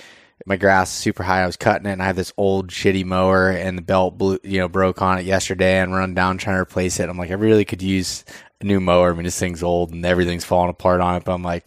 my 0.46 0.56
grass 0.56 0.90
super 0.90 1.22
high. 1.22 1.42
I 1.42 1.46
was 1.46 1.56
cutting 1.56 1.86
it, 1.86 1.92
and 1.92 2.02
I 2.02 2.06
have 2.06 2.16
this 2.16 2.32
old 2.36 2.68
shitty 2.68 3.04
mower, 3.04 3.50
and 3.50 3.76
the 3.76 3.82
belt 3.82 4.18
blew, 4.18 4.38
you 4.42 4.58
know, 4.58 4.68
broke 4.68 5.02
on 5.02 5.18
it 5.18 5.24
yesterday, 5.24 5.78
and 5.78 5.94
run 5.94 6.14
down 6.14 6.38
trying 6.38 6.56
to 6.56 6.60
replace 6.60 7.00
it. 7.00 7.08
I'm 7.08 7.18
like, 7.18 7.30
I 7.30 7.34
really 7.34 7.64
could 7.64 7.82
use 7.82 8.24
a 8.60 8.64
new 8.64 8.80
mower. 8.80 9.12
I 9.12 9.14
mean, 9.14 9.24
this 9.24 9.38
thing's 9.38 9.62
old 9.62 9.92
and 9.92 10.04
everything's 10.04 10.44
falling 10.44 10.70
apart 10.70 11.00
on 11.00 11.16
it, 11.16 11.24
but 11.24 11.34
I'm 11.34 11.42
like, 11.42 11.66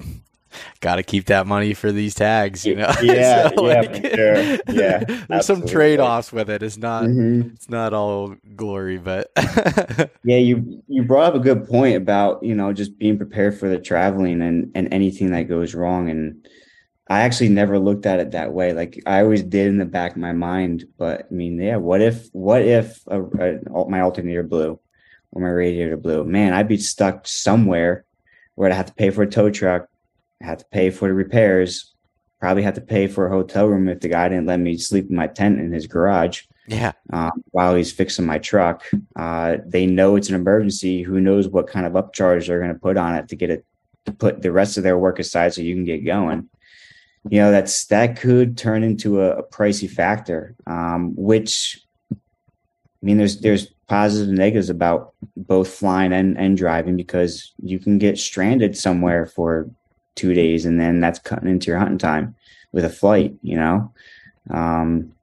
got 0.79 0.95
to 0.95 1.03
keep 1.03 1.25
that 1.25 1.47
money 1.47 1.73
for 1.73 1.91
these 1.91 2.15
tags, 2.15 2.65
you 2.65 2.75
know. 2.75 2.91
Yeah, 3.03 3.49
so, 3.49 3.67
yeah, 3.67 3.81
like, 3.81 3.95
sure. 3.95 4.35
yeah. 4.35 5.03
There's 5.03 5.25
absolutely. 5.29 5.43
some 5.43 5.67
trade 5.67 5.99
offs 5.99 6.31
with 6.31 6.49
it. 6.49 6.63
It's 6.63 6.77
not, 6.77 7.03
mm-hmm. 7.03 7.49
it's 7.53 7.69
not 7.69 7.93
all 7.93 8.35
glory, 8.55 8.97
but 8.97 9.31
yeah, 10.23 10.37
you 10.37 10.81
you 10.87 11.03
brought 11.03 11.25
up 11.25 11.35
a 11.35 11.39
good 11.39 11.67
point 11.67 11.97
about 11.97 12.43
you 12.43 12.55
know 12.55 12.71
just 12.71 12.97
being 12.97 13.17
prepared 13.17 13.57
for 13.57 13.67
the 13.67 13.79
traveling 13.79 14.41
and 14.41 14.71
and 14.73 14.93
anything 14.93 15.31
that 15.31 15.43
goes 15.43 15.75
wrong. 15.75 16.09
And 16.09 16.47
I 17.09 17.21
actually 17.21 17.49
never 17.49 17.77
looked 17.79 18.05
at 18.05 18.19
it 18.19 18.31
that 18.31 18.53
way. 18.53 18.73
Like 18.73 19.01
I 19.05 19.21
always 19.21 19.43
did 19.43 19.67
in 19.67 19.77
the 19.77 19.85
back 19.85 20.11
of 20.11 20.17
my 20.17 20.31
mind, 20.31 20.85
but 20.97 21.27
I 21.29 21.33
mean, 21.33 21.59
yeah, 21.59 21.75
what 21.75 22.01
if 22.01 22.29
what 22.31 22.61
if 22.61 23.05
a, 23.07 23.21
a, 23.21 23.89
my 23.89 24.01
alternator 24.01 24.43
blew 24.43 24.79
or 25.31 25.41
my 25.41 25.49
radiator 25.49 25.97
blew? 25.97 26.23
Man, 26.23 26.53
I'd 26.53 26.67
be 26.67 26.77
stuck 26.77 27.27
somewhere 27.27 28.05
where 28.55 28.69
I'd 28.69 28.75
have 28.75 28.87
to 28.87 28.93
pay 28.93 29.09
for 29.09 29.23
a 29.23 29.29
tow 29.29 29.49
truck 29.49 29.87
had 30.43 30.59
to 30.59 30.65
pay 30.71 30.89
for 30.89 31.07
the 31.07 31.13
repairs, 31.13 31.93
probably 32.39 32.63
had 32.63 32.75
to 32.75 32.81
pay 32.81 33.07
for 33.07 33.25
a 33.25 33.29
hotel 33.29 33.67
room 33.67 33.87
if 33.87 34.01
the 34.01 34.09
guy 34.09 34.27
didn't 34.29 34.47
let 34.47 34.59
me 34.59 34.77
sleep 34.77 35.09
in 35.09 35.15
my 35.15 35.27
tent 35.27 35.59
in 35.59 35.71
his 35.71 35.87
garage. 35.87 36.43
Yeah. 36.67 36.93
Um, 37.11 37.43
while 37.51 37.75
he's 37.75 37.91
fixing 37.91 38.25
my 38.25 38.37
truck, 38.37 38.83
uh, 39.15 39.57
they 39.65 39.85
know 39.85 40.15
it's 40.15 40.29
an 40.29 40.35
emergency. 40.35 41.01
Who 41.01 41.19
knows 41.19 41.47
what 41.47 41.67
kind 41.67 41.85
of 41.85 41.93
upcharge 41.93 42.47
they're 42.47 42.59
going 42.59 42.73
to 42.73 42.79
put 42.79 42.97
on 42.97 43.15
it 43.15 43.27
to 43.29 43.35
get 43.35 43.49
it 43.49 43.65
to 44.05 44.11
put 44.11 44.41
the 44.41 44.51
rest 44.51 44.77
of 44.77 44.83
their 44.83 44.97
work 44.97 45.19
aside 45.19 45.53
so 45.53 45.61
you 45.61 45.75
can 45.75 45.85
get 45.85 46.05
going. 46.05 46.49
You 47.29 47.39
know, 47.39 47.51
that's 47.51 47.85
that 47.85 48.19
could 48.19 48.57
turn 48.57 48.83
into 48.83 49.21
a, 49.21 49.37
a 49.37 49.43
pricey 49.43 49.89
factor, 49.89 50.55
um, 50.67 51.13
which 51.15 51.81
I 52.11 52.17
mean, 53.01 53.17
there's 53.17 53.39
there's 53.39 53.67
positives 53.87 54.29
and 54.29 54.37
negatives 54.37 54.69
about 54.69 55.13
both 55.35 55.67
flying 55.67 56.13
and, 56.13 56.37
and 56.37 56.57
driving 56.57 56.97
because 56.97 57.53
you 57.61 57.79
can 57.79 57.97
get 57.97 58.17
stranded 58.17 58.77
somewhere 58.77 59.25
for 59.25 59.69
two 60.15 60.33
days, 60.33 60.65
and 60.65 60.79
then 60.79 60.99
that's 60.99 61.19
cutting 61.19 61.49
into 61.49 61.67
your 61.67 61.79
hunting 61.79 61.97
time 61.97 62.35
with 62.71 62.85
a 62.85 62.89
flight, 62.89 63.35
you 63.41 63.55
know. 63.55 63.91
Um, 64.49 65.13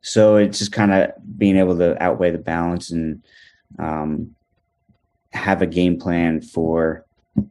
so 0.00 0.36
it's 0.36 0.58
just 0.58 0.72
kind 0.72 0.92
of 0.92 1.12
being 1.38 1.56
able 1.56 1.78
to 1.78 2.00
outweigh 2.02 2.30
the 2.30 2.38
balance 2.38 2.90
and 2.90 3.22
um, 3.78 4.34
have 5.32 5.62
a 5.62 5.66
game 5.66 5.98
plan 5.98 6.40
for 6.40 7.04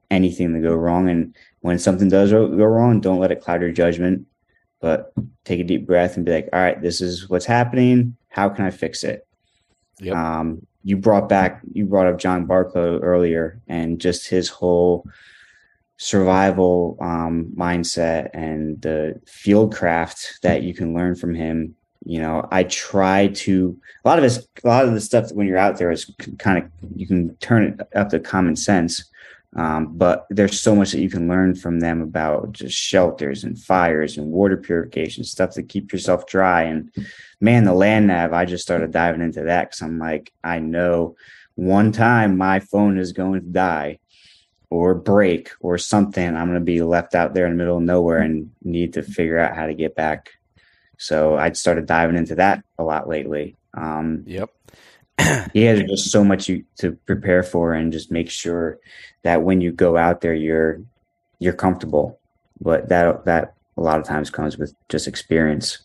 anything 0.10 0.54
to 0.54 0.60
go 0.60 0.76
wrong. 0.76 1.10
And 1.10 1.36
when 1.62 1.80
something 1.80 2.10
does 2.10 2.32
go 2.32 2.48
wrong, 2.48 3.00
don't 3.00 3.20
let 3.20 3.32
it 3.32 3.42
cloud 3.42 3.62
your 3.62 3.72
judgment, 3.72 4.28
but 4.80 5.14
take 5.46 5.60
a 5.60 5.64
deep 5.64 5.88
breath 5.88 6.18
and 6.18 6.26
be 6.26 6.34
like, 6.34 6.50
all 6.52 6.60
right, 6.60 6.82
this 6.82 7.02
is 7.02 7.30
what's 7.30 7.46
happening. 7.46 8.16
How 8.30 8.50
can 8.50 8.66
I 8.66 8.72
fix 8.72 9.04
it? 9.04 9.26
Yep. 10.00 10.16
Um, 10.16 10.68
you 10.84 10.98
brought 10.98 11.30
back, 11.30 11.62
you 11.74 11.86
brought 11.86 12.08
up 12.08 12.20
John 12.20 12.48
Barklow 12.48 13.00
earlier 13.02 13.62
and 13.68 14.00
just 14.00 14.28
his 14.28 14.50
whole 14.50 15.06
survival 16.02 16.98
um, 17.00 17.54
mindset 17.56 18.32
and 18.34 18.82
the 18.82 19.22
field 19.28 19.72
craft 19.72 20.40
that 20.42 20.64
you 20.64 20.74
can 20.74 20.96
learn 20.96 21.14
from 21.14 21.36
him. 21.36 21.76
You 22.04 22.20
know, 22.20 22.48
I 22.52 22.64
try 22.64 23.28
to 23.28 23.80
a 24.04 24.10
lot 24.10 24.18
of 24.18 24.24
this, 24.24 24.48
a 24.64 24.68
lot 24.68 24.86
of 24.86 24.96
the 24.96 25.00
stuff 25.00 25.32
when 25.32 25.46
you're 25.46 25.60
out 25.60 25.78
there 25.78 25.92
is 25.92 26.12
kind 26.40 26.58
of 26.58 26.72
you 26.96 27.06
can 27.06 27.36
turn 27.36 27.64
it 27.80 27.88
up 27.96 28.10
to 28.10 28.20
common 28.20 28.56
sense. 28.56 29.12
Um, 29.56 29.96
but 29.96 30.26
there's 30.32 30.60
so 30.60 30.74
much 30.74 30.92
that 30.92 31.02
you 31.02 31.10
can 31.10 31.28
learn 31.28 31.54
from 31.54 31.82
them 31.82 32.02
about 32.02 32.54
just 32.54 32.76
shelters 32.76 33.44
and 33.44 33.60
fires 33.60 34.18
and 34.18 34.32
water 34.32 34.58
purification 34.58 35.24
stuff 35.24 35.52
to 35.52 35.62
keep 35.62 35.94
yourself 35.94 36.26
dry. 36.26 36.64
And 36.64 36.92
man, 37.42 37.66
the 37.66 37.76
land 37.76 38.08
nav, 38.08 38.34
I 38.34 38.46
just 38.46 38.64
started 38.64 38.92
diving 38.92 39.22
into 39.22 39.44
that 39.44 39.70
because 39.70 39.84
I'm 39.84 40.00
like, 40.00 40.34
I 40.44 40.58
know 40.58 41.16
one 41.54 41.92
time 41.92 42.40
my 42.40 42.60
phone 42.60 42.98
is 42.98 43.12
going 43.12 43.42
to 43.42 43.48
die 43.48 44.00
or 44.72 44.96
break 44.96 45.52
or 45.60 45.78
something, 45.78 46.26
I'm 46.26 46.48
going 46.48 46.60
to 46.60 46.66
be 46.66 46.82
left 46.82 47.14
out 47.14 47.34
there 47.34 47.46
in 47.46 47.52
the 47.52 47.58
middle 47.58 47.78
of 47.78 47.84
nowhere 47.84 48.20
and 48.20 48.50
need 48.64 48.94
to 48.94 49.04
figure 49.04 49.38
out 49.38 49.56
how 49.56 49.68
to 49.68 49.74
get 49.74 49.96
back. 49.96 50.32
So 50.98 51.36
I 51.36 51.52
started 51.52 51.86
diving 51.86 52.16
into 52.16 52.36
that 52.36 52.64
a 52.80 52.84
lot 52.84 53.10
lately. 53.10 53.58
Um, 53.74 54.24
yep. 54.26 54.50
yeah, 55.20 55.74
there's 55.74 55.90
just 55.90 56.12
so 56.12 56.24
much 56.24 56.48
you, 56.48 56.64
to 56.78 56.94
prepare 57.06 57.44
for, 57.44 57.74
and 57.74 57.92
just 57.92 58.12
make 58.12 58.30
sure 58.30 58.80
that 59.24 59.44
when 59.44 59.60
you 59.60 59.72
go 59.72 59.98
out 59.98 60.22
there, 60.22 60.34
you're 60.34 60.82
you're 61.40 61.54
comfortable. 61.54 62.18
But 62.62 62.90
that 62.90 63.26
that 63.26 63.56
a 63.78 63.82
lot 63.82 64.00
of 64.00 64.06
times 64.06 64.30
comes 64.30 64.58
with 64.58 64.74
just 64.90 65.08
experience 65.08 65.80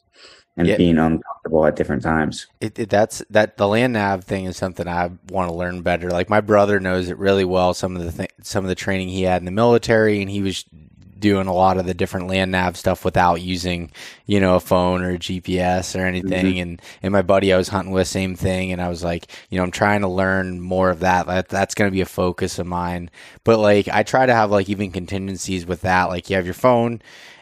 and 0.56 0.76
being 0.76 0.98
uncomfortable 0.98 1.66
at 1.66 1.76
different 1.76 2.02
times. 2.02 2.46
It, 2.60 2.78
it, 2.78 2.90
that's 2.90 3.22
that 3.30 3.56
the 3.56 3.68
land 3.68 3.92
nav 3.92 4.24
thing 4.24 4.46
is 4.46 4.56
something 4.56 4.88
I 4.88 5.10
want 5.28 5.50
to 5.50 5.54
learn 5.54 5.82
better. 5.82 6.10
Like 6.10 6.30
my 6.30 6.40
brother 6.40 6.80
knows 6.80 7.08
it 7.08 7.18
really 7.18 7.44
well. 7.44 7.74
Some 7.74 7.96
of 7.96 8.02
the 8.04 8.12
th- 8.12 8.32
some 8.42 8.64
of 8.64 8.68
the 8.68 8.74
training 8.74 9.08
he 9.08 9.22
had 9.22 9.42
in 9.42 9.44
the 9.46 9.50
military, 9.50 10.20
and 10.20 10.30
he 10.30 10.42
was 10.42 10.64
doing 11.18 11.46
a 11.46 11.52
lot 11.52 11.78
of 11.78 11.86
the 11.86 11.94
different 11.94 12.28
land 12.28 12.50
nav 12.50 12.76
stuff 12.76 13.04
without 13.04 13.40
using, 13.40 13.90
you 14.26 14.38
know, 14.38 14.56
a 14.56 14.60
phone 14.60 15.02
or 15.02 15.12
a 15.12 15.18
GPS 15.18 15.98
or 15.98 16.04
anything. 16.04 16.46
Mm-hmm. 16.46 16.62
And 16.62 16.82
and 17.02 17.12
my 17.12 17.22
buddy 17.22 17.52
I 17.52 17.56
was 17.56 17.68
hunting 17.68 17.92
with, 17.92 18.08
same 18.08 18.34
thing. 18.34 18.72
And 18.72 18.80
I 18.80 18.88
was 18.88 19.04
like, 19.04 19.30
you 19.50 19.58
know, 19.58 19.64
I'm 19.64 19.70
trying 19.70 20.00
to 20.02 20.08
learn 20.08 20.60
more 20.60 20.90
of 20.90 21.00
that. 21.00 21.26
that 21.26 21.48
that's 21.48 21.74
going 21.74 21.90
to 21.90 21.94
be 21.94 22.00
a 22.00 22.06
focus 22.06 22.58
of 22.58 22.66
mine. 22.66 23.10
But 23.44 23.58
like, 23.58 23.88
I 23.88 24.02
try 24.02 24.24
to 24.24 24.34
have 24.34 24.50
like 24.50 24.68
even 24.68 24.90
contingencies 24.90 25.66
with 25.66 25.82
that. 25.82 26.04
Like 26.04 26.30
you 26.30 26.36
have 26.36 26.46
your 26.46 26.54
phone 26.54 27.00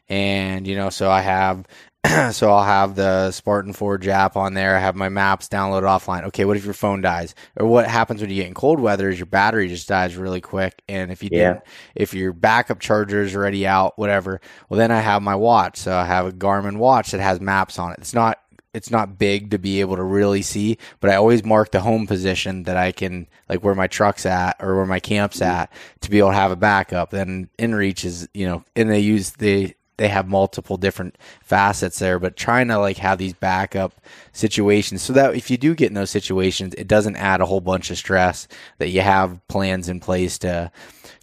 and 0.09 0.67
you 0.67 0.77
know 0.77 0.91
so 0.91 1.11
i 1.11 1.21
have 1.21 1.67
so 2.33 2.51
I'll 2.51 2.65
have 2.65 2.97
the 2.97 3.31
Spartan 3.31 3.73
Forge 3.73 4.09
app 4.09 4.37
on 4.37 4.55
there. 4.55 4.77
I 4.77 4.81
have 4.81 4.95
my 4.95 5.09
maps 5.09 5.49
downloaded 5.49 5.85
offline. 5.85 6.25
Okay, 6.25 6.45
what 6.45 6.57
if 6.57 6.65
your 6.65 6.75
phone 6.75 7.01
dies? 7.01 7.35
Or 7.57 7.67
what 7.67 7.87
happens 7.87 8.21
when 8.21 8.31
you 8.31 8.37
get 8.37 8.47
in 8.47 8.55
cold 8.55 8.79
weather 8.79 9.09
is 9.09 9.19
your 9.19 9.27
battery 9.27 9.69
just 9.69 9.89
dies 9.89 10.17
really 10.17 10.41
quick. 10.41 10.83
And 10.89 11.11
if 11.11 11.23
you 11.23 11.31
yeah. 11.33 11.55
didn't, 11.55 11.65
if 11.95 12.13
your 12.13 12.33
backup 12.33 12.81
charger 12.81 13.23
is 13.23 13.35
already 13.35 13.67
out, 13.67 13.99
whatever, 13.99 14.41
well 14.69 14.79
then 14.79 14.91
I 14.91 15.01
have 15.01 15.23
my 15.23 15.35
watch. 15.35 15.79
So 15.79 15.97
I 15.97 16.05
have 16.05 16.27
a 16.27 16.33
Garmin 16.33 16.77
watch 16.77 17.13
that 17.13 17.21
has 17.21 17.41
maps 17.41 17.79
on 17.79 17.93
it. 17.93 17.99
It's 18.01 18.15
not 18.15 18.39
it's 18.75 18.91
not 18.91 19.19
big 19.19 19.53
to 19.53 19.59
be 19.59 19.81
able 19.81 19.97
to 19.97 20.03
really 20.03 20.43
see, 20.43 20.79
but 21.01 21.09
I 21.09 21.15
always 21.15 21.45
mark 21.45 21.71
the 21.71 21.81
home 21.81 22.07
position 22.07 22.65
that 22.65 22.77
I 22.77 22.91
can 22.93 23.29
like 23.49 23.63
where 23.63 23.77
my 23.77 23.87
truck's 23.87 24.27
at 24.27 24.57
or 24.61 24.77
where 24.77 24.87
my 24.87 25.01
camp's 25.01 25.39
mm-hmm. 25.39 25.51
at 25.51 25.73
to 26.01 26.11
be 26.11 26.19
able 26.19 26.31
to 26.31 26.35
have 26.35 26.51
a 26.51 26.57
backup. 26.57 27.11
Then 27.11 27.49
InReach 27.59 28.05
is, 28.05 28.29
you 28.35 28.47
know, 28.47 28.65
and 28.75 28.91
they 28.91 29.01
use 29.01 29.31
the 29.31 29.75
they 29.97 30.09
have 30.09 30.29
multiple 30.29 30.77
different 30.77 31.17
facets 31.43 31.99
there, 31.99 32.19
but 32.19 32.37
trying 32.37 32.69
to 32.69 32.79
like 32.79 32.97
have 32.99 33.19
these 33.19 33.33
backup 33.33 33.95
situations 34.33 35.03
so 35.03 35.13
that 35.13 35.35
if 35.35 35.51
you 35.51 35.57
do 35.57 35.75
get 35.75 35.89
in 35.89 35.95
those 35.95 36.11
situations, 36.11 36.75
it 36.75 36.89
doesn't 36.89 37.17
add 37.17 37.41
a 37.41 37.47
whole 37.47 37.61
bunch 37.61 37.91
of 37.91 37.99
stress 37.99 38.49
that 38.79 38.89
you 38.89 39.01
have 39.01 39.41
plans 39.49 39.89
in 39.89 40.01
place 40.01 40.39
to 40.39 40.71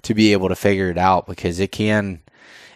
to 0.04 0.14
be 0.14 0.32
able 0.32 0.50
to 0.50 0.56
figure 0.56 0.90
it 0.90 0.98
out 0.98 1.28
because 1.28 1.60
it 1.60 1.72
can 1.72 2.22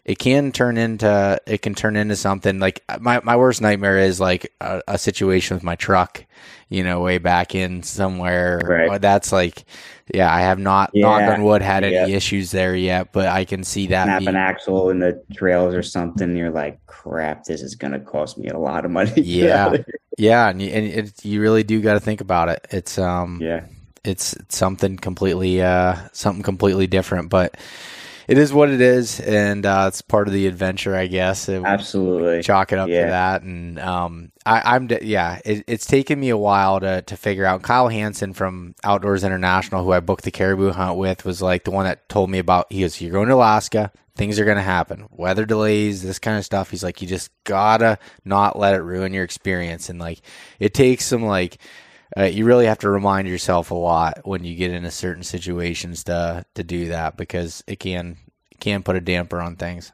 it 0.05 0.19
can 0.19 0.51
turn 0.51 0.77
into 0.77 1.39
it 1.45 1.61
can 1.61 1.75
turn 1.75 1.95
into 1.95 2.15
something. 2.15 2.59
Like 2.59 2.83
my, 2.99 3.19
my 3.23 3.35
worst 3.35 3.61
nightmare 3.61 3.97
is 3.97 4.19
like 4.19 4.53
a, 4.61 4.81
a 4.87 4.97
situation 4.97 5.55
with 5.55 5.63
my 5.63 5.75
truck 5.75 6.25
you 6.69 6.83
know 6.83 6.99
way 6.99 7.17
back 7.17 7.53
in 7.53 7.83
somewhere. 7.83 8.59
Right. 8.63 9.01
that's 9.01 9.31
like 9.31 9.65
yeah 10.13 10.31
i 10.31 10.41
have 10.41 10.59
not 10.59 10.91
yeah. 10.93 11.01
knock 11.01 11.33
on 11.33 11.43
wood 11.43 11.63
had 11.63 11.83
any 11.83 12.13
issues 12.13 12.51
there 12.51 12.75
yet 12.75 13.11
but 13.11 13.27
i 13.27 13.43
can 13.43 13.63
see 13.63 13.87
that 13.87 14.05
snap 14.05 14.21
an 14.27 14.35
axle 14.35 14.91
in 14.91 14.99
the 14.99 15.19
trails 15.33 15.73
or 15.73 15.81
something 15.81 16.35
you're 16.35 16.51
like 16.51 16.79
crap 17.05 17.43
this 17.43 17.61
is 17.61 17.75
going 17.75 17.93
to 17.93 17.99
cost 17.99 18.37
me 18.37 18.49
a 18.49 18.57
lot 18.57 18.83
of 18.83 18.91
money. 18.91 19.11
Yeah. 19.21 19.77
Yeah. 20.17 20.49
And, 20.49 20.61
you, 20.61 20.69
and 20.69 20.85
it, 20.85 21.25
you 21.25 21.41
really 21.41 21.63
do 21.63 21.81
got 21.81 21.93
to 21.93 21.99
think 21.99 22.21
about 22.21 22.49
it. 22.49 22.65
It's 22.71 22.97
um 22.97 23.39
yeah. 23.41 23.65
it's, 24.03 24.33
it's 24.33 24.57
something 24.57 24.97
completely 24.97 25.61
uh 25.61 25.97
something 26.13 26.41
completely 26.41 26.87
different 26.87 27.29
but 27.29 27.57
it 28.27 28.37
is 28.37 28.53
what 28.53 28.69
it 28.69 28.81
is, 28.81 29.19
and 29.19 29.65
uh, 29.65 29.85
it's 29.87 30.01
part 30.01 30.27
of 30.27 30.33
the 30.33 30.47
adventure, 30.47 30.95
I 30.95 31.07
guess. 31.07 31.47
It, 31.47 31.63
Absolutely, 31.63 32.41
chalk 32.41 32.71
it 32.71 32.79
up 32.79 32.89
yeah. 32.89 33.05
to 33.05 33.09
that. 33.11 33.41
And 33.43 33.79
um, 33.79 34.31
I, 34.45 34.75
am 34.75 34.87
yeah, 35.01 35.39
it, 35.45 35.63
it's 35.67 35.85
taken 35.85 36.19
me 36.19 36.29
a 36.29 36.37
while 36.37 36.79
to 36.79 37.01
to 37.03 37.17
figure 37.17 37.45
out. 37.45 37.61
Kyle 37.61 37.87
Hansen 37.87 38.33
from 38.33 38.75
Outdoors 38.83 39.23
International, 39.23 39.83
who 39.83 39.91
I 39.91 39.99
booked 39.99 40.23
the 40.23 40.31
caribou 40.31 40.71
hunt 40.71 40.97
with, 40.97 41.25
was 41.25 41.41
like 41.41 41.63
the 41.63 41.71
one 41.71 41.85
that 41.85 42.09
told 42.09 42.29
me 42.29 42.39
about. 42.39 42.71
He 42.71 42.81
goes, 42.81 42.99
"You're 42.99 43.11
going 43.11 43.29
to 43.29 43.35
Alaska. 43.35 43.91
Things 44.15 44.39
are 44.39 44.45
going 44.45 44.55
to 44.55 44.63
happen. 44.63 45.07
Weather 45.11 45.45
delays, 45.45 46.01
this 46.01 46.19
kind 46.19 46.37
of 46.37 46.45
stuff." 46.45 46.71
He's 46.71 46.83
like, 46.83 47.01
"You 47.01 47.07
just 47.07 47.31
gotta 47.43 47.99
not 48.23 48.57
let 48.57 48.75
it 48.75 48.81
ruin 48.81 49.13
your 49.13 49.23
experience." 49.23 49.89
And 49.89 49.99
like, 49.99 50.21
it 50.59 50.73
takes 50.73 51.05
some 51.05 51.23
like 51.23 51.59
uh, 52.17 52.23
you 52.23 52.45
really 52.45 52.65
have 52.65 52.79
to 52.79 52.89
remind 52.89 53.27
yourself 53.27 53.71
a 53.71 53.75
lot 53.75 54.19
when 54.23 54.43
you 54.43 54.55
get 54.55 54.71
into 54.71 54.91
certain 54.91 55.23
situations 55.23 56.03
to 56.05 56.45
to 56.55 56.63
do 56.63 56.89
that 56.89 57.17
because 57.17 57.63
it 57.67 57.79
can 57.79 58.17
it 58.51 58.59
can 58.59 58.83
put 58.83 58.95
a 58.95 59.01
damper 59.01 59.41
on 59.41 59.55
things. 59.55 59.91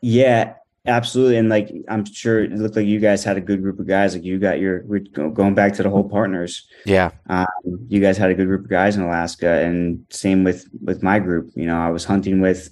Yeah, 0.00 0.54
absolutely. 0.86 1.38
And 1.38 1.48
like 1.48 1.72
I'm 1.88 2.04
sure 2.04 2.44
it 2.44 2.52
looked 2.52 2.76
like 2.76 2.86
you 2.86 3.00
guys 3.00 3.24
had 3.24 3.36
a 3.36 3.40
good 3.40 3.62
group 3.62 3.78
of 3.78 3.86
guys. 3.86 4.14
Like 4.14 4.24
you 4.24 4.38
got 4.38 4.60
your 4.60 4.80
going 4.80 5.54
back 5.54 5.74
to 5.74 5.82
the 5.82 5.90
whole 5.90 6.08
partners. 6.08 6.66
Yeah, 6.84 7.10
um, 7.28 7.46
you 7.88 8.00
guys 8.00 8.18
had 8.18 8.30
a 8.30 8.34
good 8.34 8.46
group 8.46 8.64
of 8.64 8.70
guys 8.70 8.96
in 8.96 9.02
Alaska, 9.02 9.62
and 9.64 10.04
same 10.10 10.44
with 10.44 10.68
with 10.82 11.02
my 11.02 11.18
group. 11.18 11.52
You 11.54 11.66
know, 11.66 11.78
I 11.78 11.90
was 11.90 12.04
hunting 12.04 12.40
with 12.40 12.70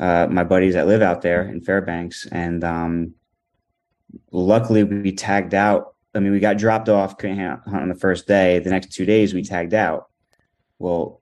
uh, 0.00 0.26
my 0.30 0.44
buddies 0.44 0.74
that 0.74 0.86
live 0.86 1.02
out 1.02 1.22
there 1.22 1.48
in 1.48 1.60
Fairbanks, 1.60 2.26
and 2.30 2.62
um, 2.64 3.14
luckily, 4.30 4.84
we 4.84 5.12
tagged 5.12 5.54
out. 5.54 5.94
I 6.14 6.20
mean, 6.20 6.32
we 6.32 6.40
got 6.40 6.58
dropped 6.58 6.88
off, 6.88 7.18
couldn't 7.18 7.38
hunt 7.38 7.64
on 7.66 7.88
the 7.88 7.94
first 7.94 8.26
day. 8.26 8.58
The 8.58 8.70
next 8.70 8.92
two 8.92 9.04
days, 9.04 9.34
we 9.34 9.42
tagged 9.42 9.74
out. 9.74 10.08
Well, 10.78 11.20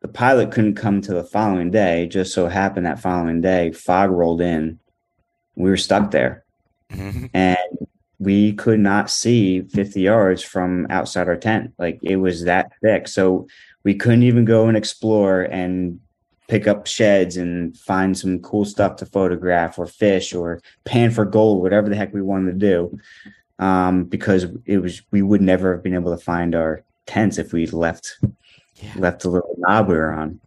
the 0.00 0.08
pilot 0.08 0.52
couldn't 0.52 0.74
come 0.74 1.00
to 1.02 1.14
the 1.14 1.24
following 1.24 1.70
day. 1.70 2.06
Just 2.06 2.32
so 2.32 2.46
happened 2.46 2.86
that 2.86 3.00
following 3.00 3.40
day, 3.40 3.72
fog 3.72 4.10
rolled 4.10 4.40
in. 4.40 4.78
We 5.54 5.70
were 5.70 5.76
stuck 5.76 6.10
there. 6.10 6.44
Mm-hmm. 6.90 7.26
And 7.34 7.88
we 8.18 8.52
could 8.54 8.80
not 8.80 9.10
see 9.10 9.62
50 9.62 10.00
yards 10.00 10.42
from 10.42 10.86
outside 10.90 11.28
our 11.28 11.36
tent. 11.36 11.72
Like 11.78 11.98
it 12.02 12.16
was 12.16 12.44
that 12.44 12.72
thick. 12.82 13.08
So 13.08 13.46
we 13.84 13.94
couldn't 13.94 14.22
even 14.22 14.44
go 14.44 14.68
and 14.68 14.76
explore 14.76 15.42
and 15.42 16.00
pick 16.48 16.66
up 16.66 16.86
sheds 16.86 17.36
and 17.36 17.76
find 17.76 18.16
some 18.16 18.38
cool 18.40 18.64
stuff 18.64 18.96
to 18.96 19.06
photograph 19.06 19.78
or 19.78 19.86
fish 19.86 20.32
or 20.32 20.60
pan 20.84 21.10
for 21.10 21.24
gold, 21.24 21.62
whatever 21.62 21.88
the 21.88 21.96
heck 21.96 22.14
we 22.14 22.22
wanted 22.22 22.52
to 22.52 22.58
do. 22.58 22.98
Um, 23.58 24.04
because 24.04 24.46
it 24.66 24.78
was 24.78 25.00
we 25.10 25.22
would 25.22 25.40
never 25.40 25.72
have 25.72 25.82
been 25.82 25.94
able 25.94 26.14
to 26.14 26.22
find 26.22 26.54
our 26.54 26.84
tents 27.06 27.38
if 27.38 27.52
we 27.52 27.66
left 27.68 28.18
yeah. 28.82 28.92
left 28.96 29.22
the 29.22 29.30
little 29.30 29.54
knob 29.58 29.88
we 29.88 29.94
were 29.94 30.12
on. 30.12 30.40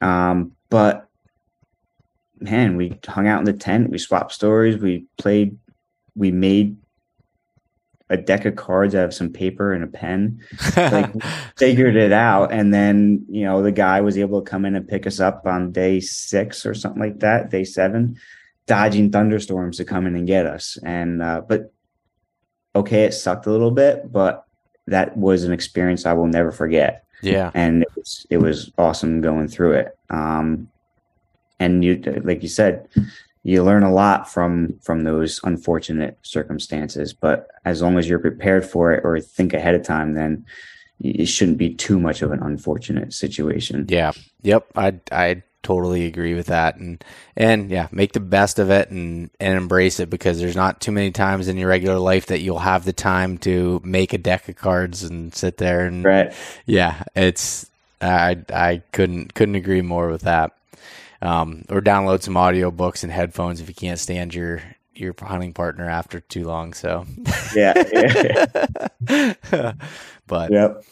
Um, 0.00 0.52
but 0.68 1.08
man, 2.40 2.76
we 2.76 2.98
hung 3.06 3.26
out 3.26 3.38
in 3.38 3.44
the 3.44 3.52
tent, 3.52 3.90
we 3.90 3.98
swapped 3.98 4.32
stories, 4.32 4.76
we 4.76 5.06
played, 5.16 5.56
we 6.14 6.30
made 6.30 6.76
a 8.10 8.16
deck 8.16 8.44
of 8.44 8.56
cards 8.56 8.94
out 8.94 9.06
of 9.06 9.14
some 9.14 9.30
paper 9.30 9.72
and 9.72 9.82
a 9.82 9.86
pen. 9.86 10.40
Like 10.76 11.10
figured 11.56 11.96
it 11.96 12.12
out. 12.12 12.52
And 12.52 12.72
then, 12.72 13.24
you 13.28 13.44
know, 13.44 13.62
the 13.62 13.72
guy 13.72 14.02
was 14.02 14.18
able 14.18 14.42
to 14.42 14.50
come 14.50 14.66
in 14.66 14.76
and 14.76 14.86
pick 14.86 15.06
us 15.06 15.18
up 15.18 15.46
on 15.46 15.72
day 15.72 16.00
six 16.00 16.66
or 16.66 16.74
something 16.74 17.00
like 17.00 17.20
that, 17.20 17.50
day 17.50 17.64
seven, 17.64 18.18
dodging 18.66 19.10
thunderstorms 19.10 19.78
to 19.78 19.86
come 19.86 20.06
in 20.06 20.14
and 20.14 20.26
get 20.26 20.44
us. 20.44 20.76
And 20.84 21.22
uh, 21.22 21.40
but 21.48 21.72
okay, 22.74 23.04
it 23.04 23.12
sucked 23.12 23.46
a 23.46 23.50
little 23.50 23.70
bit, 23.70 24.10
but 24.10 24.46
that 24.86 25.16
was 25.16 25.44
an 25.44 25.52
experience 25.52 26.06
I 26.06 26.12
will 26.12 26.26
never 26.26 26.50
forget. 26.50 27.04
Yeah. 27.22 27.50
And 27.54 27.82
it 27.82 27.88
was 27.94 28.26
it 28.30 28.38
was 28.38 28.72
awesome 28.78 29.20
going 29.20 29.48
through 29.48 29.72
it. 29.72 29.98
Um 30.10 30.68
and 31.60 31.84
you 31.84 32.02
like 32.24 32.42
you 32.42 32.48
said, 32.48 32.88
you 33.44 33.62
learn 33.62 33.82
a 33.82 33.92
lot 33.92 34.30
from 34.30 34.78
from 34.82 35.04
those 35.04 35.40
unfortunate 35.44 36.18
circumstances 36.22 37.12
but 37.12 37.48
as 37.64 37.82
long 37.82 37.98
as 37.98 38.08
you're 38.08 38.18
prepared 38.18 38.64
for 38.64 38.92
it 38.92 39.04
or 39.04 39.20
think 39.20 39.52
ahead 39.52 39.74
of 39.74 39.82
time 39.82 40.14
then 40.14 40.44
it 41.00 41.26
shouldn't 41.26 41.58
be 41.58 41.74
too 41.74 41.98
much 41.98 42.22
of 42.22 42.30
an 42.30 42.42
unfortunate 42.42 43.12
situation 43.12 43.86
yeah 43.88 44.12
yep 44.42 44.66
i 44.76 44.94
i 45.10 45.42
totally 45.62 46.06
agree 46.06 46.34
with 46.34 46.46
that 46.46 46.76
and 46.76 47.04
and 47.36 47.70
yeah 47.70 47.88
make 47.92 48.12
the 48.12 48.20
best 48.20 48.58
of 48.58 48.70
it 48.70 48.90
and 48.90 49.30
and 49.38 49.56
embrace 49.56 50.00
it 50.00 50.10
because 50.10 50.40
there's 50.40 50.56
not 50.56 50.80
too 50.80 50.92
many 50.92 51.10
times 51.10 51.48
in 51.48 51.56
your 51.56 51.68
regular 51.68 51.98
life 51.98 52.26
that 52.26 52.40
you'll 52.40 52.58
have 52.58 52.84
the 52.84 52.92
time 52.92 53.38
to 53.38 53.80
make 53.84 54.12
a 54.12 54.18
deck 54.18 54.48
of 54.48 54.56
cards 54.56 55.02
and 55.02 55.34
sit 55.34 55.56
there 55.58 55.86
and 55.86 56.04
right 56.04 56.34
yeah 56.66 57.02
it's 57.14 57.70
i 58.00 58.36
i 58.52 58.82
couldn't 58.92 59.34
couldn't 59.34 59.54
agree 59.54 59.82
more 59.82 60.08
with 60.08 60.22
that 60.22 60.52
um, 61.22 61.64
or 61.68 61.80
download 61.80 62.22
some 62.22 62.36
audio 62.36 62.70
books 62.70 63.04
and 63.04 63.12
headphones 63.12 63.60
if 63.60 63.68
you 63.68 63.74
can't 63.74 64.00
stand 64.00 64.34
your 64.34 64.60
your 64.94 65.14
hunting 65.20 65.52
partner 65.52 65.88
after 65.88 66.20
too 66.20 66.44
long. 66.44 66.74
So 66.74 67.06
yeah, 67.54 67.74
yeah. 69.08 69.72
but 70.26 70.50
yep. 70.50 70.84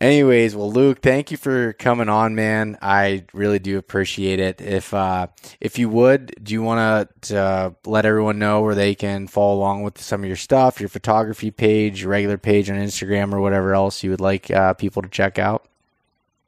Anyways, 0.00 0.56
well, 0.56 0.70
Luke, 0.70 1.00
thank 1.02 1.30
you 1.30 1.36
for 1.36 1.72
coming 1.74 2.08
on, 2.08 2.34
man. 2.34 2.78
I 2.82 3.24
really 3.32 3.58
do 3.58 3.78
appreciate 3.78 4.40
it. 4.40 4.60
If 4.60 4.92
uh, 4.92 5.28
if 5.60 5.78
you 5.78 5.88
would, 5.88 6.34
do 6.42 6.52
you 6.52 6.62
want 6.62 7.10
to 7.22 7.38
uh, 7.38 7.70
let 7.86 8.04
everyone 8.04 8.38
know 8.38 8.62
where 8.62 8.74
they 8.74 8.94
can 8.94 9.28
follow 9.28 9.54
along 9.54 9.82
with 9.82 10.00
some 10.00 10.22
of 10.22 10.26
your 10.26 10.36
stuff, 10.36 10.80
your 10.80 10.88
photography 10.88 11.50
page, 11.50 12.02
your 12.02 12.10
regular 12.10 12.38
page 12.38 12.68
on 12.70 12.76
Instagram, 12.76 13.32
or 13.32 13.40
whatever 13.40 13.74
else 13.74 14.02
you 14.02 14.10
would 14.10 14.20
like 14.20 14.50
uh, 14.50 14.74
people 14.74 15.02
to 15.02 15.08
check 15.08 15.38
out? 15.38 15.68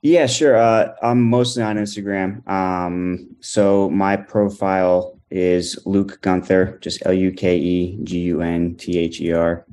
Yeah, 0.03 0.27
sure. 0.27 0.57
Uh, 0.57 0.95
I'm 1.03 1.23
mostly 1.23 1.63
on 1.63 1.77
Instagram. 1.77 2.47
Um, 2.49 3.37
so 3.41 3.91
my 3.91 4.17
profile 4.17 5.19
is 5.31 5.79
Luke 5.85 6.21
Gunther, 6.21 6.79
just 6.81 7.05
L 7.07 7.13
U 7.13 7.33
K 7.33 7.57
E 7.57 7.99
G 8.05 8.21
U 8.21 8.41
N 8.41 8.75
T 8.77 8.99
H 8.99 9.21
E 9.21 9.33
R. 9.33 9.65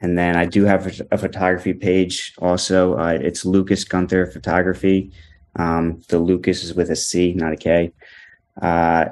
And 0.00 0.18
then 0.18 0.36
I 0.36 0.44
do 0.44 0.64
have 0.64 1.00
a, 1.10 1.18
photography 1.18 1.72
page 1.72 2.34
also. 2.38 2.98
Uh, 2.98 3.18
it's 3.20 3.44
Lucas 3.44 3.84
Gunther 3.84 4.26
Photography. 4.26 5.10
Um, 5.56 6.02
the 6.08 6.18
Lucas 6.18 6.62
is 6.62 6.74
with 6.74 6.90
a 6.90 6.96
C, 6.96 7.32
not 7.32 7.52
a 7.52 7.56
K. 7.56 7.92
Uh, 8.60 9.06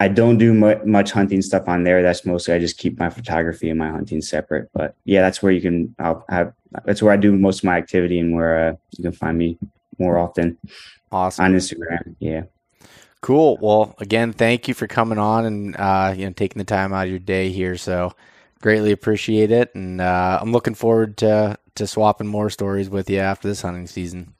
I 0.00 0.08
don't 0.08 0.38
do 0.38 0.52
mu- 0.52 0.84
much 0.84 1.12
hunting 1.12 1.42
stuff 1.42 1.68
on 1.68 1.84
there. 1.84 2.02
That's 2.02 2.24
mostly 2.24 2.54
I 2.54 2.58
just 2.58 2.78
keep 2.78 2.98
my 2.98 3.10
photography 3.10 3.70
and 3.70 3.78
my 3.78 3.90
hunting 3.90 4.22
separate. 4.22 4.70
But 4.72 4.96
yeah, 5.04 5.20
that's 5.20 5.42
where 5.42 5.52
you 5.52 5.60
can. 5.60 5.94
I'll 5.98 6.24
have. 6.28 6.52
That's 6.84 7.02
where 7.02 7.12
I 7.12 7.16
do 7.16 7.32
most 7.32 7.58
of 7.58 7.64
my 7.64 7.76
activity 7.76 8.18
and 8.18 8.34
where 8.34 8.70
uh, 8.70 8.74
you 8.92 9.02
can 9.04 9.12
find 9.12 9.38
me 9.38 9.58
more 9.98 10.18
often. 10.18 10.58
Awesome 11.12 11.44
on 11.44 11.52
Instagram. 11.52 12.16
Yeah. 12.18 12.42
Cool. 13.20 13.56
Well, 13.60 13.94
again, 14.00 14.32
thank 14.32 14.68
you 14.68 14.74
for 14.74 14.86
coming 14.86 15.18
on 15.18 15.46
and 15.46 15.76
uh, 15.76 16.12
you 16.16 16.26
know 16.26 16.32
taking 16.32 16.58
the 16.58 16.64
time 16.64 16.92
out 16.92 17.04
of 17.04 17.10
your 17.10 17.20
day 17.20 17.50
here. 17.50 17.76
So 17.76 18.12
greatly 18.64 18.92
appreciate 18.92 19.50
it, 19.50 19.74
and 19.74 20.00
uh, 20.00 20.38
I'm 20.40 20.50
looking 20.50 20.74
forward 20.74 21.18
to 21.18 21.58
to 21.74 21.86
swapping 21.86 22.26
more 22.26 22.48
stories 22.48 22.88
with 22.88 23.10
you 23.10 23.18
after 23.18 23.46
this 23.46 23.60
hunting 23.60 23.86
season. 23.86 24.32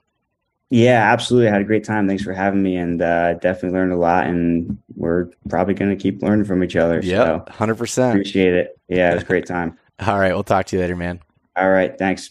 Yeah, 0.70 1.12
absolutely. 1.12 1.48
I 1.48 1.52
had 1.52 1.60
a 1.60 1.64
great 1.64 1.84
time. 1.84 2.08
Thanks 2.08 2.22
for 2.22 2.32
having 2.32 2.62
me, 2.62 2.76
and 2.76 3.02
uh, 3.02 3.34
definitely 3.34 3.78
learned 3.78 3.92
a 3.92 3.98
lot. 3.98 4.26
And 4.26 4.78
we're 4.96 5.26
probably 5.50 5.74
going 5.74 5.90
to 5.96 6.02
keep 6.02 6.22
learning 6.22 6.46
from 6.46 6.64
each 6.64 6.74
other. 6.74 7.00
Yeah, 7.04 7.40
hundred 7.50 7.76
percent. 7.76 8.14
Appreciate 8.14 8.54
it. 8.54 8.80
Yeah, 8.88 9.10
it 9.10 9.14
was 9.16 9.24
a 9.24 9.26
great 9.26 9.44
time. 9.44 9.78
All 10.06 10.18
right, 10.18 10.32
we'll 10.32 10.42
talk 10.42 10.64
to 10.66 10.76
you 10.76 10.80
later, 10.80 10.96
man. 10.96 11.20
All 11.54 11.70
right, 11.70 11.96
thanks. 11.98 12.30